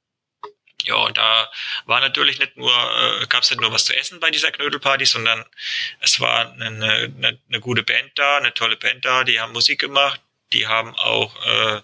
Ja, 0.86 0.96
und 0.96 1.18
da 1.18 1.50
war 1.86 2.02
natürlich 2.02 2.40
nicht 2.40 2.58
nur, 2.58 2.72
äh, 2.72 3.26
gab 3.28 3.44
es 3.44 3.52
nicht 3.52 3.62
nur 3.62 3.72
was 3.72 3.86
zu 3.86 3.96
essen 3.96 4.20
bei 4.20 4.32
dieser 4.32 4.52
Knödelparty, 4.52 5.06
sondern 5.06 5.46
es 6.00 6.20
war 6.20 6.52
eine, 6.52 6.68
eine, 6.68 7.40
eine 7.48 7.60
gute 7.62 7.84
Band 7.84 8.12
da, 8.16 8.38
eine 8.38 8.54
tolle 8.54 8.76
Band 8.76 9.06
da, 9.06 9.24
die 9.24 9.40
haben 9.40 9.54
Musik 9.54 9.80
gemacht, 9.80 10.20
die 10.52 10.68
haben 10.68 10.94
auch 10.96 11.34
äh, 11.46 11.82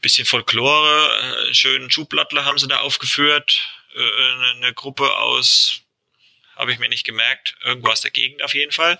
bisschen 0.00 0.26
Folklore, 0.26 1.48
äh, 1.50 1.54
schönen 1.54 1.90
Schublattler 1.90 2.44
haben 2.44 2.58
sie 2.58 2.68
da 2.68 2.80
aufgeführt, 2.80 3.60
äh, 3.94 4.00
eine, 4.00 4.50
eine 4.56 4.74
Gruppe 4.74 5.14
aus, 5.16 5.82
habe 6.56 6.72
ich 6.72 6.78
mir 6.78 6.88
nicht 6.88 7.04
gemerkt, 7.04 7.54
irgendwo 7.64 7.88
aus 7.88 8.00
der 8.00 8.10
Gegend 8.10 8.42
auf 8.42 8.54
jeden 8.54 8.72
Fall. 8.72 8.98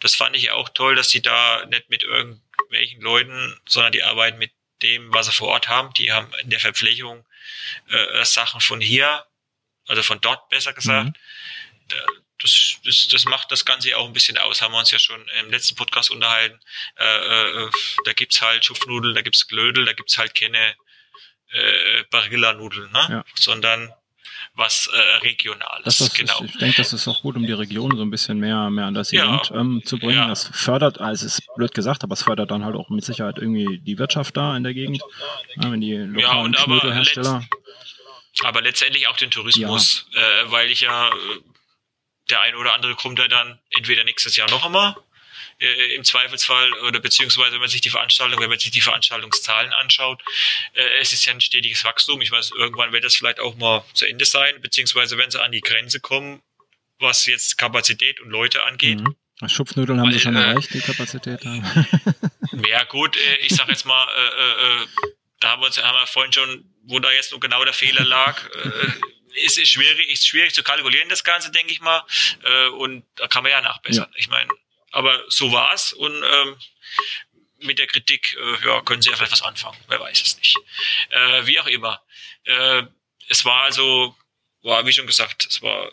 Das 0.00 0.14
fand 0.14 0.36
ich 0.36 0.50
auch 0.50 0.68
toll, 0.68 0.94
dass 0.94 1.10
sie 1.10 1.22
da 1.22 1.64
nicht 1.66 1.88
mit 1.90 2.02
irgendwelchen 2.02 3.00
Leuten, 3.00 3.60
sondern 3.66 3.92
die 3.92 4.02
arbeiten 4.02 4.38
mit 4.38 4.52
dem, 4.82 5.12
was 5.12 5.26
sie 5.26 5.32
vor 5.32 5.48
Ort 5.48 5.68
haben. 5.68 5.92
Die 5.94 6.12
haben 6.12 6.32
in 6.42 6.50
der 6.50 6.60
Verpflegung 6.60 7.26
äh, 7.88 8.24
Sachen 8.24 8.60
von 8.60 8.80
hier, 8.80 9.24
also 9.86 10.02
von 10.02 10.20
dort 10.20 10.48
besser 10.48 10.72
gesagt. 10.72 11.08
Mhm. 11.08 12.14
Das, 12.40 12.76
das, 12.84 13.08
das 13.08 13.24
macht 13.24 13.50
das 13.52 13.64
Ganze 13.64 13.96
auch 13.96 14.06
ein 14.06 14.12
bisschen 14.12 14.36
aus, 14.38 14.60
haben 14.60 14.72
wir 14.72 14.78
uns 14.78 14.90
ja 14.90 14.98
schon 14.98 15.26
im 15.40 15.50
letzten 15.50 15.76
Podcast 15.76 16.10
unterhalten. 16.10 16.60
Äh, 16.96 17.04
äh, 17.04 17.70
da 18.04 18.12
gibt's 18.12 18.42
halt 18.42 18.64
Schupfnudeln, 18.64 19.14
da 19.14 19.22
gibt's 19.22 19.46
Glödel, 19.46 19.84
da 19.84 19.92
gibt's 19.92 20.18
halt 20.18 20.34
keine 20.34 20.74
äh, 21.52 22.04
Barilla-Nudeln, 22.10 22.90
ne? 22.90 23.06
Ja. 23.08 23.24
sondern 23.34 23.94
was 24.54 24.88
äh, 24.92 24.98
Regionales. 25.18 25.84
Das, 25.84 25.98
das 25.98 26.14
genau. 26.14 26.40
Ist, 26.40 26.54
ich 26.54 26.58
denke, 26.58 26.76
das 26.76 26.92
ist 26.92 27.08
auch 27.08 27.22
gut, 27.22 27.36
um 27.36 27.44
die 27.44 27.52
Region 27.52 27.96
so 27.96 28.02
ein 28.02 28.10
bisschen 28.10 28.38
mehr, 28.38 28.70
mehr 28.70 28.86
an 28.86 28.94
das 28.94 29.12
Event 29.12 29.50
ja. 29.50 29.56
ähm, 29.56 29.82
zu 29.84 29.98
bringen. 29.98 30.14
Ja. 30.14 30.28
Das 30.28 30.48
fördert, 30.52 31.00
also 31.00 31.26
es 31.26 31.38
ist 31.38 31.54
blöd 31.56 31.74
gesagt, 31.74 32.04
aber 32.04 32.12
es 32.12 32.22
fördert 32.22 32.50
dann 32.50 32.64
halt 32.64 32.76
auch 32.76 32.88
mit 32.88 33.04
Sicherheit 33.04 33.38
irgendwie 33.38 33.78
die 33.80 33.98
Wirtschaft 33.98 34.36
da 34.36 34.56
in 34.56 34.62
der 34.62 34.74
Gegend. 34.74 35.02
Ja, 35.56 35.70
wenn 35.70 35.80
die 35.80 35.94
lokalen 35.94 36.52
ja, 36.52 37.42
aber 38.42 38.62
letztendlich 38.62 39.06
auch 39.06 39.16
den 39.16 39.30
Tourismus, 39.30 40.06
ja. 40.12 40.20
äh, 40.20 40.50
weil 40.50 40.70
ich 40.70 40.80
ja 40.80 41.08
äh, 41.08 41.12
der 42.30 42.40
eine 42.40 42.56
oder 42.56 42.74
andere 42.74 42.94
kommt 42.94 43.18
ja 43.18 43.28
dann 43.28 43.60
entweder 43.70 44.02
nächstes 44.04 44.34
Jahr 44.36 44.50
noch 44.50 44.64
einmal 44.64 44.96
äh, 45.58 45.94
im 45.94 46.04
Zweifelsfall 46.04 46.72
oder 46.86 47.00
beziehungsweise 47.00 47.52
wenn 47.52 47.60
man 47.60 47.68
sich 47.68 47.80
die 47.80 47.90
Veranstaltung, 47.90 48.40
wenn 48.40 48.50
man 48.50 48.58
sich 48.58 48.70
die 48.70 48.80
Veranstaltungszahlen 48.80 49.72
anschaut, 49.72 50.22
äh, 50.74 50.82
es 51.00 51.12
ist 51.12 51.24
ja 51.26 51.32
ein 51.32 51.40
stetiges 51.40 51.84
Wachstum. 51.84 52.20
Ich 52.20 52.30
weiß, 52.30 52.52
irgendwann 52.56 52.92
wird 52.92 53.04
das 53.04 53.16
vielleicht 53.16 53.40
auch 53.40 53.56
mal 53.56 53.84
zu 53.94 54.06
Ende 54.06 54.24
sein, 54.24 54.60
beziehungsweise 54.60 55.18
wenn 55.18 55.30
sie 55.30 55.42
an 55.42 55.52
die 55.52 55.60
Grenze 55.60 56.00
kommen, 56.00 56.42
was 56.98 57.26
jetzt 57.26 57.58
Kapazität 57.58 58.20
und 58.20 58.30
Leute 58.30 58.64
angeht. 58.64 59.00
Mhm. 59.00 59.16
Schupfnudeln 59.46 59.98
haben 59.98 60.06
Weil, 60.06 60.14
sie 60.14 60.20
schon 60.20 60.36
äh, 60.36 60.42
erreicht, 60.42 60.72
die 60.72 60.80
Kapazität. 60.80 61.40
ja 62.68 62.84
gut, 62.84 63.16
äh, 63.16 63.36
ich 63.38 63.54
sag 63.54 63.68
jetzt 63.68 63.84
mal, 63.84 64.06
äh, 64.16 64.82
äh, 64.82 64.86
da 65.40 65.50
haben 65.50 65.62
wir, 65.62 65.66
uns, 65.66 65.82
haben 65.82 65.96
wir 65.96 66.06
vorhin 66.06 66.32
schon, 66.32 66.64
wo 66.84 66.98
da 67.00 67.10
jetzt 67.12 67.32
nur 67.32 67.40
genau 67.40 67.64
der 67.64 67.74
Fehler 67.74 68.04
lag, 68.04 68.40
ist, 69.34 69.58
ist 69.58 69.70
schwierig, 69.70 70.08
ist 70.10 70.26
schwierig 70.26 70.54
zu 70.54 70.62
kalkulieren, 70.62 71.08
das 71.08 71.24
Ganze, 71.24 71.50
denke 71.50 71.72
ich 71.72 71.80
mal. 71.80 72.02
Äh, 72.42 72.68
und 72.68 73.04
da 73.16 73.26
kann 73.26 73.42
man 73.42 73.52
ja 73.52 73.60
nachbessern. 73.60 74.08
Ja. 74.10 74.18
Ich 74.18 74.28
meine, 74.28 74.48
aber 74.94 75.22
so 75.28 75.52
war's 75.52 75.92
und 75.92 76.14
ähm, 76.14 76.56
mit 77.58 77.78
der 77.78 77.86
Kritik, 77.86 78.36
äh, 78.38 78.66
ja, 78.66 78.80
können 78.82 79.02
Sie 79.02 79.10
ja 79.10 79.16
vielleicht 79.16 79.32
was 79.32 79.42
anfangen. 79.42 79.78
Wer 79.88 80.00
weiß 80.00 80.22
es 80.22 80.36
nicht. 80.38 80.56
Äh, 81.10 81.46
wie 81.46 81.58
auch 81.60 81.66
immer. 81.66 82.02
Äh, 82.44 82.82
es 83.28 83.44
war 83.44 83.62
also, 83.62 84.14
war 84.62 84.86
wie 84.86 84.92
schon 84.92 85.06
gesagt, 85.06 85.46
es 85.46 85.62
war 85.62 85.90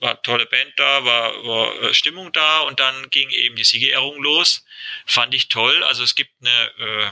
war 0.00 0.22
tolle 0.22 0.46
Band 0.46 0.72
da, 0.76 1.04
war, 1.04 1.44
war 1.44 1.82
äh, 1.82 1.94
Stimmung 1.94 2.32
da 2.32 2.60
und 2.60 2.78
dann 2.80 3.10
ging 3.10 3.30
eben 3.30 3.56
die 3.56 3.64
Siegerehrung 3.64 4.22
los. 4.22 4.64
Fand 5.06 5.34
ich 5.34 5.48
toll. 5.48 5.82
Also 5.84 6.04
es 6.04 6.14
gibt 6.14 6.32
eine, 6.40 6.70
äh, 6.78 7.10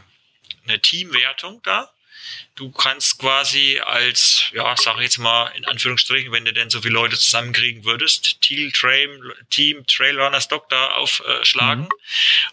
eine 0.69 0.81
Teamwertung 0.81 1.61
da 1.63 1.93
du 2.57 2.71
kannst 2.71 3.19
quasi 3.19 3.81
als, 3.85 4.47
ja, 4.53 4.75
sag 4.77 4.97
ich 4.97 5.03
jetzt 5.03 5.19
mal 5.19 5.49
in 5.57 5.65
Anführungsstrichen, 5.65 6.33
wenn 6.33 6.45
du 6.45 6.53
denn 6.53 6.71
so 6.71 6.81
viele 6.81 6.95
Leute 6.95 7.17
zusammenkriegen 7.17 7.85
würdest, 7.85 8.41
Team, 8.41 8.73
Trail, 8.73 9.35
Team 9.51 9.87
Trailrunners 9.87 10.49
Doctor 10.49 10.97
aufschlagen. 10.97 11.85
Mhm. 11.85 11.91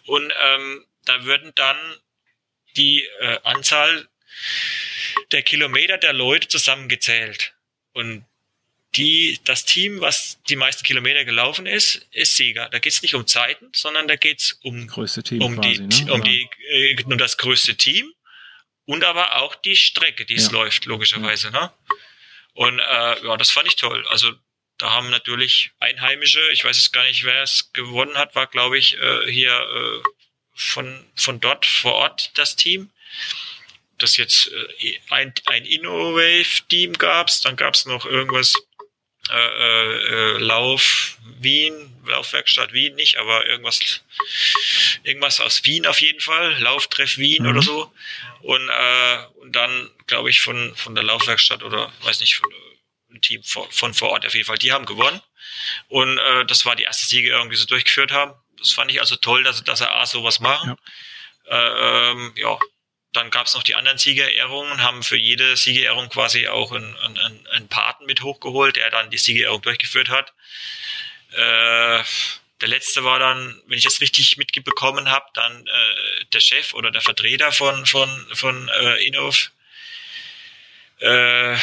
Und 0.05 0.33
ähm, 0.45 0.85
da 1.05 1.23
würden 1.25 1.51
dann 1.55 1.77
die 2.75 3.07
äh, 3.19 3.39
Anzahl 3.43 4.07
der 5.31 5.43
Kilometer 5.43 5.97
der 5.97 6.13
Leute 6.13 6.47
zusammengezählt. 6.47 7.53
Und 7.93 8.25
die, 8.95 9.39
das 9.45 9.65
Team, 9.65 10.01
was 10.01 10.39
die 10.49 10.55
meisten 10.55 10.83
Kilometer 10.83 11.25
gelaufen 11.25 11.65
ist, 11.65 12.07
ist 12.11 12.35
Sieger. 12.35 12.69
Da 12.69 12.79
geht 12.79 12.93
es 12.93 13.01
nicht 13.01 13.15
um 13.15 13.25
Zeiten, 13.25 13.69
sondern 13.73 14.07
da 14.07 14.15
geht 14.15 14.39
es 14.39 14.59
um, 14.61 14.87
größte 14.87 15.23
Team 15.23 15.41
um, 15.41 15.55
quasi, 15.55 15.87
die, 15.87 16.03
ne? 16.03 16.13
um, 16.13 16.23
die, 16.23 16.47
äh, 16.69 17.03
um 17.03 17.17
das 17.17 17.37
größte 17.37 17.75
Team 17.75 18.13
und 18.85 19.03
aber 19.03 19.37
auch 19.41 19.55
die 19.55 19.75
Strecke, 19.75 20.25
die 20.25 20.35
es 20.35 20.47
ja. 20.47 20.53
läuft, 20.53 20.85
logischerweise. 20.85 21.51
Ne? 21.51 21.71
Und 22.53 22.79
äh, 22.79 23.25
ja, 23.25 23.37
das 23.37 23.49
fand 23.49 23.67
ich 23.67 23.75
toll. 23.75 24.05
Also 24.09 24.31
da 24.77 24.91
haben 24.91 25.09
natürlich 25.09 25.71
Einheimische, 25.79 26.41
ich 26.51 26.65
weiß 26.65 26.75
jetzt 26.77 26.93
gar 26.93 27.03
nicht, 27.03 27.23
wer 27.23 27.43
es 27.43 27.71
gewonnen 27.73 28.17
hat, 28.17 28.35
war 28.35 28.47
glaube 28.47 28.77
ich 28.77 28.97
äh, 28.97 29.31
hier 29.31 29.53
äh, 29.53 30.09
von, 30.55 31.05
von 31.15 31.39
dort 31.39 31.65
vor 31.65 31.93
Ort 31.93 32.31
das 32.37 32.55
Team. 32.55 32.91
Das 33.97 34.17
jetzt 34.17 34.51
äh, 34.51 34.99
ein, 35.09 35.33
ein 35.45 35.65
Innovave-Team 35.65 36.93
gab's, 36.93 37.41
dann 37.41 37.55
gab's 37.55 37.85
noch 37.85 38.05
irgendwas 38.05 38.53
äh, 39.31 40.35
äh, 40.35 40.37
Lauf 40.39 41.17
Wien, 41.39 41.95
Laufwerkstatt 42.05 42.73
Wien 42.73 42.95
nicht, 42.95 43.17
aber 43.17 43.45
irgendwas, 43.47 44.03
irgendwas 45.03 45.39
aus 45.39 45.63
Wien 45.65 45.85
auf 45.85 46.01
jeden 46.01 46.19
Fall, 46.19 46.59
Lauftreff 46.59 47.17
Wien 47.17 47.43
mhm. 47.43 47.49
oder 47.49 47.61
so. 47.61 47.93
Und, 48.41 48.69
äh, 48.69 49.17
und 49.41 49.55
dann, 49.55 49.89
glaube 50.07 50.29
ich, 50.29 50.41
von, 50.41 50.75
von 50.75 50.95
der 50.95 51.03
Laufwerkstatt 51.03 51.63
oder 51.63 51.91
weiß 52.01 52.19
nicht, 52.19 52.35
von, 52.35 52.49
ein 53.11 53.21
Team 53.21 53.43
von, 53.43 53.69
von 53.71 53.93
vor 53.93 54.09
Ort 54.09 54.25
auf 54.25 54.33
jeden 54.33 54.45
Fall, 54.45 54.57
die 54.57 54.71
haben 54.73 54.85
gewonnen. 54.85 55.21
Und 55.87 56.17
äh, 56.17 56.45
das 56.45 56.65
war 56.65 56.75
die 56.75 56.83
erste 56.83 57.05
Siegerehrung, 57.05 57.49
die 57.49 57.55
sie 57.55 57.67
durchgeführt 57.67 58.11
haben. 58.11 58.33
Das 58.57 58.71
fand 58.71 58.91
ich 58.91 58.99
also 58.99 59.15
toll, 59.15 59.43
dass, 59.43 59.63
dass 59.63 59.81
er 59.81 59.95
A 59.95 60.05
sowas 60.05 60.39
machen. 60.39 60.75
Ja. 61.49 62.09
Äh, 62.09 62.11
ähm, 62.11 62.33
ja, 62.35 62.57
dann 63.13 63.29
gab 63.29 63.47
es 63.47 63.53
noch 63.53 63.63
die 63.63 63.75
anderen 63.75 63.97
Siegerehrungen, 63.97 64.81
haben 64.81 65.03
für 65.03 65.17
jede 65.17 65.55
Siegerehrung 65.55 66.09
quasi 66.09 66.47
auch 66.47 66.71
einen, 66.71 66.95
einen, 66.97 67.47
einen 67.47 67.67
Paten 67.69 68.05
mit 68.05 68.21
hochgeholt, 68.21 68.75
der 68.75 68.89
dann 68.89 69.09
die 69.09 69.17
Siegerehrung 69.17 69.61
durchgeführt 69.61 70.09
hat. 70.09 70.33
Äh, 71.31 72.03
der 72.61 72.69
letzte 72.69 73.03
war 73.03 73.19
dann, 73.19 73.61
wenn 73.67 73.77
ich 73.77 73.83
das 73.83 74.01
richtig 74.01 74.37
mitbekommen 74.37 75.09
habe, 75.09 75.25
dann 75.33 75.67
äh, 75.67 76.25
der 76.31 76.39
Chef 76.39 76.73
oder 76.73 76.91
der 76.91 77.01
Vertreter 77.01 77.51
von 77.51 77.85
von 77.85 78.09
von 78.33 78.69
äh, 78.69 79.05
Inov. 79.05 79.51
Äh, 80.99 81.57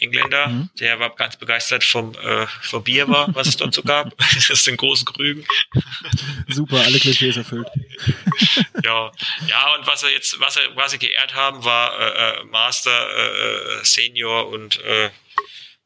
Engländer, 0.00 0.48
mhm. 0.48 0.70
der 0.78 0.98
war 0.98 1.14
ganz 1.14 1.36
begeistert 1.36 1.84
vom, 1.84 2.14
äh, 2.14 2.46
vom 2.62 2.82
Bier 2.82 3.08
war, 3.08 3.34
was 3.34 3.46
es 3.46 3.56
dort 3.56 3.74
so 3.74 3.82
gab. 3.82 4.16
das 4.48 4.64
den 4.64 4.76
großen 4.76 5.06
Krügen. 5.06 5.44
Super, 6.48 6.80
alle 6.80 6.98
Klischees 6.98 7.36
erfüllt. 7.36 7.68
ja, 8.84 9.12
ja, 9.46 9.74
und 9.78 9.86
was 9.86 10.02
er 10.02 10.10
jetzt, 10.10 10.40
was 10.40 10.56
er 10.56 10.68
quasi 10.72 10.98
geehrt 10.98 11.34
haben, 11.34 11.64
war 11.64 11.98
äh, 11.98 12.40
äh 12.40 12.44
Master, 12.44 12.90
äh, 12.90 13.84
Senior 13.84 14.48
und 14.48 14.82
äh, 14.82 15.10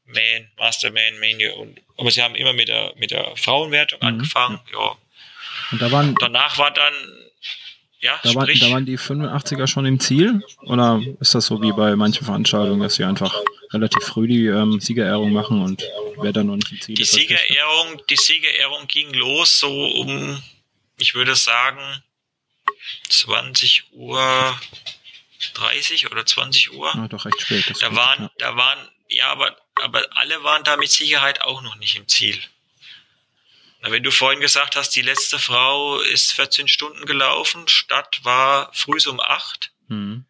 Man, 0.06 0.48
Master 0.58 0.90
Man, 0.90 1.14
und 1.58 1.80
aber 1.96 2.10
sie 2.10 2.22
haben 2.22 2.34
immer 2.34 2.52
mit 2.52 2.68
der 2.68 2.92
mit 2.96 3.10
der 3.10 3.36
Frauenwertung 3.36 3.98
mhm. 4.00 4.08
angefangen, 4.08 4.60
ja. 4.72 4.96
Und 5.72 5.82
da 5.82 5.90
waren 5.90 6.14
danach 6.20 6.58
war 6.58 6.70
dann 6.70 6.94
ja, 8.04 8.20
da, 8.22 8.34
waren, 8.34 8.58
da 8.60 8.70
waren 8.70 8.84
die 8.84 8.98
85er 8.98 9.66
schon 9.66 9.86
im 9.86 9.98
Ziel? 9.98 10.42
Oder 10.60 11.00
ist 11.20 11.34
das 11.34 11.46
so 11.46 11.62
wie 11.62 11.72
bei 11.72 11.96
manchen 11.96 12.26
Veranstaltungen, 12.26 12.82
dass 12.82 12.96
sie 12.96 13.04
einfach 13.04 13.34
relativ 13.74 14.02
früh 14.04 14.26
die 14.26 14.46
ähm, 14.46 14.80
Siegerehrung 14.80 15.32
machen 15.32 15.62
und 15.62 15.82
wer 16.18 16.32
dann 16.32 16.46
noch 16.46 16.56
nicht 16.56 16.72
im 16.72 16.80
Ziel 16.80 16.94
die 16.94 17.02
ist? 17.02 17.12
Siegerehrung, 17.12 18.00
die 18.08 18.16
Siegerehrung 18.16 18.86
ging 18.86 19.12
los 19.12 19.58
so 19.58 19.70
um, 19.70 20.42
ich 20.96 21.14
würde 21.14 21.34
sagen, 21.34 22.02
20 23.08 23.92
Uhr 23.92 24.58
30 25.54 26.10
oder 26.10 26.24
20 26.24 26.72
Uhr. 26.72 26.90
Ja, 26.94 27.08
doch 27.08 27.24
recht 27.24 27.40
spät. 27.40 27.66
da 27.80 27.88
gut, 27.88 27.96
waren, 27.96 28.22
ja. 28.22 28.30
da 28.38 28.56
waren, 28.56 28.88
ja, 29.08 29.30
aber, 29.30 29.56
aber 29.82 30.04
alle 30.16 30.42
waren 30.42 30.64
da 30.64 30.76
mit 30.76 30.90
Sicherheit 30.90 31.42
auch 31.42 31.62
noch 31.62 31.76
nicht 31.76 31.96
im 31.96 32.08
Ziel. 32.08 32.38
Na, 33.82 33.90
wenn 33.90 34.02
du 34.02 34.10
vorhin 34.10 34.40
gesagt 34.40 34.76
hast, 34.76 34.90
die 34.90 35.02
letzte 35.02 35.38
Frau 35.38 36.00
ist 36.00 36.32
14 36.32 36.68
Stunden 36.68 37.04
gelaufen, 37.06 37.68
Stadt 37.68 38.20
war 38.24 38.72
früh 38.72 38.98
um 39.06 39.20
8. 39.20 39.72
Mhm. 39.88 40.24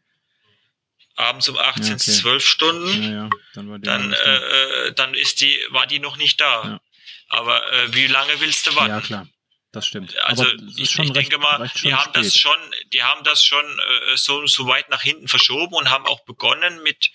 Abends 1.17 1.49
um 1.49 1.57
8 1.57 1.85
ja, 1.85 1.95
es 1.95 2.19
12 2.21 2.47
Stunden. 2.47 3.03
Ja, 3.03 3.11
ja. 3.11 3.31
Dann, 3.55 3.83
dann, 3.83 4.13
äh, 4.13 4.37
äh, 4.37 4.93
dann 4.95 5.15
ist 5.15 5.41
die, 5.41 5.57
war 5.71 5.87
die 5.87 6.01
noch 6.01 6.17
nicht 6.17 6.41
da. 6.41 6.81
Aber 7.29 7.73
äh, 7.73 7.95
wie 7.95 8.07
lange 8.07 8.41
willst 8.41 8.67
du 8.67 8.75
warten? 8.77 8.91
Ja, 8.91 9.01
klar. 9.01 9.29
Das 9.73 9.87
stimmt. 9.87 10.17
Also 10.23 10.47
ich, 10.77 10.97
ich 10.99 11.13
denke 11.13 11.39
mal, 11.39 11.69
die 11.83 11.93
haben 11.93 12.13
spät. 12.13 12.25
das 12.25 12.39
schon, 12.39 12.57
die 12.93 13.03
haben 13.03 13.25
das 13.25 13.45
schon 13.45 13.65
äh, 13.65 14.17
so, 14.17 14.47
so 14.47 14.69
weit 14.69 14.89
nach 14.89 15.03
hinten 15.03 15.27
verschoben 15.27 15.75
und 15.75 15.91
haben 15.91 16.07
auch 16.07 16.21
begonnen 16.25 16.83
mit 16.85 17.11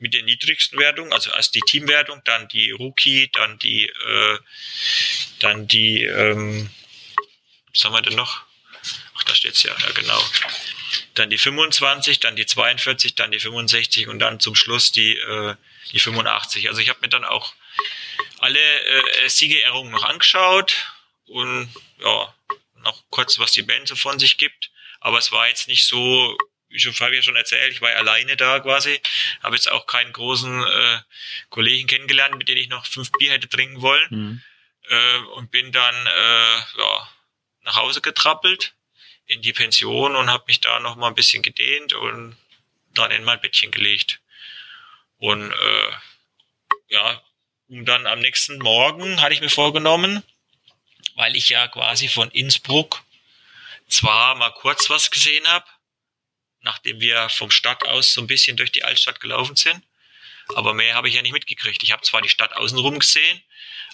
mit 0.00 0.14
der 0.14 0.22
niedrigsten 0.22 0.78
Wertung, 0.78 1.12
also 1.12 1.30
als 1.32 1.50
die 1.50 1.60
Teamwertung, 1.60 2.22
dann 2.24 2.48
die 2.48 2.70
Rookie, 2.70 3.30
dann 3.32 3.58
die, 3.58 3.86
äh, 3.86 4.38
dann 5.40 5.68
die, 5.68 6.04
ähm, 6.04 6.70
was 7.72 7.84
haben 7.84 7.92
wir 7.92 8.02
denn 8.02 8.16
noch? 8.16 8.42
Ach, 9.16 9.24
da 9.24 9.34
steht's 9.34 9.62
ja, 9.62 9.72
ja 9.78 9.90
genau. 9.92 10.22
Dann 11.14 11.30
die 11.30 11.38
25, 11.38 12.20
dann 12.20 12.36
die 12.36 12.46
42, 12.46 13.14
dann 13.14 13.32
die 13.32 13.40
65 13.40 14.08
und 14.08 14.18
dann 14.18 14.40
zum 14.40 14.54
Schluss 14.54 14.92
die, 14.92 15.16
äh, 15.16 15.54
die 15.92 16.00
85. 16.00 16.68
Also 16.68 16.80
ich 16.80 16.88
habe 16.88 17.00
mir 17.00 17.08
dann 17.08 17.24
auch 17.24 17.54
alle 18.38 18.58
äh, 18.58 19.28
Siegerehrungen 19.28 19.92
noch 19.92 20.04
angeschaut 20.04 20.74
und 21.26 21.68
ja, 21.98 22.34
noch 22.82 23.02
kurz, 23.10 23.38
was 23.38 23.52
die 23.52 23.62
Band 23.62 23.88
so 23.88 23.96
von 23.96 24.18
sich 24.18 24.38
gibt. 24.38 24.70
Aber 25.00 25.18
es 25.18 25.32
war 25.32 25.48
jetzt 25.48 25.68
nicht 25.68 25.86
so 25.86 26.36
wie 26.70 26.78
schon 26.78 26.94
Fabian 26.94 27.22
schon 27.22 27.36
erzählt, 27.36 27.72
ich 27.72 27.82
war 27.82 27.90
alleine 27.90 28.36
da 28.36 28.60
quasi, 28.60 29.00
habe 29.42 29.56
jetzt 29.56 29.70
auch 29.70 29.86
keinen 29.86 30.12
großen 30.12 30.64
äh, 30.64 31.00
Kollegen 31.50 31.88
kennengelernt, 31.88 32.38
mit 32.38 32.48
denen 32.48 32.60
ich 32.60 32.68
noch 32.68 32.86
fünf 32.86 33.10
Bier 33.12 33.32
hätte 33.32 33.48
trinken 33.48 33.82
wollen 33.82 34.06
mhm. 34.10 34.42
äh, 34.88 35.18
und 35.34 35.50
bin 35.50 35.72
dann 35.72 35.94
äh, 36.06 36.78
ja, 36.78 37.08
nach 37.62 37.76
Hause 37.76 38.00
getrappelt 38.00 38.74
in 39.30 39.42
die 39.42 39.52
Pension 39.52 40.16
und 40.16 40.28
habe 40.28 40.44
mich 40.48 40.60
da 40.60 40.80
noch 40.80 40.96
mal 40.96 41.08
ein 41.08 41.14
bisschen 41.14 41.42
gedehnt 41.42 41.92
und 41.92 42.36
dann 42.94 43.12
in 43.12 43.24
mein 43.24 43.40
Bettchen 43.40 43.70
gelegt 43.70 44.20
und 45.18 45.52
äh, 45.52 45.92
ja, 46.88 47.22
um 47.68 47.84
dann 47.84 48.06
am 48.06 48.18
nächsten 48.18 48.58
Morgen 48.58 49.20
hatte 49.20 49.34
ich 49.34 49.40
mir 49.40 49.50
vorgenommen, 49.50 50.24
weil 51.14 51.36
ich 51.36 51.50
ja 51.50 51.68
quasi 51.68 52.08
von 52.08 52.30
Innsbruck 52.30 53.02
zwar 53.88 54.34
mal 54.34 54.50
kurz 54.50 54.90
was 54.90 55.10
gesehen 55.10 55.46
habe, 55.46 55.66
nachdem 56.62 57.00
wir 57.00 57.28
vom 57.28 57.50
Stadt 57.50 57.84
aus 57.86 58.12
so 58.12 58.20
ein 58.22 58.26
bisschen 58.26 58.56
durch 58.56 58.72
die 58.72 58.82
Altstadt 58.82 59.20
gelaufen 59.20 59.56
sind. 59.56 59.82
Aber 60.56 60.74
mehr 60.74 60.94
habe 60.94 61.08
ich 61.08 61.14
ja 61.14 61.22
nicht 61.22 61.32
mitgekriegt. 61.32 61.82
Ich 61.82 61.92
habe 61.92 62.02
zwar 62.02 62.22
die 62.22 62.28
Stadt 62.28 62.54
außenrum 62.54 62.98
gesehen, 62.98 63.42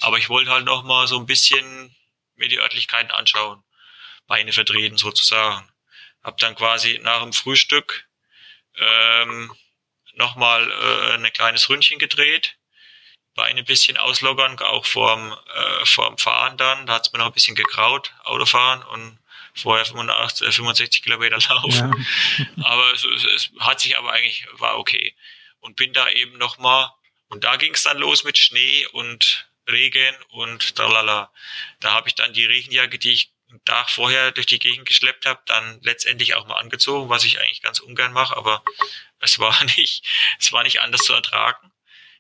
aber 0.00 0.16
ich 0.16 0.30
wollte 0.30 0.50
halt 0.50 0.64
noch 0.64 0.84
mal 0.84 1.06
so 1.06 1.18
ein 1.18 1.26
bisschen 1.26 1.94
mir 2.36 2.48
die 2.48 2.58
Örtlichkeiten 2.58 3.10
anschauen, 3.10 3.62
Beine 4.26 4.52
vertreten 4.52 4.96
sozusagen. 4.96 5.68
Hab 6.22 6.38
dann 6.38 6.54
quasi 6.54 6.98
nach 7.02 7.22
dem 7.22 7.32
Frühstück 7.32 8.08
ähm, 8.76 9.52
noch 10.14 10.36
mal 10.36 10.70
äh, 10.70 11.14
ein 11.14 11.32
kleines 11.32 11.68
Ründchen 11.68 11.98
gedreht, 11.98 12.56
Beine 13.34 13.60
ein 13.60 13.66
bisschen 13.66 13.98
auslockern, 13.98 14.58
auch 14.60 14.86
vorm, 14.86 15.32
äh, 15.32 15.84
vorm 15.84 16.16
Fahren 16.16 16.56
dann. 16.56 16.86
Da 16.86 16.94
hat's 16.94 17.12
mir 17.12 17.18
noch 17.18 17.26
ein 17.26 17.32
bisschen 17.32 17.54
gekraut, 17.54 18.12
Autofahren 18.24 18.82
und 18.82 19.18
vorher 19.54 19.84
85, 19.84 20.54
65 20.54 21.02
Kilometer 21.02 21.38
laufen. 21.54 22.06
Ja. 22.38 22.46
aber 22.64 22.92
es, 22.94 23.04
es, 23.04 23.50
hat 23.60 23.80
sich 23.80 23.96
aber 23.96 24.12
eigentlich, 24.12 24.46
war 24.52 24.78
okay. 24.78 25.14
Und 25.60 25.76
bin 25.76 25.92
da 25.92 26.08
eben 26.10 26.38
nochmal, 26.38 26.90
und 27.28 27.44
da 27.44 27.56
ging 27.56 27.74
es 27.74 27.82
dann 27.82 27.98
los 27.98 28.24
mit 28.24 28.38
Schnee 28.38 28.86
und 28.92 29.48
Regen 29.68 30.14
und 30.30 30.76
tralala. 30.76 31.32
Da 31.80 31.92
habe 31.92 32.08
ich 32.08 32.14
dann 32.14 32.32
die 32.32 32.44
Regenjacke, 32.44 32.98
die 32.98 33.12
ich 33.12 33.32
Tag 33.66 33.90
vorher 33.90 34.32
durch 34.32 34.46
die 34.46 34.58
Gegend 34.58 34.86
geschleppt 34.86 35.26
habe, 35.26 35.40
dann 35.46 35.80
letztendlich 35.82 36.34
auch 36.34 36.46
mal 36.46 36.56
angezogen, 36.56 37.10
was 37.10 37.24
ich 37.24 37.38
eigentlich 37.38 37.62
ganz 37.62 37.80
ungern 37.80 38.12
mache, 38.12 38.36
aber 38.36 38.64
es 39.20 39.38
war 39.38 39.62
nicht, 39.76 40.04
es 40.40 40.52
war 40.52 40.62
nicht 40.62 40.80
anders 40.80 41.02
zu 41.02 41.12
ertragen, 41.12 41.72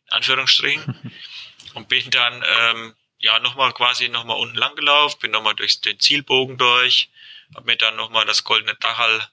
in 0.06 0.12
Anführungsstrichen. 0.12 1.12
Und 1.74 1.88
bin 1.88 2.10
dann 2.10 2.42
ähm, 2.58 2.96
ja 3.18 3.38
nochmal 3.38 3.70
quasi 3.74 4.08
nochmal 4.08 4.38
unten 4.38 4.56
lang 4.56 4.74
gelaufen, 4.76 5.18
bin 5.20 5.30
nochmal 5.30 5.54
durch 5.54 5.82
den 5.82 6.00
Zielbogen 6.00 6.56
durch, 6.56 7.10
habe 7.54 7.66
mir 7.66 7.76
dann 7.76 7.96
nochmal 7.96 8.24
das 8.24 8.44
goldene 8.44 8.74
Dachal 8.76 9.28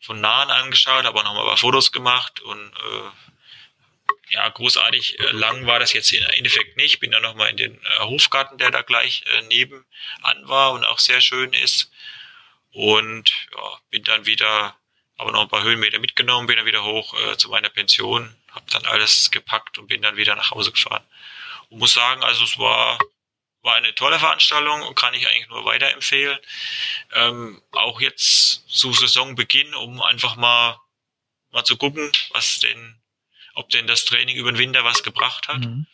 von 0.00 0.20
nahen 0.20 0.50
angeschaut, 0.50 1.04
habe 1.04 1.20
auch 1.20 1.24
nochmal 1.24 1.42
ein 1.42 1.48
paar 1.48 1.56
Fotos 1.56 1.92
gemacht 1.92 2.40
und 2.40 2.72
äh, 2.72 3.29
ja, 4.30 4.48
großartig 4.48 5.18
äh, 5.18 5.30
lang 5.32 5.66
war 5.66 5.78
das 5.78 5.92
jetzt 5.92 6.12
im 6.12 6.24
Endeffekt 6.36 6.76
nicht. 6.76 7.00
Bin 7.00 7.10
dann 7.10 7.22
nochmal 7.22 7.50
in 7.50 7.56
den 7.56 7.74
äh, 7.74 7.98
Hofgarten, 8.00 8.58
der 8.58 8.70
da 8.70 8.82
gleich 8.82 9.24
äh, 9.26 9.42
nebenan 9.42 9.84
war 10.42 10.72
und 10.72 10.84
auch 10.84 10.98
sehr 10.98 11.20
schön 11.20 11.52
ist. 11.52 11.90
Und 12.72 13.30
ja, 13.54 13.80
bin 13.90 14.04
dann 14.04 14.26
wieder, 14.26 14.76
aber 15.16 15.32
noch 15.32 15.42
ein 15.42 15.48
paar 15.48 15.64
Höhenmeter 15.64 15.98
mitgenommen, 15.98 16.46
bin 16.46 16.56
dann 16.56 16.66
wieder 16.66 16.84
hoch 16.84 17.14
äh, 17.20 17.36
zu 17.36 17.48
meiner 17.48 17.68
Pension, 17.68 18.34
habe 18.52 18.66
dann 18.70 18.86
alles 18.86 19.30
gepackt 19.30 19.78
und 19.78 19.88
bin 19.88 20.02
dann 20.02 20.16
wieder 20.16 20.36
nach 20.36 20.52
Hause 20.52 20.72
gefahren. 20.72 21.04
Und 21.68 21.78
muss 21.78 21.92
sagen, 21.92 22.22
also 22.22 22.44
es 22.44 22.58
war 22.58 22.98
war 23.62 23.74
eine 23.74 23.94
tolle 23.94 24.18
Veranstaltung 24.18 24.82
und 24.82 24.94
kann 24.94 25.14
ich 25.14 25.28
eigentlich 25.28 25.48
nur 25.48 25.64
weiterempfehlen. 25.64 26.38
Ähm, 27.12 27.62
auch 27.72 28.00
jetzt 28.00 28.68
zu 28.68 28.92
Saisonbeginn, 28.92 29.74
um 29.74 30.00
einfach 30.00 30.36
mal, 30.36 30.80
mal 31.50 31.64
zu 31.64 31.76
gucken, 31.76 32.10
was 32.30 32.60
denn, 32.60 32.99
ob 33.54 33.70
denn 33.70 33.86
das 33.86 34.04
Training 34.04 34.36
über 34.36 34.52
den 34.52 34.58
Winter 34.58 34.84
was 34.84 35.02
gebracht 35.02 35.48
hat. 35.48 35.60
Mhm. 35.60 35.86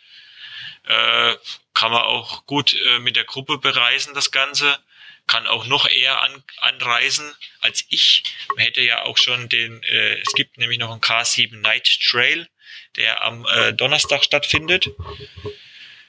Äh, 0.85 1.37
kann 1.74 1.93
man 1.93 2.03
auch 2.03 2.47
gut 2.47 2.74
äh, 2.74 2.99
mit 3.01 3.16
der 3.16 3.24
Gruppe 3.24 3.59
bereisen, 3.59 4.15
das 4.15 4.31
Ganze. 4.31 4.78
Kann 5.27 5.49
auch 5.49 5.66
noch 5.66 5.89
eher 5.89 6.23
an, 6.23 6.45
anreisen 6.59 7.35
als 7.61 7.85
ich. 7.89 8.23
Man 8.55 8.65
hätte 8.65 8.81
ja 8.81 9.03
auch 9.03 9.19
schon 9.19 9.49
den, 9.49 9.83
äh, 9.83 10.20
es 10.20 10.33
gibt 10.35 10.57
nämlich 10.59 10.78
noch 10.78 10.93
einen 10.93 11.01
K7 11.01 11.57
Night 11.57 11.89
Trail, 12.09 12.49
der 12.95 13.24
am 13.24 13.45
äh, 13.47 13.73
Donnerstag 13.73 14.23
stattfindet 14.23 14.89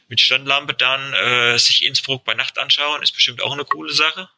mit 0.08 0.22
Standlampe 0.22 0.74
dann 0.74 1.14
äh, 1.14 1.58
sich 1.58 1.86
Innsbruck 1.86 2.24
bei 2.24 2.34
Nacht 2.34 2.58
anschauen, 2.58 3.04
ist 3.04 3.12
bestimmt 3.14 3.42
auch 3.42 3.52
eine 3.52 3.66
coole 3.66 3.94
Sache. 3.94 4.30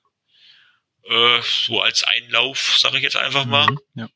Äh, 1.04 1.42
so 1.42 1.82
als 1.82 2.04
Einlauf, 2.04 2.78
sage 2.78 2.98
ich 2.98 3.04
jetzt 3.04 3.18
einfach 3.18 3.46
mal. 3.46 3.70
Mhm, 3.70 3.80
ja. 3.96 4.10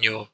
ja. 0.00 0.28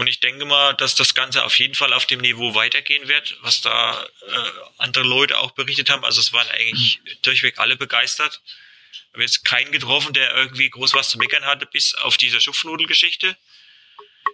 Und 0.00 0.06
ich 0.06 0.18
denke 0.18 0.46
mal, 0.46 0.72
dass 0.72 0.94
das 0.94 1.12
Ganze 1.12 1.44
auf 1.44 1.58
jeden 1.58 1.74
Fall 1.74 1.92
auf 1.92 2.06
dem 2.06 2.20
Niveau 2.20 2.54
weitergehen 2.54 3.06
wird, 3.06 3.36
was 3.42 3.60
da 3.60 4.02
äh, 4.02 4.34
andere 4.78 5.04
Leute 5.04 5.36
auch 5.36 5.50
berichtet 5.50 5.90
haben. 5.90 6.06
Also 6.06 6.22
es 6.22 6.32
waren 6.32 6.48
eigentlich 6.48 7.00
mhm. 7.04 7.10
durchweg 7.20 7.58
alle 7.58 7.76
begeistert. 7.76 8.40
Ich 8.92 9.12
habe 9.12 9.22
jetzt 9.22 9.44
keinen 9.44 9.72
getroffen, 9.72 10.14
der 10.14 10.34
irgendwie 10.34 10.70
groß 10.70 10.94
was 10.94 11.10
zu 11.10 11.18
meckern 11.18 11.44
hatte, 11.44 11.66
bis 11.66 11.94
auf 11.96 12.16
diese 12.16 12.40
Schupfnudelgeschichte, 12.40 13.36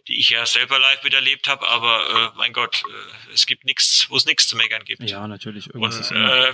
die 0.06 0.20
ich 0.20 0.30
ja 0.30 0.46
selber 0.46 0.78
live 0.78 1.02
miterlebt 1.02 1.48
habe. 1.48 1.66
Aber 1.66 2.32
äh, 2.32 2.38
mein 2.38 2.52
Gott, 2.52 2.84
äh, 2.84 3.32
es 3.34 3.46
gibt 3.46 3.64
nichts, 3.64 4.06
wo 4.08 4.16
es 4.16 4.24
nichts 4.24 4.46
zu 4.46 4.54
meckern 4.54 4.84
gibt. 4.84 5.02
Ja, 5.02 5.26
natürlich. 5.26 5.66
Irgendwas 5.66 6.12
und, 6.12 6.16
äh, 6.16 6.52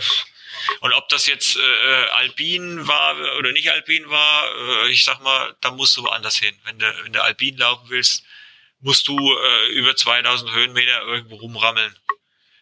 und 0.80 0.94
ob 0.94 1.10
das 1.10 1.26
jetzt 1.26 1.56
äh, 1.56 2.04
Alpin 2.14 2.88
war 2.88 3.14
oder 3.36 3.52
nicht 3.52 3.70
Alpin 3.70 4.08
war, 4.08 4.86
äh, 4.86 4.90
ich 4.90 5.04
sag 5.04 5.20
mal, 5.20 5.54
da 5.60 5.70
musst 5.70 5.98
du 5.98 6.02
woanders 6.02 6.38
hin. 6.38 6.56
Wenn 6.64 6.78
du, 6.78 6.90
wenn 7.02 7.12
du 7.12 7.22
Alpin 7.22 7.58
laufen 7.58 7.90
willst, 7.90 8.24
musst 8.82 9.08
du 9.08 9.16
äh, 9.16 9.68
über 9.72 9.96
2000 9.96 10.52
Höhenmeter 10.52 11.02
irgendwo 11.02 11.36
rumrammeln. 11.36 11.96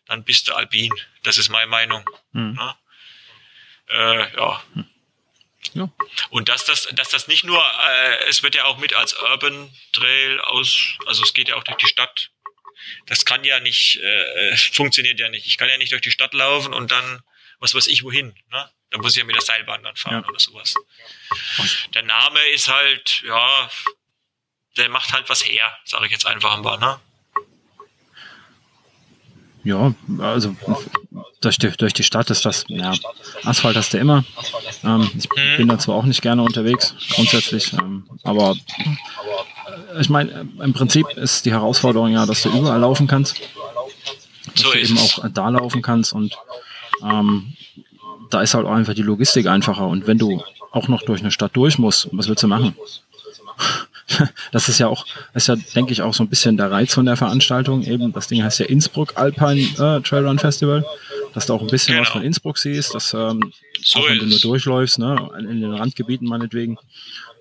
Dann 0.07 0.25
bist 0.25 0.49
du 0.49 0.55
Alpin. 0.55 0.93
Das 1.23 1.39
ist 1.39 1.49
meine 1.49 1.69
Meinung. 1.69 2.09
Mhm. 2.33 2.57
Ja? 2.59 2.79
Äh, 3.89 4.37
ja. 4.37 4.63
ja. 5.75 5.93
Und 6.31 6.49
dass 6.49 6.65
das, 6.65 6.89
dass 6.93 7.09
das 7.09 7.27
nicht 7.27 7.45
nur, 7.45 7.59
äh, 7.59 8.29
es 8.29 8.43
wird 8.43 8.55
ja 8.55 8.65
auch 8.65 8.79
mit 8.79 8.95
als 8.95 9.15
Urban 9.15 9.73
Trail 9.93 10.41
aus, 10.41 10.97
also 11.07 11.23
es 11.23 11.35
geht 11.35 11.49
ja 11.49 11.57
auch 11.57 11.65
durch 11.65 11.79
die 11.79 11.87
Stadt. 11.87 12.31
Das 13.07 13.25
kann 13.25 13.45
ja 13.45 13.61
nicht, 13.61 13.97
äh, 13.97 14.57
funktioniert 14.57 15.19
ja 15.19 15.29
nicht. 15.29 15.47
Ich 15.47 15.59
kann 15.59 15.69
ja 15.69 15.79
nicht 15.79 15.93
durch 15.93 16.03
die 16.03 16.11
Stadt 16.11 16.35
laufen 16.35 16.73
und 16.75 16.91
dann, 16.91 17.23
was 17.59 17.75
weiß 17.75 17.87
ich, 17.89 18.05
wohin. 18.05 18.35
Ne? 18.51 18.71
Da 18.91 18.99
muss 18.99 19.13
ich 19.13 19.19
ja 19.19 19.25
mit 19.25 19.37
der 19.37 19.43
Seilbahn 19.43 19.83
dann 19.83 19.97
fahren 19.97 20.23
ja. 20.23 20.29
oder 20.29 20.41
sowas. 20.41 20.75
Der 21.95 22.03
Name 22.03 22.41
ist 22.49 22.69
halt, 22.69 23.23
ja, 23.27 23.71
der 24.77 24.89
macht 24.89 25.13
halt 25.13 25.29
was 25.29 25.45
her, 25.45 25.65
sage 25.85 26.07
ich 26.07 26.13
jetzt 26.13 26.27
einfach 26.27 26.61
mal, 26.63 26.79
ne? 26.79 26.97
Ja, 29.63 29.93
also 30.19 30.57
durch 31.43 31.59
die, 31.59 31.71
durch 31.71 31.93
die 31.93 32.03
Stadt 32.03 32.31
ist 32.31 32.47
das, 32.47 32.65
ja, 32.69 32.95
Asphalt 33.45 33.77
hast 33.77 33.93
du 33.93 33.99
immer. 33.99 34.25
Ähm, 34.85 35.11
ich 35.17 35.29
hm. 35.35 35.57
bin 35.59 35.69
da 35.69 35.79
zwar 35.79 35.97
auch 35.97 36.05
nicht 36.05 36.23
gerne 36.23 36.43
unterwegs, 36.43 36.95
grundsätzlich, 37.15 37.73
ähm, 37.75 38.09
aber 38.25 38.57
ich 39.99 40.09
meine, 40.09 40.49
im 40.63 40.73
Prinzip 40.73 41.07
ist 41.11 41.45
die 41.45 41.53
Herausforderung 41.53 42.13
ja, 42.13 42.25
dass 42.25 42.43
du 42.43 42.49
überall 42.51 42.81
laufen 42.81 43.07
kannst. 43.07 43.41
Dass 44.47 44.63
so 44.63 44.73
du 44.73 44.79
eben 44.79 44.99
auch 44.99 45.29
da 45.31 45.49
laufen 45.51 45.83
kannst 45.83 46.13
und 46.13 46.35
ähm, 47.03 47.55
da 48.31 48.41
ist 48.41 48.55
halt 48.55 48.67
auch 48.67 48.73
einfach 48.73 48.95
die 48.95 49.03
Logistik 49.03 49.47
einfacher. 49.47 49.87
Und 49.87 50.07
wenn 50.07 50.19
du 50.19 50.43
auch 50.71 50.89
noch 50.89 51.03
durch 51.03 51.21
eine 51.21 51.31
Stadt 51.31 51.55
durch 51.55 51.79
musst, 51.79 52.09
was 52.13 52.29
willst 52.29 52.43
du 52.43 52.49
machen? 52.49 52.75
das 54.53 54.69
ist 54.69 54.79
ja 54.79 54.89
auch, 54.89 55.07
ist 55.35 55.49
ja, 55.49 55.57
denke 55.75 55.93
ich, 55.93 56.03
auch 56.03 56.15
so 56.15 56.25
ein 56.25 56.29
bisschen 56.29 56.57
der 56.57 56.71
Reiz 56.71 56.95
von 56.95 57.07
der 57.07 57.17
Veranstaltung. 57.17 57.83
Eben, 57.83 58.13
das 58.13 58.29
Ding 58.29 58.43
heißt 58.43 58.61
ja 58.61 58.67
Innsbruck 58.67 59.17
Alpine 59.17 59.61
äh, 59.61 60.01
Trailrun 60.03 60.39
Festival, 60.39 60.85
dass 61.35 61.47
du 61.47 61.55
auch 61.55 61.61
ein 61.61 61.69
bisschen 61.69 61.95
genau. 61.95 62.07
was 62.07 62.13
von 62.13 62.23
Innsbruck 62.23 62.59
siehst, 62.59 62.95
dass 62.95 63.15
ähm, 63.15 63.53
so 63.83 64.01
auch 64.01 64.09
wenn 64.09 64.19
du 64.19 64.27
nur 64.27 64.39
durchläufst, 64.39 64.99
ne, 64.99 65.31
in 65.39 65.61
den 65.61 65.73
Randgebieten 65.73 66.29
meinetwegen. 66.29 66.79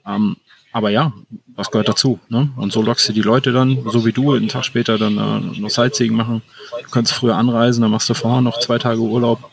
Ähm, 0.05 0.37
aber 0.71 0.91
ja, 0.91 1.13
was 1.55 1.71
gehört 1.71 1.89
dazu? 1.89 2.19
Ne? 2.29 2.49
Und 2.55 2.71
so 2.71 2.81
lockst 2.81 3.09
du 3.09 3.13
die 3.13 3.21
Leute 3.21 3.51
dann, 3.51 3.89
so 3.89 4.05
wie 4.05 4.11
du, 4.11 4.33
einen 4.33 4.49
Tag 4.49 4.65
später 4.65 4.99
dann 4.99 5.17
äh, 5.17 5.59
noch 5.59 5.69
Sightseeing 5.69 6.13
machen. 6.13 6.43
Du 6.83 6.89
kannst 6.89 7.11
früher 7.11 7.35
anreisen, 7.35 7.81
dann 7.81 7.91
machst 7.91 8.07
du 8.09 8.13
vorher 8.13 8.41
noch 8.41 8.59
zwei 8.59 8.77
Tage 8.77 9.01
Urlaub. 9.01 9.49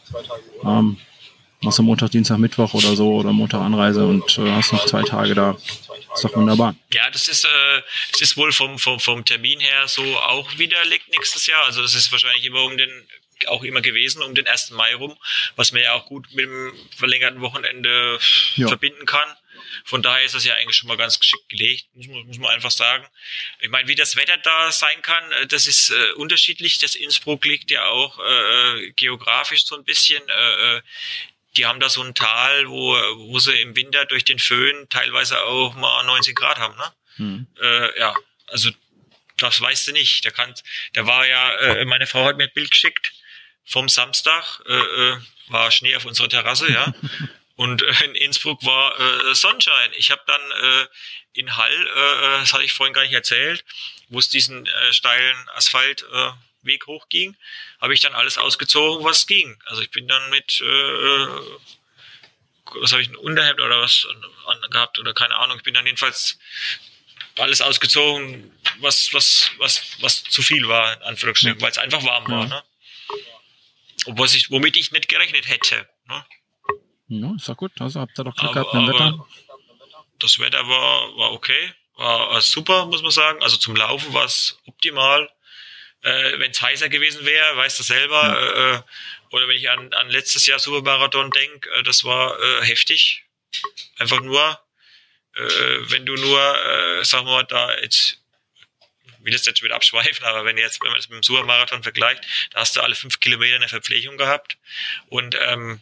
Ähm, 0.63 0.99
machst 1.67 1.79
du 1.79 1.83
Montag, 1.83 2.13
Dienstag, 2.13 2.39
Mittwoch 2.39 2.73
oder 2.75 2.95
so 2.95 3.13
oder 3.17 3.33
Montag 3.33 3.61
Anreise 3.61 4.07
und 4.07 4.39
äh, 4.39 4.51
hast 4.53 4.73
noch 4.73 4.87
zwei 4.87 5.03
Tage 5.03 5.35
da. 5.35 5.57
Ist 6.15 6.25
doch 6.25 6.35
wunderbar. 6.35 6.75
Ja, 6.95 7.11
das 7.11 7.29
ist, 7.29 7.45
äh, 7.45 7.83
das 8.13 8.21
ist 8.23 8.37
wohl 8.37 8.53
vom, 8.53 8.79
vom, 8.79 9.01
vom 9.01 9.25
Termin 9.25 9.61
her 9.61 9.87
so 9.89 10.03
auch 10.03 10.57
widerlegt 10.57 11.09
nächstes 11.11 11.47
Jahr. 11.47 11.65
Also 11.65 11.83
das 11.83 11.95
ist 11.95 12.11
wahrscheinlich 12.13 12.45
immer 12.45 12.63
um 12.63 12.79
den 12.79 12.91
auch 13.49 13.65
immer 13.65 13.83
gewesen 13.83 14.23
um 14.23 14.35
den 14.35 14.47
1. 14.47 14.71
Mai 14.71 14.95
rum, 14.95 15.15
was 15.57 15.73
man 15.73 15.83
ja 15.83 15.93
auch 15.93 16.07
gut 16.07 16.27
mit 16.33 16.47
dem 16.47 16.73
verlängerten 16.97 17.43
Wochenende 17.43 18.19
ja. 18.55 18.69
verbinden 18.69 19.05
kann. 19.05 19.29
Von 19.85 20.01
daher 20.01 20.25
ist 20.25 20.35
das 20.35 20.45
ja 20.45 20.55
eigentlich 20.55 20.77
schon 20.77 20.89
mal 20.89 20.97
ganz 20.97 21.19
geschickt 21.19 21.49
gelegt, 21.51 21.87
muss 21.95 22.07
man, 22.07 22.27
muss 22.27 22.39
man 22.39 22.51
einfach 22.53 22.71
sagen. 22.71 23.07
Ich 23.61 23.69
meine, 23.69 23.89
wie 23.89 23.95
das 23.95 24.17
Wetter 24.17 24.39
da 24.39 24.73
sein 24.73 25.03
kann, 25.03 25.33
äh, 25.33 25.47
das 25.47 25.67
ist 25.67 25.91
äh, 25.91 26.13
unterschiedlich. 26.13 26.79
Das 26.79 26.95
Innsbruck 26.95 27.45
liegt 27.45 27.71
ja 27.71 27.87
auch 27.89 28.19
äh, 28.19 28.93
geografisch 28.93 29.67
so 29.67 29.77
ein 29.77 29.85
bisschen 29.85 30.23
äh, 30.29 30.77
äh 30.77 30.83
die 31.57 31.67
haben 31.67 31.81
da 31.81 31.89
so 31.89 32.03
ein 32.03 32.15
Tal, 32.15 32.69
wo, 32.69 32.95
wo 33.31 33.39
sie 33.39 33.61
im 33.61 33.75
Winter 33.77 34.05
durch 34.05 34.25
den 34.25 34.39
Föhn 34.39 34.89
teilweise 34.89 35.43
auch 35.45 35.75
mal 35.75 36.05
90 36.05 36.35
Grad 36.37 36.59
haben, 36.59 36.77
ne? 36.77 36.93
Hm. 37.17 37.47
Äh, 37.61 37.99
ja, 37.99 38.15
also 38.49 38.71
das 39.39 39.61
weißt 39.61 39.89
du 39.89 39.93
nicht. 39.93 40.25
Der 40.25 40.33
kann, 40.33 40.55
der 40.95 41.07
war 41.07 41.27
ja, 41.27 41.55
äh, 41.57 41.85
meine 41.85 42.07
Frau 42.07 42.25
hat 42.25 42.37
mir 42.37 42.45
ein 42.45 42.53
Bild 42.55 42.71
geschickt 42.71 43.13
vom 43.65 43.89
Samstag, 43.89 44.61
äh, 44.67 44.75
äh 44.75 45.17
war 45.49 45.71
Schnee 45.71 45.95
auf 45.95 46.05
unserer 46.05 46.29
Terrasse, 46.29 46.71
ja. 46.73 46.93
Und 47.57 47.83
äh, 47.83 48.05
in 48.05 48.15
Innsbruck 48.17 48.65
war 48.65 48.99
äh, 49.01 49.35
Sonnenschein. 49.35 49.91
Ich 49.97 50.11
habe 50.11 50.23
dann 50.27 50.41
äh, 50.41 50.87
in 51.35 51.57
Hall, 51.57 51.73
äh, 51.73 52.41
das 52.41 52.53
hatte 52.53 52.65
ich 52.65 52.73
vorhin 52.73 52.93
gar 52.93 53.03
nicht 53.03 53.15
erzählt, 53.15 53.65
wo 54.09 54.19
es 54.19 54.29
diesen 54.29 54.67
äh, 54.67 54.93
steilen 54.93 55.37
Asphalt 55.55 56.05
äh, 56.13 56.33
Weg 56.67 56.87
hochging, 56.87 57.37
habe 57.81 57.95
ich 57.95 58.01
dann 58.01 58.15
alles 58.15 58.39
ausgezogen, 58.39 59.05
was 59.05 59.27
ging. 59.27 59.59
Also 59.67 59.83
ich 59.83 59.91
bin 59.91 60.09
dann 60.09 60.31
mit, 60.31 60.61
äh, 60.61 61.27
was 62.81 62.93
habe 62.93 63.03
ich, 63.03 63.09
ein 63.09 63.17
Unterhemd 63.17 63.61
oder 63.61 63.81
was 63.81 64.07
gehabt 64.71 64.99
oder 64.99 65.15
keine 65.15 65.37
Ahnung. 65.37 65.57
Ich 65.59 65.63
bin 65.63 65.75
dann 65.75 65.87
jedenfalls 65.87 66.39
alles 67.39 67.61
ausgezogen, 67.61 68.53
was, 68.81 69.13
was, 69.13 69.51
was, 69.59 69.83
was 70.01 70.23
zu 70.25 70.43
viel 70.43 70.69
war, 70.69 70.95
in 70.95 71.03
Anführungsstrichen, 71.03 71.59
ja. 71.59 71.63
weil 71.63 71.71
es 71.71 71.79
einfach 71.79 72.03
warm 72.05 72.27
war. 72.29 72.47
Ne? 72.47 72.63
Obwohl 74.07 74.27
ich, 74.27 74.51
womit 74.51 74.77
ich 74.77 74.93
nicht 74.93 75.09
gerechnet 75.09 75.49
hätte. 75.49 75.89
Ne? 76.09 76.25
Ja, 77.09 77.35
ist 77.37 77.49
doch 77.49 77.57
gut. 77.57 77.73
Also 77.81 78.01
habt 78.01 78.19
ihr 78.19 78.25
doch 78.25 78.35
Glück 78.35 78.53
gehabt 78.53 78.75
mit 78.75 78.83
dem 78.83 78.95
Wetter. 78.95 79.27
Das 80.19 80.39
Wetter 80.39 80.67
war, 80.67 81.17
war 81.17 81.33
okay. 81.33 81.73
War, 81.97 82.31
war 82.31 82.41
super, 82.41 82.87
muss 82.87 83.03
man 83.03 83.11
sagen. 83.11 83.43
Also 83.43 83.57
zum 83.57 83.77
Laufen 83.77 84.13
war 84.13 84.25
es 84.25 84.59
optimal. 84.67 85.31
Äh, 86.07 86.39
wenn 86.39 86.53
es 86.53 86.63
heißer 86.63 86.89
gewesen 86.89 87.27
wäre, 87.27 87.57
weißt 87.57 87.81
du 87.81 87.83
selber. 87.83 88.85
Äh, 88.85 89.35
oder 89.35 89.49
wenn 89.49 89.57
ich 89.57 89.69
an, 89.69 89.93
an 89.93 90.09
letztes 90.09 90.47
Jahr 90.47 90.61
Supermarathon 90.61 91.33
denke, 91.33 91.69
äh, 91.71 91.83
das 91.83 92.05
war 92.05 92.39
äh, 92.41 92.65
heftig. 92.65 93.25
Einfach 93.99 94.21
nur, 94.21 94.61
äh, 95.35 95.41
wenn 95.91 96.07
du 96.07 96.15
nur, 96.15 96.41
äh, 96.41 97.05
sagen 97.05 97.27
wir 97.27 97.33
mal, 97.33 97.43
da 97.43 97.77
jetzt 97.79 98.21
will 99.19 99.33
das 99.33 99.45
jetzt 99.47 99.65
wieder 99.65 99.75
abschweifen, 99.75 100.25
aber 100.25 100.45
wenn 100.45 100.57
jetzt, 100.57 100.81
wenn 100.81 100.91
man 100.91 100.99
das 100.99 101.09
mit 101.09 101.17
dem 101.17 101.23
Supermarathon 101.25 101.83
vergleicht, 101.83 102.25
da 102.53 102.61
hast 102.61 102.77
du 102.77 102.83
alle 102.83 102.95
fünf 102.95 103.19
Kilometer 103.19 103.57
eine 103.57 103.69
Verpflegung 103.69 104.17
gehabt. 104.17 104.59
Und 105.09 105.37
ähm, 105.41 105.81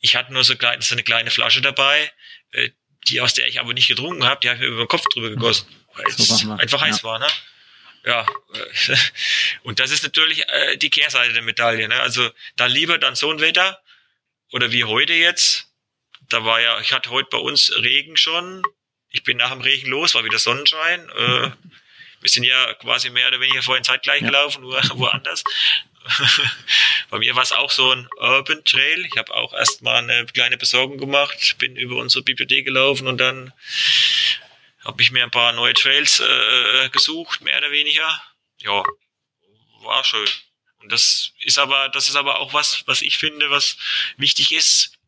ich 0.00 0.16
hatte 0.16 0.34
nur 0.34 0.44
so, 0.44 0.54
klein, 0.54 0.82
so 0.82 0.94
eine 0.94 1.02
kleine 1.02 1.30
Flasche 1.30 1.62
dabei, 1.62 2.12
äh, 2.50 2.72
die 3.08 3.22
aus 3.22 3.32
der 3.32 3.48
ich 3.48 3.58
aber 3.58 3.72
nicht 3.72 3.88
getrunken 3.88 4.26
habe, 4.26 4.40
die 4.42 4.50
habe 4.50 4.56
ich 4.56 4.60
mir 4.60 4.68
über 4.68 4.84
den 4.84 4.88
Kopf 4.88 5.06
drüber 5.14 5.30
gegossen, 5.30 5.66
weil 5.94 6.04
es 6.08 6.46
einfach 6.46 6.82
heiß 6.82 6.98
ja. 6.98 7.04
war, 7.04 7.18
ne? 7.18 7.26
Ja, 8.04 8.26
und 9.62 9.80
das 9.80 9.90
ist 9.90 10.02
natürlich 10.02 10.46
äh, 10.48 10.76
die 10.76 10.90
Kehrseite 10.90 11.32
der 11.32 11.42
Medaille. 11.42 11.88
Ne? 11.88 12.00
Also 12.00 12.30
da 12.56 12.66
lieber 12.66 12.98
dann 12.98 13.16
so 13.16 13.30
ein 13.30 13.40
Wetter 13.40 13.82
oder 14.52 14.72
wie 14.72 14.84
heute 14.84 15.14
jetzt. 15.14 15.68
Da 16.28 16.44
war 16.44 16.60
ja, 16.60 16.80
ich 16.80 16.92
hatte 16.92 17.10
heute 17.10 17.28
bei 17.30 17.38
uns 17.38 17.74
Regen 17.76 18.16
schon. 18.16 18.62
Ich 19.10 19.22
bin 19.22 19.36
nach 19.36 19.52
dem 19.52 19.60
Regen 19.60 19.88
los, 19.88 20.14
war 20.14 20.24
wieder 20.24 20.38
Sonnenschein. 20.38 21.08
Äh, 21.10 21.50
wir 22.20 22.30
sind 22.30 22.44
ja 22.44 22.74
quasi 22.74 23.10
mehr 23.10 23.28
oder 23.28 23.40
weniger 23.40 23.62
vorhin 23.62 23.84
zeitgleich 23.84 24.20
ja. 24.20 24.28
gelaufen, 24.28 24.62
nur 24.62 24.80
woanders. 24.94 25.42
bei 27.08 27.18
mir 27.18 27.34
war 27.34 27.42
es 27.42 27.52
auch 27.52 27.70
so 27.70 27.90
ein 27.90 28.06
Urban 28.18 28.62
Trail. 28.64 29.06
Ich 29.06 29.16
habe 29.16 29.32
auch 29.34 29.54
erstmal 29.54 30.02
eine 30.02 30.26
kleine 30.26 30.58
Besorgung 30.58 30.98
gemacht, 30.98 31.56
bin 31.58 31.76
über 31.76 31.96
unsere 31.96 32.22
Bibliothek 32.22 32.66
gelaufen 32.66 33.06
und 33.06 33.18
dann 33.18 33.52
habe 34.84 35.02
ich 35.02 35.10
mir 35.10 35.24
ein 35.24 35.30
paar 35.30 35.52
neue 35.52 35.74
Trails 35.74 36.20
äh, 36.20 36.88
gesucht, 36.90 37.40
mehr 37.40 37.58
oder 37.58 37.70
weniger. 37.70 38.22
Ja, 38.58 38.82
war 39.80 40.04
schön. 40.04 40.28
Und 40.78 40.92
das 40.92 41.32
ist 41.40 41.58
aber, 41.58 41.88
das 41.88 42.08
ist 42.08 42.16
aber 42.16 42.40
auch 42.40 42.52
was, 42.52 42.82
was 42.86 43.00
ich 43.00 43.16
finde, 43.16 43.50
was 43.50 43.76
wichtig 44.16 44.52
ist. 44.52 44.98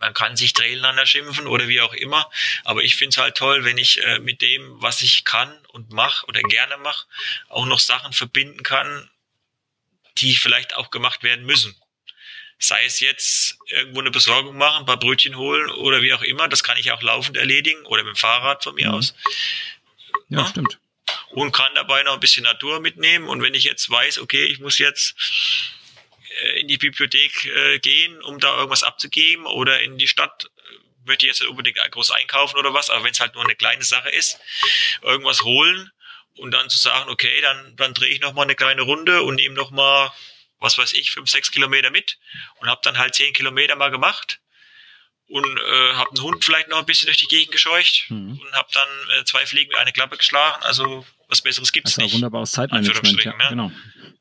Man 0.00 0.14
kann 0.14 0.36
sich 0.36 0.52
Traileinander 0.52 1.06
schimpfen 1.06 1.46
oder 1.46 1.68
wie 1.68 1.80
auch 1.80 1.94
immer, 1.94 2.30
aber 2.64 2.82
ich 2.82 2.96
finde 2.96 3.14
es 3.14 3.18
halt 3.18 3.36
toll, 3.36 3.64
wenn 3.64 3.78
ich 3.78 4.02
äh, 4.02 4.18
mit 4.18 4.42
dem, 4.42 4.80
was 4.82 5.00
ich 5.00 5.24
kann 5.24 5.64
und 5.68 5.90
mache 5.90 6.26
oder 6.26 6.42
gerne 6.42 6.76
mache, 6.78 7.06
auch 7.48 7.64
noch 7.64 7.78
Sachen 7.78 8.12
verbinden 8.12 8.62
kann, 8.62 9.10
die 10.18 10.36
vielleicht 10.36 10.76
auch 10.76 10.90
gemacht 10.90 11.22
werden 11.22 11.46
müssen. 11.46 11.74
Sei 12.58 12.84
es 12.84 13.00
jetzt 13.00 13.58
irgendwo 13.68 14.00
eine 14.00 14.10
Besorgung 14.10 14.56
machen, 14.56 14.80
ein 14.80 14.86
paar 14.86 14.98
Brötchen 14.98 15.36
holen 15.36 15.70
oder 15.70 16.02
wie 16.02 16.14
auch 16.14 16.22
immer, 16.22 16.48
das 16.48 16.64
kann 16.64 16.78
ich 16.78 16.90
auch 16.92 17.02
laufend 17.02 17.36
erledigen 17.36 17.84
oder 17.86 18.02
mit 18.02 18.14
dem 18.14 18.18
Fahrrad 18.18 18.64
von 18.64 18.74
mir 18.74 18.88
mhm. 18.88 18.94
aus. 18.94 19.14
Ja, 20.28 20.40
ja, 20.40 20.46
stimmt. 20.46 20.78
Und 21.30 21.52
kann 21.52 21.74
dabei 21.74 22.02
noch 22.02 22.14
ein 22.14 22.20
bisschen 22.20 22.44
Natur 22.44 22.80
mitnehmen. 22.80 23.28
Und 23.28 23.42
wenn 23.42 23.54
ich 23.54 23.64
jetzt 23.64 23.88
weiß, 23.90 24.18
okay, 24.18 24.44
ich 24.46 24.58
muss 24.58 24.78
jetzt 24.78 25.14
äh, 26.40 26.60
in 26.60 26.68
die 26.68 26.78
Bibliothek 26.78 27.46
äh, 27.46 27.78
gehen, 27.78 28.22
um 28.22 28.40
da 28.40 28.56
irgendwas 28.56 28.82
abzugeben 28.82 29.46
oder 29.46 29.80
in 29.82 29.98
die 29.98 30.08
Stadt, 30.08 30.44
äh, 30.44 30.60
möchte 31.04 31.26
ich 31.26 31.32
jetzt 31.32 31.40
nicht 31.40 31.50
unbedingt 31.50 31.78
groß 31.90 32.10
einkaufen 32.12 32.58
oder 32.58 32.74
was, 32.74 32.90
aber 32.90 33.04
wenn 33.04 33.12
es 33.12 33.20
halt 33.20 33.34
nur 33.34 33.44
eine 33.44 33.54
kleine 33.54 33.84
Sache 33.84 34.10
ist, 34.10 34.38
irgendwas 35.02 35.42
holen 35.42 35.90
und 36.36 36.50
dann 36.50 36.68
zu 36.68 36.78
sagen, 36.78 37.10
okay, 37.10 37.40
dann, 37.40 37.76
dann 37.76 37.94
drehe 37.94 38.10
ich 38.10 38.20
noch 38.20 38.32
mal 38.32 38.42
eine 38.42 38.54
kleine 38.54 38.82
Runde 38.82 39.22
und 39.22 39.36
nehme 39.36 39.54
noch 39.54 39.70
mal, 39.70 40.12
was 40.60 40.78
weiß 40.78 40.92
ich, 40.94 41.10
fünf, 41.12 41.28
sechs 41.30 41.50
Kilometer 41.50 41.90
mit 41.90 42.18
und 42.60 42.68
habe 42.68 42.80
dann 42.84 42.98
halt 42.98 43.14
zehn 43.14 43.32
Kilometer 43.32 43.76
mal 43.76 43.90
gemacht 43.90 44.40
und 45.28 45.44
äh, 45.44 45.92
habe 45.94 46.10
einen 46.10 46.22
Hund 46.22 46.44
vielleicht 46.44 46.68
noch 46.68 46.78
ein 46.78 46.86
bisschen 46.86 47.06
durch 47.06 47.18
die 47.18 47.26
Gegend 47.26 47.52
gescheucht 47.52 48.06
Mhm. 48.10 48.40
und 48.40 48.52
habe 48.52 48.68
dann 48.72 48.88
äh, 49.18 49.24
zwei 49.24 49.44
Fliegen 49.46 49.68
mit 49.70 49.78
einer 49.78 49.92
Klappe 49.92 50.16
geschlagen. 50.16 50.62
Also 50.64 51.04
was 51.28 51.42
Besseres 51.42 51.72
gibt's 51.72 51.98
ein 51.98 52.04
nicht. 52.04 52.14
wunderbares 52.14 52.52
Zeitmanagement. 52.52 53.24
Ja, 53.24 53.32
Anführungsstrichen, 53.32 53.38
ne? 53.38 53.48
genau. 53.48 53.72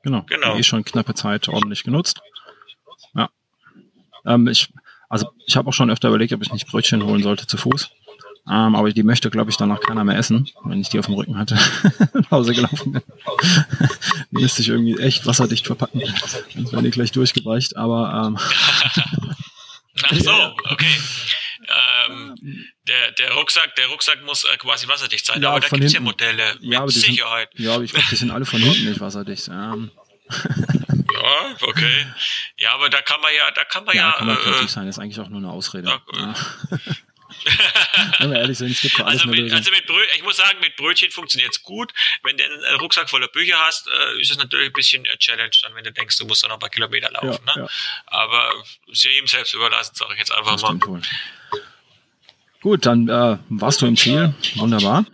Genau. 0.04 0.24
Genau. 0.24 0.58
Eh 0.58 0.64
schon 0.64 0.84
knappe 0.84 1.14
Zeit 1.14 1.48
ordentlich 1.48 1.84
genutzt. 1.84 2.20
Ja. 3.14 3.30
Ähm, 4.26 4.48
ich, 4.48 4.70
also 5.10 5.32
ich 5.46 5.56
habe 5.56 5.70
auch 5.70 5.74
schon 5.74 5.90
öfter 5.92 6.08
überlegt, 6.10 6.34
ob 6.34 6.42
ich 6.42 6.52
nicht 6.52 6.68
Brötchen 6.68 7.04
holen 7.04 7.22
sollte 7.24 7.46
zu 7.48 7.58
Fuß. 7.58 7.90
Ähm, 8.48 8.76
aber 8.76 8.92
die 8.92 9.02
möchte, 9.04 9.30
glaube 9.32 9.50
ich, 9.50 9.58
danach 9.58 9.80
keiner 9.80 10.04
mehr 10.04 10.18
essen, 10.18 10.48
wenn 10.66 10.80
ich 10.80 10.90
die 10.90 11.00
auf 11.00 11.08
dem 11.08 11.16
Rücken 11.16 11.38
hatte, 11.38 11.56
nach 12.14 12.32
Hause 12.32 12.54
gelaufen 12.54 12.92
bin. 12.94 13.02
die 14.32 14.42
müsste 14.42 14.62
ich 14.62 14.70
irgendwie 14.70 15.00
echt 15.00 15.26
wasserdicht 15.26 15.66
verpacken. 15.66 16.02
Sonst 16.54 16.72
werden 16.72 16.84
die 16.86 16.92
gleich 16.92 17.12
durchgebreicht. 17.12 17.76
Aber 17.76 18.28
ähm, 18.28 18.38
Ach 20.04 20.16
so, 20.20 20.56
okay. 20.70 20.96
Ähm, 22.08 22.36
der, 22.88 23.12
der 23.14 23.32
Rucksack, 23.34 23.76
der 23.76 23.88
Rucksack 23.88 24.24
muss 24.26 24.44
äh, 24.44 24.58
quasi 24.58 24.88
wasserdicht 24.88 25.26
sein, 25.26 25.42
Ja, 25.42 25.50
aber 25.50 25.62
da 25.62 25.68
von 25.68 25.80
gibt's 25.80 25.94
ja. 25.94 26.00
Modelle 26.00 26.54
mit 26.62 26.74
Ja, 26.74 26.80
aber 26.82 26.92
die 26.92 27.00
sind- 27.00 27.06
Sicherheit. 27.16 27.50
ja, 27.56 27.74
aber 27.74 27.84
ich 27.84 27.92
glaube, 27.92 28.06
die 28.12 28.16
sind 28.16 28.30
alle 28.30 28.46
von 28.46 28.60
hinten 28.62 28.86
nicht 28.88 29.00
wasserdicht. 29.00 29.48
Ähm, 29.48 29.90
Ja, 30.30 31.56
okay. 31.62 32.06
Ja, 32.58 32.74
aber 32.74 32.90
da 32.90 33.02
kann 33.02 33.22
man 33.22 33.32
ja, 33.36 33.50
da 33.56 33.64
kann 33.64 33.86
man 33.86 33.96
ja, 33.96 34.10
ja, 34.10 34.12
kann 34.18 34.28
man 34.28 34.38
äh, 34.38 34.68
sein. 34.68 34.86
Das 34.86 34.98
ist 34.98 35.00
eigentlich 35.00 35.20
auch 35.20 35.30
nur 35.30 35.40
eine 35.40 35.50
Ausrede. 35.50 35.88
Ja. 35.88 36.34
Wenn 38.20 38.32
wir 38.32 38.40
ehrlich 38.40 38.58
sind, 38.58 38.72
es 38.72 38.82
gibt 38.82 39.00
alles 39.00 39.22
Also 39.22 39.32
eine 39.32 39.42
mit, 39.42 39.54
also 39.54 39.72
mit 39.72 39.86
Brö 39.86 40.00
ich 40.16 40.24
muss 40.24 40.38
sagen, 40.38 40.60
mit 40.62 40.76
Brötchen 40.76 41.12
funktioniert's 41.12 41.62
gut. 41.62 41.94
Wenn 42.24 42.38
du 42.38 42.44
einen 42.44 42.80
Rucksack 42.80 43.10
voller 43.10 43.28
Bücher 43.28 43.58
hast, 43.60 43.88
äh, 43.88 44.22
ist 44.22 44.32
es 44.32 44.38
natürlich 44.38 44.68
ein 44.68 44.74
bisschen 44.74 45.06
äh, 45.06 45.18
Challenge 45.18 45.52
dann, 45.64 45.76
wenn 45.76 45.84
du 45.84 45.92
denkst, 45.92 46.18
du 46.18 46.26
musst 46.26 46.44
dann 46.44 46.50
noch 46.50 46.58
ein 46.58 46.60
paar 46.60 46.70
Kilometer 46.70 47.12
laufen. 47.12 47.46
Ja, 47.48 47.56
ne? 47.56 47.62
ja. 47.62 47.68
Aber 48.08 48.54
ist 48.88 49.04
ja 49.04 49.12
jedem 49.12 49.28
selbst 49.28 49.54
überlassen, 49.54 49.96
sage 49.96 50.14
ich 50.14 50.20
jetzt 50.20 50.32
einfach 50.32 50.54
Das 50.54 50.64
mal. 50.64 50.82
wohl. 50.86 51.02
Gut, 52.62 52.86
dann 52.86 53.08
äh, 53.08 53.38
warst 53.50 53.82
du 53.82 53.86
im 53.86 53.96
Ziel. 53.96 54.34
Wunderbar. 54.56 55.06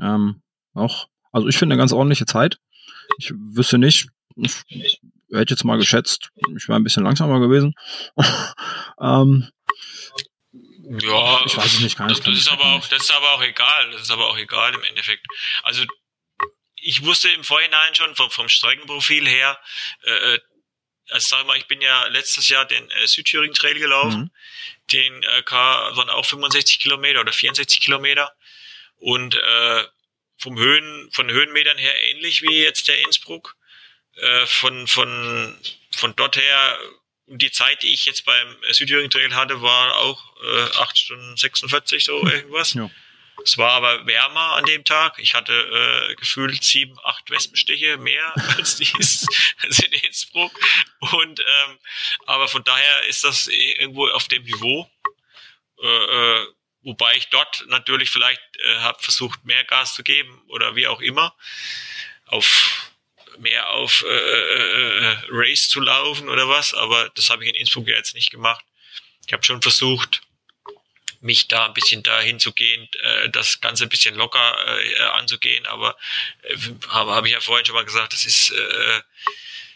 Ähm, 0.00 0.40
auch, 0.74 1.08
also 1.32 1.48
ich 1.48 1.56
finde 1.56 1.74
eine 1.74 1.80
ganz 1.80 1.92
ordentliche 1.92 2.26
Zeit. 2.26 2.58
Ich 3.18 3.32
wüsste 3.34 3.78
nicht, 3.78 4.08
ich 4.36 5.00
hätte 5.32 5.54
jetzt 5.54 5.64
mal 5.64 5.78
geschätzt, 5.78 6.30
ich 6.56 6.68
wäre 6.68 6.78
ein 6.78 6.84
bisschen 6.84 7.04
langsamer 7.04 7.40
gewesen. 7.40 7.74
ähm, 9.00 9.48
Ja, 11.00 11.42
Ich 11.46 11.56
weiß 11.56 11.74
es 11.74 11.80
nicht, 11.80 11.96
kann 11.96 12.08
das, 12.08 12.20
das 12.20 12.34
ist 12.34 12.50
aber 12.50 12.64
auch, 12.64 12.86
das 12.88 13.02
ist 13.04 13.10
aber 13.10 13.32
auch 13.32 13.42
egal. 13.42 13.90
Das 13.92 14.02
ist 14.02 14.10
aber 14.10 14.28
auch 14.28 14.36
egal 14.36 14.74
im 14.74 14.82
Endeffekt. 14.84 15.26
Also 15.62 15.84
ich 16.76 17.02
wusste 17.04 17.28
im 17.30 17.44
Vorhinein 17.44 17.94
schon 17.94 18.14
vom, 18.14 18.30
vom 18.30 18.48
Streckenprofil 18.48 19.26
her, 19.26 19.58
äh, 20.02 20.38
also 21.08 21.28
sag 21.28 21.46
mal, 21.46 21.56
ich 21.56 21.66
bin 21.66 21.80
ja 21.80 22.06
letztes 22.08 22.48
Jahr 22.48 22.64
den 22.64 22.90
äh, 22.90 23.06
Südthüringen 23.06 23.54
Trail 23.54 23.78
gelaufen. 23.78 24.20
mhm. 24.20 24.30
Den 24.92 25.22
äh, 25.22 25.42
K 25.42 25.96
waren 25.96 26.10
auch 26.10 26.26
65 26.26 26.78
Kilometer 26.78 27.20
oder 27.20 27.32
64 27.32 27.80
Kilometer. 27.80 28.32
Und 28.96 29.34
äh, 29.34 29.84
vom 30.38 30.58
Höhen, 30.58 31.10
von 31.12 31.30
Höhenmetern 31.30 31.78
her 31.78 31.94
ähnlich 32.10 32.42
wie 32.42 32.62
jetzt 32.62 32.88
der 32.88 33.00
Innsbruck. 33.00 33.56
Äh, 34.16 34.46
von, 34.46 34.86
von, 34.86 35.56
von 35.94 36.14
dort 36.16 36.36
her, 36.36 36.78
die 37.38 37.50
Zeit, 37.50 37.82
die 37.82 37.92
ich 37.92 38.04
jetzt 38.04 38.24
beim 38.24 38.56
Südthüringen 38.70 39.10
Trail 39.10 39.34
hatte, 39.34 39.62
war 39.62 39.96
auch 39.98 40.22
äh, 40.42 40.78
8 40.78 40.98
Stunden 40.98 41.36
46, 41.36 42.04
so 42.04 42.26
irgendwas. 42.26 42.74
Ja. 42.74 42.90
Es 43.44 43.58
war 43.58 43.72
aber 43.72 44.06
wärmer 44.06 44.52
an 44.52 44.64
dem 44.64 44.84
Tag. 44.84 45.18
Ich 45.18 45.34
hatte 45.34 45.52
äh, 45.52 46.14
gefühlt 46.14 46.62
sieben, 46.62 46.96
acht 47.04 47.30
Wespenstiche 47.30 47.96
mehr 47.96 48.32
als 48.56 48.76
dies 48.76 49.26
als 49.62 49.80
in 49.80 49.92
Innsbruck. 49.92 50.52
Und 51.00 51.40
ähm, 51.40 51.78
aber 52.26 52.48
von 52.48 52.62
daher 52.64 53.04
ist 53.08 53.24
das 53.24 53.48
irgendwo 53.48 54.08
auf 54.08 54.28
dem 54.28 54.42
Niveau. 54.44 54.88
Äh, 55.82 55.86
äh, 55.86 56.46
wobei 56.82 57.16
ich 57.16 57.28
dort 57.30 57.64
natürlich 57.68 58.10
vielleicht 58.10 58.42
äh, 58.64 58.76
habe 58.78 59.02
versucht, 59.02 59.44
mehr 59.44 59.64
Gas 59.64 59.94
zu 59.94 60.02
geben 60.02 60.42
oder 60.48 60.76
wie 60.76 60.86
auch 60.86 61.00
immer. 61.00 61.34
Auf 62.26 62.91
mehr 63.38 63.70
auf 63.70 64.04
äh, 64.06 64.14
äh, 64.14 65.12
äh, 65.12 65.16
Race 65.30 65.68
zu 65.68 65.80
laufen 65.80 66.28
oder 66.28 66.48
was, 66.48 66.74
aber 66.74 67.10
das 67.14 67.30
habe 67.30 67.44
ich 67.44 67.50
in 67.50 67.56
Innsbruck 67.56 67.88
ja 67.88 67.96
jetzt 67.96 68.14
nicht 68.14 68.30
gemacht. 68.30 68.64
Ich 69.26 69.32
habe 69.32 69.44
schon 69.44 69.62
versucht, 69.62 70.22
mich 71.20 71.48
da 71.48 71.66
ein 71.66 71.74
bisschen 71.74 72.02
dahin 72.02 72.40
zu 72.40 72.52
gehen, 72.52 72.88
äh, 73.00 73.30
das 73.30 73.60
Ganze 73.60 73.84
ein 73.84 73.88
bisschen 73.88 74.14
locker 74.16 74.56
äh, 74.66 75.02
anzugehen, 75.18 75.66
aber 75.66 75.96
äh, 76.42 76.56
habe 76.88 77.14
hab 77.14 77.24
ich 77.24 77.32
ja 77.32 77.40
vorhin 77.40 77.64
schon 77.64 77.76
mal 77.76 77.84
gesagt, 77.84 78.12
das 78.12 78.26
ist 78.26 78.50
äh, 78.50 79.00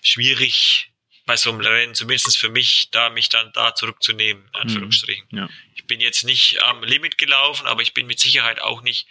schwierig 0.02 0.90
bei 1.24 1.36
so 1.36 1.50
einem 1.50 1.60
Rennen, 1.60 1.94
zumindest 1.94 2.38
für 2.38 2.48
mich, 2.48 2.88
da 2.90 3.10
mich 3.10 3.28
dann 3.28 3.52
da 3.52 3.74
zurückzunehmen, 3.74 4.48
in 4.48 4.60
Anführungsstrichen. 4.60 5.26
Ja. 5.32 5.48
Ich 5.74 5.84
bin 5.86 6.00
jetzt 6.00 6.24
nicht 6.24 6.62
am 6.62 6.82
Limit 6.84 7.18
gelaufen, 7.18 7.66
aber 7.66 7.82
ich 7.82 7.94
bin 7.94 8.06
mit 8.06 8.20
Sicherheit 8.20 8.60
auch 8.60 8.82
nicht, 8.82 9.06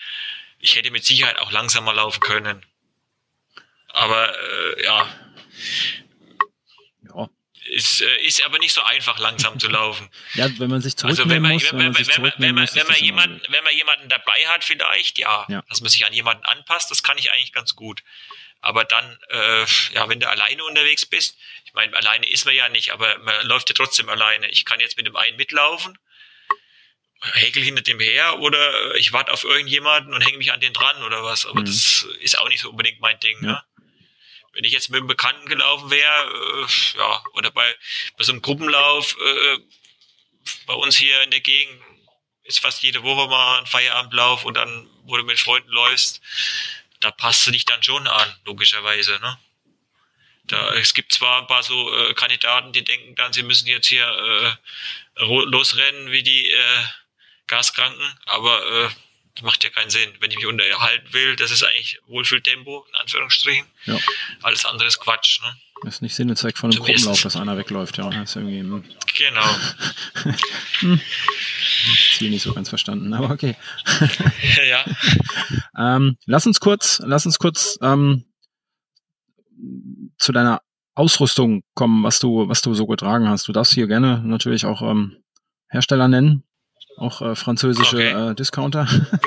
ich 0.60 0.76
hätte 0.76 0.92
mit 0.92 1.06
Sicherheit 1.06 1.38
auch 1.40 1.52
langsamer 1.52 1.94
laufen 1.94 2.22
können. 2.22 2.66
Aber 3.96 4.38
äh, 4.38 4.84
ja, 4.84 5.08
ja. 7.16 7.30
ist, 7.70 8.02
äh, 8.02 8.18
ist 8.24 8.46
aber 8.46 8.60
nicht 8.60 8.74
so 8.74 8.82
einfach, 8.82 9.18
langsam 9.20 9.58
zu 9.58 9.70
laufen. 9.70 10.10
ja, 10.34 10.50
wenn 10.60 10.70
man 10.70 10.82
sich 10.82 10.94
Also 11.04 11.24
zurücknehmen 11.24 11.32
wenn 11.32 11.42
man, 11.42 11.54
muss, 11.54 11.64
wenn 11.72 11.80
wenn 11.80 11.86
man, 11.86 12.34
wenn 12.40 12.56
man, 12.56 12.68
wenn 12.74 12.86
man, 12.88 12.96
wenn 12.98 13.04
jemanden, 13.06 13.42
wenn 13.50 13.64
man 13.64 13.74
jemanden 13.76 14.10
dabei 14.10 14.48
hat, 14.48 14.64
vielleicht, 14.66 15.18
ja, 15.18 15.46
Ja. 15.48 15.64
dass 15.70 15.80
man 15.80 15.90
sich 15.90 16.06
an 16.06 16.12
jemanden 16.14 16.44
anpasst, 16.46 16.92
das 16.92 17.04
kann 17.04 17.18
ich 17.18 17.32
eigentlich 17.32 17.54
ganz 17.54 17.76
gut. 17.76 18.04
Aber 18.60 18.84
dann, 18.84 19.18
äh, 19.30 19.66
ja, 19.94 20.10
wenn 20.10 20.20
du 20.20 20.28
alleine 20.28 20.64
unterwegs 20.66 21.06
bist, 21.06 21.38
ich 21.66 21.74
meine, 21.74 21.96
alleine 21.96 22.28
ist 22.30 22.46
man 22.46 22.56
ja 22.56 22.68
nicht, 22.68 22.92
aber 22.92 23.18
man 23.20 23.46
läuft 23.46 23.70
ja 23.70 23.76
trotzdem 23.76 24.10
alleine. 24.10 24.50
Ich 24.50 24.66
kann 24.66 24.80
jetzt 24.82 24.98
mit 24.98 25.06
dem 25.08 25.16
einen 25.16 25.38
mitlaufen, 25.38 25.98
häkel 27.34 27.64
hinter 27.64 27.82
dem 27.84 28.00
her 28.02 28.40
oder 28.40 28.96
ich 28.96 29.14
warte 29.14 29.32
auf 29.32 29.44
irgendjemanden 29.46 30.14
und 30.14 30.22
hänge 30.22 30.38
mich 30.38 30.52
an 30.52 30.60
den 30.60 30.74
dran 30.74 31.02
oder 31.04 31.24
was. 31.24 31.46
Aber 31.46 31.62
Mhm. 31.62 31.66
das 31.66 32.06
ist 32.20 32.38
auch 32.40 32.50
nicht 32.50 32.60
so 32.62 32.70
unbedingt 32.72 33.00
mein 33.00 33.18
Ding. 33.20 33.38
Ja. 33.44 33.52
Ne? 33.52 33.64
Wenn 34.56 34.64
ich 34.64 34.72
jetzt 34.72 34.90
mit 34.90 35.00
einem 35.00 35.08
Bekannten 35.08 35.48
gelaufen 35.48 35.90
wäre, 35.90 36.64
äh, 36.64 36.98
ja, 36.98 37.24
oder 37.34 37.52
bei, 37.52 37.76
bei 38.18 38.24
so 38.24 38.32
einem 38.32 38.42
Gruppenlauf, 38.42 39.16
äh, 39.20 39.58
bei 40.66 40.74
uns 40.74 40.98
hier 40.98 41.22
in 41.24 41.32
der 41.32 41.42
Gegend 41.42 41.82
ist 42.44 42.60
fast 42.60 42.82
jede 42.82 43.04
Woche 43.04 43.28
mal 43.28 43.60
ein 43.60 43.66
Feierabendlauf 43.66 44.46
und 44.46 44.56
dann, 44.56 44.90
wo 45.04 45.18
du 45.18 45.24
mit 45.24 45.40
Freunden 45.40 45.70
läufst, 45.70 46.22
da 47.02 47.12
passt 47.12 47.46
du 47.46 47.52
dich 47.52 47.66
dann 47.66 47.84
schon 47.84 48.08
an, 48.08 48.36
logischerweise, 48.46 49.20
ne? 49.20 49.38
Da, 50.46 50.76
es 50.76 50.94
gibt 50.94 51.12
zwar 51.12 51.42
ein 51.42 51.48
paar 51.48 51.64
so 51.64 51.94
äh, 51.94 52.14
Kandidaten, 52.14 52.72
die 52.72 52.84
denken 52.84 53.16
dann, 53.16 53.34
sie 53.34 53.42
müssen 53.42 53.68
jetzt 53.68 53.88
hier 53.88 54.08
äh, 54.08 55.24
losrennen 55.24 56.12
wie 56.12 56.22
die 56.22 56.52
äh, 56.52 56.84
Gaskranken, 57.48 58.20
aber 58.26 58.64
äh, 58.64 58.90
das 59.36 59.44
macht 59.44 59.64
ja 59.64 59.70
keinen 59.70 59.90
Sinn. 59.90 60.10
Wenn 60.20 60.32
ich 60.32 60.38
mich 60.38 60.46
unterhalten 60.46 61.14
will, 61.14 61.36
das 61.36 61.52
ist 61.52 61.64
eigentlich 61.64 62.00
Wohlfühltempo, 62.08 62.86
in 62.90 62.96
Anführungsstrichen. 62.96 63.66
Ja. 63.86 63.98
Alles 64.42 64.66
andere 64.66 64.88
ist 64.88 65.00
Quatsch, 65.00 65.42
ne? 65.42 65.56
Das 65.84 65.96
ist 65.96 66.02
nicht 66.02 66.16
Sinn 66.16 66.30
und 66.30 66.38
Zweck 66.38 66.58
von 66.58 66.72
einem 66.72 66.78
Zumindest- 66.78 67.06
Gruppenlauf, 67.06 67.22
dass 67.22 67.36
einer 67.36 67.58
wegläuft. 67.58 67.98
Ja, 67.98 68.10
das 68.10 68.30
ist 68.30 68.36
irgendwie 68.38 68.60
hm, 68.60 68.84
Genau. 69.18 70.96
Ziel 72.18 72.30
nicht 72.30 72.44
so 72.44 72.54
ganz 72.54 72.70
verstanden, 72.70 73.14
aber 73.14 73.30
okay. 73.32 73.56
ja. 74.70 74.86
Ähm, 75.78 76.18
lass 76.26 76.48
uns 76.48 76.60
kurz, 76.60 77.02
lass 77.06 77.26
uns 77.26 77.38
kurz 77.40 77.78
ähm, 77.82 78.26
zu 80.18 80.32
deiner 80.32 80.62
Ausrüstung 80.96 81.64
kommen, 81.74 82.04
was 82.04 82.20
du, 82.20 82.48
was 82.48 82.62
du 82.62 82.74
so 82.74 82.88
getragen 82.88 83.28
hast. 83.28 83.48
Du 83.48 83.52
darfst 83.52 83.74
hier 83.74 83.88
gerne 83.88 84.22
natürlich 84.24 84.66
auch 84.66 84.82
ähm, 84.82 85.18
Hersteller 85.70 86.08
nennen, 86.08 86.44
auch 86.98 87.22
äh, 87.22 87.36
französische 87.36 87.96
Okay. 87.98 88.32
äh, 88.32 88.36
Discounter. 88.36 88.88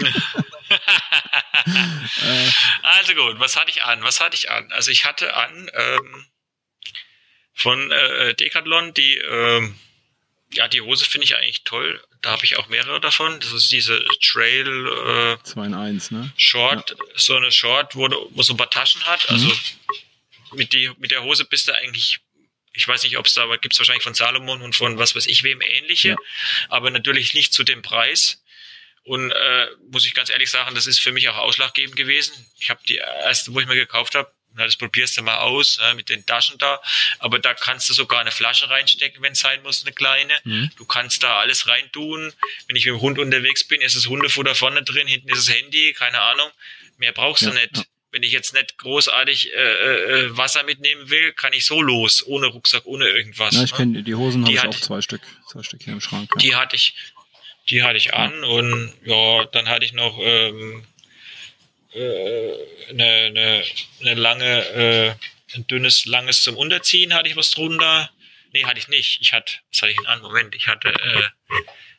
äh, 1.66 2.50
Also 2.82 3.14
gut, 3.14 3.38
was 3.38 3.56
hatte 3.56 3.70
ich 3.70 3.84
an? 3.84 4.02
Was 4.02 4.20
hatte 4.20 4.36
ich 4.36 4.50
an? 4.50 4.70
Also 4.72 4.90
ich 4.90 5.04
hatte 5.04 5.34
an 5.34 5.70
ähm, 5.74 6.24
von 7.54 7.90
äh, 7.90 8.34
Decathlon 8.34 8.94
die 8.94 9.16
ähm, 9.18 9.78
ja 10.52 10.68
die 10.68 10.80
Hose 10.80 11.04
finde 11.04 11.24
ich 11.26 11.36
eigentlich 11.36 11.64
toll. 11.64 12.02
Da 12.22 12.30
habe 12.32 12.44
ich 12.44 12.56
auch 12.56 12.68
mehrere 12.68 13.00
davon. 13.00 13.38
Das 13.40 13.52
ist 13.52 13.70
diese 13.70 14.02
Trail 14.22 15.36
äh, 15.38 15.42
2 15.44 15.66
in 15.66 15.74
1, 15.74 16.10
ne? 16.10 16.32
Short, 16.36 16.96
so 17.14 17.36
eine 17.36 17.52
Short, 17.52 17.94
wo, 17.94 18.08
wo 18.30 18.42
so 18.42 18.54
ein 18.54 18.56
paar 18.56 18.70
Taschen 18.70 19.04
hat. 19.04 19.28
Also 19.30 19.52
mit, 20.52 20.72
die, 20.72 20.90
mit 20.98 21.10
der 21.12 21.22
Hose 21.22 21.44
bist 21.44 21.68
du 21.68 21.72
eigentlich, 21.76 22.18
ich 22.72 22.86
weiß 22.86 23.02
nicht, 23.04 23.16
ob 23.18 23.26
es 23.26 23.34
da, 23.34 23.42
aber 23.44 23.58
gibt 23.58 23.72
es 23.74 23.78
wahrscheinlich 23.80 24.04
von 24.04 24.14
Salomon 24.14 24.62
und 24.62 24.74
von 24.76 24.98
was 24.98 25.14
weiß 25.14 25.26
ich 25.26 25.42
wem 25.42 25.60
ähnliche, 25.60 26.10
Ja. 26.10 26.16
aber 26.68 26.90
natürlich 26.90 27.34
nicht 27.34 27.52
zu 27.52 27.64
dem 27.64 27.82
Preis. 27.82 28.42
Und 29.04 29.30
äh, 29.32 29.66
muss 29.90 30.04
ich 30.04 30.12
ganz 30.14 30.28
ehrlich 30.28 30.50
sagen, 30.50 30.74
das 30.74 30.86
ist 30.86 31.00
für 31.00 31.12
mich 31.12 31.28
auch 31.30 31.36
ausschlaggebend 31.38 31.96
gewesen. 31.96 32.34
Ich 32.58 32.68
habe 32.68 32.80
die 32.86 32.96
erste, 32.96 33.54
wo 33.54 33.60
ich 33.60 33.66
mir 33.66 33.74
gekauft 33.74 34.14
habe, 34.14 34.30
na, 34.54 34.64
das 34.64 34.76
probierst 34.76 35.16
du 35.16 35.22
mal 35.22 35.38
aus 35.38 35.78
äh, 35.78 35.94
mit 35.94 36.08
den 36.10 36.26
Taschen 36.26 36.58
da. 36.58 36.80
Aber 37.18 37.38
da 37.38 37.54
kannst 37.54 37.88
du 37.88 37.94
sogar 37.94 38.20
eine 38.20 38.30
Flasche 38.32 38.68
reinstecken, 38.68 39.22
wenn 39.22 39.32
es 39.32 39.40
sein 39.40 39.62
muss, 39.62 39.82
eine 39.82 39.92
kleine. 39.94 40.34
Mhm. 40.44 40.70
Du 40.76 40.84
kannst 40.84 41.22
da 41.22 41.38
alles 41.38 41.66
reintun. 41.68 42.32
Wenn 42.66 42.76
ich 42.76 42.84
mit 42.84 42.94
dem 42.96 43.00
Hund 43.00 43.18
unterwegs 43.18 43.64
bin, 43.64 43.80
ist 43.80 43.96
das 43.96 44.06
Hundefutter 44.08 44.54
vorne 44.54 44.82
drin, 44.82 45.06
hinten 45.06 45.30
ist 45.30 45.48
das 45.48 45.54
Handy, 45.56 45.94
keine 45.94 46.20
Ahnung. 46.20 46.50
Mehr 46.98 47.12
brauchst 47.12 47.42
Ja, 47.44 47.50
du 47.50 47.54
nicht. 47.56 47.76
ja. 47.78 47.84
Wenn 48.10 48.22
ich 48.22 48.32
jetzt 48.32 48.54
nicht 48.54 48.78
großartig 48.78 49.52
äh, 49.52 49.56
äh, 49.56 50.26
äh, 50.26 50.36
Wasser 50.36 50.62
mitnehmen 50.62 51.10
will, 51.10 51.32
kann 51.32 51.52
ich 51.52 51.66
so 51.66 51.82
los, 51.82 52.26
ohne 52.26 52.46
Rucksack, 52.46 52.86
ohne 52.86 53.06
irgendwas. 53.06 53.54
Ja, 53.54 53.64
ich 53.64 53.72
ne? 53.72 53.76
kenne 53.76 54.02
die 54.02 54.14
Hosen 54.14 54.44
habe 54.44 54.54
ich 54.54 54.60
auch 54.60 54.80
zwei 54.80 55.00
Stück, 55.02 55.20
zwei 55.50 55.62
Stück 55.62 55.82
hier 55.82 55.92
im 55.92 56.00
Schrank. 56.00 56.30
Ja. 56.34 56.38
Die 56.40 56.54
hatte 56.54 56.76
ich, 56.76 56.94
die 57.68 57.82
hatte 57.82 57.98
ich 57.98 58.14
an 58.14 58.44
und 58.44 58.92
ja, 59.04 59.44
dann 59.52 59.68
hatte 59.68 59.84
ich 59.84 59.92
noch 59.92 60.18
ähm, 60.20 60.84
äh, 61.92 62.52
eine, 62.90 63.04
eine, 63.04 63.64
eine 64.00 64.14
lange, 64.14 64.68
äh, 64.68 65.14
ein 65.54 65.66
dünnes, 65.66 66.06
langes 66.06 66.42
zum 66.42 66.56
Unterziehen 66.56 67.14
hatte 67.14 67.28
ich 67.28 67.36
was 67.36 67.50
drunter. 67.50 68.10
Nee, 68.52 68.64
hatte 68.64 68.78
ich 68.78 68.88
nicht. 68.88 69.20
Ich 69.20 69.32
hatte, 69.32 69.52
was 69.70 69.82
hatte 69.82 69.92
ich 69.92 69.98
denn 69.98 70.06
an? 70.06 70.22
Moment, 70.22 70.54
ich 70.54 70.68
hatte, 70.68 70.88
äh, 70.88 71.22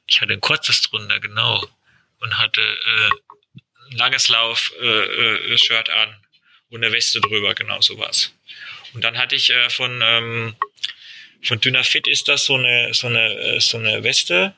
ich 0.07 0.21
hatte 0.21 0.33
ein 0.33 0.41
kurzes 0.41 0.81
drunter, 0.81 1.19
genau. 1.19 1.63
Und 2.19 2.37
hatte 2.37 2.61
äh, 2.61 3.09
ein 3.91 3.97
langes 3.97 4.29
Lauf 4.29 4.71
äh, 4.81 4.85
äh, 4.85 5.91
an 5.93 6.15
und 6.69 6.83
eine 6.83 6.93
Weste 6.93 7.19
drüber, 7.21 7.53
genau 7.55 7.81
sowas. 7.81 8.33
Und 8.93 9.03
dann 9.03 9.17
hatte 9.17 9.35
ich 9.35 9.49
äh, 9.51 9.69
von 9.69 10.01
ähm, 10.03 10.55
von 11.43 11.59
Dünner 11.61 11.83
Fit 11.83 12.07
ist 12.07 12.27
das 12.27 12.45
so 12.45 12.55
eine 12.55 12.93
so 12.93 13.07
eine 13.07 13.59
so 13.61 13.77
eine 13.77 14.03
Weste, 14.03 14.53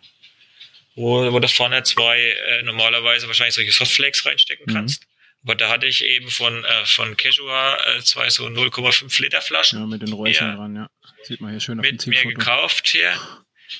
wo, 0.96 1.32
wo 1.32 1.40
du 1.40 1.48
vorne 1.48 1.84
zwei 1.84 2.20
äh, 2.20 2.64
normalerweise 2.64 3.28
wahrscheinlich 3.28 3.56
solche 3.56 3.72
Softflakes 3.72 4.26
reinstecken 4.26 4.66
Mhm. 4.68 4.74
kannst. 4.74 5.04
Aber 5.44 5.56
da 5.56 5.70
hatte 5.70 5.88
ich 5.88 6.04
eben 6.06 6.30
von 6.30 6.64
äh, 6.64 6.86
von 6.86 7.18
Casual 7.18 7.78
äh, 7.98 8.02
zwei 8.02 8.30
so 8.30 8.46
0,5 8.46 9.22
Liter 9.22 9.42
Flaschen 9.42 9.80
ja, 9.80 9.86
mit 9.88 10.02
den 10.02 10.14
Räuchern 10.14 10.56
dran, 10.56 10.76
ja. 10.76 10.90
Sieht 11.24 11.42
man 11.42 11.52
hier 11.52 11.60
schön 11.60 11.80
auf 11.80 11.86
dem 11.86 11.96
mit 11.96 12.08
mir 12.08 12.16
Zielfoto. 12.16 12.38
gekauft 12.40 12.88
hier. 12.90 13.14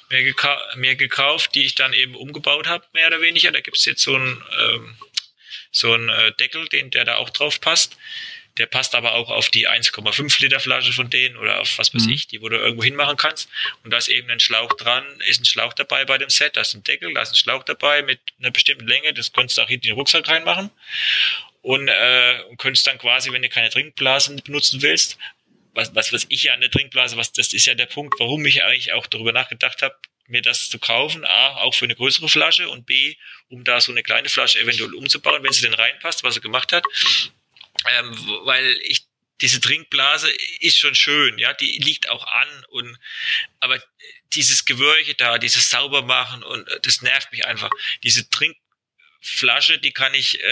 Mir, 0.10 0.24
gekau 0.24 0.56
mir 0.78 0.96
gekauft, 0.96 1.54
die 1.54 1.66
ich 1.66 1.76
dann 1.76 1.92
eben 1.94 2.16
umgebaut 2.16 2.66
habe, 2.68 2.86
mehr 2.94 3.08
oder 3.08 3.20
weniger. 3.22 3.52
Da 3.52 3.60
gibt's 3.60 3.84
jetzt 3.86 4.02
so 4.04 4.16
einen 4.16 4.42
ähm, 4.60 4.96
so 5.72 5.94
einen 5.94 6.10
äh, 6.10 6.32
Deckel, 6.34 6.68
den 6.68 6.92
der 6.92 7.06
da 7.06 7.16
auch 7.16 7.30
drauf 7.30 7.60
passt. 7.62 7.98
Der 8.58 8.66
passt 8.66 8.96
aber 8.96 9.14
auch 9.14 9.30
auf 9.30 9.50
die 9.50 9.70
1,5 9.70 10.42
Liter 10.42 10.60
Flasche 10.60 10.92
von 10.92 11.10
denen 11.10 11.38
oder 11.38 11.62
auf 11.62 11.78
was 11.78 11.94
weiß 11.94 12.04
Mhm. 12.04 12.12
ich, 12.12 12.28
die 12.28 12.42
wo 12.42 12.50
du 12.50 12.58
irgendwo 12.58 12.84
hinmachen 12.84 13.16
kannst. 13.16 13.50
Und 13.84 13.92
da 13.92 13.98
ist 13.98 14.10
eben 14.10 14.30
ein 14.30 14.42
Schlauch 14.42 14.74
dran, 14.74 15.06
ist 15.28 15.40
ein 15.42 15.46
Schlauch 15.46 15.72
dabei 15.74 16.04
bei 16.04 16.18
dem 16.18 16.30
Set, 16.30 16.58
da 16.58 16.62
ist 16.62 16.74
ein 16.74 16.84
Deckel, 16.84 17.14
da 17.14 17.22
ist 17.22 17.32
ein 17.32 17.36
Schlauch 17.36 17.64
dabei 17.64 18.02
mit 18.04 18.20
einer 18.40 18.52
bestimmten 18.52 18.86
Länge, 18.88 19.14
das 19.14 19.32
könntest 19.32 19.58
du 19.58 19.62
auch 19.62 19.70
hinten 19.70 19.88
in 19.88 19.92
den 19.94 19.98
Rucksack 19.98 20.28
reinmachen. 20.28 20.70
Und, 21.62 21.88
äh, 21.88 22.42
und 22.50 22.58
könntest 22.58 22.88
dann 22.88 22.98
quasi, 22.98 23.32
wenn 23.32 23.42
du 23.42 23.48
keine 23.50 23.70
Trinkblasen 23.70 24.42
benutzen 24.44 24.82
willst, 24.82 25.18
was, 25.74 25.96
was, 25.96 26.12
was 26.12 26.26
ich 26.28 26.44
ja 26.44 26.54
an 26.54 26.60
der 26.62 26.72
Trinkblase, 26.72 27.16
was, 27.16 27.32
das 27.32 27.54
ist 27.54 27.66
ja 27.68 27.76
der 27.76 27.86
Punkt, 27.86 28.20
warum 28.20 28.46
ich 28.46 28.64
eigentlich 28.64 28.92
auch 28.94 29.08
darüber 29.08 29.32
nachgedacht 29.32 29.82
habe, 29.82 29.96
mir 30.32 30.42
das 30.42 30.70
zu 30.70 30.80
kaufen, 30.80 31.24
A, 31.26 31.56
auch 31.58 31.74
für 31.76 31.86
eine 31.86 31.96
größere 31.96 32.28
Flasche 32.30 32.70
und 32.70 32.86
B, 32.86 33.16
um 33.50 33.64
da 33.64 33.80
so 33.82 33.92
eine 33.92 34.04
kleine 34.04 34.30
Flasche 34.30 34.60
eventuell 34.60 34.94
umzubauen, 34.94 35.44
wenn 35.44 35.52
sie 35.54 35.62
denn 35.62 35.74
reinpasst, 35.74 36.24
was 36.24 36.36
er 36.38 36.42
gemacht 36.42 36.74
hat. 36.74 36.84
Ähm, 37.98 38.12
weil 38.46 38.78
ich, 38.84 39.02
diese 39.42 39.60
Trinkblase 39.60 40.30
ist 40.60 40.78
schon 40.78 40.94
schön, 40.96 41.38
ja, 41.40 41.54
die 41.54 41.80
liegt 41.80 42.10
auch 42.10 42.26
an 42.28 42.66
und, 42.70 42.98
aber 43.60 43.82
dieses 44.34 44.66
Gewürche 44.66 45.16
da, 45.16 45.38
dieses 45.40 45.70
Saubermachen 45.70 46.44
und 46.44 46.68
äh, 46.68 46.80
das 46.84 47.02
nervt 47.02 47.32
mich 47.32 47.46
einfach. 47.46 47.70
Diese 48.04 48.30
Trinkflasche, 48.30 49.80
die 49.80 49.92
kann 49.94 50.14
ich 50.14 50.40
äh, 50.42 50.46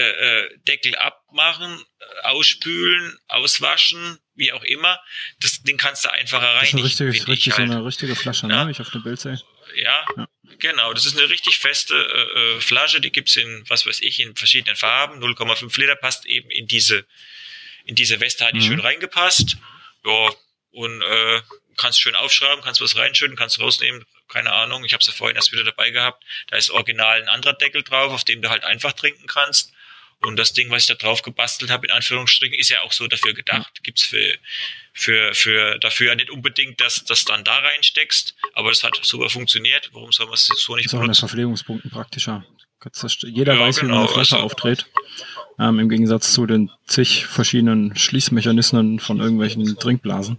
äh, 0.46 0.58
Deckel 0.68 0.96
abmachen, 0.96 1.80
äh, 2.00 2.22
ausspülen, 2.28 3.18
auswaschen, 3.28 4.18
wie 4.36 4.52
auch 4.54 4.64
immer. 4.64 5.00
Das, 5.40 5.62
den 5.62 5.78
kannst 5.78 6.04
du 6.06 6.12
einfacher 6.12 6.42
Das 6.56 6.64
ist 6.70 6.74
eine 6.74 6.84
reinigen. 6.84 6.88
richtige, 6.88 7.10
richtig 7.32 7.48
ich 7.48 7.54
so 7.54 7.60
halt. 7.60 7.72
eine 7.72 7.86
richtige 7.86 8.16
Flasche, 8.16 8.48
Ja. 8.48 8.66
ne? 8.66 8.72
Ich 8.72 8.80
auf 8.82 8.90
dem 8.90 9.04
Bild 9.04 9.20
sehe. 9.20 9.40
Ja, 9.76 10.06
Ja. 10.18 10.28
genau. 10.60 10.94
Das 10.94 11.06
ist 11.06 11.18
eine 11.18 11.30
richtig 11.30 11.58
feste 11.58 11.94
äh, 11.96 12.40
äh, 12.58 12.62
Flasche. 12.62 13.02
Die 13.02 13.12
gibt's 13.12 13.36
in, 13.36 13.64
was 13.70 13.86
weiß 13.86 14.02
ich, 14.02 14.20
in 14.20 14.36
verschiedenen 14.36 14.76
Farben. 14.76 15.20
0,5 15.20 15.80
Liter 15.80 15.96
passt 15.96 16.26
eben 16.26 16.50
in 16.50 16.68
diese, 16.68 17.06
in 17.86 17.96
diese 17.96 18.20
Weste, 18.20 18.46
hat 18.46 18.54
die 18.54 18.60
Mhm. 18.60 18.64
schön 18.68 18.80
reingepasst. 18.80 19.58
Ja, 20.06 20.32
und 20.72 21.02
äh, 21.02 21.42
kannst 21.78 22.02
schön 22.02 22.16
aufschreiben, 22.16 22.64
kannst 22.64 22.82
was 22.82 22.96
reinschütten, 22.96 23.36
kannst 23.38 23.60
rausnehmen. 23.60 24.06
Keine 24.28 24.52
Ahnung. 24.54 24.84
Ich 24.86 24.94
habe 24.94 25.04
sie 25.04 25.12
vorhin 25.12 25.36
erst 25.36 25.52
wieder 25.52 25.64
dabei 25.64 25.90
gehabt. 25.90 26.24
Da 26.48 26.58
ist 26.58 26.70
original 26.70 27.22
ein 27.22 27.30
anderer 27.30 27.54
Deckel 27.54 27.84
drauf, 27.84 28.12
auf 28.14 28.24
dem 28.24 28.42
du 28.42 28.50
halt 28.50 28.64
einfach 28.64 28.94
trinken 28.94 29.26
kannst. 29.28 29.74
Und 30.22 30.36
das 30.38 30.52
Ding, 30.54 30.70
was 30.70 30.84
ich 30.84 30.88
da 30.90 30.96
drauf 30.96 31.22
gebastelt 31.22 31.72
habe, 31.72 31.88
in 31.88 31.94
Anführungsstrichen, 31.94 32.58
ist 32.60 32.70
ja 32.70 32.82
auch 32.82 32.92
so 32.92 33.08
dafür 33.08 33.34
gedacht. 33.34 33.82
Gibt's 33.84 34.04
für, 34.04 34.36
für, 34.94 35.34
für 35.34 35.80
dafür 35.80 36.08
ja 36.10 36.16
nicht 36.16 36.30
unbedingt, 36.30 36.82
dass 36.82 37.06
das 37.06 37.24
dann 37.26 37.44
da 37.46 37.58
reinsteckst, 37.58 38.36
aber 38.54 38.70
das 38.70 38.84
hat 38.84 39.00
super 39.02 39.30
funktioniert. 39.30 39.90
Warum 39.94 40.12
soll 40.12 40.26
man 40.26 40.36
es 40.36 40.48
so 40.48 40.76
nicht 40.76 40.88
Ist 40.88 40.94
auch 40.94 40.98
in 40.98 41.00
den 41.00 41.08
benutzen? 41.08 41.20
Verpflegungspunkten 41.22 41.92
praktischer. 41.92 42.46
Das- 42.94 43.18
Jeder 43.22 43.56
Ja, 43.56 43.60
weiß, 43.62 43.78
wie 43.78 43.82
man 43.84 43.92
genau, 43.92 44.00
eine 44.06 44.08
Flasche 44.14 44.36
also- 44.36 44.46
aufdreht. 44.46 44.86
Ähm, 45.60 45.80
Im 45.80 45.90
Gegensatz 45.90 46.34
zu 46.34 46.46
den 46.46 46.72
zig 46.88 47.26
verschiedenen 47.26 47.96
Schließmechanismen 47.96 49.00
von 49.00 49.20
irgendwelchen 49.20 49.78
Trinkblasen. 49.78 50.38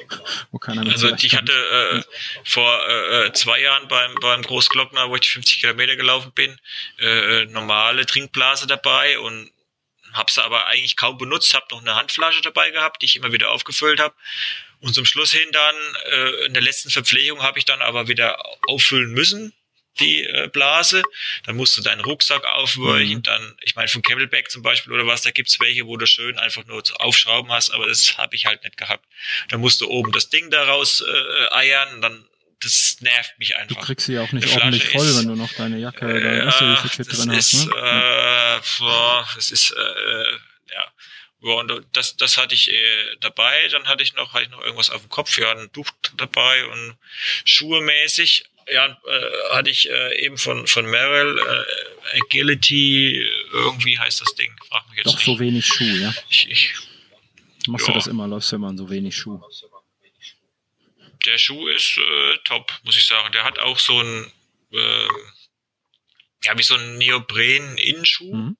Wo 0.50 0.58
keiner 0.58 0.82
mit 0.82 0.92
Also 0.92 1.14
ich 1.14 1.36
hatte 1.36 1.52
äh, 1.52 2.02
vor 2.44 2.80
äh, 2.88 3.26
äh, 3.26 3.32
zwei 3.32 3.60
Jahren 3.60 3.86
beim, 3.88 4.14
beim 4.20 4.42
Großglockner, 4.42 5.08
wo 5.08 5.14
ich 5.14 5.22
die 5.22 5.28
50 5.28 5.60
Kilometer 5.60 5.96
gelaufen 5.96 6.32
bin, 6.34 6.58
äh, 6.98 7.44
normale 7.46 8.06
Trinkblase 8.06 8.66
dabei 8.66 9.18
und 9.18 9.50
habe 10.12 10.32
sie 10.32 10.42
aber 10.42 10.66
eigentlich 10.66 10.96
kaum 10.96 11.18
benutzt, 11.18 11.54
habe 11.54 11.66
noch 11.70 11.82
eine 11.82 11.94
Handflasche 11.94 12.42
dabei 12.42 12.70
gehabt, 12.70 13.02
die 13.02 13.06
ich 13.06 13.16
immer 13.16 13.32
wieder 13.32 13.50
aufgefüllt 13.50 14.00
habe. 14.00 14.14
Und 14.80 14.94
zum 14.94 15.04
Schluss 15.04 15.32
hin 15.32 15.48
dann, 15.52 15.74
äh, 16.10 16.46
in 16.46 16.54
der 16.54 16.62
letzten 16.62 16.90
Verpflegung 16.90 17.42
habe 17.42 17.58
ich 17.58 17.64
dann 17.64 17.82
aber 17.82 18.08
wieder 18.08 18.38
auffüllen 18.66 19.12
müssen, 19.12 19.52
die 20.00 20.24
äh, 20.24 20.48
Blase. 20.52 21.02
Dann 21.44 21.56
musst 21.56 21.76
du 21.76 21.82
deinen 21.82 22.00
Rucksack 22.00 22.44
aufweichen, 22.44 23.18
Mhm. 23.18 23.22
dann, 23.22 23.56
ich 23.62 23.74
meine, 23.76 23.88
vom 23.88 24.02
Camelback 24.02 24.50
zum 24.50 24.62
Beispiel 24.62 24.92
oder 24.92 25.06
was, 25.06 25.22
da 25.22 25.30
gibt's 25.30 25.58
welche, 25.60 25.86
wo 25.86 25.96
du 25.96 26.06
schön 26.06 26.38
einfach 26.38 26.64
nur 26.66 26.84
zu 26.84 26.94
aufschrauben 26.96 27.50
hast, 27.52 27.70
aber 27.70 27.86
das 27.86 28.16
habe 28.18 28.34
ich 28.36 28.46
halt 28.46 28.62
nicht 28.64 28.76
gehabt. 28.76 29.04
Dann 29.48 29.60
musst 29.60 29.80
du 29.80 29.88
oben 29.88 30.12
das 30.12 30.28
Ding 30.28 30.50
daraus 30.50 31.00
äh, 31.02 31.54
eiern, 31.54 32.00
dann 32.00 32.26
das 32.60 32.96
nervt 33.00 33.38
mich 33.38 33.50
Du 33.50 33.56
einfach. 33.56 33.84
kriegst 33.84 34.06
sie 34.06 34.14
ja 34.14 34.22
auch 34.22 34.32
nicht 34.32 34.48
ordentlich 34.48 34.88
voll, 34.88 35.06
ist- 35.06 35.18
wenn 35.18 35.28
du 35.28 35.36
noch 35.36 35.52
deine 35.52 35.78
Jacke 35.78 36.06
oder 36.06 36.18
Ja, 36.36 36.44
Erste-Hilfe-Kit 36.44 37.06
das 37.12 37.18
drin 37.18 37.30
ist, 37.32 37.52
hast. 37.52 37.66
Ne? 37.66 37.74
Äh, 37.76 38.60
boah, 38.78 39.28
das 39.34 39.50
ist, 39.50 39.70
äh, 39.72 40.32
ja. 40.72 40.92
Ja, 41.42 41.52
und 41.52 41.86
das, 41.92 42.16
das 42.16 42.38
hatte 42.38 42.54
ich 42.54 42.72
äh, 42.72 43.16
dabei. 43.20 43.68
Dann 43.68 43.86
hatte 43.86 44.02
ich 44.02 44.14
noch, 44.14 44.32
hatte 44.32 44.44
ich 44.44 44.50
noch 44.50 44.62
irgendwas 44.62 44.88
auf 44.88 45.02
dem 45.02 45.10
Kopf, 45.10 45.38
ja, 45.38 45.52
ein 45.52 45.70
Tuch 45.72 45.86
dabei 46.16 46.64
und 46.66 46.96
Schuhe 47.44 47.82
mäßig. 47.82 48.44
Ja, 48.72 48.86
äh, 48.86 49.54
hatte 49.54 49.70
ich 49.70 49.88
äh, 49.88 50.24
eben 50.24 50.38
von, 50.38 50.66
von 50.66 50.86
Merrill 50.86 51.38
äh, 51.38 52.18
Agility, 52.20 53.24
irgendwie 53.52 53.98
heißt 53.98 54.20
das 54.20 54.34
Ding. 54.34 54.52
Frag 54.68 54.88
mich 54.88 54.98
jetzt 54.98 55.06
Doch 55.06 55.20
so 55.20 55.30
nicht. 55.32 55.40
wenig 55.40 55.66
Schuh, 55.66 55.84
ja. 55.84 56.12
Ich, 56.28 56.48
ich, 56.50 56.74
Machst 57.68 57.86
Ja. 57.86 57.92
du 57.92 57.98
das 57.98 58.06
immer, 58.08 58.26
läufst 58.26 58.50
du 58.52 58.56
immer 58.56 58.70
in 58.70 58.76
so 58.78 58.88
wenig 58.90 59.16
Schuh. 59.16 59.40
der 61.26 61.38
Schuh 61.38 61.66
ist 61.68 61.96
äh, 61.98 62.38
top, 62.44 62.72
muss 62.84 62.96
ich 62.96 63.06
sagen. 63.06 63.32
Der 63.32 63.44
hat 63.44 63.58
auch 63.58 63.78
so 63.78 64.00
ein, 64.00 64.32
äh, 64.72 65.08
ja, 66.44 66.56
wie 66.56 66.62
so 66.62 66.74
ein 66.76 66.98
Neopren-Innenschuh. 66.98 68.34
Mhm. 68.34 68.56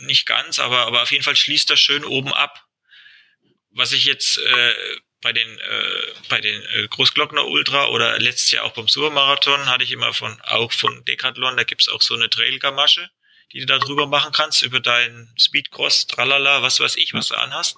nicht 0.00 0.26
ganz, 0.26 0.58
aber, 0.58 0.86
aber 0.86 1.02
auf 1.02 1.10
jeden 1.10 1.24
Fall 1.24 1.36
schließt 1.36 1.70
das 1.70 1.80
schön 1.80 2.04
oben 2.04 2.32
ab. 2.32 2.66
Was 3.70 3.92
ich 3.92 4.04
jetzt 4.04 4.38
äh, 4.38 4.74
bei 5.26 5.32
den, 5.32 5.58
äh, 5.58 6.12
bei 6.28 6.40
den 6.40 6.62
äh, 6.62 6.86
Großglockner 6.86 7.44
Ultra 7.48 7.88
oder 7.88 8.16
letztes 8.20 8.52
Jahr 8.52 8.64
auch 8.64 8.74
beim 8.74 8.86
Supermarathon 8.86 9.66
hatte 9.66 9.82
ich 9.82 9.90
immer 9.90 10.12
von, 10.12 10.40
auch 10.42 10.70
von 10.70 11.04
Decathlon, 11.04 11.56
da 11.56 11.64
gibt's 11.64 11.88
auch 11.88 12.00
so 12.00 12.14
eine 12.14 12.30
Trailgamasche, 12.30 13.10
die 13.52 13.58
du 13.58 13.66
da 13.66 13.80
drüber 13.80 14.06
machen 14.06 14.30
kannst, 14.30 14.62
über 14.62 14.78
deinen 14.78 15.28
Speedcross, 15.36 16.06
tralala, 16.06 16.62
was 16.62 16.78
weiß 16.78 16.96
ich, 16.96 17.12
was 17.12 17.26
du 17.26 17.34
anhast, 17.34 17.76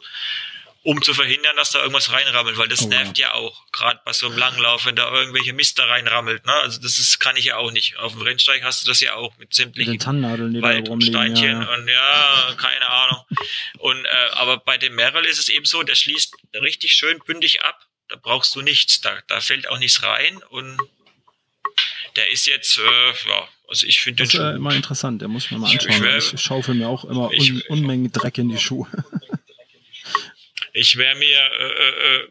um 0.85 1.03
zu 1.03 1.13
verhindern, 1.13 1.57
dass 1.57 1.71
da 1.73 1.81
irgendwas 1.81 2.13
reinrammelt, 2.13 2.57
weil 2.57 2.69
das 2.69 2.81
Oh, 2.83 2.91
ja. 2.91 3.03
nervt 3.03 3.19
ja 3.19 3.35
auch, 3.35 3.67
gerade 3.73 4.01
bei 4.05 4.13
so 4.13 4.27
einem 4.27 4.39
Langlauf, 4.39 4.87
wenn 4.87 4.97
da 4.97 5.13
irgendwelche 5.13 5.53
Mist 5.53 5.79
da 5.79 5.85
reinrammelt, 5.87 6.47
ne? 6.47 6.53
Also 6.53 6.81
das 6.81 6.99
ist, 6.99 7.19
kann 7.19 7.37
ich 7.37 7.47
ja 7.47 7.57
auch 7.57 7.71
nicht. 7.73 7.97
Auf 7.99 8.13
dem 8.13 8.23
Rennsteig 8.23 8.63
hast 8.63 8.85
du 8.85 8.89
das 8.91 9.01
ja 9.01 9.15
auch 9.15 9.37
mit 9.39 9.53
sämtlichen 9.53 9.99
die 9.99 10.63
Wald 10.63 10.89
und. 10.89 11.03
Steinchen 11.03 11.45
Ja, 11.45 11.63
ja. 11.63 11.75
und 11.75 11.89
ja, 11.89 12.55
keine 12.57 12.87
Ahnung. 12.89 13.25
Und 13.79 14.05
äh, 14.05 14.09
aber 14.33 14.59
bei 14.59 14.79
dem 14.79 14.95
Merrill 14.95 15.25
ist 15.25 15.39
es 15.39 15.49
eben 15.49 15.65
so, 15.67 15.83
der 15.83 15.95
schließt 15.97 16.35
richtig 16.55 16.93
schön 16.93 17.19
bündig 17.27 17.63
ab. 17.63 17.85
Da 18.09 18.17
brauchst 18.17 18.55
du 18.55 18.63
nichts, 18.63 19.01
da, 19.03 19.19
da 19.27 19.41
fällt 19.41 19.69
auch 19.69 19.79
nichts 19.79 20.03
rein 20.03 20.43
und 20.49 20.79
der 22.17 22.31
ist 22.33 22.47
jetzt, 22.47 22.79
äh, 22.79 23.29
ja, 23.29 23.49
also 23.69 23.87
ich 23.87 24.01
finde 24.01 24.23
den 24.23 24.27
Das 24.27 24.35
ist 24.35 24.41
Schuh. 24.41 24.57
immer 24.57 24.75
interessant, 24.75 25.21
der 25.21 25.29
muss 25.29 25.45
ich 25.45 25.51
mir 25.51 25.59
mal 25.59 25.69
Ich- 25.69 25.75
ich 25.75 25.87
anschauen. 25.89 26.03
wär- 26.05 26.17
Ich, 26.17 26.41
schaufel 26.41 26.75
mir 26.75 26.89
auch 26.89 27.05
immer 27.05 27.31
Ich- 27.33 27.53
un, 27.53 27.63
Unmengen 27.69 28.11
Dreck 28.11 28.39
in 28.39 28.49
die 28.49 28.59
Schuhe. 28.59 28.87
Ich 30.79 30.97
wäre 30.97 31.17
mir, 31.17 31.39
äh, 31.39 32.21
äh, 32.21 32.29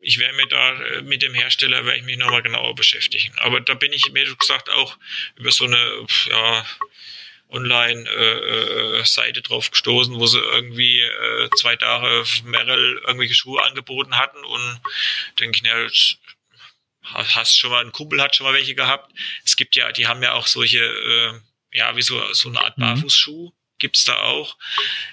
ich 0.00 0.18
wäre 0.18 0.32
mir 0.34 0.46
da 0.46 0.72
äh, 0.82 1.02
mit 1.02 1.22
dem 1.22 1.34
Hersteller 1.34 1.84
werde 1.84 1.98
ich 1.98 2.04
mich 2.04 2.18
nochmal 2.18 2.42
genauer 2.42 2.74
beschäftigen. 2.74 3.32
Aber 3.38 3.60
da 3.60 3.74
bin 3.74 3.92
ich, 3.92 4.12
wie 4.12 4.24
du 4.24 4.36
gesagt, 4.36 4.68
auch 4.70 4.98
über 5.36 5.50
so 5.50 5.64
eine 5.64 6.06
ja, 6.28 6.66
Online-Seite 7.48 9.42
drauf 9.42 9.70
gestoßen, 9.70 10.14
wo 10.14 10.26
sie 10.26 10.38
irgendwie 10.38 11.00
äh, 11.00 11.48
zwei 11.56 11.76
Tage 11.76 12.24
Merrill 12.44 13.00
irgendwelche 13.06 13.34
Schuhe 13.34 13.62
angeboten 13.62 14.16
hatten 14.16 14.44
und 14.44 14.80
denke 15.38 15.56
ich, 15.56 15.62
na, 15.62 15.88
hast 17.14 17.58
schon 17.58 17.70
mal, 17.70 17.84
ein 17.84 17.92
Kumpel 17.92 18.20
hat 18.20 18.36
schon 18.36 18.46
mal 18.46 18.54
welche 18.54 18.74
gehabt. 18.74 19.12
Es 19.44 19.56
gibt 19.56 19.74
ja, 19.74 19.90
die 19.92 20.06
haben 20.06 20.22
ja 20.22 20.34
auch 20.34 20.46
solche, 20.46 20.78
äh, 20.78 21.32
ja, 21.72 21.96
wie 21.96 22.02
so, 22.02 22.22
so 22.34 22.50
eine 22.50 22.60
Art 22.60 22.78
Mhm. 22.78 22.82
Barfußschuh, 22.82 23.52
gibt's 23.80 24.04
da 24.04 24.16
auch. 24.20 24.56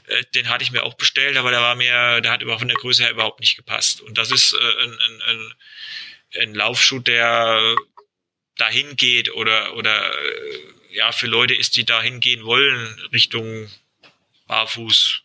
Äh, 0.06 0.24
den 0.36 0.50
hatte 0.50 0.64
ich 0.64 0.72
mir 0.72 0.84
auch 0.84 0.94
bestellt, 0.94 1.38
aber 1.38 1.50
der 1.50 1.62
war 1.62 1.76
mir, 1.76 2.22
der 2.22 2.32
hat 2.32 2.42
überhaupt 2.42 2.62
von 2.62 2.68
der 2.68 2.78
Größe 2.78 3.04
her 3.04 3.12
überhaupt 3.12 3.40
nicht 3.40 3.56
gepasst. 3.56 4.02
Und 4.02 4.18
das 4.18 4.32
ist 4.32 4.54
äh, 4.54 4.84
ein, 4.84 5.00
ein, 5.00 5.22
ein, 5.22 5.54
ein 6.42 6.56
Laufschuh, 6.56 7.00
der 7.00 7.76
dahin 8.58 8.96
geht 8.96 9.32
oder 9.34 9.76
oder 9.76 10.14
äh, 10.20 10.60
ja 10.92 11.12
für 11.12 11.28
Leute 11.28 11.56
ist, 11.56 11.76
die 11.76 11.86
dahin 11.86 12.20
gehen 12.20 12.44
wollen 12.44 13.00
Richtung 13.12 13.72
Barfuß. 14.48 15.22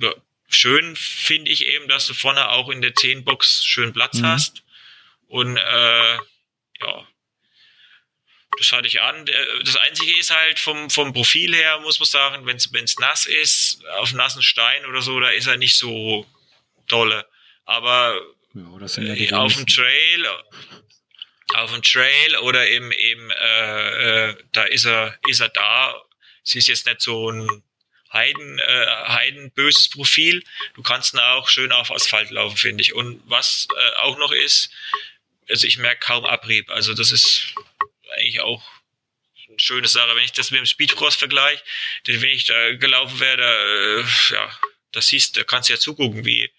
Ja, 0.00 0.12
schön 0.48 0.96
finde 0.96 1.50
ich 1.50 1.66
eben, 1.66 1.88
dass 1.88 2.06
du 2.06 2.14
vorne 2.14 2.48
auch 2.48 2.68
in 2.68 2.82
der 2.82 2.94
10 2.94 3.24
Box 3.24 3.64
schön 3.64 3.92
Platz 3.92 4.18
mhm. 4.18 4.26
hast 4.26 4.62
und 5.28 5.56
äh, 5.56 6.16
ja 6.80 7.08
das 8.56 8.72
hatte 8.72 8.88
ich 8.88 9.00
an. 9.00 9.26
Das 9.64 9.76
Einzige 9.76 10.18
ist 10.18 10.34
halt 10.34 10.58
vom, 10.58 10.90
vom 10.90 11.12
Profil 11.12 11.54
her, 11.54 11.78
muss 11.80 11.98
man 12.00 12.06
sagen, 12.06 12.46
wenn 12.46 12.56
es 12.56 12.98
nass 12.98 13.26
ist, 13.26 13.84
auf 13.98 14.12
nassen 14.12 14.42
Stein 14.42 14.86
oder 14.86 15.02
so, 15.02 15.20
da 15.20 15.28
ist 15.30 15.46
er 15.46 15.56
nicht 15.56 15.76
so 15.76 16.26
dolle. 16.88 17.26
Aber 17.64 18.20
ja, 18.54 19.38
auf 19.38 19.54
dem 19.54 19.66
Trail, 19.66 20.26
auf 21.54 21.72
dem 21.72 21.82
Trail 21.82 22.36
oder 22.38 22.68
im, 22.68 22.90
im 22.90 23.30
äh, 23.30 24.30
äh, 24.30 24.36
da 24.52 24.64
ist 24.64 24.86
er, 24.86 25.18
ist 25.28 25.40
er 25.40 25.50
da. 25.50 25.94
Sie 26.42 26.58
ist 26.58 26.68
jetzt 26.68 26.86
nicht 26.86 27.02
so 27.02 27.30
ein 27.30 27.62
Heiden, 28.12 28.58
äh, 28.58 28.86
heidenböses 29.08 29.90
Profil. 29.90 30.42
Du 30.74 30.82
kannst 30.82 31.14
ihn 31.14 31.20
auch 31.20 31.48
schön 31.48 31.72
auf 31.72 31.90
Asphalt 31.90 32.30
laufen, 32.30 32.56
finde 32.56 32.82
ich. 32.82 32.94
Und 32.94 33.22
was 33.26 33.68
äh, 33.76 33.96
auch 33.98 34.18
noch 34.18 34.32
ist, 34.32 34.70
also 35.48 35.66
ich 35.66 35.78
merke 35.78 36.00
kaum 36.00 36.24
Abrieb. 36.24 36.70
Also 36.70 36.94
das 36.94 37.12
ist 37.12 37.54
eigentlich 38.16 38.40
auch 38.40 38.62
eine 39.48 39.58
schöne 39.58 39.88
Sache. 39.88 40.14
Wenn 40.14 40.24
ich 40.24 40.32
das 40.32 40.50
mit 40.50 40.60
dem 40.60 40.66
Speedcross 40.66 41.16
vergleiche, 41.16 41.62
denn 42.06 42.20
wenn 42.22 42.30
ich 42.30 42.44
da 42.44 42.74
gelaufen 42.74 43.20
wäre, 43.20 43.42
äh, 43.42 44.04
ja, 44.34 44.50
das 44.92 45.08
siehst, 45.08 45.36
da 45.36 45.44
kannst 45.44 45.68
du 45.68 45.74
ja 45.74 45.78
zugucken, 45.78 46.24
wie, 46.24 46.50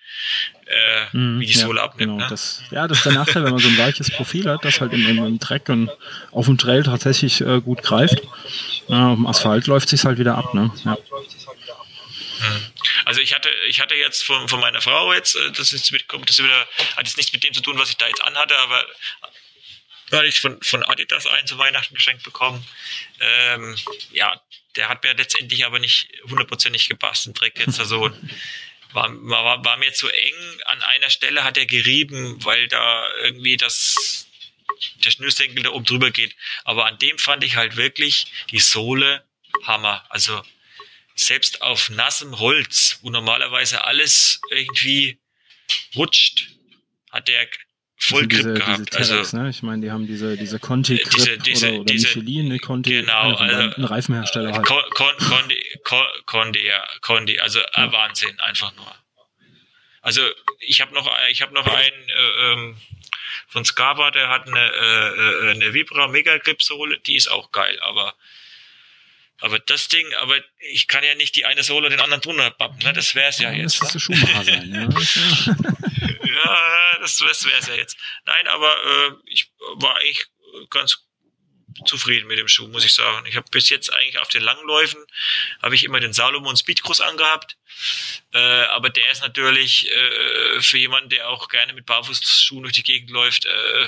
äh, 0.66 1.18
mm, 1.18 1.40
wie 1.40 1.46
die 1.46 1.54
Sohle 1.54 1.80
ja, 1.80 1.86
abnimmt. 1.86 2.12
Genau, 2.12 2.24
ne? 2.24 2.30
das, 2.30 2.62
ja, 2.72 2.88
das 2.88 3.00
ist 3.00 3.06
der 3.06 3.14
Nachteil, 3.14 3.44
wenn 3.44 3.52
man 3.52 3.60
so 3.60 3.70
ein 3.70 3.78
weiches 3.78 4.12
Profil 4.12 4.50
hat, 4.50 4.64
das 4.64 4.82
halt 4.82 4.94
im, 4.94 5.06
im, 5.06 5.40
Dreck 5.40 5.68
und 5.70 5.90
auf 6.32 6.46
dem 6.46 6.58
Trail 6.58 6.84
tatsächlich 6.84 7.42
äh, 7.42 7.60
gut 7.62 7.82
greift. 7.82 8.20
Äh, 8.88 8.94
auf 8.94 9.16
dem 9.16 9.26
Asphalt 9.26 9.68
läuft 9.68 9.90
sich 9.90 10.04
halt 10.06 10.20
wieder 10.20 10.36
ab, 10.36 10.54
ne? 10.54 10.72
Ja. 10.86 10.98
Mhm. 12.40 12.66
Also 13.06 13.22
ich 13.22 13.34
hatte, 13.34 13.50
ich 13.68 13.82
hatte 13.82 13.96
jetzt 13.96 14.24
von, 14.24 14.48
von 14.48 14.60
meiner 14.60 14.82
Frau 14.82 15.14
jetzt, 15.14 15.36
äh, 15.36 15.52
das 15.52 15.74
ist 15.74 15.92
mitkommt, 15.92 16.30
das 16.30 16.38
ist 16.38 16.46
wieder, 16.46 16.68
hat 16.96 17.08
jetzt 17.08 17.18
nichts 17.18 17.34
mit 17.34 17.44
dem 17.44 17.54
zu 17.54 17.62
tun, 17.62 17.78
was 17.78 17.90
ich 17.90 17.98
da 17.98 18.08
jetzt 18.08 18.24
anhatte, 18.24 18.58
aber 18.60 18.86
ich 20.28 20.40
von, 20.40 20.62
von 20.62 20.84
Adidas 20.84 21.26
einen 21.28 21.48
zu 21.48 21.58
Weihnachten 21.58 21.96
geschenkt 21.96 22.24
bekommen. 22.24 22.66
Ähm, 23.20 23.78
ja, 24.12 24.42
der 24.76 24.90
hat 24.90 25.04
mir 25.04 25.14
letztendlich 25.14 25.66
aber 25.66 25.80
nicht 25.80 26.10
hundertprozentig 26.30 26.90
gepasst 26.90 27.28
und 27.28 27.38
trägt 27.38 27.60
jetzt 27.60 27.76
so 27.76 28.12
war, 28.92 29.10
war, 29.12 29.64
war 29.64 29.78
mir 29.78 29.94
zu 29.94 30.10
eng. 30.10 30.62
An 30.66 30.82
einer 30.82 31.10
Stelle 31.10 31.44
hat 31.44 31.58
er 31.58 31.66
gerieben, 31.66 32.44
weil 32.44 32.68
da 32.68 33.08
irgendwie 33.22 33.58
das 33.58 34.26
der 35.04 35.12
Schnürsenkel 35.12 35.64
da 35.64 35.72
oben 35.72 35.86
drüber 35.86 36.12
geht. 36.12 36.36
Aber 36.64 36.86
an 36.86 36.98
dem 37.00 37.18
fand 37.18 37.44
ich 37.44 37.56
halt 37.56 37.76
wirklich 37.76 38.28
die 38.52 38.60
Sohle 38.60 39.26
Hammer. 39.64 40.06
Also 40.10 40.42
selbst 41.16 41.62
auf 41.62 41.90
nassem 41.90 42.40
Holz, 42.40 43.00
wo 43.02 43.10
normalerweise 43.10 43.84
alles 43.84 44.40
irgendwie 44.52 45.20
rutscht, 45.96 46.48
hat 47.12 47.28
der 47.28 47.48
voll 48.00 48.28
Grip 48.28 48.42
diese, 48.42 48.54
gehabt. 48.54 48.80
Diese 48.80 48.86
Terrax, 48.86 49.12
also, 49.12 49.38
ne? 49.38 49.50
Ich 49.50 49.62
meine, 49.62 49.82
die 49.82 49.92
haben 49.92 50.08
diese, 50.08 50.38
diese 50.38 50.60
Conti 50.60 50.98
Grip 50.98 51.10
diese, 51.12 51.38
diese, 51.38 51.68
oder, 51.68 51.80
oder 51.82 51.94
diese, 51.94 52.08
Michelin, 52.08 52.48
ne? 52.48 52.60
Conti, 52.60 52.90
genau, 52.92 53.36
also, 53.36 53.76
ein 53.76 53.84
Reifenhersteller 53.84 54.54
halt. 54.54 54.66
Con, 54.66 54.82
Con, 54.92 55.16
Condi, 55.18 55.64
Condi, 56.26 56.66
ja, 56.66 56.84
Condi, 57.02 57.40
also 57.40 57.60
ja. 57.60 57.86
Äh, 57.86 57.92
Wahnsinn, 57.92 58.40
einfach 58.40 58.76
nur. 58.76 58.96
Also 60.02 60.22
ich 60.60 60.82
habe 60.82 60.94
noch, 60.94 61.10
ich 61.30 61.42
habe 61.42 61.54
noch 61.54 61.68
einen 61.68 62.10
äh, 62.10 62.52
ähm, 62.54 62.78
von 63.48 63.66
Scaba, 63.66 64.12
der 64.12 64.30
hat 64.30 64.48
eine, 64.48 64.60
äh, 64.60 65.48
äh, 65.48 65.52
eine 65.52 65.74
Vibra 65.74 66.08
Mega 66.08 66.38
Grip 66.38 66.62
Sohle, 66.64 67.00
die 67.00 67.16
ist 67.16 67.30
auch 67.30 67.52
geil, 67.52 67.78
aber 67.82 68.16
aber 69.42 69.58
das 69.60 69.88
Ding, 69.88 70.06
aber 70.20 70.36
ich 70.72 70.88
kann 70.88 71.04
ja 71.04 71.16
nicht 71.16 71.36
die 71.38 71.46
eine 71.46 71.64
Sohle 71.64 71.90
den 71.90 72.02
anderen 72.02 72.22
drunter 72.22 72.52
bappen, 72.52 72.80
ne? 72.84 72.92
Das 72.92 73.16
wäre 73.16 73.30
es 73.30 73.40
ja, 73.40 73.52
ja 73.52 73.60
jetzt. 73.60 73.82
Das 73.82 73.94
ne? 73.94 74.00
Schuhmacher 74.00 74.44
sein, 74.44 74.74
ja. 74.92 76.09
Ja, 76.44 76.98
das, 77.00 77.18
das 77.18 77.46
wäre 77.46 77.60
es 77.60 77.68
ja 77.68 77.76
jetzt. 77.76 77.98
Nein, 78.26 78.48
aber 78.48 78.76
äh, 78.84 79.12
ich 79.26 79.52
war 79.76 79.98
eigentlich 79.98 80.26
ganz 80.70 81.06
zufrieden 81.86 82.28
mit 82.28 82.38
dem 82.38 82.48
Schuh, 82.48 82.68
muss 82.68 82.86
ich 82.86 82.94
sagen. 82.94 83.26
Ich 83.26 83.36
habe 83.36 83.48
bis 83.52 83.70
jetzt 83.70 83.94
eigentlich 83.94 84.20
auf 84.20 84.28
den 84.30 84.42
Langläufen 84.42 85.04
habe 85.62 85.76
ich 85.76 85.84
immer 85.84 86.00
den 86.00 86.14
Salomon 86.14 86.58
Speedcross 86.58 87.02
angehabt, 87.02 87.58
äh, 88.34 88.38
aber 88.38 88.90
der 88.90 89.12
ist 89.12 89.22
natürlich 89.22 89.90
äh, 89.90 90.62
für 90.62 90.78
jemanden, 90.78 91.10
der 91.10 91.30
auch 91.30 91.48
gerne 91.48 91.74
mit 91.74 91.86
Barfußschuhen 91.86 92.64
durch 92.64 92.74
die 92.74 92.84
Gegend 92.84 93.12
läuft, 93.12 93.46
äh, 93.46 93.88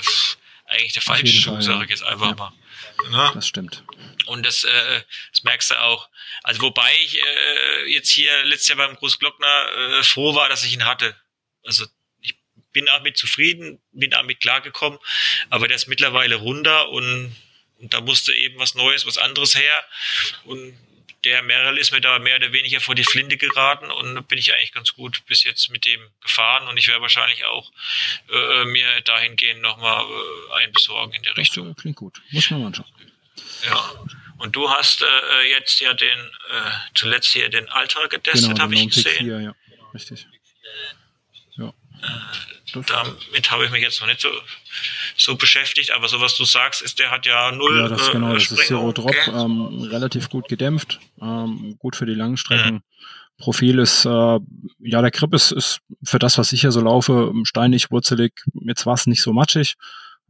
eigentlich 0.66 0.94
der 0.94 1.02
falsche 1.02 1.26
Schuh, 1.26 1.60
sage 1.60 1.84
ich 1.84 1.90
jetzt 1.90 2.02
einfach 2.02 2.30
ja. 2.30 2.34
mal. 2.34 2.52
Ja? 3.10 3.32
Das 3.34 3.46
stimmt. 3.46 3.84
Und 4.26 4.46
das, 4.46 4.64
äh, 4.64 5.02
das 5.32 5.42
merkst 5.42 5.70
du 5.70 5.80
auch. 5.80 6.08
Also 6.42 6.62
wobei 6.62 6.90
ich 7.04 7.18
äh, 7.18 7.92
jetzt 7.92 8.10
hier 8.10 8.44
letztes 8.44 8.68
Jahr 8.68 8.78
beim 8.78 8.96
Großglockner 8.96 9.98
äh, 9.98 10.02
froh 10.02 10.34
war, 10.34 10.48
dass 10.48 10.64
ich 10.64 10.72
ihn 10.72 10.84
hatte. 10.84 11.16
Also 11.64 11.86
bin 12.72 12.86
damit 12.86 13.16
zufrieden, 13.16 13.80
bin 13.92 14.10
damit 14.10 14.40
klargekommen, 14.40 14.98
aber 15.50 15.68
der 15.68 15.76
ist 15.76 15.88
mittlerweile 15.88 16.36
runter 16.36 16.88
und, 16.88 17.36
und 17.78 17.94
da 17.94 18.00
musste 18.00 18.32
eben 18.34 18.58
was 18.58 18.74
Neues, 18.74 19.06
was 19.06 19.18
anderes 19.18 19.56
her. 19.58 19.84
Und 20.44 20.76
der 21.24 21.42
Merrill 21.42 21.78
ist 21.78 21.92
mir 21.92 22.00
da 22.00 22.18
mehr 22.18 22.36
oder 22.36 22.52
weniger 22.52 22.80
vor 22.80 22.94
die 22.94 23.04
Flinte 23.04 23.36
geraten 23.36 23.90
und 23.90 24.14
da 24.14 24.20
bin 24.22 24.38
ich 24.38 24.52
eigentlich 24.52 24.72
ganz 24.72 24.94
gut 24.94 25.22
bis 25.26 25.44
jetzt 25.44 25.70
mit 25.70 25.84
dem 25.84 26.00
gefahren 26.20 26.66
und 26.68 26.76
ich 26.76 26.88
werde 26.88 27.00
wahrscheinlich 27.00 27.44
auch 27.44 27.70
äh, 28.30 28.64
mir 28.64 29.00
dahingehend 29.04 29.62
nochmal 29.62 30.04
äh, 30.04 30.62
einen 30.62 30.72
besorgen 30.72 31.12
in 31.14 31.22
der 31.22 31.36
Richtung. 31.36 31.74
Klingt 31.76 31.96
gut. 31.96 32.20
Muss 32.30 32.50
man 32.50 32.60
mal 32.60 32.66
anschauen. 32.68 32.90
Ja. 33.64 34.04
Und 34.38 34.56
du 34.56 34.68
hast 34.68 35.02
äh, 35.02 35.48
jetzt 35.50 35.78
ja 35.80 35.94
den, 35.94 36.18
äh, 36.18 36.70
zuletzt 36.94 37.32
hier 37.32 37.48
den 37.48 37.68
Alter 37.68 38.08
getestet, 38.08 38.50
genau, 38.50 38.62
habe 38.62 38.74
ich 38.74 38.88
gesehen. 38.88 39.26
4, 39.26 39.40
ja. 39.40 39.54
Richtig. 39.94 40.26
Äh, 42.02 42.80
damit 42.86 43.50
habe 43.50 43.64
ich 43.64 43.70
mich 43.70 43.82
jetzt 43.82 44.00
noch 44.00 44.08
nicht 44.08 44.20
so, 44.20 44.28
so 45.16 45.36
beschäftigt, 45.36 45.92
aber 45.92 46.08
so 46.08 46.20
was 46.20 46.36
du 46.36 46.44
sagst, 46.44 46.82
ist, 46.82 46.98
der 46.98 47.10
hat 47.10 47.26
ja 47.26 47.52
null. 47.52 47.78
Ja, 47.78 47.88
das, 47.88 48.08
äh, 48.08 48.12
genau, 48.12 48.34
das 48.34 48.50
ist 48.50 48.66
Zero 48.66 48.92
Drop, 48.92 49.14
ähm, 49.28 49.82
relativ 49.90 50.30
gut 50.30 50.48
gedämpft, 50.48 50.98
ähm, 51.20 51.76
gut 51.78 51.96
für 51.96 52.06
die 52.06 52.14
langen 52.14 52.36
Strecken. 52.36 52.74
Mhm. 52.74 52.82
Profil 53.38 53.78
ist, 53.78 54.04
äh, 54.04 54.38
ja, 54.78 55.02
der 55.02 55.10
Grip 55.10 55.34
ist, 55.34 55.52
ist 55.52 55.80
für 56.04 56.18
das, 56.18 56.38
was 56.38 56.52
ich 56.52 56.60
hier 56.60 56.72
so 56.72 56.80
laufe, 56.80 57.32
steinig, 57.44 57.90
wurzelig. 57.90 58.32
Jetzt 58.54 58.86
war 58.86 58.94
es 58.94 59.06
nicht 59.06 59.22
so 59.22 59.32
matschig. 59.32 59.74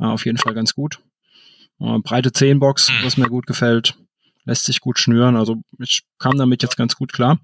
Äh, 0.00 0.04
auf 0.04 0.24
jeden 0.24 0.38
Fall 0.38 0.54
ganz 0.54 0.74
gut. 0.74 0.98
Äh, 1.80 1.98
breite 1.98 2.32
Zehenbox, 2.32 2.90
mhm. 2.90 3.04
was 3.04 3.16
mir 3.16 3.28
gut 3.28 3.46
gefällt. 3.46 3.94
Lässt 4.44 4.64
sich 4.64 4.80
gut 4.80 4.98
schnüren. 4.98 5.36
Also 5.36 5.62
ich 5.78 6.02
kam 6.18 6.38
damit 6.38 6.62
jetzt 6.62 6.76
ganz 6.76 6.96
gut 6.96 7.12
klar. 7.12 7.38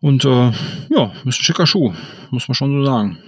Und 0.00 0.24
äh, 0.24 0.52
ja, 0.88 1.12
ist 1.24 1.26
ein 1.26 1.32
schicker 1.32 1.66
Schuh, 1.66 1.94
muss 2.30 2.48
man 2.48 2.54
schon 2.54 2.72
so 2.72 2.84
sagen. 2.84 3.22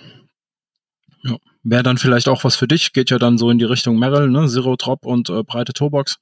Ja. 1.22 1.36
Wäre 1.62 1.82
dann 1.82 1.98
vielleicht 1.98 2.28
auch 2.28 2.44
was 2.44 2.56
für 2.56 2.66
dich, 2.66 2.92
geht 2.92 3.10
ja 3.10 3.18
dann 3.18 3.38
so 3.38 3.50
in 3.50 3.58
die 3.58 3.64
Richtung 3.64 3.98
Merrill, 3.98 4.28
ne? 4.28 4.48
Zero 4.48 4.76
Drop 4.76 5.04
und 5.04 5.28
äh, 5.28 5.42
breite 5.42 5.72
Toebox. 5.72 6.18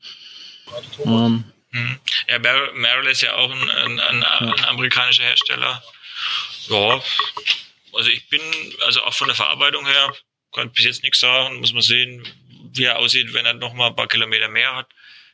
Ähm, 1.04 1.44
mhm. 1.70 1.98
ja, 2.28 2.38
Merrill 2.38 3.10
ist 3.10 3.22
ja 3.22 3.34
auch 3.34 3.50
ein, 3.50 3.70
ein, 3.70 4.00
ein, 4.00 4.22
ein 4.22 4.64
amerikanischer 4.66 5.24
Hersteller. 5.24 5.82
Ja, 6.68 7.00
also 7.94 8.10
ich 8.10 8.28
bin, 8.28 8.40
also 8.84 9.02
auch 9.02 9.14
von 9.14 9.28
der 9.28 9.36
Verarbeitung 9.36 9.86
her, 9.86 10.12
kann 10.52 10.70
bis 10.70 10.84
jetzt 10.84 11.02
nichts 11.02 11.20
sagen, 11.20 11.60
muss 11.60 11.72
man 11.72 11.82
sehen, 11.82 12.26
wie 12.72 12.84
er 12.84 12.98
aussieht, 12.98 13.32
wenn 13.32 13.46
er 13.46 13.54
noch 13.54 13.72
mal 13.72 13.88
ein 13.88 13.96
paar 13.96 14.08
Kilometer 14.08 14.48
mehr 14.48 14.76
hat. 14.76 14.88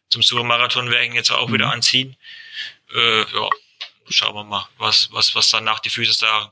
Zum 0.08 0.22
Supermarathon 0.22 0.90
werde 0.90 1.04
ich 1.04 1.10
ihn 1.10 1.16
jetzt 1.16 1.30
auch 1.30 1.48
mhm. 1.48 1.54
wieder 1.54 1.72
anziehen. 1.72 2.16
Äh, 2.94 3.20
ja, 3.20 3.48
schauen 4.08 4.34
wir 4.34 4.44
mal, 4.44 4.68
was, 4.78 5.10
was, 5.12 5.34
was 5.34 5.50
danach 5.50 5.80
die 5.80 5.90
Füße 5.90 6.12
sagen. 6.12 6.50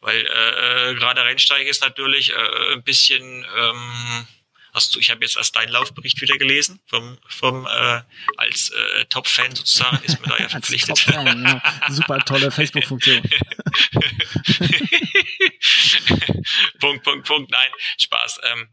Weil 0.00 0.26
äh, 0.26 0.90
äh, 0.90 0.94
gerade 0.94 1.24
Rennsteig 1.24 1.66
ist 1.66 1.82
natürlich 1.82 2.32
äh, 2.32 2.72
ein 2.72 2.82
bisschen, 2.82 3.46
ähm, 3.56 4.26
hast 4.72 4.94
du, 4.94 4.98
ich 5.00 5.10
habe 5.10 5.22
jetzt 5.24 5.36
erst 5.36 5.56
deinen 5.56 5.70
Laufbericht 5.70 6.20
wieder 6.20 6.36
gelesen, 6.36 6.80
vom, 6.86 7.18
vom 7.28 7.66
äh, 7.66 8.02
als 8.36 8.70
äh, 8.70 9.04
Top-Fan 9.06 9.54
sozusagen, 9.54 10.02
ist 10.04 10.20
mir 10.20 10.28
da 10.28 10.38
ja 10.38 10.48
verpflichtet. 10.50 11.06
ja. 11.06 11.62
Super 11.88 12.18
tolle 12.20 12.50
Facebook-Funktion. 12.52 13.22
Punkt, 16.80 17.04
Punkt, 17.04 17.26
Punkt, 17.26 17.50
nein, 17.50 17.70
Spaß. 17.98 18.40
Ähm, 18.44 18.68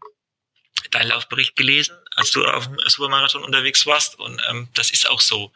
deinen 0.91 1.07
Laufbericht 1.10 1.55
gelesen, 1.55 1.95
als 2.15 2.31
du 2.31 2.45
auf 2.45 2.68
dem 2.68 2.77
Supermarathon 2.85 3.43
unterwegs 3.43 3.85
warst. 3.85 4.19
Und 4.19 4.41
ähm, 4.49 4.69
das 4.73 4.91
ist 4.91 5.10
auch 5.10 5.19
so. 5.19 5.51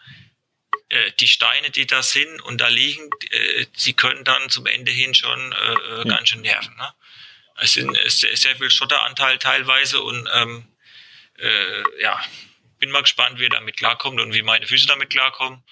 Äh, 0.89 1.11
die 1.19 1.27
Steine, 1.27 1.69
die 1.69 1.85
da 1.85 2.01
sind 2.01 2.41
und 2.41 2.61
da 2.61 2.67
liegen, 2.67 3.09
äh, 3.31 3.65
sie 3.75 3.93
können 3.93 4.23
dann 4.23 4.49
zum 4.49 4.65
Ende 4.65 4.91
hin 4.91 5.13
schon 5.13 5.51
äh, 5.51 5.55
äh 5.55 5.97
ja. 5.97 6.03
ganz 6.03 6.29
schön 6.29 6.41
nerven. 6.41 6.75
Ne? 6.77 6.93
Es 7.57 7.73
sind 7.73 7.97
sehr, 8.07 8.35
sehr 8.37 8.55
viel 8.55 8.69
Schotteranteil 8.69 9.37
teilweise 9.37 10.01
und 10.01 10.29
ähm, 10.33 10.67
äh, 11.37 12.01
ja, 12.01 12.19
bin 12.79 12.91
mal 12.91 13.01
gespannt, 13.01 13.39
wie 13.39 13.45
er 13.45 13.49
damit 13.49 13.77
klarkommt 13.77 14.21
und 14.21 14.33
wie 14.33 14.43
meine 14.43 14.67
Füße 14.67 14.87
damit 14.87 15.09
klarkommen. 15.09 15.63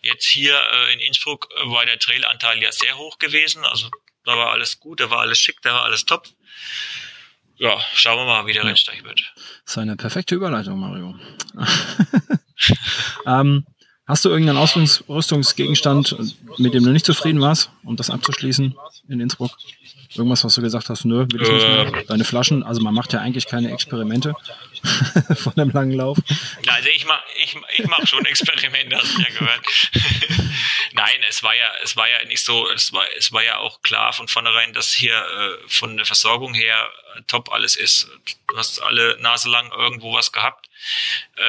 Jetzt 0.00 0.26
hier 0.26 0.58
äh, 0.58 0.92
in 0.94 1.00
Innsbruck 1.00 1.48
war 1.64 1.84
der 1.86 1.98
Trailanteil 1.98 2.62
ja 2.62 2.72
sehr 2.72 2.96
hoch 2.96 3.18
gewesen, 3.18 3.64
also 3.64 3.90
da 4.24 4.36
war 4.36 4.50
alles 4.50 4.80
gut, 4.80 5.00
da 5.00 5.10
war 5.10 5.20
alles 5.20 5.38
schick, 5.38 5.60
da 5.62 5.74
war 5.74 5.84
alles 5.84 6.04
top. 6.04 6.26
Ja, 7.58 7.80
schauen 7.94 8.18
wir 8.18 8.24
mal, 8.24 8.46
wie 8.46 8.52
der 8.52 8.62
ja. 8.62 8.68
Rennsteig 8.68 9.04
wird. 9.04 9.32
Das 9.36 9.72
ist 9.72 9.78
eine 9.78 9.96
perfekte 9.96 10.34
Überleitung, 10.34 10.78
Mario. 10.78 11.18
ähm, 13.26 13.64
hast 14.06 14.24
du 14.24 14.28
irgendeinen 14.28 14.58
Ausrüstungsgegenstand, 14.58 16.16
mit 16.58 16.74
dem 16.74 16.84
du 16.84 16.90
nicht 16.90 17.06
zufrieden 17.06 17.40
warst, 17.40 17.70
um 17.84 17.96
das 17.96 18.10
abzuschließen 18.10 18.74
in 19.08 19.20
Innsbruck? 19.20 19.50
Irgendwas, 20.14 20.44
was 20.44 20.54
du 20.54 20.62
gesagt 20.62 20.88
hast, 20.88 21.04
nö, 21.04 21.26
will 21.30 21.42
ich 21.42 21.48
nicht 21.48 21.68
mehr. 21.68 21.86
Äh. 21.94 22.04
Deine 22.06 22.24
Flaschen, 22.24 22.62
also 22.62 22.80
man 22.80 22.94
macht 22.94 23.12
ja 23.12 23.20
eigentlich 23.20 23.46
keine 23.46 23.72
Experimente 23.72 24.34
von 25.36 25.52
einem 25.56 25.70
langen 25.70 25.92
Lauf. 25.92 26.18
Also 26.68 26.88
ich 26.94 27.04
mach, 27.06 27.20
ich, 27.42 27.56
ich 27.76 27.86
mach 27.86 28.06
schon 28.06 28.24
Experimente, 28.24 28.96
hast 28.96 29.16
du 29.16 29.22
ja 29.22 29.28
gehört. 29.28 29.60
Nein, 30.92 31.16
es 31.28 31.42
war 31.42 31.54
ja, 31.54 31.68
es 31.82 31.96
war 31.96 32.08
ja 32.08 32.24
nicht 32.28 32.42
so, 32.44 32.70
es 32.70 32.92
war, 32.92 33.04
es 33.18 33.32
war 33.32 33.42
ja 33.42 33.58
auch 33.58 33.82
klar 33.82 34.12
von 34.12 34.28
vornherein, 34.28 34.72
dass 34.72 34.92
hier 34.92 35.16
äh, 35.16 35.68
von 35.68 35.96
der 35.96 36.06
Versorgung 36.06 36.54
her 36.54 36.88
top 37.26 37.52
alles 37.52 37.76
ist. 37.76 38.08
Du 38.48 38.56
hast 38.56 38.80
alle 38.80 39.18
Nase 39.20 39.50
lang 39.50 39.70
irgendwo 39.72 40.14
was 40.14 40.32
gehabt. 40.32 40.70
Äh, 41.36 41.42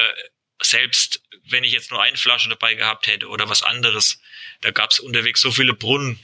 selbst 0.61 1.21
wenn 1.49 1.63
ich 1.63 1.71
jetzt 1.71 1.91
nur 1.91 2.01
eine 2.01 2.17
Flasche 2.17 2.49
dabei 2.49 2.73
gehabt 2.73 3.07
hätte 3.07 3.27
oder 3.27 3.47
was 3.49 3.63
anderes, 3.63 4.19
da 4.61 4.71
gab 4.71 4.91
es 4.91 4.99
unterwegs 4.99 5.41
so 5.41 5.51
viele 5.51 5.73
Brunnen, 5.73 6.19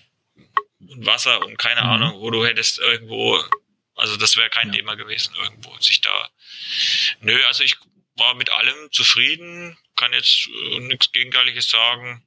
und 0.89 1.05
Wasser 1.05 1.43
und 1.45 1.57
keine 1.57 1.81
mhm. 1.81 1.87
Ahnung, 1.87 2.21
wo 2.21 2.29
du 2.29 2.45
hättest 2.45 2.79
irgendwo, 2.79 3.43
also 3.95 4.17
das 4.17 4.35
wäre 4.35 4.49
kein 4.49 4.67
ja. 4.67 4.75
Thema 4.75 4.95
gewesen, 4.95 5.33
irgendwo 5.35 5.77
sich 5.79 6.01
da. 6.01 6.29
Nö, 7.21 7.39
also 7.45 7.63
ich 7.63 7.77
war 8.15 8.35
mit 8.35 8.51
allem 8.51 8.91
zufrieden, 8.91 9.77
kann 9.95 10.13
jetzt 10.13 10.47
äh, 10.47 10.79
nichts 10.79 11.11
Gegenteiliges 11.11 11.69
sagen. 11.69 12.25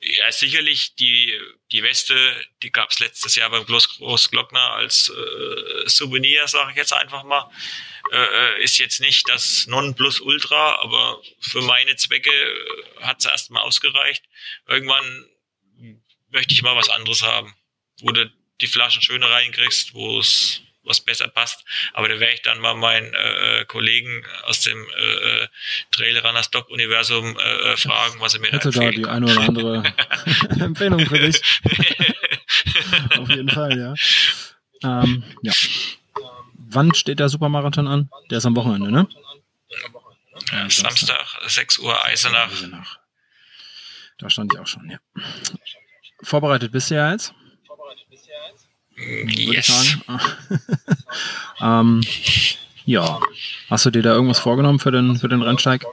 Ja, 0.00 0.30
sicherlich 0.30 0.94
die, 0.94 1.38
die 1.72 1.82
Weste, 1.82 2.14
die 2.62 2.70
gab's 2.70 2.98
letztes 3.00 3.34
Jahr 3.34 3.50
beim 3.50 3.64
Großglockner 3.66 4.72
als 4.72 5.08
äh, 5.10 5.88
Souvenir, 5.88 6.46
sage 6.48 6.70
ich 6.70 6.76
jetzt 6.76 6.92
einfach 6.92 7.24
mal. 7.24 7.50
Äh, 8.12 8.16
äh, 8.18 8.62
ist 8.62 8.78
jetzt 8.78 9.00
nicht 9.00 9.28
das 9.28 9.66
Nonplusultra, 9.66 10.76
aber 10.80 11.20
für 11.40 11.60
meine 11.62 11.96
Zwecke 11.96 12.30
äh, 12.30 13.02
hat's 13.02 13.24
erstmal 13.24 13.62
ausgereicht. 13.62 14.24
Irgendwann 14.68 15.26
möchte 16.30 16.54
ich 16.54 16.62
mal 16.62 16.76
was 16.76 16.88
anderes 16.88 17.22
haben 17.22 17.54
wo 18.00 18.10
du 18.10 18.30
die 18.60 18.66
Flaschen 18.66 19.02
schöner 19.02 19.30
reinkriegst, 19.30 19.94
wo 19.94 20.18
es 20.18 20.62
was 20.86 21.00
besser 21.00 21.28
passt. 21.28 21.64
Aber 21.92 22.08
da 22.08 22.18
werde 22.18 22.34
ich 22.34 22.42
dann 22.42 22.60
mal 22.60 22.74
meinen 22.74 23.12
äh, 23.12 23.64
Kollegen 23.66 24.24
aus 24.44 24.60
dem 24.60 24.78
äh, 24.78 25.44
äh 25.44 25.48
Trail 25.90 26.18
Runner 26.18 26.42
Stock 26.42 26.68
Universum 26.70 27.36
äh, 27.38 27.72
äh, 27.72 27.76
fragen, 27.76 28.20
was 28.20 28.34
er 28.34 28.40
mir 28.40 28.50
Hätte 28.50 28.70
da 28.70 28.90
die 28.90 29.04
eine 29.04 29.26
oder 29.26 29.40
andere 29.40 29.94
Empfehlung 30.60 31.06
für 31.06 31.18
dich. 31.18 31.40
Auf 33.18 33.28
jeden 33.28 33.48
Fall, 33.48 33.78
ja. 33.78 33.94
Ähm, 34.82 35.24
ja. 35.42 35.52
Wann 36.54 36.94
steht 36.94 37.20
der 37.20 37.28
Supermarathon 37.28 37.86
an? 37.86 38.10
Der 38.30 38.38
ist 38.38 38.46
am 38.46 38.56
Wochenende, 38.56 38.90
ne? 38.90 39.08
Ja, 40.52 40.68
Samstag, 40.68 41.24
6 41.46 41.78
Uhr 41.78 42.04
Eisenach. 42.04 42.50
Eisenach. 42.50 42.98
Da 44.18 44.30
stand 44.30 44.52
ich 44.52 44.60
auch 44.60 44.66
schon, 44.66 44.88
ja. 44.90 44.98
Vorbereitet 46.22 46.72
bist 46.72 46.90
du 46.90 46.94
ja 46.94 47.12
jetzt? 47.12 47.34
Yes. 48.96 49.98
ähm, 51.60 52.02
ja. 52.86 53.20
Hast 53.68 53.84
du 53.84 53.90
dir 53.90 54.02
da 54.02 54.12
irgendwas 54.12 54.38
vorgenommen 54.38 54.78
für 54.78 54.90
den, 54.90 55.16
für 55.16 55.28
den 55.28 55.42
Rennsteig? 55.42 55.84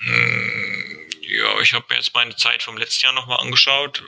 Mm, 0.00 0.96
ja, 1.20 1.60
ich 1.62 1.72
habe 1.72 1.84
mir 1.88 1.96
jetzt 1.96 2.14
meine 2.14 2.34
Zeit 2.36 2.62
vom 2.62 2.76
letzten 2.76 3.04
Jahr 3.04 3.14
nochmal 3.14 3.40
angeschaut. 3.40 4.02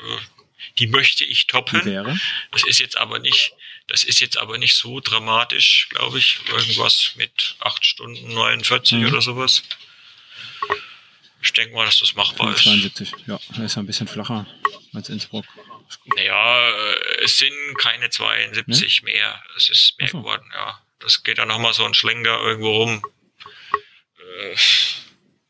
Die 0.79 0.87
möchte 0.87 1.25
ich 1.25 1.47
toppen. 1.47 1.85
wäre? 1.85 2.19
Das 2.51 2.65
ist 2.65 2.81
jetzt 2.81 2.97
aber 2.97 3.19
nicht, 3.19 3.53
das 3.89 4.05
ist 4.05 4.21
jetzt 4.21 4.39
aber 4.39 4.59
nicht 4.59 4.75
so 4.75 5.01
dramatisch, 5.01 5.89
glaube 5.91 6.19
ich. 6.19 6.41
Irgendwas 6.49 7.13
mit 7.17 7.57
8 7.61 7.85
Stunden 7.85 8.33
49 8.35 8.99
mhm. 8.99 9.07
oder 9.07 9.21
sowas. 9.21 9.63
Ich 11.43 11.53
denke 11.53 11.75
mal, 11.75 11.85
dass 11.85 11.99
das 11.99 12.15
machbar 12.15 12.55
72. 12.57 13.13
ist. 13.13 13.27
Ja, 13.27 13.39
das 13.51 13.59
ist 13.59 13.79
ein 13.79 13.87
bisschen 13.87 14.09
flacher 14.09 14.47
als 14.93 15.09
Innsbruck. 15.09 15.45
Naja, 16.17 16.71
äh, 16.71 17.25
es 17.25 17.39
sind 17.39 17.79
keine 17.79 18.11
72 18.11 19.03
ne? 19.03 19.13
mehr. 19.13 19.43
Es 19.57 19.69
ist 19.69 19.95
mehr 19.99 20.09
so. 20.09 20.19
geworden, 20.19 20.49
ja. 20.53 20.81
Das 21.01 21.23
geht 21.23 21.39
dann 21.39 21.49
nochmal 21.49 21.73
so 21.73 21.85
ein 21.85 21.95
Schlenker 21.95 22.41
irgendwo 22.41 22.77
rum. 22.77 23.03
Äh, 24.19 24.57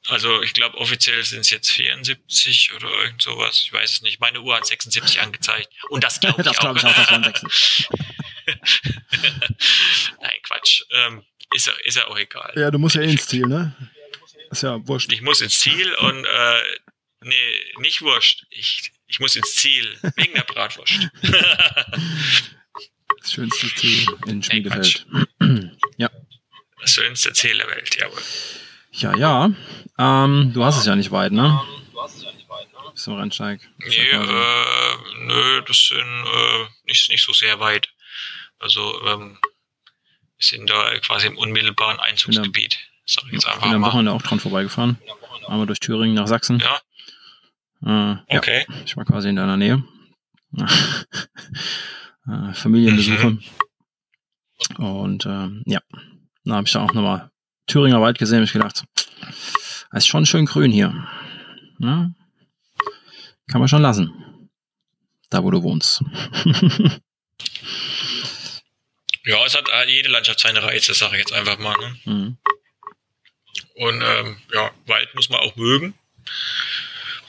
also 0.09 0.43
ich 0.43 0.55
glaube, 0.55 0.79
offiziell 0.79 1.23
sind 1.25 1.41
es 1.41 1.51
jetzt 1.51 1.71
74 1.71 2.73
oder 2.75 2.89
irgend 2.89 3.21
sowas. 3.21 3.61
Ich 3.61 3.73
weiß 3.73 3.93
es 3.93 4.03
nicht. 4.03 4.21
Meine 4.21 4.41
Uhr 4.41 4.57
hat 4.57 4.67
76 4.67 5.21
angezeigt. 5.21 5.69
Und 5.91 6.03
das 6.03 6.21
glaube 6.21 6.41
ich 6.43 6.47
das 6.47 6.57
auch. 6.59 6.63
Glaub 6.63 6.77
ich 6.77 6.85
auch 6.85 6.95
das 6.95 7.11
waren 7.11 7.23
Nein, 10.23 10.39
Quatsch. 10.43 10.83
Ähm, 10.93 11.25
ist, 11.55 11.67
ja, 11.67 11.73
ist 11.85 11.97
ja 11.97 12.07
auch 12.09 12.19
egal. 12.19 12.53
Ja, 12.57 12.71
du 12.71 12.79
musst 12.79 12.97
ja 12.97 13.03
eh 13.03 13.11
ins 13.11 13.27
Ziel, 13.27 13.47
ne? 13.47 13.77
Ist 14.51 14.63
ja 14.63 14.79
wurscht. 14.87 15.13
Ich 15.13 15.21
muss 15.21 15.43
ins 15.43 15.61
Ziel 15.61 15.95
und 15.97 16.25
äh, 16.25 16.63
nee, 17.21 17.75
nicht 17.79 18.01
wurscht. 18.01 18.47
Ich 18.51 18.93
ich 19.09 19.21
muss 19.21 19.35
ins 19.37 19.55
Ziel, 19.55 19.99
wegen 20.17 20.35
der 20.35 20.43
Bratwurst. 20.43 21.09
das 23.21 23.33
schönste 23.33 23.75
Ziel 23.75 24.07
in 24.27 24.43
Schmiedefeld. 24.43 25.07
ja. 25.97 26.11
Das 26.81 26.93
schönste 26.93 27.33
Ziel 27.33 27.57
der 27.59 27.69
Welt, 27.69 27.97
jawohl. 27.97 28.23
Ja, 28.93 29.17
ja. 29.17 29.51
Ähm, 29.99 30.53
du 30.55 30.65
hast 30.65 30.79
es 30.79 30.87
ja 30.87 30.95
nicht 30.95 31.11
weit, 31.11 31.33
ne? 31.33 31.61
Du 31.93 32.01
hast 32.01 32.17
es 32.17 32.23
ja 32.23 32.33
nicht 32.33 32.49
weit, 32.49 32.73
ne? 32.73 32.91
Bis 32.93 33.03
zum 33.03 33.17
Rennsteig. 33.17 33.61
Nee, 33.79 33.97
äh, 33.97 34.97
nö, 35.25 35.63
das 35.67 35.87
sind 35.89 35.99
äh, 35.99 36.67
nicht, 36.85 37.11
nicht 37.11 37.25
so 37.25 37.33
sehr 37.33 37.59
weit. 37.61 37.89
Also, 38.59 39.03
ähm, 39.07 39.39
wir 40.37 40.47
sind 40.47 40.69
da 40.69 40.99
quasi 41.01 41.27
im 41.27 41.39
unmittelbaren 41.39 41.99
Einzugsgebiet. 41.99 42.79
Sag 43.07 43.25
ich 43.27 43.33
jetzt 43.33 43.47
einfach 43.47 43.63
bin 43.63 43.75
am 43.75 43.83
Wochenende 43.83 44.13
auch 44.13 44.23
dran 44.23 44.39
vorbeigefahren. 44.39 44.99
Einmal 45.47 45.67
durch 45.67 45.81
Thüringen 45.81 46.15
nach 46.15 46.27
Sachsen. 46.27 46.59
Ja. 46.59 46.81
Äh, 47.85 48.17
okay. 48.29 48.65
Ja, 48.69 48.75
ich 48.85 48.97
war 48.97 49.05
quasi 49.05 49.29
in 49.29 49.37
deiner 49.37 49.57
Nähe. 49.57 49.85
äh, 52.29 52.53
Familienbesuche. 52.55 53.31
Mhm. 53.31 53.41
Und 54.79 55.27
ähm, 55.27 55.63
ja, 55.67 55.81
da 56.45 56.55
habe 56.57 56.67
ich 56.67 56.73
da 56.73 56.83
auch 56.83 56.93
nochmal 56.93 57.31
Thüringer 57.67 58.01
Wald 58.01 58.19
gesehen. 58.19 58.43
Ich 58.43 58.53
gedacht, 58.53 58.85
es 59.29 59.87
ist 59.93 60.07
schon 60.07 60.27
schön 60.27 60.47
grün 60.47 60.73
hier. 60.73 61.07
Ja? 61.79 62.11
Kann 63.51 63.61
man 63.61 63.69
schon 63.69 63.83
lassen. 63.83 64.51
Da, 65.31 65.45
wo 65.45 65.51
du 65.51 65.63
wohnst. 65.63 66.03
ja, 69.25 69.45
es 69.45 69.57
hat 69.57 69.69
äh, 69.69 69.89
jede 69.91 70.09
Landschaft 70.09 70.41
seine 70.41 70.63
Reize, 70.63 70.95
sage 70.95 71.17
ich 71.17 71.21
jetzt 71.21 71.33
einfach 71.35 71.59
mal. 71.59 71.77
Ne? 71.79 71.97
Mhm. 72.05 72.39
Und 73.77 74.03
ähm, 74.03 74.39
ja, 74.53 74.71
Wald 74.87 75.15
muss 75.15 75.29
man 75.29 75.41
auch 75.41 75.55
mögen 75.57 75.95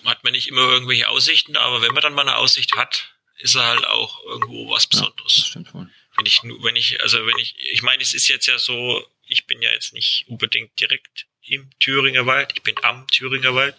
hat 0.05 0.23
man 0.23 0.33
nicht 0.33 0.47
immer 0.47 0.61
irgendwelche 0.61 1.07
Aussichten, 1.09 1.57
aber 1.57 1.81
wenn 1.81 1.93
man 1.93 2.01
dann 2.01 2.13
mal 2.13 2.21
eine 2.21 2.37
Aussicht 2.37 2.75
hat, 2.75 3.13
ist 3.37 3.55
er 3.55 3.65
halt 3.65 3.85
auch 3.85 4.23
irgendwo 4.25 4.69
was 4.69 4.87
Besonderes. 4.87 5.37
Ja, 5.37 5.43
stimmt 5.45 5.73
wohl. 5.73 5.89
Wenn 6.17 6.25
ich, 6.25 6.41
wenn 6.43 6.75
ich, 6.75 7.01
also 7.01 7.25
wenn 7.25 7.37
ich, 7.37 7.55
ich 7.71 7.81
meine, 7.81 8.03
es 8.03 8.13
ist 8.13 8.27
jetzt 8.27 8.45
ja 8.47 8.57
so, 8.57 9.05
ich 9.27 9.47
bin 9.47 9.61
ja 9.61 9.71
jetzt 9.71 9.93
nicht 9.93 10.25
unbedingt 10.27 10.77
direkt 10.79 11.27
im 11.43 11.69
Thüringer 11.79 12.25
Wald, 12.25 12.51
ich 12.55 12.63
bin 12.63 12.75
am 12.83 13.07
Thüringer 13.07 13.55
Wald, 13.55 13.75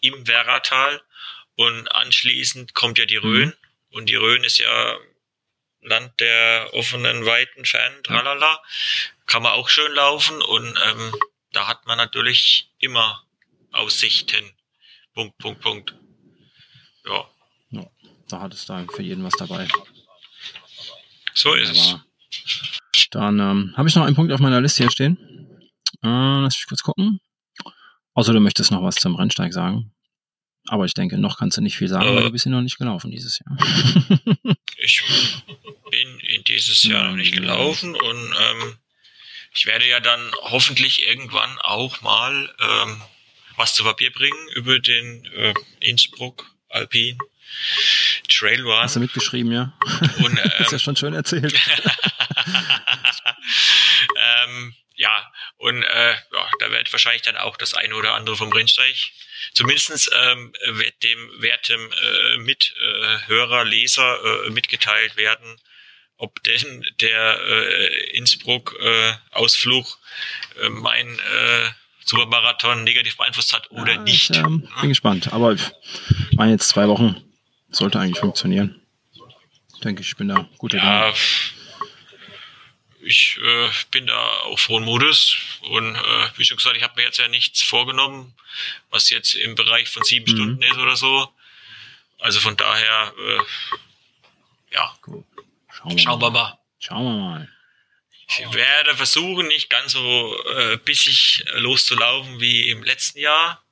im 0.00 0.26
Werratal 0.26 1.02
und 1.56 1.88
anschließend 1.88 2.74
kommt 2.74 2.98
ja 2.98 3.06
die 3.06 3.18
mhm. 3.18 3.24
Rhön 3.24 3.48
mhm. 3.48 3.54
und 3.90 4.06
die 4.06 4.14
Rhön 4.14 4.44
ist 4.44 4.58
ja 4.58 4.98
Land 5.82 6.20
der 6.20 6.70
offenen, 6.72 7.24
weiten, 7.24 7.64
fernen, 7.64 8.02
tralala. 8.04 8.62
Kann 9.26 9.42
man 9.42 9.52
auch 9.52 9.68
schön 9.68 9.92
laufen 9.92 10.40
und 10.42 10.78
ähm, 10.86 11.14
da 11.52 11.66
hat 11.66 11.86
man 11.86 11.96
natürlich 11.96 12.68
immer 12.78 13.24
Aussichten. 13.72 14.52
Punkt, 15.14 15.38
Punkt, 15.38 15.60
Punkt. 15.60 15.94
Ja. 17.06 17.24
ja 17.70 17.86
da 18.28 18.40
hat 18.40 18.54
es 18.54 18.66
da 18.66 18.84
für 18.94 19.02
jeden 19.02 19.24
was 19.24 19.34
dabei. 19.34 19.68
So 21.34 21.54
ist 21.54 21.70
Aber 21.70 22.04
es. 22.30 23.08
Dann 23.10 23.40
ähm, 23.40 23.74
habe 23.76 23.88
ich 23.88 23.94
noch 23.94 24.04
einen 24.04 24.14
Punkt 24.14 24.32
auf 24.32 24.40
meiner 24.40 24.60
Liste 24.60 24.84
hier 24.84 24.90
stehen. 24.90 25.16
Äh, 26.02 26.40
lass 26.40 26.56
mich 26.56 26.66
kurz 26.66 26.82
gucken. 26.82 27.20
Außer 28.14 28.32
du 28.32 28.40
möchtest 28.40 28.70
noch 28.70 28.82
was 28.82 28.96
zum 28.96 29.16
Rennsteig 29.16 29.52
sagen. 29.52 29.92
Aber 30.66 30.84
ich 30.84 30.94
denke, 30.94 31.18
noch 31.18 31.38
kannst 31.38 31.56
du 31.56 31.62
nicht 31.62 31.76
viel 31.76 31.88
sagen, 31.88 32.08
äh, 32.08 32.14
weil 32.14 32.22
du 32.24 32.30
bist 32.30 32.44
ja 32.44 32.50
noch 32.52 32.60
nicht 32.60 32.78
gelaufen 32.78 33.10
dieses 33.10 33.40
Jahr. 33.40 33.56
ich 34.76 35.02
bin 35.90 36.20
in 36.20 36.44
dieses 36.44 36.82
Jahr 36.84 37.08
noch 37.08 37.16
nicht 37.16 37.32
gelaufen 37.32 37.94
und 37.94 38.34
ähm, 38.40 38.78
ich 39.52 39.66
werde 39.66 39.88
ja 39.88 40.00
dann 40.00 40.20
hoffentlich 40.42 41.06
irgendwann 41.06 41.58
auch 41.58 42.00
mal 42.02 42.54
ähm, 42.60 43.02
was 43.60 43.74
zu 43.74 43.84
Papier 43.84 44.10
bringen 44.10 44.48
über 44.54 44.78
den 44.78 45.24
äh, 45.36 45.54
Innsbruck 45.80 46.50
Alpin 46.70 47.18
Trail 48.28 48.62
Run. 48.62 48.82
Hast 48.82 48.96
du 48.96 49.00
mitgeschrieben, 49.00 49.52
ja? 49.52 49.76
Und, 50.24 50.38
ähm, 50.38 50.50
ist 50.60 50.72
ja 50.72 50.78
schon 50.78 50.96
schön 50.96 51.12
erzählt. 51.12 51.52
ähm, 54.16 54.74
ja, 54.94 55.30
und 55.56 55.82
äh, 55.82 56.12
ja, 56.12 56.50
da 56.58 56.70
werde 56.70 56.90
wahrscheinlich 56.92 57.22
dann 57.22 57.36
auch 57.36 57.56
das 57.56 57.74
eine 57.74 57.94
oder 57.94 58.14
andere 58.14 58.36
vom 58.36 58.50
Rennsteig, 58.52 58.96
zumindest 59.52 60.10
ähm, 60.14 60.52
wird 60.66 61.02
dem 61.02 61.42
wertem 61.42 61.92
äh, 61.92 62.38
Mithörer, 62.38 63.64
Leser 63.64 64.44
äh, 64.46 64.50
mitgeteilt 64.50 65.16
werden, 65.16 65.60
ob 66.16 66.42
denn 66.44 66.86
der 67.00 67.40
äh, 67.40 68.16
Innsbruck-Ausflug 68.16 69.98
äh, 70.56 70.66
äh, 70.66 70.68
mein 70.68 71.18
äh, 71.18 71.70
Supermarathon 72.04 72.84
negativ 72.84 73.16
beeinflusst 73.16 73.52
hat 73.52 73.70
oder 73.70 73.94
ja, 73.94 74.00
nicht. 74.00 74.30
Ich 74.30 74.36
ähm, 74.36 74.68
bin 74.80 74.88
gespannt, 74.88 75.32
aber 75.32 75.52
ich 75.52 75.62
meine 76.32 76.52
jetzt 76.52 76.68
zwei 76.68 76.88
Wochen 76.88 77.16
sollte 77.70 78.00
eigentlich 78.00 78.18
funktionieren. 78.18 78.80
Ich 79.74 79.80
denke, 79.80 80.02
ich 80.02 80.16
bin 80.16 80.28
da 80.28 80.48
gut 80.58 80.74
ja, 80.74 81.12
ich 83.02 83.38
äh, 83.42 83.68
bin 83.90 84.06
da 84.06 84.18
auch 84.44 84.58
frohen 84.58 84.84
Mutes 84.84 85.36
und 85.62 85.94
äh, 85.94 85.98
wie 86.36 86.44
schon 86.44 86.56
gesagt, 86.56 86.76
ich 86.76 86.82
habe 86.82 86.94
mir 86.96 87.02
jetzt 87.02 87.18
ja 87.18 87.28
nichts 87.28 87.62
vorgenommen, 87.62 88.34
was 88.90 89.10
jetzt 89.10 89.34
im 89.34 89.54
Bereich 89.54 89.88
von 89.88 90.04
sieben 90.04 90.30
mhm. 90.30 90.36
Stunden 90.36 90.62
ist 90.62 90.78
oder 90.78 90.96
so. 90.96 91.28
Also 92.18 92.40
von 92.40 92.56
daher, 92.56 93.12
äh, 93.18 94.74
ja, 94.74 94.94
cool. 95.06 95.24
Schauen, 95.72 95.92
wir, 95.92 95.98
Schauen 95.98 96.20
wir 96.20 96.30
mal. 96.30 96.58
Schauen 96.78 97.04
wir 97.04 97.20
mal. 97.22 97.48
Ich 98.38 98.54
werde 98.54 98.96
versuchen, 98.96 99.48
nicht 99.48 99.70
ganz 99.70 99.92
so 99.92 100.36
äh, 100.56 100.76
bissig 100.76 101.44
loszulaufen 101.54 102.40
wie 102.40 102.70
im 102.70 102.84
letzten 102.84 103.18
Jahr. 103.18 103.64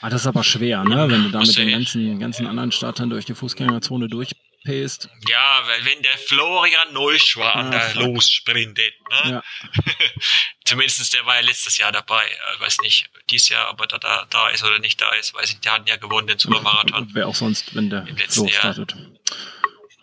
Ah, 0.00 0.10
das 0.10 0.22
ist 0.22 0.26
aber 0.26 0.44
schwer, 0.44 0.84
ne? 0.84 1.10
Wenn 1.10 1.24
du 1.24 1.30
da 1.30 1.40
mit 1.40 1.56
den 1.56 1.70
ganzen, 1.70 2.20
ganzen 2.20 2.46
anderen 2.46 2.70
Startern 2.70 3.10
durch 3.10 3.24
die 3.24 3.34
Fußgängerzone 3.34 4.08
durchpäst. 4.08 5.08
Ja, 5.28 5.62
weil 5.66 5.84
wenn 5.84 6.02
der 6.02 6.16
Florian 6.18 6.92
Neuschwander 6.92 7.82
ah, 7.82 7.98
lossprintet, 7.98 8.94
ne? 9.10 9.32
Ja. 9.32 9.42
Zumindest 10.64 11.12
der 11.14 11.26
war 11.26 11.36
ja 11.36 11.40
letztes 11.40 11.78
Jahr 11.78 11.90
dabei. 11.90 12.24
Ich 12.54 12.60
weiß 12.60 12.80
nicht, 12.82 13.10
dieses 13.30 13.48
Jahr, 13.48 13.70
ob 13.70 13.80
er 13.80 13.88
da, 13.88 13.98
da, 13.98 14.26
da 14.30 14.48
ist 14.50 14.62
oder 14.62 14.78
nicht 14.78 15.00
da 15.00 15.10
ist, 15.14 15.34
weiß 15.34 15.50
ich, 15.50 15.60
der 15.60 15.72
hat 15.72 15.88
ja 15.88 15.96
gewonnen 15.96 16.28
den 16.28 16.38
Supermarathon. 16.38 17.10
Wer 17.12 17.26
auch 17.26 17.34
sonst, 17.34 17.74
wenn 17.74 17.90
der 17.90 18.06
Flo 18.28 18.46
startet. 18.48 18.94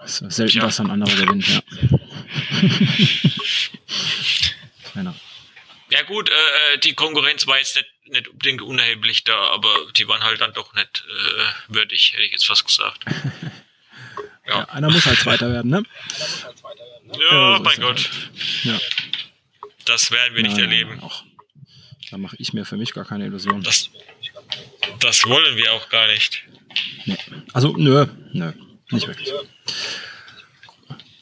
Es 0.03 0.19
ist 0.19 0.35
selten, 0.35 0.57
ja. 0.57 0.63
dass 0.63 0.81
ein 0.81 0.91
anderer 0.91 1.15
gewinnt, 1.15 1.47
ja. 1.47 1.61
genau. 4.93 5.15
Ja 5.89 6.01
gut, 6.03 6.29
äh, 6.29 6.77
die 6.79 6.93
Konkurrenz 6.93 7.45
war 7.45 7.57
jetzt 7.57 7.75
nicht, 7.75 7.89
nicht 8.07 8.27
unbedingt 8.27 8.61
unerheblich 8.61 9.23
da, 9.23 9.35
aber 9.51 9.69
die 9.95 10.07
waren 10.07 10.23
halt 10.23 10.41
dann 10.41 10.53
doch 10.53 10.73
nicht 10.73 11.05
äh, 11.07 11.73
würdig, 11.73 12.13
hätte 12.13 12.23
ich 12.23 12.31
jetzt 12.31 12.47
fast 12.47 12.65
gesagt. 12.65 13.05
Ja. 14.45 14.59
ja 14.59 14.65
einer 14.65 14.91
muss 14.91 15.05
halt 15.05 15.19
Zweiter 15.19 15.49
werden, 15.53 15.71
ne? 15.71 15.83
Ja, 17.17 17.31
ja 17.31 17.57
so 17.57 17.63
mein 17.63 17.79
Gott. 17.79 17.95
Halt. 17.95 18.63
Ja. 18.63 18.79
Das 19.85 20.11
werden 20.11 20.35
wir 20.35 20.43
nicht 20.43 20.57
Nein, 20.57 20.65
erleben. 20.65 20.99
Auch. 21.01 21.23
Da 22.11 22.17
mache 22.17 22.35
ich 22.39 22.53
mir 22.53 22.65
für 22.65 22.77
mich 22.77 22.93
gar 22.93 23.05
keine 23.05 23.25
Illusion. 23.25 23.63
Das, 23.63 23.89
das 24.99 25.25
wollen 25.25 25.55
wir 25.55 25.73
auch 25.73 25.89
gar 25.89 26.07
nicht. 26.07 26.43
Nee. 27.05 27.17
Also, 27.53 27.75
nö, 27.77 28.05
nö, 28.33 28.53
nicht 28.91 29.07
wirklich. 29.07 29.31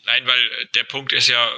Nein, 0.05 0.27
weil 0.27 0.67
der 0.75 0.83
Punkt 0.83 1.13
ist 1.13 1.27
ja, 1.27 1.49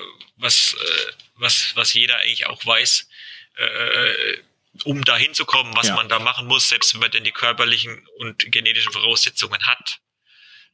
was, 0.44 0.74
äh, 0.74 1.12
was, 1.36 1.76
was 1.76 1.94
jeder 1.94 2.18
eigentlich 2.18 2.46
auch 2.48 2.64
weiß, 2.66 3.08
äh, 3.56 4.38
um 4.84 5.04
da 5.04 5.18
hinzukommen, 5.18 5.76
was 5.76 5.88
ja. 5.88 5.96
man 5.96 6.10
da 6.10 6.20
machen 6.20 6.48
muss, 6.48 6.70
selbst 6.70 6.94
wenn 6.94 7.02
man 7.02 7.12
denn 7.12 7.24
die 7.24 7.32
körperlichen 7.32 8.06
und 8.20 8.52
genetischen 8.52 8.92
Voraussetzungen 8.92 9.62
hat, 9.66 10.00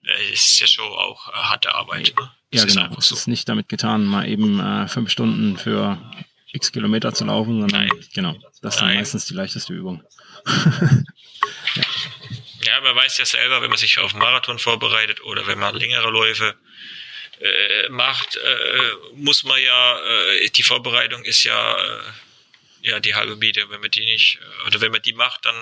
äh, 0.05 0.33
ist 0.33 0.59
ja 0.59 0.67
schon 0.67 0.85
auch 0.85 1.29
äh, 1.29 1.33
harte 1.33 1.73
Arbeit. 1.75 2.13
Ne? 2.17 2.31
Ja, 2.51 2.65
genau. 2.65 2.95
Es 2.97 3.09
so. 3.09 3.15
ist 3.15 3.27
nicht 3.27 3.47
damit 3.47 3.69
getan, 3.69 4.05
mal 4.05 4.27
eben 4.27 4.59
äh, 4.59 4.87
fünf 4.87 5.11
Stunden 5.11 5.57
für 5.57 6.01
x 6.51 6.71
Kilometer 6.71 7.13
zu 7.13 7.25
laufen, 7.25 7.59
sondern 7.59 7.87
Nein. 7.87 8.05
genau, 8.13 8.35
das 8.61 8.75
ist 8.75 8.81
meistens 8.81 9.25
die 9.25 9.35
leichteste 9.35 9.73
Übung. 9.73 10.03
ja. 11.75 11.83
ja, 12.65 12.81
man 12.81 12.95
weiß 12.95 13.17
ja 13.19 13.25
selber, 13.25 13.61
wenn 13.61 13.69
man 13.69 13.77
sich 13.77 13.99
auf 13.99 14.15
Marathon 14.15 14.57
vorbereitet 14.57 15.21
oder 15.21 15.45
wenn 15.45 15.59
man 15.59 15.75
längere 15.75 16.09
Läufe 16.09 16.55
äh, 17.39 17.89
macht, 17.89 18.35
äh, 18.35 19.15
muss 19.15 19.43
man 19.43 19.61
ja, 19.61 19.99
äh, 19.99 20.49
die 20.49 20.63
Vorbereitung 20.63 21.23
ist 21.23 21.43
ja, 21.43 21.77
äh, 21.77 22.01
ja 22.81 22.99
die 22.99 23.15
halbe 23.15 23.35
Miete. 23.35 23.69
Wenn 23.69 23.81
man 23.81 23.91
die 23.91 24.05
nicht, 24.05 24.39
äh, 24.41 24.67
oder 24.67 24.81
wenn 24.81 24.91
man 24.91 25.01
die 25.01 25.13
macht, 25.13 25.45
dann 25.45 25.55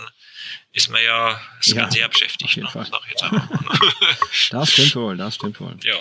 ist 0.73 0.89
man 0.89 1.03
ja, 1.03 1.39
ist 1.59 1.73
ja, 1.73 1.83
man 1.83 1.91
sehr 1.91 2.07
beschäftigt. 2.09 2.57
Ne? 2.57 2.67
das 4.51 4.71
stimmt 4.71 4.95
wohl, 4.95 5.17
das 5.17 5.35
stimmt 5.35 5.59
wohl. 5.59 5.77
Ja. 5.83 5.95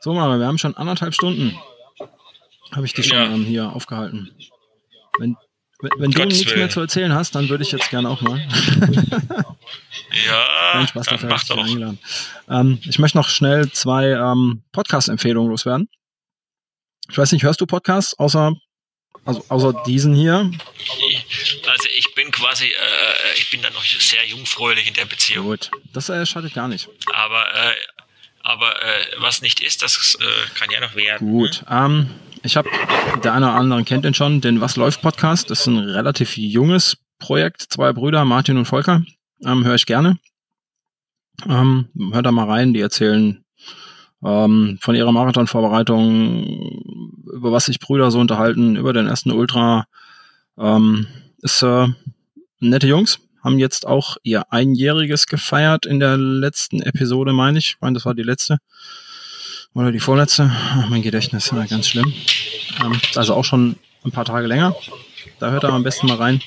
So, 0.00 0.12
Mara, 0.12 0.38
wir 0.38 0.46
haben 0.46 0.58
schon 0.58 0.76
anderthalb 0.76 1.14
Stunden. 1.14 1.58
Habe 2.72 2.84
ich 2.84 2.92
dich 2.92 3.06
schon 3.06 3.42
ja. 3.42 3.48
hier 3.48 3.72
aufgehalten. 3.72 4.34
Wenn, 5.18 5.36
wenn, 5.80 5.90
wenn 5.98 6.10
du 6.10 6.24
nichts 6.24 6.54
mehr 6.54 6.68
zu 6.68 6.80
erzählen 6.80 7.14
hast, 7.14 7.34
dann 7.34 7.48
würde 7.48 7.64
ich 7.64 7.72
jetzt 7.72 7.90
gerne 7.90 8.08
auch 8.08 8.20
mal. 8.20 8.38
ja, 10.26 10.74
Nein, 10.74 10.88
Spaß, 10.88 11.06
dann 11.06 11.28
mach 11.28 11.44
doch. 11.44 11.58
Eingeladen. 11.58 11.98
Ähm, 12.48 12.78
ich 12.88 12.98
möchte 12.98 13.18
noch 13.18 13.28
schnell 13.28 13.70
zwei 13.72 14.10
ähm, 14.10 14.62
Podcast-Empfehlungen 14.72 15.50
loswerden. 15.50 15.88
Ich 17.10 17.18
weiß 17.18 17.32
nicht, 17.32 17.42
hörst 17.42 17.60
du 17.60 17.66
Podcasts 17.66 18.18
außer, 18.18 18.52
also 19.24 19.44
außer 19.48 19.82
diesen 19.86 20.14
hier? 20.14 20.50
Also 21.68 21.88
ich 21.96 22.14
bin 22.14 22.30
quasi, 22.30 22.66
äh, 22.66 23.38
ich 23.38 23.50
bin 23.50 23.62
da 23.62 23.70
noch 23.70 23.84
sehr 23.84 24.26
jungfräulich 24.26 24.88
in 24.88 24.94
der 24.94 25.04
Beziehung. 25.04 25.46
Gut, 25.46 25.70
das 25.92 26.08
äh, 26.08 26.24
schadet 26.26 26.54
gar 26.54 26.68
nicht. 26.68 26.88
Aber, 27.12 27.42
äh, 27.54 27.72
aber 28.42 28.82
äh, 28.82 29.04
was 29.18 29.42
nicht 29.42 29.60
ist, 29.60 29.82
das 29.82 30.16
äh, 30.20 30.24
kann 30.58 30.70
ja 30.70 30.80
noch 30.80 30.94
werden. 30.94 31.30
Gut, 31.30 31.62
ne? 31.68 31.76
ähm, 31.84 32.10
ich 32.42 32.56
habe, 32.56 32.70
der 33.24 33.32
eine 33.34 33.46
oder 33.46 33.56
andere 33.56 33.84
kennt 33.84 34.04
den 34.04 34.14
schon, 34.14 34.40
den 34.40 34.60
Was 34.60 34.76
läuft 34.76 35.02
Podcast. 35.02 35.50
Das 35.50 35.60
ist 35.60 35.66
ein 35.66 35.78
relativ 35.78 36.36
junges 36.36 36.96
Projekt, 37.18 37.62
zwei 37.62 37.92
Brüder, 37.92 38.24
Martin 38.24 38.56
und 38.56 38.66
Volker. 38.66 39.02
Ähm, 39.44 39.64
Höre 39.64 39.74
ich 39.74 39.86
gerne. 39.86 40.18
Ähm, 41.48 41.88
hört 42.12 42.26
da 42.26 42.32
mal 42.32 42.48
rein, 42.48 42.72
die 42.72 42.80
erzählen 42.80 43.44
ähm, 44.24 44.78
von 44.80 44.94
ihrer 44.94 45.12
Marathonvorbereitung, 45.12 47.22
über 47.32 47.52
was 47.52 47.66
sich 47.66 47.78
Brüder 47.78 48.10
so 48.10 48.18
unterhalten, 48.18 48.76
über 48.76 48.92
den 48.92 49.06
ersten 49.06 49.30
Ultra. 49.30 49.86
Ähm, 50.58 51.06
ist 51.42 51.62
äh, 51.62 51.88
nette 52.60 52.86
Jungs, 52.86 53.18
haben 53.42 53.58
jetzt 53.58 53.86
auch 53.86 54.16
ihr 54.22 54.52
Einjähriges 54.52 55.26
gefeiert 55.26 55.86
in 55.86 56.00
der 56.00 56.16
letzten 56.16 56.82
Episode, 56.82 57.32
meine 57.32 57.58
ich. 57.58 57.70
Ich 57.70 57.76
meine, 57.80 57.94
das 57.94 58.06
war 58.06 58.14
die 58.14 58.22
letzte. 58.22 58.58
Oder 59.74 59.92
die 59.92 60.00
vorletzte. 60.00 60.50
Ach, 60.50 60.88
mein 60.88 61.02
Gedächtnis, 61.02 61.50
ja, 61.54 61.66
ganz 61.66 61.88
schlimm. 61.88 62.12
Ähm, 62.82 62.98
also 63.14 63.34
auch 63.34 63.44
schon 63.44 63.76
ein 64.04 64.10
paar 64.10 64.24
Tage 64.24 64.46
länger. 64.46 64.74
Da 65.38 65.50
hört 65.50 65.64
er 65.64 65.70
am 65.70 65.82
besten 65.82 66.06
mal 66.06 66.16
rein. 66.16 66.42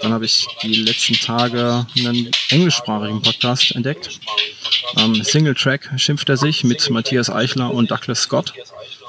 Dann 0.00 0.12
habe 0.12 0.24
ich 0.24 0.46
die 0.62 0.74
letzten 0.74 1.14
Tage 1.14 1.86
einen 1.96 2.30
englischsprachigen 2.50 3.22
Podcast 3.22 3.74
entdeckt. 3.74 4.20
Ähm, 4.96 5.22
Single 5.22 5.54
Track 5.54 5.90
schimpft 5.96 6.28
er 6.28 6.36
sich 6.36 6.64
mit 6.64 6.88
Matthias 6.90 7.30
Eichler 7.30 7.72
und 7.72 7.90
Douglas 7.90 8.22
Scott. 8.22 8.52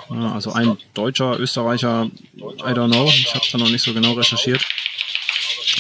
Äh, 0.10 0.14
also 0.14 0.54
ein 0.54 0.78
Deutscher, 0.94 1.40
Österreicher, 1.40 2.10
I 2.36 2.74
don't 2.74 2.92
know. 2.92 3.08
Ich 3.08 3.34
habe 3.34 3.44
es 3.44 3.52
da 3.52 3.58
noch 3.58 3.70
nicht 3.70 3.84
so 3.84 3.94
genau 3.94 4.14
recherchiert. 4.14 4.66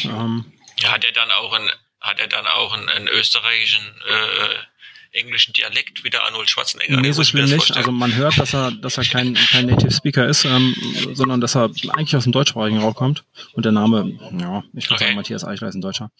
Ähm, 0.03 0.45
hat 0.83 1.03
er 1.03 1.11
dann 1.11 1.31
auch 1.31 1.53
einen, 1.53 1.69
hat 2.01 2.19
er 2.19 2.27
dann 2.27 2.45
auch 2.47 2.73
einen, 2.73 2.89
einen 2.89 3.07
österreichischen 3.07 3.85
äh, 4.07 4.74
englischen 5.15 5.53
Dialekt 5.53 6.03
wie 6.03 6.09
der 6.09 6.23
Arnold 6.23 6.49
Schwarzenegger. 6.49 6.99
Nee, 6.99 7.11
so 7.11 7.23
schlimm 7.23 7.45
nicht. 7.45 7.75
Also 7.75 7.91
man 7.91 8.15
hört, 8.15 8.37
dass 8.37 8.53
er, 8.53 8.71
dass 8.71 8.97
er 8.97 9.05
kein, 9.05 9.33
kein 9.33 9.65
Native 9.65 9.91
Speaker 9.91 10.27
ist, 10.27 10.45
ähm, 10.45 10.75
sondern 11.13 11.41
dass 11.41 11.55
er 11.55 11.71
eigentlich 11.89 12.15
aus 12.15 12.23
dem 12.23 12.31
deutschsprachigen 12.31 12.79
Raum 12.79 12.93
kommt. 12.93 13.23
Und 13.53 13.65
der 13.65 13.71
Name, 13.71 14.17
ja, 14.39 14.63
ich 14.73 14.85
würde 14.85 14.95
okay. 14.95 15.03
sagen, 15.05 15.15
Matthias 15.15 15.43
Eichler 15.43 15.69
ist 15.69 15.75
ein 15.75 15.81
Deutscher. 15.81 16.11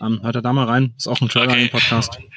Ähm, 0.00 0.20
hört 0.22 0.36
er 0.36 0.42
da 0.42 0.52
mal 0.52 0.66
rein, 0.66 0.94
ist 0.96 1.06
auch 1.06 1.20
ein 1.20 1.28
Trailer-Podcast. 1.28 2.16
Okay. 2.16 2.28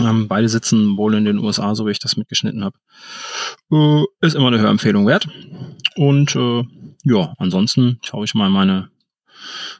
Ähm, 0.00 0.28
beide 0.28 0.48
sitzen 0.48 0.96
wohl 0.96 1.14
in 1.14 1.24
den 1.24 1.38
USA, 1.38 1.74
so 1.74 1.86
wie 1.86 1.90
ich 1.90 1.98
das 1.98 2.16
mitgeschnitten 2.16 2.64
habe. 2.64 2.76
Äh, 3.72 4.26
ist 4.26 4.34
immer 4.34 4.48
eine 4.48 4.58
Hörempfehlung 4.58 5.06
wert. 5.06 5.28
Und 5.96 6.34
äh, 6.36 6.64
ja, 7.04 7.34
ansonsten 7.38 7.98
schaue 8.02 8.24
ich 8.24 8.34
mal 8.34 8.50
meine 8.50 8.90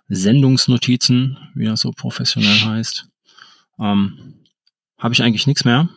Sendungsnotizen, 0.09 1.39
wie 1.55 1.67
das 1.67 1.81
so 1.81 1.91
professionell 1.91 2.61
heißt. 2.61 3.09
Ähm, 3.79 4.36
habe 4.99 5.15
ich 5.15 5.23
eigentlich 5.23 5.47
nichts 5.47 5.65
mehr. 5.65 5.89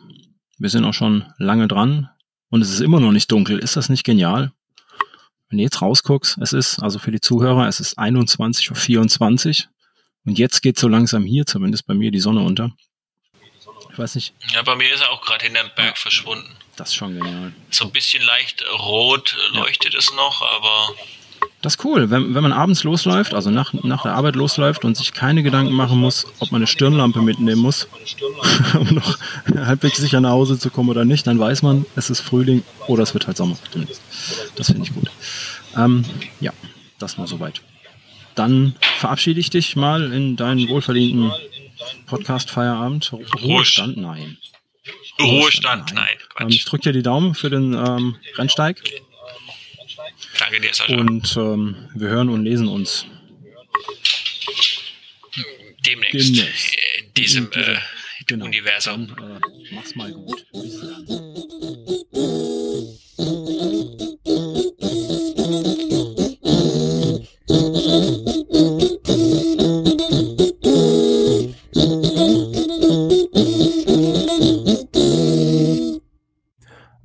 Wir 0.58 0.68
sind 0.68 0.84
auch 0.84 0.94
schon 0.94 1.24
lange 1.38 1.68
dran 1.68 2.10
und 2.50 2.62
es 2.62 2.70
ist 2.70 2.80
immer 2.80 3.00
noch 3.00 3.12
nicht 3.12 3.30
dunkel. 3.32 3.58
Ist 3.58 3.76
das 3.76 3.88
nicht 3.88 4.04
genial? 4.04 4.52
Wenn 5.48 5.58
du 5.58 5.64
jetzt 5.64 5.82
rausguckst, 5.82 6.38
es 6.38 6.52
ist, 6.52 6.78
also 6.80 6.98
für 6.98 7.10
die 7.10 7.20
Zuhörer, 7.20 7.66
es 7.66 7.80
ist 7.80 7.98
21.24 7.98 9.64
Uhr 9.64 9.70
und 10.26 10.38
jetzt 10.38 10.60
geht 10.60 10.78
so 10.78 10.86
langsam 10.86 11.24
hier, 11.24 11.46
zumindest 11.46 11.86
bei 11.86 11.94
mir, 11.94 12.10
die 12.10 12.20
Sonne 12.20 12.40
unter. 12.40 12.70
Ich 13.90 13.98
weiß 13.98 14.14
nicht. 14.14 14.34
Ja, 14.52 14.62
bei 14.62 14.76
mir 14.76 14.92
ist 14.92 15.00
er 15.00 15.10
auch 15.10 15.22
gerade 15.22 15.44
hinterm 15.44 15.70
Berg 15.74 15.98
verschwunden. 15.98 16.56
Das 16.76 16.90
ist 16.90 16.94
schon 16.94 17.18
genial. 17.18 17.52
So 17.70 17.86
ein 17.86 17.90
bisschen 17.90 18.24
leicht 18.24 18.64
rot 18.78 19.36
leuchtet 19.52 19.94
ja. 19.94 19.98
es 19.98 20.12
noch, 20.14 20.42
aber 20.42 20.94
das 21.62 21.74
ist 21.74 21.84
cool, 21.84 22.10
wenn, 22.10 22.34
wenn 22.34 22.42
man 22.42 22.52
abends 22.52 22.84
losläuft, 22.84 23.34
also 23.34 23.50
nach, 23.50 23.74
nach 23.74 24.02
der 24.02 24.14
Arbeit 24.14 24.34
losläuft 24.34 24.84
und 24.84 24.96
sich 24.96 25.12
keine 25.12 25.42
Gedanken 25.42 25.74
machen 25.74 25.98
muss, 25.98 26.26
ob 26.38 26.52
man 26.52 26.60
eine 26.60 26.66
Stirnlampe 26.66 27.20
mitnehmen 27.20 27.60
muss, 27.60 27.86
um 28.74 28.94
noch 28.94 29.18
halbwegs 29.54 29.98
sicher 29.98 30.20
nach 30.20 30.30
Hause 30.30 30.58
zu 30.58 30.70
kommen 30.70 30.88
oder 30.88 31.04
nicht, 31.04 31.26
dann 31.26 31.38
weiß 31.38 31.62
man, 31.62 31.84
es 31.96 32.08
ist 32.08 32.20
Frühling 32.20 32.62
oder 32.86 33.02
es 33.02 33.12
wird 33.12 33.26
halt 33.26 33.36
Sommer. 33.36 33.58
Das 34.56 34.68
finde 34.68 34.84
ich 34.84 34.94
gut. 34.94 35.10
Ähm, 35.76 36.04
ja, 36.40 36.52
das 36.98 37.18
nur 37.18 37.26
soweit. 37.26 37.60
dann 38.34 38.74
verabschiede 38.98 39.38
ich 39.38 39.50
dich 39.50 39.76
mal 39.76 40.12
in 40.12 40.36
deinen 40.36 40.66
wohlverdienten 40.68 41.30
Podcast-Feierabend. 42.06 43.12
Ruhestand, 43.42 43.98
nein. 43.98 44.38
Ruhestand, 45.20 45.92
nein. 45.94 46.06
nein 46.38 46.46
ähm, 46.46 46.48
ich 46.48 46.64
drücke 46.64 46.84
dir 46.84 46.92
die 46.92 47.02
Daumen 47.02 47.34
für 47.34 47.50
den 47.50 47.74
ähm, 47.74 48.16
Rennsteig. 48.36 48.82
Danke 50.38 50.60
dir, 50.60 50.72
Sascha. 50.72 50.94
Und 50.94 51.36
ähm, 51.36 51.88
wir 51.94 52.08
hören 52.08 52.28
und 52.28 52.44
lesen 52.44 52.68
uns. 52.68 53.06
Demnächst. 55.86 56.36
Demnächst. 56.36 56.76
In 56.98 57.14
diesem 57.14 57.52
in 57.52 57.60
äh, 57.60 57.78
genau. 58.26 58.44
Universum. 58.46 59.14
Dann, 59.16 59.36
äh, 59.36 59.40
mach's 59.72 59.94
mal 59.94 60.12
gut. 60.12 60.46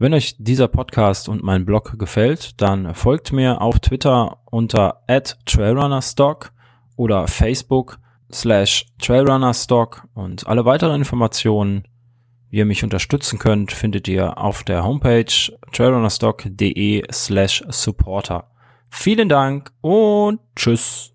Wenn 0.05 0.13
euch 0.13 0.35
dieser 0.37 0.67
Podcast 0.67 1.27
und 1.29 1.41
mein 1.41 1.65
Blog 1.65 1.97
gefällt, 1.97 2.61
dann 2.61 2.93
folgt 2.93 3.33
mir 3.33 3.59
auf 3.59 3.79
Twitter 3.79 4.37
unter 4.45 5.01
@trailrunnerstock 5.45 6.51
oder 6.95 7.27
Facebook 7.27 7.97
slash 8.31 8.85
trailrunnerstock 8.99 10.07
und 10.13 10.45
alle 10.45 10.63
weiteren 10.63 10.97
Informationen, 10.97 11.87
wie 12.51 12.57
ihr 12.57 12.65
mich 12.65 12.83
unterstützen 12.83 13.39
könnt, 13.39 13.71
findet 13.71 14.07
ihr 14.07 14.37
auf 14.37 14.63
der 14.63 14.83
Homepage 14.83 15.25
trailrunnerstock.de 15.71 17.11
slash 17.11 17.63
supporter. 17.69 18.51
Vielen 18.91 19.27
Dank 19.27 19.71
und 19.81 20.39
tschüss. 20.55 21.14